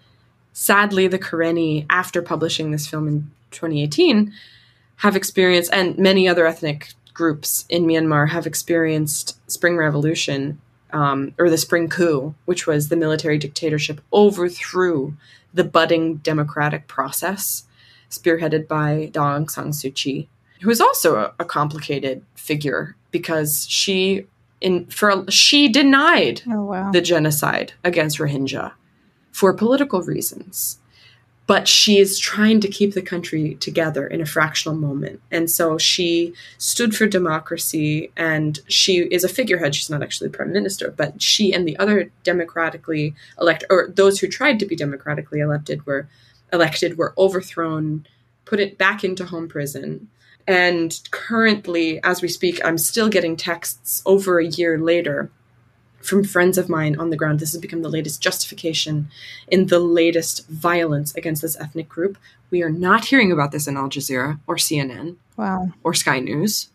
sadly, 0.51 1.07
the 1.07 1.19
Karenni, 1.19 1.85
after 1.89 2.21
publishing 2.21 2.71
this 2.71 2.87
film 2.87 3.07
in 3.07 3.31
2018, 3.51 4.33
have 4.97 5.15
experienced, 5.15 5.71
and 5.71 5.97
many 5.97 6.27
other 6.27 6.45
ethnic 6.45 6.93
groups 7.13 7.65
in 7.69 7.85
Myanmar 7.85 8.29
have 8.29 8.47
experienced 8.47 9.37
Spring 9.49 9.77
Revolution 9.77 10.59
um, 10.93 11.33
or 11.37 11.49
the 11.49 11.57
Spring 11.57 11.89
Coup, 11.89 12.35
which 12.45 12.67
was 12.67 12.89
the 12.89 12.95
military 12.95 13.37
dictatorship, 13.37 14.01
overthrew 14.11 15.15
the 15.53 15.63
budding 15.63 16.17
democratic 16.17 16.87
process 16.87 17.63
spearheaded 18.09 18.67
by 18.67 19.09
Daw 19.11 19.37
Aung 19.37 19.49
San 19.49 19.69
Suu 19.69 19.93
Kyi, 19.93 20.27
who 20.61 20.69
is 20.69 20.81
also 20.81 21.15
a, 21.15 21.33
a 21.39 21.45
complicated 21.45 22.23
figure 22.35 22.95
because 23.11 23.65
she 23.69 24.27
in 24.59 24.85
for 24.87 25.25
she 25.29 25.67
denied 25.67 26.43
oh, 26.47 26.65
wow. 26.65 26.91
the 26.91 27.01
genocide 27.01 27.73
against 27.83 28.19
Rohingya 28.19 28.73
for 29.31 29.53
political 29.53 30.01
reasons 30.03 30.77
but 31.47 31.67
she 31.67 31.97
is 31.97 32.19
trying 32.19 32.61
to 32.61 32.67
keep 32.67 32.93
the 32.93 33.01
country 33.01 33.55
together 33.55 34.07
in 34.07 34.21
a 34.21 34.25
fractional 34.25 34.77
moment. 34.77 35.19
And 35.31 35.49
so 35.49 35.77
she 35.77 36.33
stood 36.57 36.95
for 36.95 37.07
democracy 37.07 38.11
and 38.15 38.59
she 38.67 38.99
is 38.99 39.23
a 39.23 39.29
figurehead. 39.29 39.75
She's 39.75 39.89
not 39.89 40.03
actually 40.03 40.29
prime 40.29 40.53
minister, 40.53 40.91
but 40.95 41.21
she 41.21 41.51
and 41.51 41.67
the 41.67 41.77
other 41.77 42.11
democratically 42.23 43.15
elected, 43.39 43.67
or 43.69 43.89
those 43.93 44.19
who 44.19 44.27
tried 44.27 44.59
to 44.59 44.65
be 44.65 44.75
democratically 44.75 45.39
elected, 45.39 45.85
were 45.85 46.07
elected, 46.53 46.97
were 46.97 47.13
overthrown, 47.17 48.05
put 48.45 48.59
it 48.59 48.77
back 48.77 49.03
into 49.03 49.25
home 49.25 49.47
prison. 49.47 50.09
And 50.47 50.99
currently, 51.11 52.01
as 52.03 52.21
we 52.21 52.27
speak, 52.27 52.63
I'm 52.63 52.77
still 52.77 53.09
getting 53.09 53.35
texts 53.35 54.01
over 54.05 54.39
a 54.39 54.47
year 54.47 54.77
later 54.77 55.29
from 56.01 56.23
friends 56.23 56.57
of 56.57 56.69
mine 56.69 56.97
on 56.97 57.09
the 57.09 57.17
ground. 57.17 57.39
This 57.39 57.51
has 57.53 57.61
become 57.61 57.81
the 57.81 57.89
latest 57.89 58.21
justification 58.21 59.09
in 59.47 59.67
the 59.67 59.79
latest 59.79 60.47
violence 60.47 61.13
against 61.15 61.41
this 61.41 61.59
ethnic 61.59 61.89
group. 61.89 62.17
We 62.49 62.63
are 62.63 62.69
not 62.69 63.05
hearing 63.05 63.31
about 63.31 63.51
this 63.51 63.67
in 63.67 63.77
Al 63.77 63.89
Jazeera 63.89 64.39
or 64.47 64.55
CNN 64.55 65.15
wow. 65.37 65.69
or 65.83 65.93
Sky 65.93 66.19
News 66.19 66.69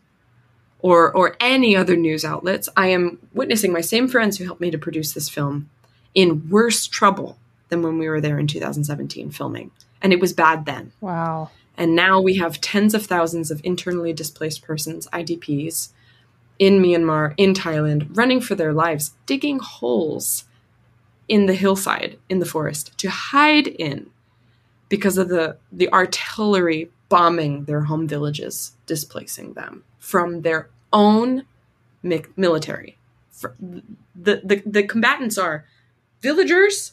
or 0.81 1.13
or 1.13 1.37
any 1.41 1.77
other 1.77 1.97
news 1.97 2.25
outlets. 2.25 2.69
I 2.77 2.89
am 2.89 3.19
witnessing 3.33 3.73
my 3.73 3.81
same 3.81 4.09
friends 4.09 4.39
who 4.39 4.45
helped 4.45 4.61
me 4.61 4.71
to 4.71 4.79
produce 4.79 5.13
this 5.13 5.29
film 5.29 5.69
in 6.15 6.49
worse 6.49 6.87
trouble 6.87 7.39
than 7.69 7.83
when 7.83 7.99
we 7.99 8.09
were 8.09 8.21
there 8.21 8.39
in 8.39 8.47
2017 8.47 9.31
filming. 9.31 9.71
And 10.01 10.13
it 10.13 10.21
was 10.21 10.33
bad 10.33 10.67
then. 10.67 10.93
Wow. 11.01 11.51
And 11.77 11.95
now 11.95 12.21
we 12.21 12.37
have 12.37 12.61
tens 12.61 12.95
of 12.95 13.07
thousands 13.07 13.51
of 13.51 13.61
internally 13.65 14.13
displaced 14.13 14.63
persons, 14.63 15.09
IDPs, 15.13 15.91
in 16.59 16.83
Myanmar, 16.83 17.35
in 17.37 17.55
Thailand, 17.55 18.17
running 18.17 18.41
for 18.41 18.55
their 18.55 18.73
lives, 18.73 19.15
digging 19.27 19.59
holes 19.59 20.45
in 21.29 21.47
the 21.47 21.55
hillside, 21.55 22.19
in 22.29 22.39
the 22.39 22.47
forest, 22.47 22.97
to 22.99 23.11
hide 23.11 23.67
in 23.67 24.11
because 24.89 25.19
of 25.19 25.29
the, 25.29 25.57
the 25.73 25.93
artillery 25.93 26.91
bombing 27.09 27.65
their 27.65 27.83
home 27.83 28.07
villages, 28.07 28.73
displacing 28.87 29.53
them 29.55 29.85
from 29.99 30.43
their 30.43 30.69
own 30.93 31.45
mi- 32.03 32.25
military. 32.37 32.97
The, 33.41 34.41
the, 34.43 34.63
the 34.65 34.83
combatants 34.85 35.37
are 35.37 35.67
villagers, 36.23 36.93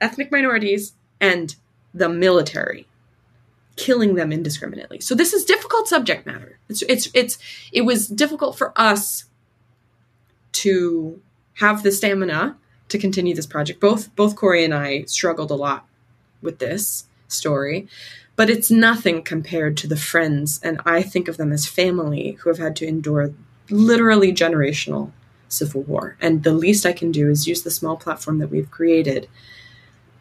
ethnic 0.00 0.30
minorities, 0.30 0.92
and 1.20 1.56
the 1.92 2.08
military 2.08 2.86
killing 3.76 4.14
them 4.14 4.32
indiscriminately. 4.32 5.00
So 5.00 5.14
this 5.14 5.32
is 5.32 5.44
difficult 5.44 5.88
subject 5.88 6.26
matter. 6.26 6.58
It's 6.68 6.82
it's 6.82 7.08
it's 7.14 7.38
it 7.72 7.82
was 7.82 8.08
difficult 8.08 8.56
for 8.56 8.72
us 8.76 9.24
to 10.52 11.20
have 11.54 11.82
the 11.82 11.92
stamina 11.92 12.56
to 12.88 12.98
continue 12.98 13.34
this 13.34 13.46
project. 13.46 13.80
Both 13.80 14.14
both 14.14 14.36
Corey 14.36 14.64
and 14.64 14.74
I 14.74 15.04
struggled 15.04 15.50
a 15.50 15.56
lot 15.56 15.86
with 16.42 16.58
this 16.58 17.06
story, 17.28 17.88
but 18.36 18.50
it's 18.50 18.70
nothing 18.70 19.22
compared 19.22 19.76
to 19.78 19.88
the 19.88 19.96
friends 19.96 20.60
and 20.62 20.80
I 20.84 21.02
think 21.02 21.28
of 21.28 21.36
them 21.36 21.52
as 21.52 21.66
family 21.66 22.32
who 22.40 22.50
have 22.50 22.58
had 22.58 22.76
to 22.76 22.86
endure 22.86 23.32
literally 23.70 24.32
generational 24.32 25.10
civil 25.48 25.82
war. 25.82 26.16
And 26.20 26.42
the 26.42 26.52
least 26.52 26.84
I 26.84 26.92
can 26.92 27.12
do 27.12 27.30
is 27.30 27.46
use 27.46 27.62
the 27.62 27.70
small 27.70 27.96
platform 27.96 28.38
that 28.38 28.50
we've 28.50 28.70
created 28.70 29.28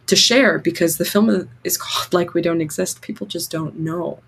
to 0.08 0.16
share 0.16 0.60
because 0.60 0.98
the 0.98 1.06
film 1.06 1.50
is 1.64 1.78
called 1.78 2.14
Like 2.14 2.34
We 2.34 2.42
Don't 2.42 2.62
Exist. 2.62 3.02
People 3.02 3.28
just 3.28 3.52
don't 3.52 3.80
know. 3.80 4.20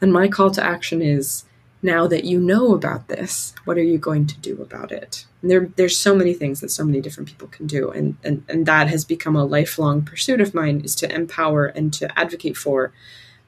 And 0.00 0.12
my 0.12 0.28
call 0.28 0.50
to 0.52 0.64
action 0.64 1.02
is 1.02 1.44
now 1.82 2.06
that 2.06 2.24
you 2.24 2.38
know 2.38 2.74
about 2.74 3.08
this, 3.08 3.54
what 3.64 3.78
are 3.78 3.82
you 3.82 3.98
going 3.98 4.26
to 4.26 4.38
do 4.38 4.60
about 4.60 4.92
it? 4.92 5.26
And 5.40 5.50
there, 5.50 5.70
there's 5.76 5.96
so 5.96 6.14
many 6.14 6.34
things 6.34 6.60
that 6.60 6.70
so 6.70 6.84
many 6.84 7.00
different 7.00 7.28
people 7.28 7.48
can 7.48 7.66
do. 7.66 7.90
And, 7.90 8.16
and, 8.22 8.44
and 8.48 8.66
that 8.66 8.88
has 8.88 9.04
become 9.04 9.34
a 9.34 9.44
lifelong 9.44 10.02
pursuit 10.02 10.40
of 10.40 10.54
mine 10.54 10.82
is 10.84 10.94
to 10.96 11.14
empower 11.14 11.66
and 11.66 11.92
to 11.94 12.18
advocate 12.18 12.56
for 12.56 12.92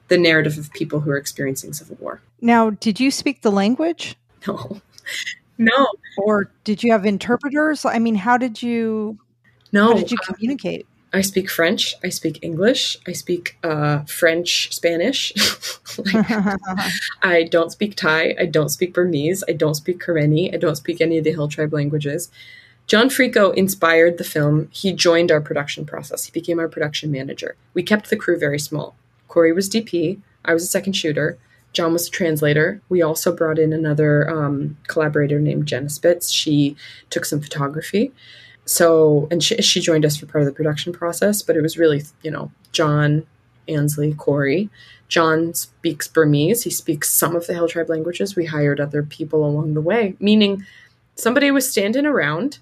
the 0.07 0.17
narrative 0.17 0.57
of 0.57 0.71
people 0.73 1.01
who 1.01 1.11
are 1.11 1.17
experiencing 1.17 1.73
civil 1.73 1.97
war. 1.99 2.21
Now, 2.41 2.71
did 2.71 2.99
you 2.99 3.11
speak 3.11 3.41
the 3.41 3.51
language? 3.51 4.15
No. 4.45 4.81
No. 5.57 5.87
Or 6.17 6.51
did 6.65 6.83
you 6.83 6.91
have 6.91 7.05
interpreters? 7.05 7.85
I 7.85 7.97
mean, 7.99 8.15
how 8.15 8.37
did 8.37 8.61
you 8.61 9.17
no, 9.71 9.87
how 9.87 9.93
did 9.93 10.11
you 10.11 10.17
um, 10.27 10.35
communicate? 10.35 10.85
I 11.13 11.21
speak 11.21 11.49
French. 11.49 11.95
I 12.03 12.09
speak 12.09 12.39
English. 12.41 12.97
I 13.07 13.11
speak 13.11 13.57
uh, 13.63 13.99
French, 14.05 14.73
Spanish. 14.73 15.31
like, 15.97 16.25
I 17.21 17.43
don't 17.43 17.71
speak 17.71 17.95
Thai. 17.95 18.35
I 18.39 18.47
don't 18.47 18.69
speak 18.69 18.95
Burmese. 18.95 19.43
I 19.47 19.53
don't 19.53 19.75
speak 19.75 20.01
Karenni. 20.01 20.51
I 20.51 20.57
don't 20.57 20.75
speak 20.75 20.99
any 20.99 21.19
of 21.19 21.23
the 21.23 21.31
Hill 21.31 21.47
Tribe 21.47 21.71
languages. 21.71 22.31
John 22.87 23.09
Frico 23.09 23.53
inspired 23.53 24.17
the 24.17 24.23
film. 24.23 24.69
He 24.71 24.91
joined 24.91 25.31
our 25.31 25.39
production 25.39 25.85
process. 25.85 26.25
He 26.25 26.31
became 26.31 26.59
our 26.59 26.67
production 26.67 27.11
manager. 27.11 27.55
We 27.75 27.83
kept 27.83 28.09
the 28.09 28.17
crew 28.17 28.37
very 28.37 28.59
small. 28.59 28.95
Corey 29.27 29.53
was 29.53 29.69
DP. 29.69 30.19
I 30.43 30.53
was 30.53 30.63
a 30.63 30.67
second 30.67 30.93
shooter. 30.93 31.37
John 31.73 31.93
was 31.93 32.07
a 32.07 32.11
translator. 32.11 32.81
We 32.89 33.01
also 33.01 33.35
brought 33.35 33.59
in 33.59 33.71
another 33.71 34.29
um, 34.29 34.77
collaborator 34.87 35.39
named 35.39 35.67
Jenna 35.67 35.89
Spitz. 35.89 36.31
She 36.31 36.75
took 37.09 37.25
some 37.25 37.41
photography 37.41 38.11
so 38.65 39.27
and 39.29 39.43
she, 39.43 39.61
she 39.61 39.79
joined 39.79 40.05
us 40.05 40.17
for 40.17 40.25
part 40.25 40.41
of 40.41 40.45
the 40.45 40.55
production 40.55 40.93
process 40.93 41.41
but 41.41 41.55
it 41.55 41.61
was 41.61 41.77
really 41.77 42.03
you 42.21 42.31
know 42.31 42.51
john 42.71 43.25
ansley 43.67 44.13
corey. 44.13 44.69
John 45.07 45.53
speaks 45.53 46.07
burmese. 46.07 46.63
He 46.63 46.69
speaks 46.69 47.09
some 47.09 47.35
of 47.35 47.45
the 47.45 47.53
hill 47.53 47.67
tribe 47.67 47.89
languages. 47.89 48.35
We 48.35 48.45
hired 48.45 48.79
other 48.79 49.03
people 49.03 49.45
along 49.45 49.73
the 49.73 49.81
way 49.81 50.15
meaning 50.19 50.65
somebody 51.15 51.51
was 51.51 51.69
standing 51.69 52.05
around 52.05 52.59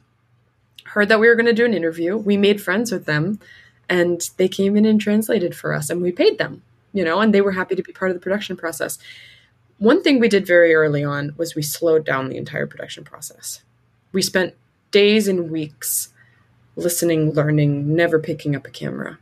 heard 0.86 1.08
that 1.08 1.20
we 1.20 1.28
were 1.28 1.36
going 1.36 1.46
to 1.46 1.54
do 1.54 1.66
an 1.66 1.74
interview. 1.74 2.18
We 2.18 2.36
made 2.36 2.62
friends 2.62 2.92
with 2.92 3.06
them 3.06 3.40
and 3.88 4.30
they 4.38 4.48
came 4.48 4.76
in 4.76 4.86
and 4.86 5.00
translated 5.00 5.56
for 5.56 5.74
us 5.74 5.90
and 5.90 6.02
we 6.02 6.12
paid 6.12 6.38
them 6.38 6.62
you 6.94 7.04
know 7.06 7.20
and 7.20 7.34
they 7.34 7.42
were 7.42 7.54
happy 7.54 7.76
to 7.76 7.84
be 7.84 7.94
part 7.94 8.12
of 8.12 8.16
the 8.16 8.22
production 8.22 8.58
process. 8.58 8.98
One 9.78 10.04
thing 10.04 10.20
we 10.20 10.30
did 10.30 10.46
very 10.46 10.76
early 10.76 11.04
on 11.04 11.34
was 11.38 11.56
we 11.56 11.64
slowed 11.64 12.06
down 12.06 12.30
the 12.30 12.38
entire 12.38 12.68
production 12.68 13.04
process. 13.04 13.64
We 14.12 14.22
spent 14.22 14.54
days 14.92 15.28
and 15.28 15.50
weeks 15.50 16.10
listening, 16.76 17.32
learning, 17.34 17.96
never 17.96 18.20
picking 18.20 18.56
up 18.56 18.66
a 18.66 18.72
camera. 18.72 19.18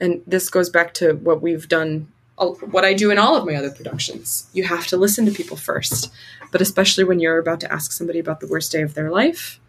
And 0.00 0.22
this 0.26 0.48
goes 0.48 0.70
back 0.70 0.94
to 0.94 1.14
what 1.14 1.42
we've 1.42 1.68
done, 1.68 2.08
what 2.36 2.84
I 2.84 2.94
do 2.94 3.10
in 3.10 3.18
all 3.18 3.36
of 3.36 3.46
my 3.46 3.54
other 3.54 3.70
productions. 3.70 4.48
You 4.52 4.64
have 4.64 4.86
to 4.88 4.96
listen 4.96 5.26
to 5.26 5.32
people 5.32 5.56
first, 5.56 6.12
but 6.52 6.60
especially 6.60 7.04
when 7.04 7.20
you're 7.20 7.38
about 7.38 7.60
to 7.60 7.72
ask 7.72 7.92
somebody 7.92 8.18
about 8.18 8.40
the 8.40 8.46
worst 8.46 8.72
day 8.72 8.82
of 8.82 8.94
their 8.94 9.10
life, 9.10 9.60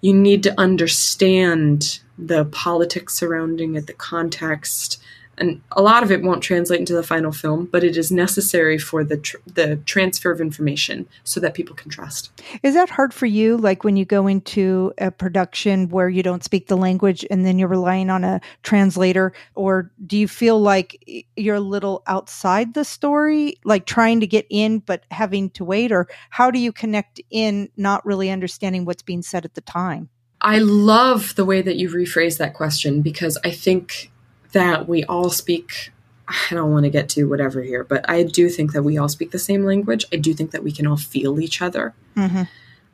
you 0.00 0.12
need 0.12 0.42
to 0.44 0.60
understand 0.60 2.00
the 2.18 2.44
politics 2.46 3.14
surrounding 3.14 3.74
it, 3.74 3.86
the 3.86 3.92
context, 3.92 5.00
and 5.38 5.60
a 5.72 5.82
lot 5.82 6.02
of 6.02 6.10
it 6.10 6.22
won't 6.22 6.42
translate 6.42 6.80
into 6.80 6.94
the 6.94 7.02
final 7.02 7.32
film, 7.32 7.66
but 7.66 7.84
it 7.84 7.96
is 7.96 8.10
necessary 8.10 8.78
for 8.78 9.04
the 9.04 9.18
tr- 9.18 9.36
the 9.46 9.76
transfer 9.84 10.30
of 10.30 10.40
information 10.40 11.06
so 11.24 11.40
that 11.40 11.54
people 11.54 11.74
can 11.74 11.90
trust. 11.90 12.30
Is 12.62 12.74
that 12.74 12.90
hard 12.90 13.12
for 13.12 13.26
you? 13.26 13.56
Like 13.56 13.84
when 13.84 13.96
you 13.96 14.04
go 14.04 14.26
into 14.26 14.92
a 14.98 15.10
production 15.10 15.88
where 15.88 16.08
you 16.08 16.22
don't 16.22 16.44
speak 16.44 16.68
the 16.68 16.76
language 16.76 17.24
and 17.30 17.44
then 17.44 17.58
you're 17.58 17.68
relying 17.68 18.10
on 18.10 18.24
a 18.24 18.40
translator, 18.62 19.32
or 19.54 19.90
do 20.06 20.16
you 20.16 20.28
feel 20.28 20.60
like 20.60 21.26
you're 21.36 21.56
a 21.56 21.60
little 21.60 22.02
outside 22.06 22.74
the 22.74 22.84
story, 22.84 23.58
like 23.64 23.86
trying 23.86 24.20
to 24.20 24.26
get 24.26 24.46
in 24.50 24.78
but 24.80 25.04
having 25.10 25.50
to 25.50 25.64
wait, 25.64 25.92
or 25.92 26.08
how 26.30 26.50
do 26.50 26.58
you 26.58 26.72
connect 26.72 27.20
in, 27.30 27.68
not 27.76 28.04
really 28.06 28.30
understanding 28.30 28.84
what's 28.84 29.02
being 29.02 29.22
said 29.22 29.44
at 29.44 29.54
the 29.54 29.60
time? 29.60 30.08
I 30.40 30.58
love 30.58 31.34
the 31.34 31.44
way 31.44 31.62
that 31.62 31.76
you 31.76 31.88
rephrase 31.88 32.38
that 32.38 32.54
question 32.54 33.02
because 33.02 33.38
I 33.42 33.50
think 33.50 34.10
that 34.56 34.88
we 34.88 35.04
all 35.04 35.28
speak. 35.28 35.92
I 36.26 36.54
don't 36.54 36.72
want 36.72 36.84
to 36.84 36.90
get 36.90 37.08
to 37.10 37.24
whatever 37.24 37.62
here, 37.62 37.84
but 37.84 38.08
I 38.08 38.22
do 38.22 38.48
think 38.48 38.72
that 38.72 38.82
we 38.82 38.98
all 38.98 39.08
speak 39.08 39.30
the 39.30 39.38
same 39.38 39.64
language. 39.64 40.04
I 40.12 40.16
do 40.16 40.32
think 40.34 40.50
that 40.50 40.64
we 40.64 40.72
can 40.72 40.86
all 40.86 40.96
feel 40.96 41.38
each 41.38 41.60
other. 41.62 41.94
Mm-hmm. 42.16 42.42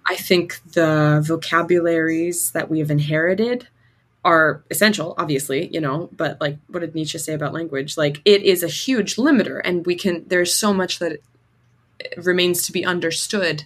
I 0.06 0.16
think 0.16 0.60
the 0.72 1.22
vocabularies 1.24 2.50
that 2.50 2.68
we 2.68 2.80
have 2.80 2.90
inherited 2.90 3.68
are 4.24 4.62
essential, 4.70 5.14
obviously, 5.18 5.68
you 5.68 5.80
know, 5.80 6.08
but 6.12 6.40
like 6.40 6.58
what 6.66 6.80
did 6.80 6.94
Nietzsche 6.94 7.18
say 7.18 7.32
about 7.32 7.54
language? 7.54 7.96
Like 7.96 8.20
it 8.24 8.42
is 8.42 8.62
a 8.62 8.68
huge 8.68 9.16
limiter, 9.16 9.60
and 9.64 9.86
we 9.86 9.94
can, 9.94 10.24
there's 10.26 10.52
so 10.54 10.74
much 10.74 10.98
that 10.98 11.20
remains 12.16 12.66
to 12.66 12.72
be 12.72 12.84
understood 12.84 13.64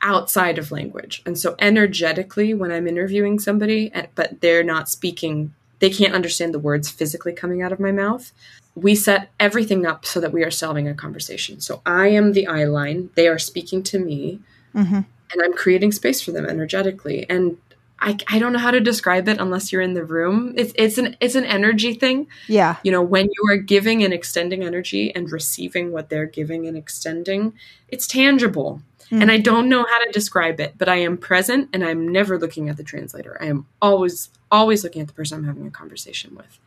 outside 0.00 0.58
of 0.58 0.72
language. 0.72 1.22
And 1.26 1.38
so 1.38 1.54
energetically, 1.58 2.54
when 2.54 2.72
I'm 2.72 2.86
interviewing 2.86 3.38
somebody, 3.38 3.92
but 4.14 4.40
they're 4.40 4.64
not 4.64 4.88
speaking, 4.88 5.54
they 5.82 5.90
can't 5.90 6.14
understand 6.14 6.54
the 6.54 6.60
words 6.60 6.88
physically 6.88 7.32
coming 7.32 7.60
out 7.60 7.72
of 7.72 7.80
my 7.80 7.90
mouth. 7.90 8.30
We 8.76 8.94
set 8.94 9.32
everything 9.40 9.84
up 9.84 10.06
so 10.06 10.20
that 10.20 10.32
we 10.32 10.44
are 10.44 10.50
solving 10.50 10.86
a 10.86 10.94
conversation. 10.94 11.60
So 11.60 11.82
I 11.84 12.06
am 12.06 12.34
the 12.34 12.46
eye 12.46 12.66
line, 12.66 13.10
they 13.16 13.26
are 13.26 13.38
speaking 13.38 13.82
to 13.82 13.98
me, 13.98 14.38
mm-hmm. 14.72 14.94
and 14.94 15.42
I'm 15.42 15.52
creating 15.54 15.90
space 15.90 16.22
for 16.22 16.30
them 16.30 16.46
energetically. 16.46 17.28
And 17.28 17.58
I, 17.98 18.16
I 18.28 18.38
don't 18.38 18.52
know 18.52 18.60
how 18.60 18.70
to 18.70 18.78
describe 18.78 19.26
it 19.28 19.40
unless 19.40 19.72
you're 19.72 19.82
in 19.82 19.94
the 19.94 20.04
room. 20.04 20.54
It's 20.56 20.72
it's 20.76 20.98
an 20.98 21.16
it's 21.18 21.34
an 21.34 21.44
energy 21.44 21.94
thing. 21.94 22.28
Yeah. 22.46 22.76
You 22.84 22.92
know, 22.92 23.02
when 23.02 23.26
you 23.26 23.50
are 23.50 23.56
giving 23.56 24.04
and 24.04 24.14
extending 24.14 24.62
energy 24.62 25.12
and 25.14 25.32
receiving 25.32 25.90
what 25.90 26.10
they're 26.10 26.26
giving 26.26 26.68
and 26.68 26.76
extending, 26.76 27.54
it's 27.88 28.06
tangible. 28.06 28.82
Mm. 29.10 29.22
And 29.22 29.32
I 29.32 29.38
don't 29.38 29.68
know 29.68 29.84
how 29.88 30.04
to 30.04 30.12
describe 30.12 30.60
it, 30.60 30.74
but 30.78 30.88
I 30.88 30.96
am 30.96 31.18
present 31.18 31.70
and 31.72 31.84
I'm 31.84 32.08
never 32.08 32.38
looking 32.38 32.68
at 32.68 32.76
the 32.76 32.84
translator. 32.84 33.36
I 33.40 33.46
am 33.46 33.66
always 33.80 34.30
always 34.52 34.84
looking 34.84 35.02
at 35.02 35.08
the 35.08 35.14
person 35.14 35.38
I'm 35.38 35.44
having 35.44 35.66
a 35.66 35.70
conversation 35.70 36.36
with. 36.36 36.58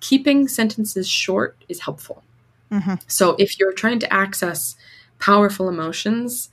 Keeping 0.00 0.46
sentences 0.46 1.08
short 1.08 1.56
is 1.68 1.80
helpful. 1.80 2.22
Mm-hmm. 2.70 2.94
So 3.06 3.34
if 3.38 3.58
you're 3.58 3.72
trying 3.72 3.98
to 4.00 4.12
access 4.12 4.76
powerful 5.18 5.68
emotions, 5.68 6.50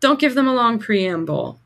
don't 0.00 0.18
give 0.18 0.34
them 0.34 0.48
a 0.48 0.54
long 0.54 0.78
preamble. 0.78 1.60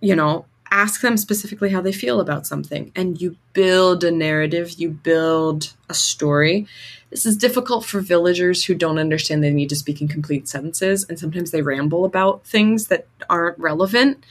You 0.00 0.14
know, 0.14 0.46
ask 0.70 1.02
them 1.02 1.16
specifically 1.16 1.70
how 1.70 1.80
they 1.80 1.92
feel 1.92 2.20
about 2.20 2.46
something 2.46 2.90
and 2.96 3.20
you 3.20 3.36
build 3.52 4.02
a 4.02 4.10
narrative, 4.10 4.72
you 4.72 4.90
build 4.90 5.72
a 5.88 5.94
story. 5.94 6.66
This 7.10 7.24
is 7.24 7.36
difficult 7.36 7.84
for 7.84 8.00
villagers 8.00 8.64
who 8.64 8.74
don't 8.74 8.98
understand 8.98 9.42
they 9.42 9.52
need 9.52 9.68
to 9.68 9.76
speak 9.76 10.00
in 10.00 10.08
complete 10.08 10.48
sentences 10.48 11.06
and 11.08 11.18
sometimes 11.18 11.52
they 11.52 11.62
ramble 11.62 12.04
about 12.04 12.44
things 12.44 12.88
that 12.88 13.06
aren't 13.30 13.58
relevant. 13.58 14.24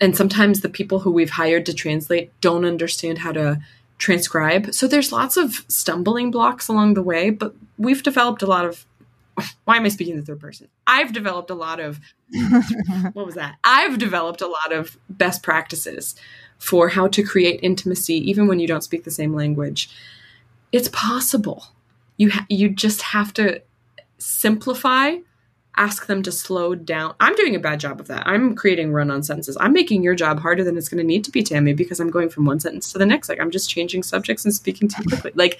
And 0.00 0.16
sometimes 0.16 0.60
the 0.60 0.68
people 0.68 1.00
who 1.00 1.12
we've 1.12 1.30
hired 1.30 1.66
to 1.66 1.74
translate 1.74 2.32
don't 2.40 2.64
understand 2.64 3.18
how 3.18 3.32
to 3.32 3.60
transcribe. 3.98 4.74
So 4.74 4.88
there's 4.88 5.12
lots 5.12 5.36
of 5.36 5.64
stumbling 5.68 6.30
blocks 6.30 6.66
along 6.68 6.94
the 6.94 7.02
way, 7.02 7.30
but 7.30 7.54
we've 7.78 8.02
developed 8.02 8.42
a 8.42 8.46
lot 8.46 8.64
of 8.64 8.84
why 9.64 9.76
am 9.76 9.84
I 9.84 9.88
speaking 9.88 10.16
the 10.16 10.22
third 10.22 10.40
person? 10.40 10.68
I've 10.86 11.12
developed 11.12 11.50
a 11.50 11.54
lot 11.54 11.80
of 11.80 12.00
what 13.12 13.26
was 13.26 13.34
that? 13.34 13.56
I've 13.64 13.98
developed 13.98 14.40
a 14.40 14.46
lot 14.46 14.72
of 14.72 14.98
best 15.08 15.42
practices 15.42 16.14
for 16.58 16.88
how 16.88 17.08
to 17.08 17.22
create 17.22 17.60
intimacy 17.62 18.14
even 18.30 18.46
when 18.46 18.58
you 18.58 18.66
don't 18.66 18.84
speak 18.84 19.04
the 19.04 19.10
same 19.10 19.34
language. 19.34 19.90
It's 20.70 20.88
possible. 20.88 21.66
You 22.16 22.30
ha- 22.30 22.46
you 22.48 22.68
just 22.68 23.02
have 23.02 23.32
to 23.34 23.62
simplify, 24.18 25.16
ask 25.76 26.06
them 26.06 26.22
to 26.22 26.32
slow 26.32 26.74
down. 26.74 27.14
I'm 27.18 27.34
doing 27.34 27.56
a 27.56 27.60
bad 27.60 27.80
job 27.80 27.98
of 27.98 28.08
that. 28.08 28.26
I'm 28.26 28.54
creating 28.54 28.92
run-on 28.92 29.22
sentences. 29.22 29.56
I'm 29.58 29.72
making 29.72 30.02
your 30.02 30.14
job 30.14 30.40
harder 30.40 30.62
than 30.62 30.76
it's 30.76 30.88
going 30.88 30.98
to 30.98 31.04
need 31.04 31.24
to 31.24 31.30
be, 31.30 31.42
Tammy, 31.42 31.72
because 31.72 31.98
I'm 31.98 32.10
going 32.10 32.28
from 32.28 32.44
one 32.44 32.60
sentence 32.60 32.92
to 32.92 32.98
the 32.98 33.06
next. 33.06 33.28
Like 33.28 33.40
I'm 33.40 33.50
just 33.50 33.70
changing 33.70 34.02
subjects 34.02 34.44
and 34.44 34.54
speaking 34.54 34.88
too 34.88 35.02
quickly. 35.04 35.32
Like 35.42 35.58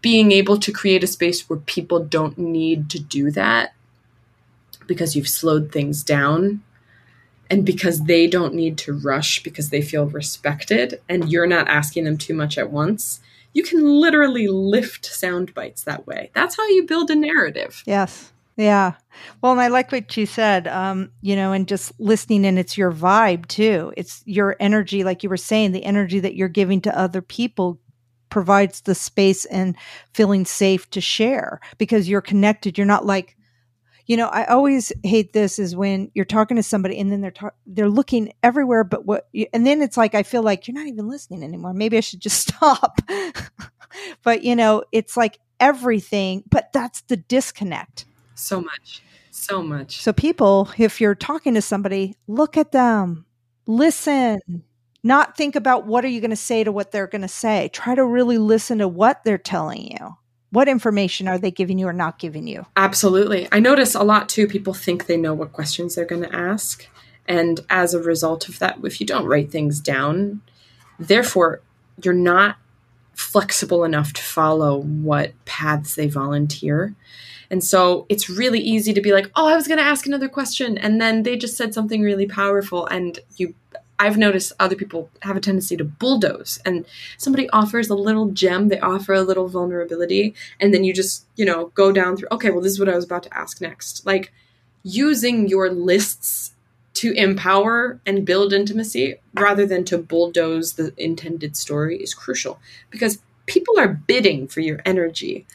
being 0.00 0.32
able 0.32 0.58
to 0.58 0.70
create 0.70 1.02
a 1.02 1.06
space 1.06 1.48
where 1.48 1.58
people 1.58 1.98
don't 1.98 2.38
need 2.38 2.90
to 2.90 2.98
do 2.98 3.30
that 3.30 3.74
because 4.86 5.16
you've 5.16 5.28
slowed 5.28 5.72
things 5.72 6.02
down 6.02 6.62
and 7.50 7.64
because 7.64 8.04
they 8.04 8.26
don't 8.26 8.54
need 8.54 8.76
to 8.78 8.92
rush 8.92 9.42
because 9.42 9.70
they 9.70 9.80
feel 9.80 10.06
respected 10.06 11.00
and 11.08 11.30
you're 11.30 11.46
not 11.46 11.68
asking 11.68 12.04
them 12.04 12.18
too 12.18 12.34
much 12.34 12.58
at 12.58 12.70
once 12.70 13.20
you 13.52 13.62
can 13.62 13.82
literally 13.82 14.46
lift 14.46 15.06
sound 15.06 15.54
bites 15.54 15.84
that 15.84 16.06
way 16.06 16.30
that's 16.34 16.56
how 16.56 16.66
you 16.68 16.86
build 16.86 17.10
a 17.10 17.14
narrative 17.14 17.82
yes 17.86 18.32
yeah 18.56 18.92
well 19.42 19.52
and 19.52 19.60
i 19.60 19.68
like 19.68 19.90
what 19.90 20.16
you 20.16 20.26
said 20.26 20.68
um 20.68 21.10
you 21.20 21.34
know 21.34 21.52
and 21.52 21.66
just 21.68 21.92
listening 21.98 22.44
and 22.46 22.58
it's 22.58 22.78
your 22.78 22.92
vibe 22.92 23.46
too 23.46 23.92
it's 23.96 24.22
your 24.26 24.56
energy 24.60 25.04
like 25.04 25.22
you 25.22 25.28
were 25.28 25.36
saying 25.36 25.72
the 25.72 25.84
energy 25.84 26.20
that 26.20 26.34
you're 26.36 26.48
giving 26.48 26.80
to 26.80 26.98
other 26.98 27.20
people 27.22 27.80
provides 28.34 28.80
the 28.80 28.96
space 28.96 29.44
and 29.44 29.76
feeling 30.12 30.44
safe 30.44 30.90
to 30.90 31.00
share 31.00 31.60
because 31.78 32.08
you're 32.08 32.20
connected. 32.20 32.76
You're 32.76 32.84
not 32.84 33.06
like, 33.06 33.36
you 34.06 34.16
know, 34.16 34.26
I 34.26 34.44
always 34.46 34.92
hate 35.04 35.32
this 35.32 35.60
is 35.60 35.76
when 35.76 36.10
you're 36.14 36.24
talking 36.24 36.56
to 36.56 36.62
somebody 36.64 36.98
and 36.98 37.12
then 37.12 37.20
they're 37.20 37.30
ta- 37.30 37.54
they're 37.64 37.88
looking 37.88 38.32
everywhere, 38.42 38.82
but 38.82 39.06
what, 39.06 39.28
and 39.52 39.64
then 39.64 39.80
it's 39.80 39.96
like 39.96 40.16
I 40.16 40.24
feel 40.24 40.42
like 40.42 40.66
you're 40.66 40.74
not 40.74 40.88
even 40.88 41.08
listening 41.08 41.44
anymore. 41.44 41.74
Maybe 41.74 41.96
I 41.96 42.00
should 42.00 42.18
just 42.18 42.48
stop. 42.54 43.00
but 44.24 44.42
you 44.42 44.56
know, 44.56 44.82
it's 44.90 45.16
like 45.16 45.38
everything, 45.60 46.42
but 46.50 46.72
that's 46.72 47.02
the 47.02 47.16
disconnect. 47.16 48.04
So 48.34 48.60
much, 48.60 49.02
so 49.30 49.62
much. 49.62 50.00
So 50.00 50.12
people, 50.12 50.68
if 50.76 51.00
you're 51.00 51.14
talking 51.14 51.54
to 51.54 51.62
somebody, 51.62 52.16
look 52.26 52.56
at 52.56 52.72
them, 52.72 53.26
listen, 53.66 54.40
not 55.02 55.36
think 55.36 55.54
about 55.54 55.86
what 55.86 56.04
are 56.04 56.08
you 56.08 56.20
going 56.20 56.30
to 56.30 56.36
say 56.36 56.64
to 56.64 56.72
what 56.72 56.90
they're 56.90 57.06
going 57.06 57.22
to 57.22 57.28
say. 57.28 57.68
Try 57.72 57.94
to 57.94 58.04
really 58.04 58.38
listen 58.38 58.78
to 58.78 58.88
what 58.88 59.22
they're 59.24 59.38
telling 59.38 59.90
you. 59.92 60.16
What 60.50 60.68
information 60.68 61.26
are 61.28 61.36
they 61.36 61.50
giving 61.50 61.78
you 61.78 61.88
or 61.88 61.92
not 61.92 62.18
giving 62.18 62.46
you? 62.46 62.64
Absolutely. 62.76 63.48
I 63.50 63.58
notice 63.58 63.94
a 63.94 64.02
lot 64.02 64.28
too 64.28 64.46
people 64.46 64.72
think 64.72 65.06
they 65.06 65.16
know 65.16 65.34
what 65.34 65.52
questions 65.52 65.94
they're 65.94 66.04
going 66.04 66.22
to 66.22 66.34
ask. 66.34 66.88
And 67.26 67.60
as 67.70 67.92
a 67.92 68.00
result 68.00 68.48
of 68.48 68.58
that, 68.60 68.78
if 68.84 69.00
you 69.00 69.06
don't 69.06 69.26
write 69.26 69.50
things 69.50 69.80
down, 69.80 70.42
therefore 70.98 71.60
you're 72.02 72.14
not 72.14 72.56
flexible 73.14 73.84
enough 73.84 74.12
to 74.12 74.22
follow 74.22 74.78
what 74.80 75.32
paths 75.44 75.94
they 75.94 76.08
volunteer. 76.08 76.94
And 77.50 77.62
so 77.62 78.06
it's 78.08 78.28
really 78.28 78.60
easy 78.60 78.92
to 78.92 79.00
be 79.00 79.12
like, 79.12 79.30
oh, 79.36 79.46
I 79.46 79.56
was 79.56 79.68
going 79.68 79.78
to 79.78 79.84
ask 79.84 80.06
another 80.06 80.28
question. 80.28 80.78
And 80.78 81.00
then 81.00 81.22
they 81.22 81.36
just 81.36 81.56
said 81.56 81.74
something 81.74 82.02
really 82.02 82.26
powerful. 82.26 82.86
And 82.86 83.18
you 83.36 83.54
I've 83.98 84.18
noticed 84.18 84.52
other 84.58 84.74
people 84.74 85.08
have 85.22 85.36
a 85.36 85.40
tendency 85.40 85.76
to 85.76 85.84
bulldoze 85.84 86.60
and 86.64 86.84
somebody 87.16 87.48
offers 87.50 87.88
a 87.88 87.94
little 87.94 88.30
gem, 88.30 88.68
they 88.68 88.80
offer 88.80 89.14
a 89.14 89.22
little 89.22 89.48
vulnerability, 89.48 90.34
and 90.58 90.74
then 90.74 90.84
you 90.84 90.92
just, 90.92 91.26
you 91.36 91.44
know, 91.44 91.66
go 91.74 91.92
down 91.92 92.16
through, 92.16 92.28
okay, 92.32 92.50
well, 92.50 92.60
this 92.60 92.72
is 92.72 92.80
what 92.80 92.88
I 92.88 92.96
was 92.96 93.04
about 93.04 93.22
to 93.24 93.36
ask 93.36 93.60
next. 93.60 94.04
Like 94.04 94.32
using 94.82 95.48
your 95.48 95.70
lists 95.70 96.54
to 96.94 97.12
empower 97.12 98.00
and 98.06 98.24
build 98.24 98.52
intimacy 98.52 99.16
rather 99.34 99.66
than 99.66 99.84
to 99.84 99.98
bulldoze 99.98 100.74
the 100.74 100.92
intended 100.96 101.56
story 101.56 101.96
is 101.96 102.14
crucial 102.14 102.60
because 102.90 103.18
people 103.46 103.78
are 103.78 103.88
bidding 103.88 104.46
for 104.46 104.60
your 104.60 104.80
energy 104.84 105.46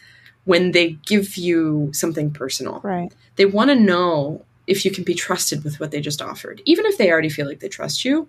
when 0.50 0.72
they 0.72 0.94
give 1.06 1.38
you 1.38 1.92
something 1.94 2.32
personal. 2.32 2.80
Right. 2.84 3.14
They 3.36 3.46
want 3.46 3.70
to 3.70 3.76
know 3.76 4.44
if 4.66 4.84
you 4.84 4.90
can 4.90 5.04
be 5.04 5.14
trusted 5.14 5.64
with 5.64 5.80
what 5.80 5.92
they 5.92 6.02
just 6.02 6.24
offered. 6.24 6.64
Even 6.66 6.88
if 6.88 6.98
they 6.98 7.12
already 7.12 7.30
feel 7.30 7.46
like 7.46 7.60
they 7.60 7.70
trust 7.70 8.04
you, 8.04 8.28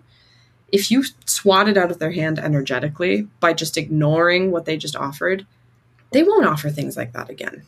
if 0.71 0.91
you 0.91 1.03
swat 1.25 1.67
it 1.67 1.77
out 1.77 1.89
of 1.89 1.97
their 1.97 2.11
hand 2.11 2.37
energetically 2.37 3.27
by 3.39 3.53
just 3.53 3.75
ignoring 3.75 4.51
what 4.51 4.65
they 4.65 4.77
just 4.77 4.95
offered, 4.95 5.47
they 6.11 6.21
won't 6.21 6.45
offer 6.45 6.69
things 6.69 6.95
like 6.95 7.11
that 7.13 7.31
again 7.31 7.63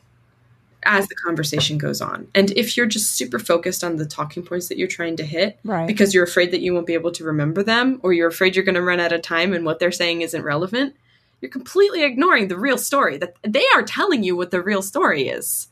as 0.85 1.07
the 1.07 1.15
conversation 1.15 1.79
goes 1.79 1.99
on. 1.99 2.27
And 2.35 2.51
if 2.51 2.77
you're 2.77 2.85
just 2.85 3.09
super 3.13 3.39
focused 3.39 3.83
on 3.83 3.95
the 3.95 4.05
talking 4.05 4.43
points 4.43 4.67
that 4.67 4.77
you're 4.77 4.87
trying 4.87 5.15
to 5.15 5.25
hit 5.25 5.57
right. 5.63 5.87
because 5.87 6.13
you're 6.13 6.25
afraid 6.25 6.51
that 6.51 6.61
you 6.61 6.75
won't 6.75 6.85
be 6.85 6.93
able 6.93 7.11
to 7.13 7.23
remember 7.23 7.63
them 7.63 7.99
or 8.03 8.13
you're 8.13 8.27
afraid 8.27 8.55
you're 8.55 8.65
going 8.65 8.75
to 8.75 8.83
run 8.83 8.99
out 8.99 9.13
of 9.13 9.23
time 9.23 9.51
and 9.51 9.65
what 9.65 9.79
they're 9.79 9.91
saying 9.91 10.21
isn't 10.21 10.43
relevant, 10.43 10.95
you're 11.43 11.49
completely 11.49 12.03
ignoring 12.03 12.47
the 12.47 12.57
real 12.57 12.77
story 12.77 13.17
that 13.17 13.35
they 13.43 13.65
are 13.75 13.83
telling 13.83 14.23
you 14.23 14.33
what 14.33 14.49
the 14.49 14.63
real 14.63 14.81
story 14.81 15.27
is 15.27 15.67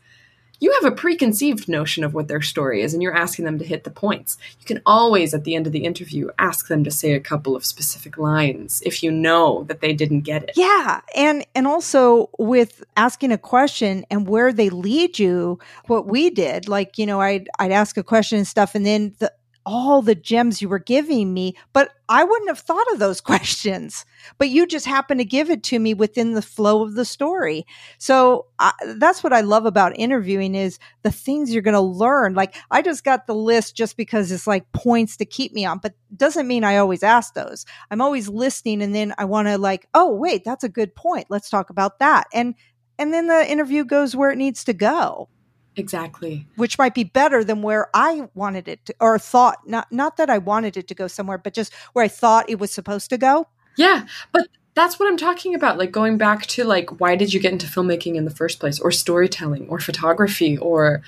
you 0.61 0.71
have 0.79 0.93
a 0.93 0.95
preconceived 0.95 1.67
notion 1.67 2.03
of 2.03 2.13
what 2.13 2.27
their 2.27 2.41
story 2.41 2.81
is 2.81 2.93
and 2.93 3.01
you're 3.01 3.17
asking 3.17 3.45
them 3.45 3.57
to 3.57 3.65
hit 3.65 3.83
the 3.83 3.89
points. 3.89 4.37
You 4.59 4.65
can 4.65 4.81
always, 4.85 5.33
at 5.33 5.43
the 5.43 5.55
end 5.55 5.65
of 5.65 5.73
the 5.73 5.85
interview, 5.85 6.29
ask 6.37 6.67
them 6.67 6.83
to 6.83 6.91
say 6.91 7.13
a 7.13 7.19
couple 7.19 7.55
of 7.55 7.65
specific 7.65 8.17
lines 8.19 8.81
if 8.85 9.01
you 9.01 9.11
know 9.11 9.63
that 9.63 9.81
they 9.81 9.91
didn't 9.91 10.21
get 10.21 10.43
it. 10.43 10.51
Yeah. 10.55 11.01
And, 11.15 11.45
and 11.55 11.65
also 11.65 12.29
with 12.37 12.83
asking 12.95 13.31
a 13.31 13.39
question 13.39 14.05
and 14.11 14.27
where 14.27 14.53
they 14.53 14.69
lead 14.69 15.17
you, 15.17 15.57
what 15.87 16.05
we 16.05 16.29
did, 16.29 16.69
like, 16.69 16.99
you 16.99 17.07
know, 17.07 17.19
I'd, 17.19 17.49
I'd 17.57 17.71
ask 17.71 17.97
a 17.97 18.03
question 18.03 18.37
and 18.37 18.47
stuff 18.47 18.75
and 18.75 18.85
then 18.85 19.15
the, 19.17 19.33
all 19.65 20.01
the 20.01 20.15
gems 20.15 20.61
you 20.61 20.69
were 20.69 20.79
giving 20.79 21.33
me, 21.33 21.55
but 21.73 21.91
I 22.09 22.23
wouldn't 22.23 22.49
have 22.49 22.59
thought 22.59 22.85
of 22.91 22.99
those 22.99 23.21
questions. 23.31 24.05
But 24.37 24.49
you 24.49 24.67
just 24.67 24.85
happened 24.85 25.19
to 25.19 25.25
give 25.25 25.49
it 25.49 25.63
to 25.63 25.79
me 25.79 25.93
within 25.93 26.33
the 26.33 26.41
flow 26.41 26.83
of 26.83 26.95
the 26.95 27.05
story. 27.05 27.65
So 27.97 28.47
I, 28.59 28.71
that's 28.95 29.23
what 29.23 29.33
I 29.33 29.41
love 29.41 29.65
about 29.65 29.97
interviewing 29.97 30.55
is 30.55 30.79
the 31.03 31.11
things 31.11 31.53
you're 31.53 31.61
going 31.61 31.73
to 31.73 31.81
learn. 31.81 32.33
Like 32.33 32.55
I 32.69 32.81
just 32.81 33.03
got 33.03 33.27
the 33.27 33.35
list 33.35 33.75
just 33.75 33.97
because 33.97 34.31
it's 34.31 34.47
like 34.47 34.71
points 34.73 35.17
to 35.17 35.25
keep 35.25 35.53
me 35.53 35.65
on, 35.65 35.79
but 35.79 35.93
doesn't 36.15 36.47
mean 36.47 36.63
I 36.63 36.77
always 36.77 37.03
ask 37.03 37.33
those. 37.33 37.65
I'm 37.89 38.01
always 38.01 38.27
listening 38.27 38.81
and 38.81 38.93
then 38.93 39.13
I 39.17 39.25
want 39.25 39.47
to 39.47 39.57
like, 39.57 39.87
oh, 39.93 40.13
wait, 40.13 40.43
that's 40.43 40.63
a 40.63 40.69
good 40.69 40.95
point. 40.95 41.27
Let's 41.29 41.49
talk 41.49 41.69
about 41.69 41.99
that. 41.99 42.27
And 42.33 42.55
and 42.99 43.11
then 43.11 43.25
the 43.25 43.49
interview 43.49 43.83
goes 43.83 44.15
where 44.15 44.29
it 44.29 44.37
needs 44.37 44.63
to 44.65 44.73
go. 44.73 45.27
Exactly. 45.77 46.45
Which 46.55 46.77
might 46.77 46.93
be 46.93 47.03
better 47.03 47.43
than 47.43 47.61
where 47.61 47.89
I 47.93 48.27
wanted 48.33 48.67
it 48.67 48.85
to, 48.85 48.95
or 48.99 49.17
thought, 49.17 49.67
not, 49.67 49.91
not 49.91 50.17
that 50.17 50.29
I 50.29 50.37
wanted 50.37 50.75
it 50.77 50.87
to 50.89 50.95
go 50.95 51.07
somewhere, 51.07 51.37
but 51.37 51.53
just 51.53 51.73
where 51.93 52.03
I 52.03 52.09
thought 52.09 52.49
it 52.49 52.59
was 52.59 52.71
supposed 52.71 53.09
to 53.11 53.17
go. 53.17 53.47
Yeah. 53.77 54.05
But 54.31 54.47
that's 54.73 54.99
what 54.99 55.07
I'm 55.07 55.17
talking 55.17 55.55
about. 55.55 55.77
Like 55.77 55.91
going 55.91 56.17
back 56.17 56.45
to 56.47 56.63
like, 56.63 56.99
why 56.99 57.15
did 57.15 57.33
you 57.33 57.39
get 57.39 57.53
into 57.53 57.67
filmmaking 57.67 58.15
in 58.15 58.25
the 58.25 58.31
first 58.31 58.59
place 58.59 58.79
or 58.79 58.91
storytelling 58.91 59.67
or 59.69 59.79
photography 59.79 60.57
or 60.57 61.01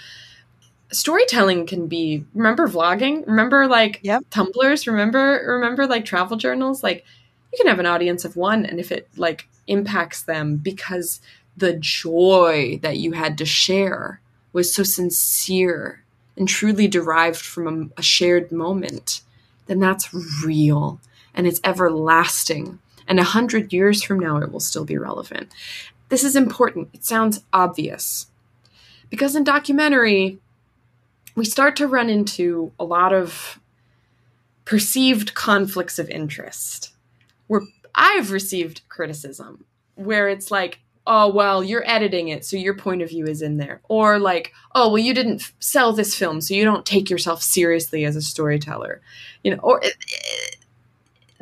storytelling 0.91 1.65
can 1.65 1.87
be, 1.87 2.25
remember 2.33 2.67
vlogging? 2.67 3.25
Remember 3.27 3.67
like 3.67 3.99
yep. 4.01 4.23
Tumblrs? 4.29 4.87
Remember, 4.87 5.43
remember 5.45 5.87
like 5.87 6.05
travel 6.05 6.37
journals? 6.37 6.83
Like 6.83 7.05
you 7.51 7.57
can 7.57 7.67
have 7.67 7.79
an 7.79 7.85
audience 7.85 8.23
of 8.23 8.35
one 8.35 8.65
and 8.65 8.79
if 8.79 8.91
it 8.91 9.09
like 9.17 9.47
impacts 9.67 10.23
them 10.23 10.57
because 10.57 11.19
the 11.55 11.73
joy 11.73 12.79
that 12.81 12.97
you 12.97 13.11
had 13.11 13.37
to 13.37 13.45
share 13.45 14.19
was 14.53 14.73
so 14.73 14.83
sincere 14.83 16.03
and 16.37 16.47
truly 16.47 16.87
derived 16.87 17.41
from 17.41 17.91
a, 17.97 17.99
a 17.99 18.03
shared 18.03 18.51
moment, 18.51 19.21
then 19.65 19.79
that's 19.79 20.13
real 20.45 20.99
and 21.33 21.47
it's 21.47 21.61
everlasting. 21.63 22.79
And 23.07 23.19
a 23.19 23.23
hundred 23.23 23.73
years 23.73 24.01
from 24.03 24.19
now, 24.19 24.37
it 24.37 24.51
will 24.51 24.59
still 24.59 24.85
be 24.85 24.97
relevant. 24.97 25.51
This 26.09 26.23
is 26.23 26.35
important. 26.35 26.89
It 26.93 27.03
sounds 27.03 27.43
obvious. 27.51 28.27
Because 29.09 29.35
in 29.35 29.43
documentary, 29.43 30.39
we 31.35 31.45
start 31.45 31.75
to 31.77 31.87
run 31.87 32.09
into 32.09 32.71
a 32.79 32.83
lot 32.83 33.13
of 33.13 33.59
perceived 34.65 35.33
conflicts 35.33 35.99
of 35.99 36.09
interest 36.09 36.93
where 37.47 37.61
I've 37.93 38.31
received 38.31 38.81
criticism 38.89 39.65
where 39.95 40.29
it's 40.29 40.49
like, 40.49 40.79
oh 41.05 41.27
well 41.29 41.63
you're 41.63 41.87
editing 41.89 42.29
it 42.29 42.45
so 42.45 42.55
your 42.55 42.73
point 42.73 43.01
of 43.01 43.09
view 43.09 43.25
is 43.25 43.41
in 43.41 43.57
there. 43.57 43.81
Or 43.89 44.19
like 44.19 44.53
oh 44.73 44.89
well 44.89 44.99
you 44.99 45.13
didn't 45.13 45.41
f- 45.41 45.53
sell 45.59 45.93
this 45.93 46.15
film 46.15 46.41
so 46.41 46.53
you 46.53 46.63
don't 46.63 46.85
take 46.85 47.09
yourself 47.09 47.41
seriously 47.41 48.05
as 48.05 48.15
a 48.15 48.21
storyteller. 48.21 49.01
You 49.43 49.51
know 49.55 49.61
or 49.61 49.83
uh, 49.83 49.89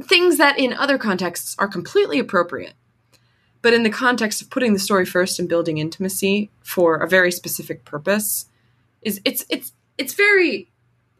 things 0.03 0.37
that 0.37 0.57
in 0.57 0.73
other 0.73 0.97
contexts 0.97 1.55
are 1.59 1.67
completely 1.67 2.19
appropriate. 2.19 2.73
But 3.61 3.73
in 3.73 3.83
the 3.83 3.91
context 3.91 4.41
of 4.41 4.49
putting 4.49 4.73
the 4.73 4.79
story 4.79 5.05
first 5.05 5.37
and 5.37 5.47
building 5.47 5.77
intimacy 5.77 6.49
for 6.63 6.95
a 6.97 7.07
very 7.07 7.31
specific 7.31 7.85
purpose 7.85 8.45
is 9.01 9.21
it's 9.25 9.45
it's 9.49 9.73
it's 9.97 10.13
very 10.13 10.69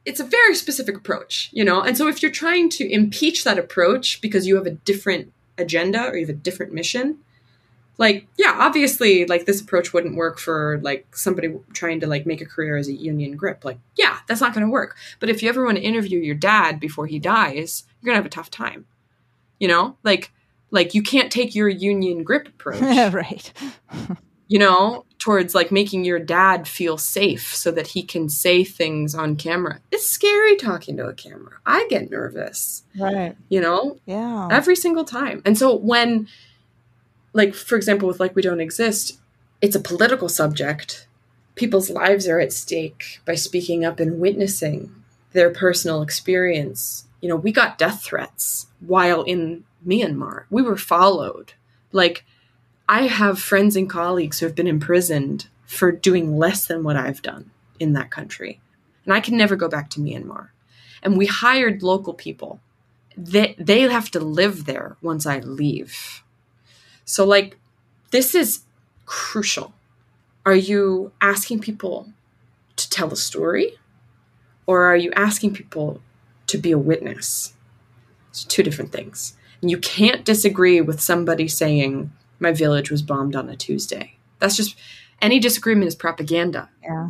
it's 0.04 0.20
a 0.20 0.24
very 0.24 0.56
specific 0.56 0.98
approach 0.98 1.50
you 1.52 1.64
know? 1.64 1.82
And 1.82 1.96
so 1.96 2.08
if 2.08 2.22
you're 2.22 2.32
trying 2.32 2.70
to 2.72 2.92
impeach 2.92 3.44
that 3.44 3.60
approach 3.60 4.20
because 4.22 4.48
you 4.48 4.56
have 4.56 4.66
a 4.66 4.72
different 4.72 5.32
agenda 5.58 6.08
or 6.08 6.16
you 6.16 6.26
have 6.26 6.36
a 6.36 6.40
different 6.40 6.74
mission 6.74 7.20
like 8.02 8.28
yeah 8.36 8.56
obviously 8.58 9.28
like 9.28 9.46
this 9.46 9.62
approach 9.62 9.94
wouldn't 9.94 10.16
work 10.16 10.40
for 10.40 10.80
like 10.82 11.16
somebody 11.16 11.56
trying 11.72 12.00
to 12.00 12.08
like 12.08 12.26
make 12.26 12.42
a 12.42 12.46
career 12.46 12.76
as 12.76 12.88
a 12.88 12.94
union 12.94 13.38
grip. 13.38 13.64
Like 13.64 13.78
yeah 13.96 14.18
that's 14.28 14.42
not 14.42 14.56
going 14.56 14.66
to 14.66 14.72
work. 14.72 14.98
But 15.20 15.30
if 15.30 15.44
you 15.44 15.50
ever 15.50 15.64
want 15.64 15.78
to 15.78 15.84
interview 15.84 16.20
your 16.20 16.36
dad 16.36 16.80
before 16.80 17.06
he 17.06 17.20
dies 17.20 17.86
you're 18.02 18.08
going 18.08 18.16
to 18.16 18.24
have 18.24 18.26
a 18.26 18.30
tough 18.30 18.50
time. 18.50 18.88
You 19.60 19.68
know? 19.68 19.98
Like 20.04 20.34
like 20.72 20.96
you 20.96 21.04
can't 21.04 21.32
take 21.32 21.54
your 21.54 21.70
union 21.70 22.24
grip 22.24 22.48
approach. 22.48 22.82
Right. 23.14 23.54
You 24.48 24.58
know? 24.58 25.06
Towards 25.20 25.54
like 25.54 25.72
making 25.72 26.04
your 26.04 26.18
dad 26.18 26.68
feel 26.68 26.98
safe 26.98 27.56
so 27.56 27.70
that 27.70 27.86
he 27.86 28.02
can 28.02 28.28
say 28.28 28.64
things 28.64 29.14
on 29.14 29.36
camera. 29.36 29.80
It's 29.92 30.08
scary 30.08 30.56
talking 30.56 30.98
to 30.98 31.06
a 31.06 31.14
camera. 31.14 31.60
I 31.64 31.86
get 31.92 32.10
nervous. 32.10 32.82
Right. 33.00 33.38
You 33.50 33.62
know? 33.62 33.98
Yeah. 34.08 34.48
Every 34.50 34.76
single 34.76 35.04
time. 35.04 35.44
And 35.46 35.56
so 35.56 35.76
when 35.76 36.28
like 37.34 37.54
for 37.54 37.76
example 37.76 38.08
with 38.08 38.20
like 38.20 38.36
we 38.36 38.42
don't 38.42 38.62
exist 38.62 39.20
it's 39.62 39.76
a 39.76 39.80
political 39.80 40.28
subject. 40.28 41.08
People's 41.54 41.90
lives 41.90 42.28
are 42.28 42.40
at 42.40 42.52
stake 42.52 43.20
by 43.26 43.36
speaking 43.36 43.86
up 43.86 44.00
and 44.00 44.20
witnessing 44.20 44.96
their 45.34 45.52
personal 45.52 46.02
experience. 46.02 47.06
You 47.22 47.30
know 47.30 47.36
we 47.36 47.52
got 47.52 47.78
death 47.78 48.04
threats 48.04 48.68
while 48.80 49.22
in 49.22 49.64
myanmar. 49.86 50.46
We 50.50 50.64
were 50.64 50.78
followed. 50.78 51.54
Like 51.92 52.26
i 52.90 53.04
have 53.08 53.40
friends 53.40 53.76
and 53.76 53.90
colleagues 53.90 54.40
who 54.40 54.48
have 54.48 54.56
been 54.56 54.68
imprisoned 54.68 55.48
for 55.66 55.92
doing 55.92 56.38
less 56.38 56.66
than 56.66 56.84
what 56.84 56.98
i've 56.98 57.22
done 57.22 57.52
in 57.80 57.94
that 57.94 58.12
country. 58.12 58.60
And 59.06 59.14
i 59.14 59.20
can 59.20 59.38
never 59.38 59.56
go 59.56 59.70
back 59.70 59.90
to 59.92 60.00
myanmar. 60.00 60.50
And 61.04 61.18
we 61.18 61.28
hired 61.28 61.84
local 61.84 62.14
people. 62.14 62.60
They, 63.18 63.56
they 63.58 63.82
have 63.82 64.10
to 64.12 64.20
live 64.20 64.66
there 64.66 64.98
once 65.02 65.26
i 65.28 65.40
leave 65.40 66.24
so, 67.12 67.26
like, 67.26 67.58
this 68.12 68.34
is 68.34 68.62
crucial. 69.06 69.74
Are 70.46 70.56
you 70.56 71.12
asking 71.20 71.60
people 71.60 72.08
to 72.78 72.90
tell 72.90 73.12
a 73.12 73.18
story? 73.18 73.74
Or 74.66 74.84
are 74.84 74.96
you 74.96 75.12
asking 75.14 75.54
people 75.54 76.00
to 76.48 76.58
be 76.58 76.72
a 76.72 76.78
witness? 76.78 77.54
It's 78.30 78.46
two 78.46 78.64
different 78.64 78.94
things. 78.94 79.36
And 79.62 79.70
you 79.70 79.78
can't 79.78 80.24
disagree 80.24 80.80
with 80.80 81.02
somebody 81.02 81.50
saying, 81.50 82.14
my 82.40 82.54
village 82.54 82.90
was 82.90 83.02
bombed 83.02 83.36
on 83.36 83.50
a 83.50 83.58
Tuesday. 83.58 84.16
That's 84.40 84.56
just 84.56 84.78
any 85.22 85.38
disagreement 85.38 85.90
is 85.90 85.96
propaganda. 85.96 86.70
Yeah. 86.82 87.10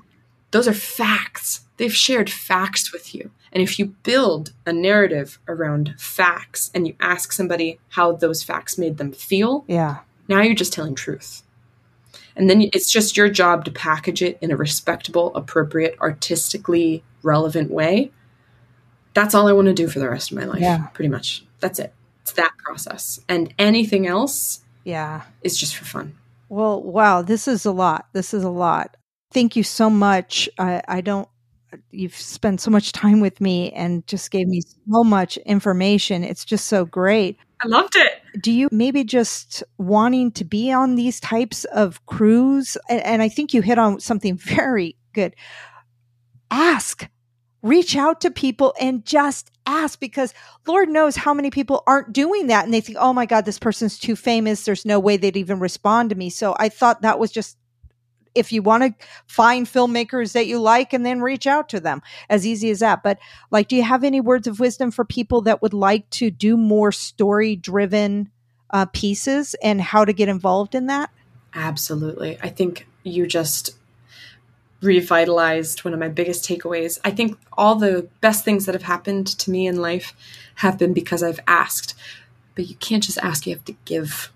Those 0.52 0.68
are 0.68 0.74
facts. 0.74 1.62
They've 1.78 1.94
shared 1.94 2.30
facts 2.30 2.94
with 2.94 3.16
you. 3.16 3.32
And 3.52 3.62
if 3.62 3.80
you 3.80 3.88
build 4.04 4.54
a 4.66 4.72
narrative 4.72 5.40
around 5.48 5.96
facts 5.98 6.72
and 6.74 6.88
you 6.88 6.96
ask 7.00 7.32
somebody 7.32 7.80
how 7.90 8.14
those 8.14 8.44
facts 8.44 8.78
made 8.78 8.98
them 8.98 9.12
feel, 9.12 9.66
yeah. 9.68 10.00
Now 10.28 10.42
you're 10.42 10.56
just 10.56 10.72
telling 10.72 10.96
truth. 10.96 11.44
And 12.36 12.50
then 12.50 12.62
it's 12.74 12.90
just 12.90 13.18
your 13.18 13.28
job 13.28 13.66
to 13.66 13.72
package 13.72 14.22
it 14.22 14.38
in 14.40 14.52
a 14.52 14.56
respectable, 14.56 15.36
appropriate, 15.36 15.98
artistically 16.00 17.04
relevant 17.24 17.72
way. 17.72 18.12
That's 19.14 19.36
all 19.36 19.50
I 19.50 19.52
want 19.52 19.68
to 19.68 19.74
do 19.74 19.90
for 19.90 20.00
the 20.00 20.10
rest 20.10 20.32
of 20.32 20.38
my 20.38 20.46
life. 20.46 20.62
Yeah. 20.62 20.88
Pretty 20.94 21.10
much. 21.10 21.44
That's 21.60 21.80
it. 21.80 21.94
It's 22.22 22.32
that 22.34 22.54
process. 22.58 23.20
And 23.28 23.54
anything 23.60 24.08
else 24.08 24.62
yeah 24.84 25.24
is 25.42 25.58
just 25.58 25.76
for 25.76 25.86
fun. 25.86 26.16
Well, 26.50 26.82
wow, 26.82 27.22
this 27.22 27.48
is 27.48 27.66
a 27.66 27.72
lot. 27.72 28.08
This 28.14 28.34
is 28.34 28.44
a 28.44 28.50
lot. 28.50 28.96
Thank 29.34 29.56
you 29.56 29.64
so 29.64 29.90
much. 29.90 30.50
I, 30.58 30.82
I 30.88 31.02
don't 31.02 31.28
you've 31.92 32.16
spent 32.16 32.62
so 32.62 32.72
much 32.72 32.92
time 32.92 33.20
with 33.20 33.40
me 33.42 33.72
and 33.72 34.06
just 34.08 34.32
gave 34.32 34.48
me 34.48 34.62
so 34.62 35.04
much 35.04 35.38
information. 35.38 36.24
It's 36.24 36.46
just 36.46 36.68
so 36.68 36.86
great. 36.86 37.38
I 37.64 37.68
loved 37.68 37.96
it. 37.96 38.22
Do 38.42 38.52
you 38.52 38.68
maybe 38.72 39.04
just 39.04 39.64
wanting 39.78 40.32
to 40.32 40.44
be 40.44 40.72
on 40.72 40.96
these 40.96 41.20
types 41.20 41.64
of 41.66 42.06
crews? 42.06 42.78
And, 42.90 43.02
and 43.02 43.22
I 43.22 43.30
think 43.30 43.54
you 43.54 43.62
hit 43.62 43.78
on 43.78 44.00
something 44.00 44.38
very 44.38 44.96
good. 45.14 45.36
Ask, 46.50 47.08
reach 47.62 47.96
out 47.96 48.22
to 48.22 48.32
people 48.32 48.74
and 48.80 49.06
just 49.06 49.52
ask 49.66 50.00
because 50.00 50.34
Lord 50.68 50.90
knows 50.90 51.16
how 51.16 51.34
many 51.34 51.52
people 51.52 51.84
aren't 51.86 52.12
doing 52.12 52.48
that. 52.48 52.66
And 52.66 52.74
they 52.74 52.82
think, 52.82 52.98
oh 53.00 53.14
my 53.14 53.26
God, 53.26 53.46
this 53.46 53.60
person's 53.60 54.00
too 54.00 54.16
famous. 54.16 54.66
There's 54.66 54.86
no 54.86 55.00
way 55.00 55.18
they'd 55.18 55.38
even 55.38 55.60
respond 55.60 56.10
to 56.10 56.16
me. 56.16 56.30
So 56.30 56.56
I 56.60 56.68
thought 56.68 57.04
that 57.04 57.20
was 57.20 57.32
just 57.32 57.58
if 58.36 58.52
you 58.52 58.62
want 58.62 58.84
to 58.84 59.08
find 59.28 59.66
filmmakers 59.66 60.34
that 60.34 60.48
you 60.48 60.60
like 60.60 60.94
and 60.94 61.06
then 61.06 61.22
reach 61.22 61.48
out 61.48 61.70
to 61.70 61.80
them 61.80 62.02
as 62.30 62.46
easy 62.46 62.70
as 62.70 62.80
that. 62.80 63.04
But 63.04 63.20
like 63.50 63.68
do 63.68 63.76
you 63.76 63.84
have 63.84 64.04
any 64.04 64.22
words 64.22 64.48
of 64.48 64.60
wisdom 64.60 64.92
for 64.92 65.06
people 65.06 65.42
that 65.42 65.62
would 65.62 65.74
like 65.74 66.10
to 66.12 66.32
do 66.32 66.58
more 66.58 66.92
story 66.92 67.56
driven 67.56 68.30
uh, 68.70 68.86
pieces 68.94 69.56
and 69.62 69.82
how 69.82 70.06
to 70.06 70.14
get 70.14 70.30
involved 70.30 70.76
in 70.76 70.88
that? 70.88 71.10
Absolutely. 71.54 72.38
I 72.42 72.50
think 72.50 72.88
you 73.04 73.28
just 73.28 73.72
revitalized 74.82 75.84
one 75.84 75.94
of 75.94 76.00
my 76.00 76.08
biggest 76.08 76.48
takeaways. 76.48 77.00
I 77.04 77.12
think 77.12 77.38
all 77.54 77.76
the 77.76 78.08
best 78.20 78.44
things 78.44 78.66
that 78.66 78.74
have 78.74 78.84
happened 78.84 79.28
to 79.28 79.52
me 79.52 79.68
in 79.68 79.80
life 79.80 80.14
have 80.56 80.78
been 80.78 80.94
because 80.94 81.22
i've 81.22 81.40
asked. 81.48 81.94
But 82.56 82.68
you 82.68 82.76
can't 82.76 83.04
just 83.04 83.18
ask 83.20 83.46
you 83.46 83.56
have 83.56 83.66
to 83.66 83.76
give 83.86 84.32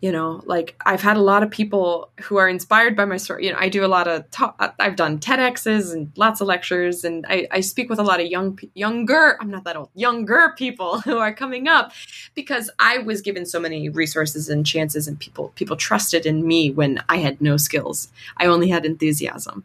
you 0.00 0.10
know 0.10 0.42
like 0.46 0.74
i've 0.86 1.02
had 1.02 1.16
a 1.16 1.20
lot 1.20 1.42
of 1.42 1.50
people 1.50 2.10
who 2.20 2.36
are 2.36 2.48
inspired 2.48 2.96
by 2.96 3.04
my 3.04 3.16
story 3.16 3.46
you 3.46 3.52
know 3.52 3.58
i 3.58 3.68
do 3.68 3.84
a 3.84 3.88
lot 3.88 4.08
of 4.08 4.28
talk 4.30 4.74
i've 4.78 4.96
done 4.96 5.18
tedx's 5.18 5.92
and 5.92 6.10
lots 6.16 6.40
of 6.40 6.46
lectures 6.46 7.04
and 7.04 7.24
i, 7.28 7.46
I 7.50 7.60
speak 7.60 7.88
with 7.90 7.98
a 7.98 8.02
lot 8.02 8.20
of 8.20 8.26
young 8.26 8.58
younger 8.74 9.36
i'm 9.40 9.50
not 9.50 9.64
that 9.64 9.76
old 9.76 9.90
younger 9.94 10.54
people 10.56 11.00
who 11.02 11.18
are 11.18 11.34
coming 11.34 11.68
up 11.68 11.92
because 12.34 12.70
i 12.78 12.98
was 12.98 13.20
given 13.20 13.46
so 13.46 13.60
many 13.60 13.88
resources 13.88 14.48
and 14.48 14.66
chances 14.66 15.06
and 15.06 15.18
people 15.18 15.52
people 15.54 15.76
trusted 15.76 16.26
in 16.26 16.46
me 16.46 16.70
when 16.70 17.02
i 17.08 17.18
had 17.18 17.40
no 17.40 17.56
skills. 17.56 18.08
I 18.36 18.46
only 18.46 18.68
had 18.68 18.84
enthusiasm. 18.84 19.64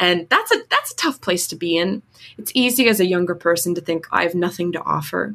And 0.00 0.28
that's 0.28 0.52
a 0.52 0.62
that's 0.70 0.92
a 0.92 0.96
tough 0.96 1.20
place 1.20 1.46
to 1.48 1.56
be 1.56 1.76
in. 1.76 2.02
It's 2.36 2.50
easy 2.54 2.88
as 2.88 2.98
a 2.98 3.06
younger 3.06 3.34
person 3.34 3.74
to 3.74 3.80
think 3.80 4.06
i 4.10 4.22
have 4.22 4.34
nothing 4.34 4.72
to 4.72 4.82
offer 4.82 5.34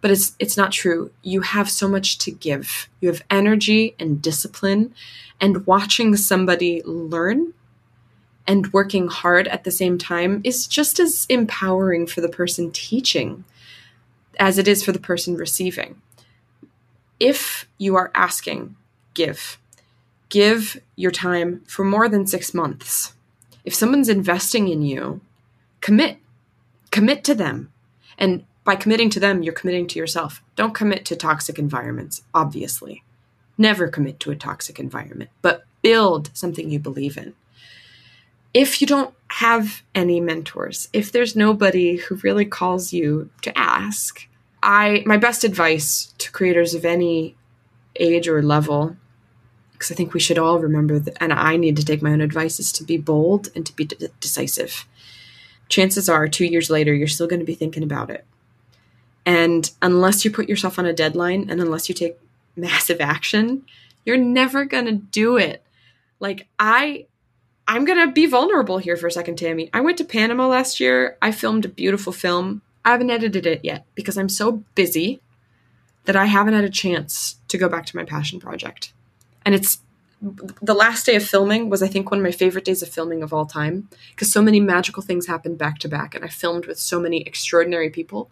but 0.00 0.10
it's 0.10 0.36
it's 0.38 0.56
not 0.56 0.72
true. 0.72 1.10
You 1.22 1.40
have 1.40 1.70
so 1.70 1.88
much 1.88 2.18
to 2.18 2.30
give. 2.30 2.88
You 3.00 3.08
have 3.08 3.22
energy 3.30 3.94
and 3.98 4.22
discipline 4.22 4.94
and 5.40 5.66
watching 5.66 6.16
somebody 6.16 6.82
learn 6.84 7.52
and 8.46 8.72
working 8.72 9.08
hard 9.08 9.48
at 9.48 9.64
the 9.64 9.70
same 9.70 9.98
time 9.98 10.40
is 10.44 10.66
just 10.66 11.00
as 11.00 11.26
empowering 11.28 12.06
for 12.06 12.20
the 12.20 12.28
person 12.28 12.70
teaching 12.70 13.44
as 14.38 14.58
it 14.58 14.68
is 14.68 14.84
for 14.84 14.92
the 14.92 15.00
person 15.00 15.36
receiving. 15.36 16.00
If 17.18 17.66
you 17.78 17.96
are 17.96 18.10
asking 18.14 18.76
give 19.14 19.58
give 20.28 20.80
your 20.96 21.10
time 21.10 21.62
for 21.66 21.84
more 21.84 22.08
than 22.08 22.26
6 22.26 22.52
months. 22.52 23.14
If 23.64 23.74
someone's 23.74 24.08
investing 24.08 24.68
in 24.68 24.82
you 24.82 25.20
commit 25.80 26.18
commit 26.90 27.24
to 27.24 27.34
them. 27.34 27.72
And 28.18 28.44
by 28.66 28.74
committing 28.74 29.08
to 29.10 29.20
them, 29.20 29.44
you're 29.44 29.54
committing 29.54 29.86
to 29.86 29.98
yourself. 29.98 30.42
Don't 30.56 30.74
commit 30.74 31.04
to 31.06 31.16
toxic 31.16 31.56
environments, 31.56 32.22
obviously. 32.34 33.04
Never 33.56 33.86
commit 33.86 34.18
to 34.20 34.32
a 34.32 34.36
toxic 34.36 34.80
environment, 34.80 35.30
but 35.40 35.64
build 35.82 36.30
something 36.34 36.68
you 36.68 36.80
believe 36.80 37.16
in. 37.16 37.34
If 38.52 38.80
you 38.80 38.86
don't 38.86 39.14
have 39.28 39.82
any 39.94 40.20
mentors, 40.20 40.88
if 40.92 41.12
there's 41.12 41.36
nobody 41.36 41.96
who 41.96 42.16
really 42.16 42.44
calls 42.44 42.92
you 42.92 43.30
to 43.42 43.56
ask, 43.56 44.26
I 44.62 45.04
my 45.06 45.16
best 45.16 45.44
advice 45.44 46.12
to 46.18 46.32
creators 46.32 46.74
of 46.74 46.84
any 46.84 47.36
age 47.94 48.26
or 48.26 48.42
level 48.42 48.96
because 49.72 49.92
I 49.92 49.94
think 49.94 50.12
we 50.12 50.20
should 50.20 50.38
all 50.38 50.58
remember 50.58 50.98
that, 50.98 51.16
and 51.20 51.32
I 51.32 51.56
need 51.56 51.76
to 51.76 51.84
take 51.84 52.02
my 52.02 52.10
own 52.10 52.22
advice 52.22 52.58
is 52.58 52.72
to 52.72 52.84
be 52.84 52.96
bold 52.96 53.50
and 53.54 53.64
to 53.66 53.76
be 53.76 53.84
d- 53.84 54.08
decisive. 54.20 54.86
Chances 55.68 56.08
are, 56.08 56.26
two 56.28 56.46
years 56.46 56.70
later, 56.70 56.94
you're 56.94 57.08
still 57.08 57.26
going 57.26 57.40
to 57.40 57.46
be 57.46 57.54
thinking 57.54 57.82
about 57.82 58.10
it 58.10 58.24
and 59.26 59.72
unless 59.82 60.24
you 60.24 60.30
put 60.30 60.48
yourself 60.48 60.78
on 60.78 60.86
a 60.86 60.92
deadline 60.92 61.50
and 61.50 61.60
unless 61.60 61.88
you 61.88 61.94
take 61.94 62.16
massive 62.54 63.00
action, 63.00 63.66
you're 64.04 64.16
never 64.16 64.64
going 64.64 64.86
to 64.86 64.92
do 64.92 65.36
it. 65.36 65.62
Like 66.20 66.46
I 66.58 67.06
I'm 67.68 67.84
going 67.84 68.06
to 68.06 68.12
be 68.12 68.26
vulnerable 68.26 68.78
here 68.78 68.96
for 68.96 69.08
a 69.08 69.12
second, 69.12 69.36
Tammy. 69.36 69.68
I 69.74 69.80
went 69.80 69.98
to 69.98 70.04
Panama 70.04 70.46
last 70.46 70.78
year. 70.78 71.18
I 71.20 71.32
filmed 71.32 71.64
a 71.64 71.68
beautiful 71.68 72.12
film. 72.12 72.62
I 72.84 72.92
haven't 72.92 73.10
edited 73.10 73.44
it 73.44 73.64
yet 73.64 73.84
because 73.96 74.16
I'm 74.16 74.28
so 74.28 74.62
busy 74.76 75.20
that 76.04 76.14
I 76.14 76.26
haven't 76.26 76.54
had 76.54 76.62
a 76.62 76.70
chance 76.70 77.36
to 77.48 77.58
go 77.58 77.68
back 77.68 77.84
to 77.86 77.96
my 77.96 78.04
passion 78.04 78.38
project. 78.38 78.92
And 79.44 79.52
it's 79.52 79.80
the 80.62 80.74
last 80.74 81.04
day 81.04 81.16
of 81.16 81.24
filming 81.24 81.68
was 81.68 81.82
I 81.82 81.88
think 81.88 82.10
one 82.10 82.20
of 82.20 82.24
my 82.24 82.30
favorite 82.30 82.64
days 82.64 82.82
of 82.82 82.88
filming 82.88 83.24
of 83.24 83.32
all 83.32 83.44
time 83.44 83.88
because 84.10 84.32
so 84.32 84.40
many 84.40 84.60
magical 84.60 85.02
things 85.02 85.26
happened 85.26 85.58
back 85.58 85.78
to 85.80 85.88
back 85.88 86.14
and 86.14 86.24
I 86.24 86.28
filmed 86.28 86.66
with 86.66 86.78
so 86.78 86.98
many 86.98 87.22
extraordinary 87.22 87.90
people 87.90 88.30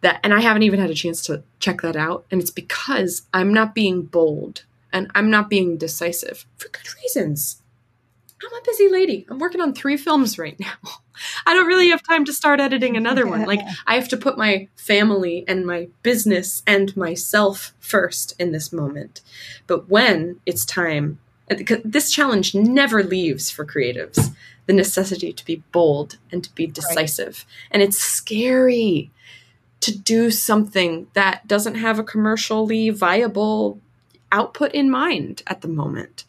that 0.00 0.20
and 0.22 0.32
I 0.32 0.40
haven't 0.40 0.62
even 0.62 0.80
had 0.80 0.90
a 0.90 0.94
chance 0.94 1.22
to 1.26 1.42
check 1.58 1.82
that 1.82 1.96
out 1.96 2.26
and 2.30 2.40
it's 2.40 2.50
because 2.50 3.22
I'm 3.32 3.52
not 3.52 3.74
being 3.74 4.02
bold 4.02 4.64
and 4.92 5.10
I'm 5.14 5.30
not 5.30 5.50
being 5.50 5.76
decisive 5.76 6.46
for 6.56 6.68
good 6.68 6.86
reasons. 7.02 7.62
I'm 8.42 8.58
a 8.58 8.64
busy 8.64 8.88
lady. 8.88 9.26
I'm 9.28 9.38
working 9.38 9.60
on 9.60 9.74
3 9.74 9.98
films 9.98 10.38
right 10.38 10.58
now. 10.58 10.72
I 11.46 11.52
don't 11.52 11.66
really 11.66 11.90
have 11.90 12.02
time 12.02 12.24
to 12.24 12.32
start 12.32 12.60
editing 12.60 12.96
another 12.96 13.26
one. 13.26 13.44
Like 13.44 13.60
I 13.86 13.96
have 13.96 14.08
to 14.08 14.16
put 14.16 14.38
my 14.38 14.68
family 14.76 15.44
and 15.46 15.66
my 15.66 15.88
business 16.02 16.62
and 16.66 16.96
myself 16.96 17.74
first 17.80 18.34
in 18.38 18.52
this 18.52 18.72
moment. 18.72 19.20
But 19.66 19.90
when 19.90 20.40
it's 20.46 20.64
time 20.64 21.18
this 21.84 22.12
challenge 22.12 22.54
never 22.54 23.02
leaves 23.02 23.50
for 23.50 23.66
creatives 23.66 24.34
the 24.66 24.72
necessity 24.72 25.32
to 25.32 25.44
be 25.44 25.64
bold 25.72 26.16
and 26.30 26.44
to 26.44 26.54
be 26.54 26.64
decisive. 26.64 27.44
Right. 27.44 27.68
And 27.72 27.82
it's 27.82 27.98
scary 27.98 29.10
to 29.80 29.96
do 29.96 30.30
something 30.30 31.06
that 31.14 31.46
doesn't 31.46 31.76
have 31.76 31.98
a 31.98 32.04
commercially 32.04 32.90
viable 32.90 33.80
output 34.30 34.72
in 34.72 34.90
mind 34.90 35.42
at 35.46 35.62
the 35.62 35.68
moment. 35.68 36.24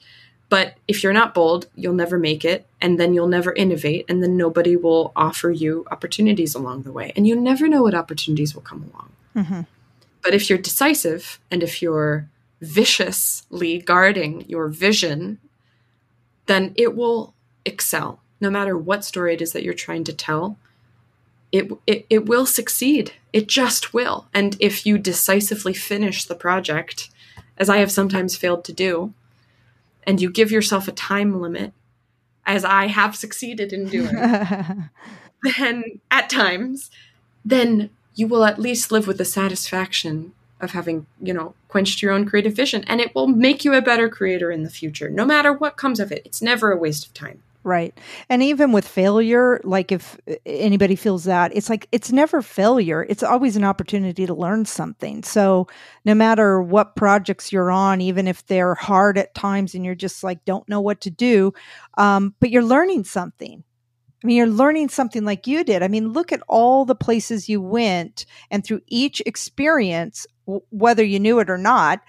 But 0.49 0.76
if 0.88 1.02
you're 1.02 1.14
not 1.14 1.34
bold, 1.34 1.68
you'll 1.76 1.94
never 1.94 2.19
make 2.19 2.44
it, 2.44 2.65
and 2.82 2.99
then 2.99 3.14
you'll 3.14 3.28
never 3.28 3.53
innovate, 3.53 4.06
and 4.10 4.22
then 4.22 4.36
nobody 4.36 4.76
will 4.76 5.14
offer 5.15 5.49
you 5.49 5.86
opportunities 5.91 6.56
along 6.56 6.84
the 6.84 6.91
way. 6.91 7.14
And 7.15 7.26
you 7.26 7.36
never 7.36 7.69
know 7.69 7.84
what 7.84 7.95
opportunities 7.95 8.53
will 8.53 8.61
come 8.61 8.91
along. 8.91 9.11
Mm-hmm. 9.36 9.61
But 10.22 10.34
if 10.34 10.49
you're 10.49 10.60
decisive 10.60 11.40
and 11.49 11.64
if 11.64 11.82
you're 11.82 12.28
viciously 12.61 13.80
guarding 13.80 14.48
your 14.49 14.68
vision, 14.68 15.40
then 16.48 16.73
it 16.76 16.95
will 16.95 17.34
excel 17.65 18.19
no 18.41 18.49
matter 18.49 18.78
what 18.78 19.06
story 19.06 19.36
it 19.36 19.41
is 19.41 19.53
that 19.53 19.64
you're 19.64 19.73
trying 19.73 20.03
to 20.03 20.14
tell 20.14 20.57
it, 21.52 21.72
it, 21.86 22.06
it 22.10 22.26
will 22.26 22.45
succeed. 22.45 23.14
It 23.34 23.48
just 23.48 23.94
will. 23.94 24.28
And 24.34 24.56
if 24.60 24.86
you 24.86 24.98
decisively 24.98 25.73
finish 25.73 26.26
the 26.26 26.36
project, 26.36 27.10
as 27.57 27.69
I 27.69 27.78
have 27.78 27.91
sometimes 27.91 28.36
failed 28.36 28.64
to 28.65 28.73
do, 28.73 29.14
and 30.03 30.22
you 30.22 30.30
give 30.30 30.52
yourself 30.52 30.88
a 30.88 30.94
time 30.94 31.40
limit, 31.40 31.73
as 32.45 32.65
I 32.65 32.88
have 32.88 33.15
succeeded 33.15 33.72
in 33.72 33.88
doing, 33.88 34.15
then 35.57 35.84
at 36.10 36.30
times, 36.30 36.90
then 37.45 37.90
you 38.15 38.28
will 38.28 38.44
at 38.44 38.60
least 38.60 38.91
live 38.91 39.07
with 39.07 39.18
the 39.18 39.26
satisfaction 39.26 40.34
of 40.60 40.72
having, 40.72 41.06
you 41.22 41.34
know, 41.34 41.53
quenched 41.68 42.02
your 42.02 42.11
own 42.11 42.26
creative 42.26 42.53
vision. 42.53 42.84
And 42.88 43.02
it 43.02 43.14
will 43.15 43.28
make 43.28 43.65
you 43.65 43.73
a 43.73 43.82
better 43.82 44.10
creator 44.10 44.52
in 44.52 44.64
the 44.64 44.69
future, 44.69 45.10
no 45.10 45.26
matter 45.26 45.52
what 45.52 45.78
comes 45.78 45.99
of 45.99 46.11
it. 46.11 46.22
It's 46.26 46.41
never 46.41 46.72
a 46.72 46.78
waste 46.78 47.06
of 47.06 47.14
time. 47.14 47.41
Right. 47.63 47.95
And 48.27 48.41
even 48.41 48.71
with 48.71 48.88
failure, 48.88 49.61
like 49.63 49.91
if 49.91 50.17
uh, 50.27 50.33
anybody 50.47 50.95
feels 50.95 51.25
that, 51.25 51.55
it's 51.55 51.69
like 51.69 51.88
it's 51.91 52.11
never 52.11 52.41
failure. 52.41 53.05
It's 53.07 53.21
always 53.21 53.55
an 53.55 53.63
opportunity 53.63 54.25
to 54.25 54.33
learn 54.33 54.65
something. 54.65 55.21
So 55.21 55.67
no 56.03 56.15
matter 56.15 56.59
what 56.59 56.95
projects 56.95 57.51
you're 57.51 57.69
on, 57.69 58.01
even 58.01 58.27
if 58.27 58.43
they're 58.47 58.73
hard 58.73 59.19
at 59.19 59.35
times 59.35 59.75
and 59.75 59.85
you're 59.85 59.93
just 59.93 60.23
like, 60.23 60.43
don't 60.43 60.67
know 60.67 60.81
what 60.81 61.01
to 61.01 61.11
do, 61.11 61.53
um, 61.99 62.33
but 62.39 62.49
you're 62.49 62.63
learning 62.63 63.03
something. 63.03 63.63
I 64.23 64.27
mean, 64.27 64.38
you're 64.38 64.47
learning 64.47 64.89
something 64.89 65.23
like 65.23 65.45
you 65.45 65.63
did. 65.63 65.83
I 65.83 65.88
mean, 65.88 66.13
look 66.13 66.31
at 66.31 66.41
all 66.47 66.85
the 66.85 66.95
places 66.95 67.49
you 67.49 67.61
went, 67.61 68.25
and 68.51 68.63
through 68.63 68.81
each 68.88 69.21
experience, 69.25 70.27
w- 70.45 70.63
whether 70.69 71.03
you 71.03 71.19
knew 71.19 71.39
it 71.39 71.49
or 71.49 71.57
not, 71.57 72.01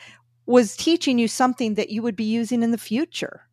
was 0.46 0.76
teaching 0.76 1.18
you 1.18 1.28
something 1.28 1.74
that 1.74 1.90
you 1.90 2.02
would 2.02 2.16
be 2.16 2.24
using 2.24 2.62
in 2.62 2.70
the 2.70 2.78
future. 2.78 3.46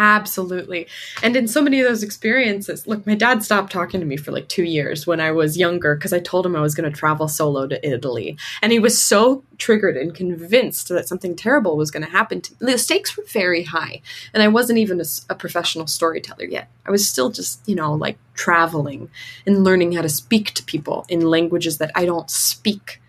Absolutely. 0.00 0.86
And 1.24 1.34
in 1.34 1.48
so 1.48 1.60
many 1.60 1.80
of 1.80 1.88
those 1.88 2.04
experiences, 2.04 2.86
look, 2.86 3.04
my 3.04 3.16
dad 3.16 3.42
stopped 3.42 3.72
talking 3.72 3.98
to 3.98 4.06
me 4.06 4.16
for 4.16 4.30
like 4.30 4.48
two 4.48 4.62
years 4.62 5.08
when 5.08 5.18
I 5.18 5.32
was 5.32 5.58
younger 5.58 5.96
because 5.96 6.12
I 6.12 6.20
told 6.20 6.46
him 6.46 6.54
I 6.54 6.60
was 6.60 6.76
going 6.76 6.88
to 6.88 6.96
travel 6.96 7.26
solo 7.26 7.66
to 7.66 7.84
Italy. 7.86 8.38
And 8.62 8.70
he 8.70 8.78
was 8.78 9.02
so 9.02 9.42
triggered 9.58 9.96
and 9.96 10.14
convinced 10.14 10.88
that 10.90 11.08
something 11.08 11.34
terrible 11.34 11.76
was 11.76 11.90
going 11.90 12.04
to 12.04 12.12
happen. 12.12 12.42
The 12.60 12.78
stakes 12.78 13.16
were 13.16 13.24
very 13.26 13.64
high. 13.64 14.00
And 14.32 14.40
I 14.40 14.46
wasn't 14.46 14.78
even 14.78 15.00
a, 15.00 15.04
a 15.30 15.34
professional 15.34 15.88
storyteller 15.88 16.44
yet. 16.44 16.70
I 16.86 16.92
was 16.92 17.08
still 17.08 17.30
just, 17.30 17.68
you 17.68 17.74
know, 17.74 17.92
like 17.92 18.18
traveling 18.34 19.10
and 19.46 19.64
learning 19.64 19.92
how 19.92 20.02
to 20.02 20.08
speak 20.08 20.54
to 20.54 20.62
people 20.62 21.06
in 21.08 21.22
languages 21.22 21.78
that 21.78 21.90
I 21.96 22.06
don't 22.06 22.30
speak. 22.30 23.00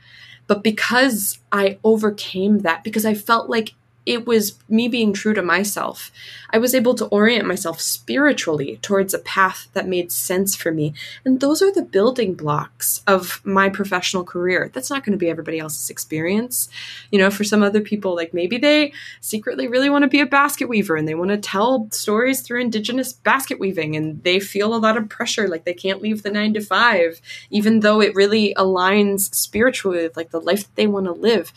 But 0.47 0.63
because 0.63 1.37
I 1.51 1.77
overcame 1.83 2.59
that, 2.59 2.83
because 2.83 3.05
I 3.05 3.13
felt 3.13 3.47
like 3.47 3.75
it 4.09 4.25
was 4.25 4.57
me 4.67 4.87
being 4.87 5.13
true 5.13 5.35
to 5.35 5.43
myself. 5.43 6.11
I 6.49 6.57
was 6.57 6.73
able 6.73 6.95
to 6.95 7.05
orient 7.05 7.45
myself 7.45 7.79
spiritually 7.79 8.79
towards 8.81 9.13
a 9.13 9.19
path 9.19 9.67
that 9.73 9.87
made 9.87 10.11
sense 10.11 10.55
for 10.55 10.71
me. 10.71 10.95
And 11.23 11.39
those 11.39 11.61
are 11.61 11.71
the 11.71 11.83
building 11.83 12.33
blocks 12.33 13.03
of 13.05 13.39
my 13.45 13.69
professional 13.69 14.23
career. 14.23 14.71
That's 14.73 14.89
not 14.89 15.05
going 15.05 15.11
to 15.11 15.23
be 15.23 15.29
everybody 15.29 15.59
else's 15.59 15.91
experience. 15.91 16.69
You 17.11 17.19
know, 17.19 17.29
for 17.29 17.43
some 17.43 17.61
other 17.61 17.81
people, 17.81 18.15
like 18.15 18.33
maybe 18.33 18.57
they 18.57 18.93
secretly 19.21 19.67
really 19.67 19.91
want 19.91 20.01
to 20.01 20.09
be 20.09 20.21
a 20.21 20.25
basket 20.25 20.67
weaver 20.67 20.95
and 20.95 21.07
they 21.07 21.13
want 21.13 21.29
to 21.29 21.37
tell 21.37 21.87
stories 21.91 22.41
through 22.41 22.61
indigenous 22.61 23.13
basket 23.13 23.59
weaving 23.59 23.95
and 23.95 24.23
they 24.23 24.39
feel 24.39 24.73
a 24.73 24.77
lot 24.77 24.97
of 24.97 25.07
pressure, 25.07 25.47
like 25.47 25.65
they 25.65 25.73
can't 25.75 26.01
leave 26.01 26.23
the 26.23 26.31
nine 26.31 26.55
to 26.55 26.61
five, 26.61 27.21
even 27.51 27.81
though 27.81 28.01
it 28.01 28.15
really 28.15 28.55
aligns 28.55 29.31
spiritually 29.35 30.01
with 30.01 30.17
like 30.17 30.31
the 30.31 30.41
life 30.41 30.63
that 30.63 30.75
they 30.75 30.87
want 30.87 31.05
to 31.05 31.11
live 31.11 31.53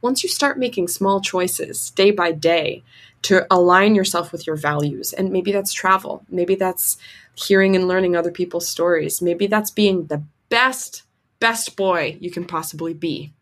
once 0.00 0.22
you 0.22 0.28
start 0.28 0.58
making 0.58 0.88
small 0.88 1.20
choices 1.20 1.90
day 1.90 2.10
by 2.10 2.32
day 2.32 2.82
to 3.22 3.46
align 3.50 3.94
yourself 3.94 4.32
with 4.32 4.46
your 4.46 4.56
values, 4.56 5.12
and 5.12 5.30
maybe 5.32 5.52
that's 5.52 5.72
travel, 5.72 6.24
maybe 6.30 6.54
that's 6.54 6.96
hearing 7.34 7.76
and 7.76 7.88
learning 7.88 8.16
other 8.16 8.30
people's 8.32 8.68
stories, 8.68 9.22
maybe 9.22 9.46
that's 9.46 9.70
being 9.70 10.06
the 10.06 10.22
best, 10.48 11.02
best 11.40 11.76
boy 11.76 12.16
you 12.20 12.30
can 12.30 12.44
possibly 12.44 12.94
be 12.94 13.32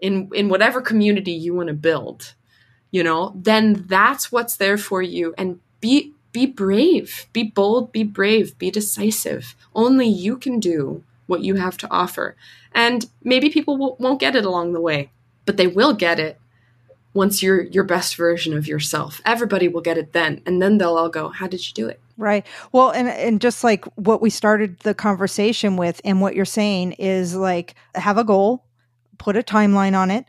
in, 0.00 0.30
in 0.34 0.48
whatever 0.48 0.80
community 0.80 1.32
you 1.32 1.54
want 1.54 1.68
to 1.68 1.74
build. 1.74 2.34
you 2.90 3.02
know, 3.02 3.32
then 3.34 3.84
that's 3.86 4.32
what's 4.32 4.56
there 4.56 4.78
for 4.78 5.02
you. 5.02 5.34
And 5.38 5.60
be 5.80 6.14
be 6.32 6.46
brave, 6.46 7.26
be 7.32 7.42
bold, 7.44 7.90
be 7.92 8.04
brave, 8.04 8.58
be 8.58 8.70
decisive. 8.70 9.56
Only 9.74 10.06
you 10.06 10.36
can 10.36 10.60
do 10.60 11.02
what 11.26 11.42
you 11.42 11.54
have 11.56 11.76
to 11.78 11.90
offer. 11.90 12.36
And 12.72 13.06
maybe 13.24 13.48
people 13.50 13.96
won't 13.98 14.20
get 14.20 14.36
it 14.36 14.44
along 14.44 14.72
the 14.72 14.80
way, 14.80 15.10
but 15.48 15.56
they 15.56 15.66
will 15.66 15.94
get 15.94 16.20
it 16.20 16.38
once 17.14 17.42
you're 17.42 17.62
your 17.62 17.82
best 17.82 18.16
version 18.16 18.54
of 18.54 18.68
yourself. 18.68 19.22
Everybody 19.24 19.66
will 19.66 19.80
get 19.80 19.96
it 19.96 20.12
then. 20.12 20.42
And 20.44 20.60
then 20.60 20.76
they'll 20.76 20.98
all 20.98 21.08
go, 21.08 21.30
How 21.30 21.46
did 21.46 21.66
you 21.66 21.72
do 21.72 21.88
it? 21.88 22.02
Right. 22.18 22.46
Well, 22.70 22.90
and 22.90 23.08
and 23.08 23.40
just 23.40 23.64
like 23.64 23.86
what 23.96 24.20
we 24.20 24.28
started 24.28 24.78
the 24.80 24.92
conversation 24.92 25.78
with 25.78 26.02
and 26.04 26.20
what 26.20 26.36
you're 26.36 26.44
saying 26.44 26.92
is 26.92 27.34
like 27.34 27.76
have 27.94 28.18
a 28.18 28.24
goal, 28.24 28.66
put 29.16 29.38
a 29.38 29.42
timeline 29.42 29.96
on 29.96 30.10
it, 30.10 30.26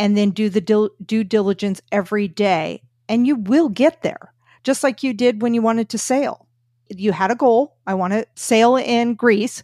and 0.00 0.16
then 0.16 0.30
do 0.30 0.48
the 0.48 0.60
dil- 0.60 0.90
due 1.04 1.22
diligence 1.22 1.80
every 1.92 2.26
day 2.26 2.82
and 3.08 3.24
you 3.24 3.36
will 3.36 3.68
get 3.68 4.02
there. 4.02 4.32
Just 4.64 4.82
like 4.82 5.04
you 5.04 5.14
did 5.14 5.42
when 5.42 5.54
you 5.54 5.62
wanted 5.62 5.90
to 5.90 5.98
sail. 5.98 6.48
You 6.88 7.12
had 7.12 7.30
a 7.30 7.36
goal, 7.36 7.76
I 7.86 7.94
want 7.94 8.14
to 8.14 8.26
sail 8.34 8.74
in 8.74 9.14
Greece, 9.14 9.62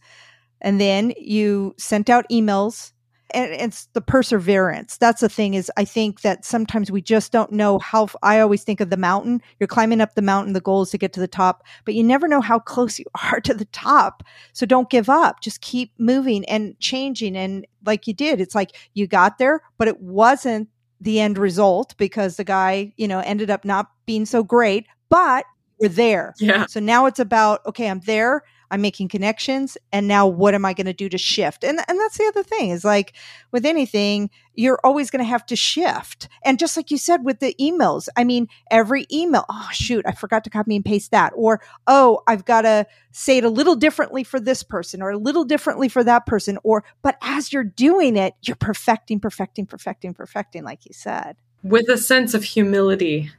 and 0.61 0.81
then 0.81 1.13
you 1.19 1.75
sent 1.77 2.09
out 2.09 2.29
emails 2.31 2.93
and 3.35 3.53
it's 3.53 3.87
the 3.93 4.01
perseverance. 4.01 4.97
That's 4.97 5.21
the 5.21 5.29
thing 5.29 5.55
is 5.55 5.71
I 5.77 5.85
think 5.85 6.23
that 6.23 6.45
sometimes 6.45 6.91
we 6.91 7.03
just 7.03 7.33
don't 7.33 7.53
know 7.53 7.79
how 7.79 8.09
I 8.23 8.41
always 8.41 8.65
think 8.65 8.81
of 8.81 8.91
the 8.91 8.97
mountain. 8.97 9.43
You're 9.59 9.67
climbing 9.67 10.01
up 10.01 10.15
the 10.15 10.23
mountain, 10.23 10.53
the 10.53 10.61
goal 10.61 10.83
is 10.83 10.91
to 10.91 10.99
get 10.99 11.13
to 11.15 11.21
the 11.21 11.29
top, 11.29 11.65
but 11.85 11.95
you 11.95 12.03
never 12.03 12.29
know 12.29 12.41
how 12.41 12.59
close 12.59 12.99
you 12.99 13.07
are 13.33 13.41
to 13.41 13.55
the 13.55 13.67
top. 13.67 14.23
So 14.53 14.67
don't 14.67 14.91
give 14.91 15.09
up. 15.09 15.41
Just 15.41 15.61
keep 15.61 15.93
moving 15.99 16.45
and 16.47 16.79
changing 16.81 17.37
and 17.37 17.67
like 17.85 18.07
you 18.07 18.15
did. 18.15 18.41
It's 18.41 18.55
like 18.55 18.77
you 18.95 19.07
got 19.07 19.39
there, 19.39 19.63
but 19.79 19.89
it 19.89 20.01
wasn't 20.01 20.69
the 21.01 21.21
end 21.21 21.37
result 21.37 21.95
because 21.99 22.37
the 22.37 22.45
guy, 22.45 22.93
you 22.97 23.09
know, 23.09 23.21
ended 23.21 23.51
up 23.51 23.65
not 23.65 23.91
being 24.07 24.25
so 24.25 24.43
great, 24.43 24.87
but 25.09 25.45
we're 25.79 25.89
there. 25.89 26.35
Yeah. 26.39 26.67
So 26.67 26.79
now 26.81 27.07
it's 27.07 27.19
about 27.19 27.61
okay, 27.67 27.91
I'm 27.91 28.01
there. 28.01 28.43
I'm 28.73 28.81
making 28.81 29.09
connections 29.09 29.77
and 29.93 30.09
now 30.09 30.27
what 30.27 30.55
am 30.55 30.65
I 30.65 30.73
going 30.73 30.87
to 30.87 30.95
do 30.95 31.11
to 31.11 31.19
shift? 31.19 31.63
And 31.63 31.79
and 31.87 32.01
that's 32.01 32.17
the 32.17 32.25
other 32.25 32.43
thing 32.43 32.71
is 32.71 32.85
like 32.85 33.13
with 33.53 33.67
anything, 33.67 34.31
you're 34.55 34.81
always 34.83 35.11
going 35.11 35.23
to 35.23 35.29
have 35.29 35.45
to 35.47 35.57
shift. 35.57 36.29
And 36.43 36.59
just 36.59 36.75
like 36.77 36.91
you 36.91 36.97
said 36.97 37.23
with 37.23 37.41
the 37.41 37.55
emails, 37.61 38.09
I 38.17 38.25
mean, 38.25 38.49
every 38.71 39.07
email, 39.13 39.45
oh 39.51 39.69
shoot, 39.73 40.07
I 40.07 40.13
forgot 40.13 40.45
to 40.45 40.51
copy 40.51 40.75
and 40.75 40.85
paste 40.85 41.11
that 41.11 41.35
or 41.37 41.61
oh, 41.87 42.23
I've 42.27 42.47
got 42.47 42.63
to 42.63 42.87
say 43.11 43.37
it 43.37 43.45
a 43.45 43.51
little 43.51 43.77
differently 43.77 44.25
for 44.25 44.41
this 44.41 44.63
person 44.63 45.03
or 45.03 45.11
a 45.11 45.19
little 45.19 45.45
differently 45.45 45.91
for 45.91 46.03
that 46.03 46.25
person 46.25 46.59
or 46.65 46.83
but 47.03 47.19
as 47.21 47.53
you're 47.53 47.65
doing 47.65 48.17
it, 48.17 48.35
you're 48.41 48.57
perfecting, 48.57 49.21
perfecting, 49.21 49.67
perfecting, 49.67 50.15
perfecting 50.15 50.65
like 50.65 50.87
you 50.87 50.95
said. 50.95 51.37
With 51.63 51.91
a 51.91 51.99
sense 51.99 52.33
of 52.33 52.43
humility 52.43 53.31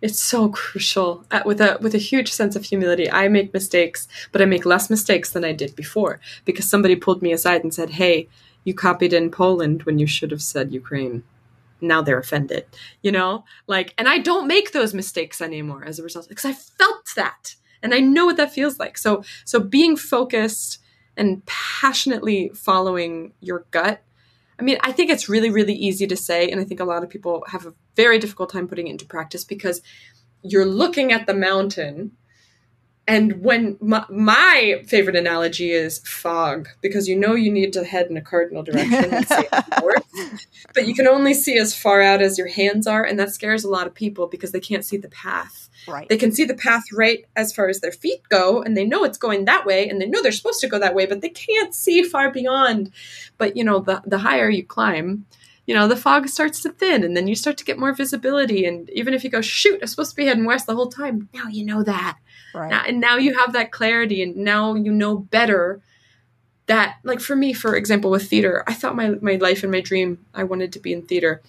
it's 0.00 0.20
so 0.20 0.48
crucial. 0.48 1.24
Uh, 1.30 1.42
with 1.44 1.60
a 1.60 1.78
with 1.80 1.94
a 1.94 1.98
huge 1.98 2.32
sense 2.32 2.56
of 2.56 2.64
humility 2.64 3.10
i 3.10 3.28
make 3.28 3.52
mistakes 3.52 4.06
but 4.32 4.40
i 4.40 4.44
make 4.44 4.64
less 4.64 4.90
mistakes 4.90 5.30
than 5.30 5.44
i 5.44 5.52
did 5.52 5.74
before 5.74 6.20
because 6.44 6.68
somebody 6.68 6.96
pulled 6.96 7.22
me 7.22 7.32
aside 7.32 7.62
and 7.62 7.74
said 7.74 7.90
hey 7.90 8.28
you 8.64 8.74
copied 8.74 9.12
in 9.12 9.30
poland 9.30 9.82
when 9.84 9.98
you 9.98 10.06
should 10.06 10.30
have 10.30 10.42
said 10.42 10.72
ukraine. 10.72 11.22
Now 11.80 12.02
they're 12.02 12.18
offended. 12.18 12.66
You 13.02 13.12
know? 13.12 13.44
Like 13.66 13.94
and 13.98 14.08
i 14.08 14.18
don't 14.18 14.46
make 14.46 14.72
those 14.72 14.94
mistakes 14.94 15.40
anymore 15.40 15.84
as 15.84 15.98
a 15.98 16.02
result 16.02 16.28
because 16.28 16.44
i 16.44 16.52
felt 16.52 17.06
that 17.16 17.56
and 17.82 17.94
i 17.94 18.00
know 18.00 18.26
what 18.26 18.36
that 18.36 18.52
feels 18.52 18.78
like. 18.78 18.98
So 18.98 19.22
so 19.44 19.60
being 19.60 19.96
focused 19.96 20.78
and 21.16 21.44
passionately 21.46 22.50
following 22.54 23.32
your 23.40 23.66
gut 23.70 24.02
I 24.58 24.64
mean, 24.64 24.78
I 24.80 24.90
think 24.90 25.10
it's 25.10 25.28
really, 25.28 25.50
really 25.50 25.74
easy 25.74 26.06
to 26.08 26.16
say, 26.16 26.50
and 26.50 26.60
I 26.60 26.64
think 26.64 26.80
a 26.80 26.84
lot 26.84 27.04
of 27.04 27.08
people 27.08 27.44
have 27.48 27.64
a 27.64 27.74
very 27.98 28.20
difficult 28.20 28.52
time 28.52 28.68
putting 28.68 28.86
it 28.86 28.92
into 28.92 29.04
practice 29.04 29.42
because 29.42 29.82
you're 30.42 30.64
looking 30.64 31.12
at 31.12 31.26
the 31.26 31.34
mountain. 31.34 32.12
And 33.08 33.42
when 33.42 33.76
my, 33.80 34.04
my 34.08 34.84
favorite 34.86 35.16
analogy 35.16 35.72
is 35.72 35.98
fog, 36.06 36.68
because 36.80 37.08
you 37.08 37.16
know 37.18 37.34
you 37.34 37.50
need 37.50 37.72
to 37.72 37.82
head 37.82 38.06
in 38.08 38.16
a 38.16 38.20
cardinal 38.20 38.62
direction 38.62 39.10
north, 39.82 40.46
but 40.74 40.86
you 40.86 40.94
can 40.94 41.08
only 41.08 41.34
see 41.34 41.58
as 41.58 41.74
far 41.76 42.02
out 42.02 42.22
as 42.22 42.38
your 42.38 42.46
hands 42.46 42.86
are, 42.86 43.02
and 43.02 43.18
that 43.18 43.34
scares 43.34 43.64
a 43.64 43.70
lot 43.70 43.88
of 43.88 43.94
people 43.94 44.28
because 44.28 44.52
they 44.52 44.60
can't 44.60 44.84
see 44.84 44.98
the 44.98 45.08
path. 45.08 45.68
Right. 45.88 46.08
They 46.08 46.18
can 46.18 46.30
see 46.30 46.44
the 46.44 46.54
path 46.54 46.84
right 46.92 47.24
as 47.34 47.52
far 47.52 47.68
as 47.68 47.80
their 47.80 47.92
feet 47.92 48.20
go, 48.28 48.62
and 48.62 48.76
they 48.76 48.84
know 48.84 49.02
it's 49.04 49.18
going 49.18 49.46
that 49.46 49.66
way, 49.66 49.88
and 49.88 50.00
they 50.00 50.06
know 50.06 50.22
they're 50.22 50.30
supposed 50.30 50.60
to 50.60 50.68
go 50.68 50.78
that 50.78 50.94
way, 50.94 51.06
but 51.06 51.22
they 51.22 51.30
can't 51.30 51.74
see 51.74 52.02
far 52.04 52.30
beyond. 52.30 52.92
But 53.38 53.56
you 53.56 53.64
know, 53.64 53.80
the 53.80 54.02
the 54.04 54.18
higher 54.18 54.50
you 54.50 54.64
climb, 54.64 55.24
you 55.68 55.74
know, 55.74 55.86
the 55.86 55.96
fog 55.96 56.28
starts 56.28 56.60
to 56.62 56.70
thin, 56.70 57.04
and 57.04 57.16
then 57.16 57.28
you 57.28 57.36
start 57.36 57.56
to 57.58 57.64
get 57.64 57.78
more 57.78 57.92
visibility. 57.92 58.64
And 58.64 58.90
even 58.90 59.14
if 59.14 59.22
you 59.22 59.30
go, 59.30 59.40
shoot, 59.40 59.78
I'm 59.80 59.86
supposed 59.86 60.10
to 60.10 60.16
be 60.16 60.26
heading 60.26 60.44
west 60.44 60.66
the 60.66 60.74
whole 60.74 60.88
time, 60.88 61.28
now 61.32 61.46
you 61.46 61.64
know 61.64 61.84
that. 61.84 62.18
Right. 62.54 62.70
Now, 62.70 62.82
and 62.86 63.00
now 63.00 63.16
you 63.16 63.38
have 63.38 63.52
that 63.52 63.70
clarity, 63.70 64.22
and 64.22 64.36
now 64.36 64.74
you 64.74 64.90
know 64.90 65.16
better 65.16 65.80
that 66.66 66.96
like 67.02 67.20
for 67.20 67.34
me 67.34 67.54
for 67.54 67.74
example 67.74 68.10
with 68.10 68.28
theater 68.28 68.62
i 68.66 68.74
thought 68.74 68.94
my, 68.94 69.08
my 69.22 69.36
life 69.36 69.62
and 69.62 69.72
my 69.72 69.80
dream 69.80 70.26
i 70.34 70.44
wanted 70.44 70.70
to 70.70 70.78
be 70.78 70.92
in 70.92 71.00
theater 71.00 71.40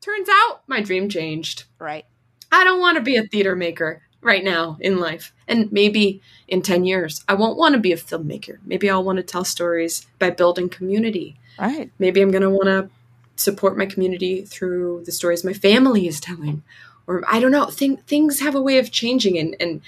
turns 0.00 0.28
out 0.30 0.60
my 0.68 0.80
dream 0.80 1.08
changed 1.08 1.64
right 1.80 2.04
I 2.50 2.64
don't 2.64 2.80
want 2.80 2.96
to 2.96 3.02
be 3.02 3.16
a 3.16 3.26
theater 3.26 3.54
maker 3.54 4.02
right 4.20 4.42
now 4.42 4.78
in 4.80 4.98
life. 4.98 5.32
And 5.46 5.70
maybe 5.70 6.20
in 6.46 6.62
10 6.62 6.84
years, 6.84 7.24
I 7.28 7.34
won't 7.34 7.58
want 7.58 7.74
to 7.74 7.80
be 7.80 7.92
a 7.92 7.96
filmmaker. 7.96 8.58
Maybe 8.64 8.90
I'll 8.90 9.04
want 9.04 9.16
to 9.18 9.22
tell 9.22 9.44
stories 9.44 10.06
by 10.18 10.30
building 10.30 10.68
community. 10.68 11.36
Right. 11.58 11.90
Maybe 11.98 12.20
I'm 12.20 12.30
going 12.30 12.42
to 12.42 12.50
want 12.50 12.66
to 12.66 12.90
support 13.38 13.78
my 13.78 13.86
community 13.86 14.42
through 14.42 15.02
the 15.04 15.12
stories 15.12 15.44
my 15.44 15.52
family 15.52 16.06
is 16.06 16.20
telling. 16.20 16.62
Or 17.06 17.22
I 17.26 17.40
don't 17.40 17.50
know, 17.50 17.66
Think, 17.66 18.06
things 18.06 18.40
have 18.40 18.54
a 18.54 18.60
way 18.60 18.78
of 18.78 18.92
changing 18.92 19.38
and, 19.38 19.56
and 19.58 19.80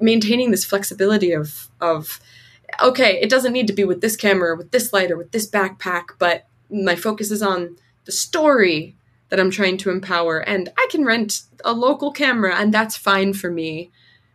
maintaining 0.00 0.50
this 0.50 0.64
flexibility 0.64 1.32
of, 1.32 1.68
of, 1.80 2.20
okay, 2.82 3.18
it 3.20 3.30
doesn't 3.30 3.52
need 3.52 3.66
to 3.68 3.72
be 3.72 3.84
with 3.84 4.00
this 4.00 4.16
camera, 4.16 4.56
with 4.56 4.70
this 4.70 4.92
light, 4.92 5.10
or 5.10 5.16
with 5.16 5.32
this 5.32 5.48
backpack, 5.48 6.08
but 6.18 6.46
my 6.70 6.96
focus 6.96 7.30
is 7.30 7.42
on 7.42 7.76
the 8.04 8.12
story 8.12 8.96
that 9.28 9.40
I'm 9.40 9.50
trying 9.50 9.78
to 9.78 9.90
empower. 9.90 10.40
And 10.40 10.68
I 10.76 10.86
can 10.90 11.04
rent 11.04 11.42
a 11.64 11.72
local 11.72 12.12
camera, 12.12 12.54
and 12.56 12.72
that's 12.72 12.96
fine 12.96 13.32
for 13.32 13.50
me, 13.50 13.90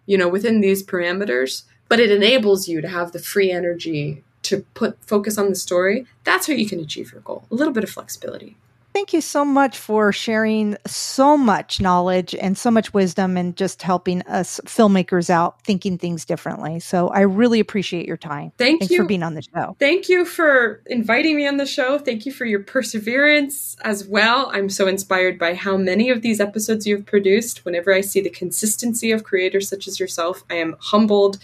you 0.07 0.17
know, 0.17 0.27
within 0.27 0.61
these 0.61 0.83
parameters. 0.83 1.63
But 1.87 1.99
it 1.99 2.11
enables 2.11 2.67
you 2.67 2.81
to 2.81 2.87
have 2.87 3.11
the 3.11 3.19
free 3.19 3.51
energy 3.51 4.23
to 4.47 4.61
put 4.73 4.97
focus 5.03 5.37
on 5.37 5.49
the 5.49 5.55
story. 5.55 6.05
That's 6.23 6.47
how 6.47 6.53
you 6.53 6.67
can 6.67 6.79
achieve 6.79 7.11
your 7.11 7.21
goal. 7.21 7.45
A 7.51 7.55
little 7.55 7.73
bit 7.73 7.83
of 7.83 7.89
flexibility. 7.89 8.57
Thank 8.97 9.13
you 9.13 9.21
so 9.21 9.45
much 9.45 9.77
for 9.77 10.11
sharing 10.11 10.75
so 10.87 11.37
much 11.37 11.79
knowledge 11.79 12.33
and 12.33 12.57
so 12.57 12.71
much 12.71 12.95
wisdom 12.95 13.37
and 13.37 13.55
just 13.55 13.83
helping 13.83 14.23
us 14.23 14.59
filmmakers 14.65 15.29
out 15.29 15.61
thinking 15.61 15.99
things 15.99 16.25
differently. 16.25 16.79
So 16.79 17.09
I 17.09 17.19
really 17.19 17.59
appreciate 17.59 18.07
your 18.07 18.17
time. 18.17 18.53
Thank 18.57 18.79
Thanks 18.79 18.91
you 18.91 18.97
for 18.97 19.05
being 19.05 19.21
on 19.21 19.35
the 19.35 19.43
show. 19.43 19.75
Thank 19.79 20.09
you 20.09 20.25
for 20.25 20.81
inviting 20.87 21.35
me 21.35 21.47
on 21.47 21.57
the 21.57 21.67
show. 21.67 21.99
Thank 21.99 22.25
you 22.25 22.31
for 22.31 22.45
your 22.45 22.61
perseverance 22.61 23.77
as 23.81 24.03
well. 24.07 24.49
I'm 24.51 24.67
so 24.67 24.87
inspired 24.87 25.37
by 25.37 25.53
how 25.53 25.77
many 25.77 26.09
of 26.09 26.23
these 26.23 26.39
episodes 26.39 26.87
you've 26.87 27.05
produced. 27.05 27.65
Whenever 27.65 27.93
I 27.93 28.01
see 28.01 28.21
the 28.21 28.31
consistency 28.31 29.11
of 29.11 29.23
creators 29.23 29.69
such 29.69 29.87
as 29.87 29.99
yourself, 29.99 30.43
I 30.49 30.55
am 30.55 30.75
humbled 30.79 31.37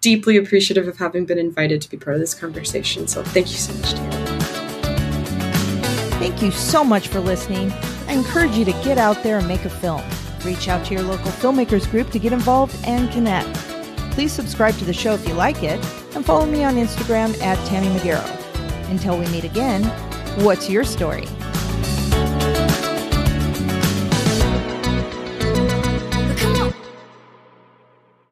deeply 0.00 0.36
appreciative 0.36 0.88
of 0.88 0.98
having 0.98 1.24
been 1.24 1.38
invited 1.38 1.82
to 1.82 1.90
be 1.90 1.96
part 1.96 2.14
of 2.14 2.20
this 2.20 2.34
conversation. 2.34 3.06
So 3.06 3.22
thank 3.22 3.50
you 3.50 3.56
so 3.56 3.72
much, 3.74 3.94
Tara. 3.94 4.38
Thank 6.18 6.42
you 6.42 6.50
so 6.50 6.82
much 6.82 7.08
for 7.08 7.20
listening. 7.20 7.72
I 8.06 8.12
encourage 8.12 8.56
you 8.56 8.64
to 8.64 8.72
get 8.72 8.98
out 8.98 9.22
there 9.22 9.38
and 9.38 9.46
make 9.46 9.64
a 9.64 9.70
film. 9.70 10.02
Reach 10.44 10.68
out 10.68 10.86
to 10.86 10.94
your 10.94 11.02
local 11.02 11.30
filmmakers 11.32 11.88
group 11.90 12.10
to 12.10 12.18
get 12.18 12.32
involved 12.32 12.76
and 12.84 13.10
connect. 13.12 13.52
Please 14.12 14.32
subscribe 14.32 14.76
to 14.78 14.84
the 14.84 14.92
show 14.92 15.14
if 15.14 15.26
you 15.28 15.34
like 15.34 15.62
it 15.62 15.84
and 16.14 16.24
follow 16.24 16.46
me 16.46 16.64
on 16.64 16.74
Instagram 16.74 17.40
at 17.42 17.56
Tammy 17.68 17.86
Magaro. 17.88 18.24
Until 18.90 19.18
we 19.18 19.26
meet 19.28 19.44
again, 19.44 19.84
what's 20.42 20.68
your 20.68 20.82
story? 20.84 21.26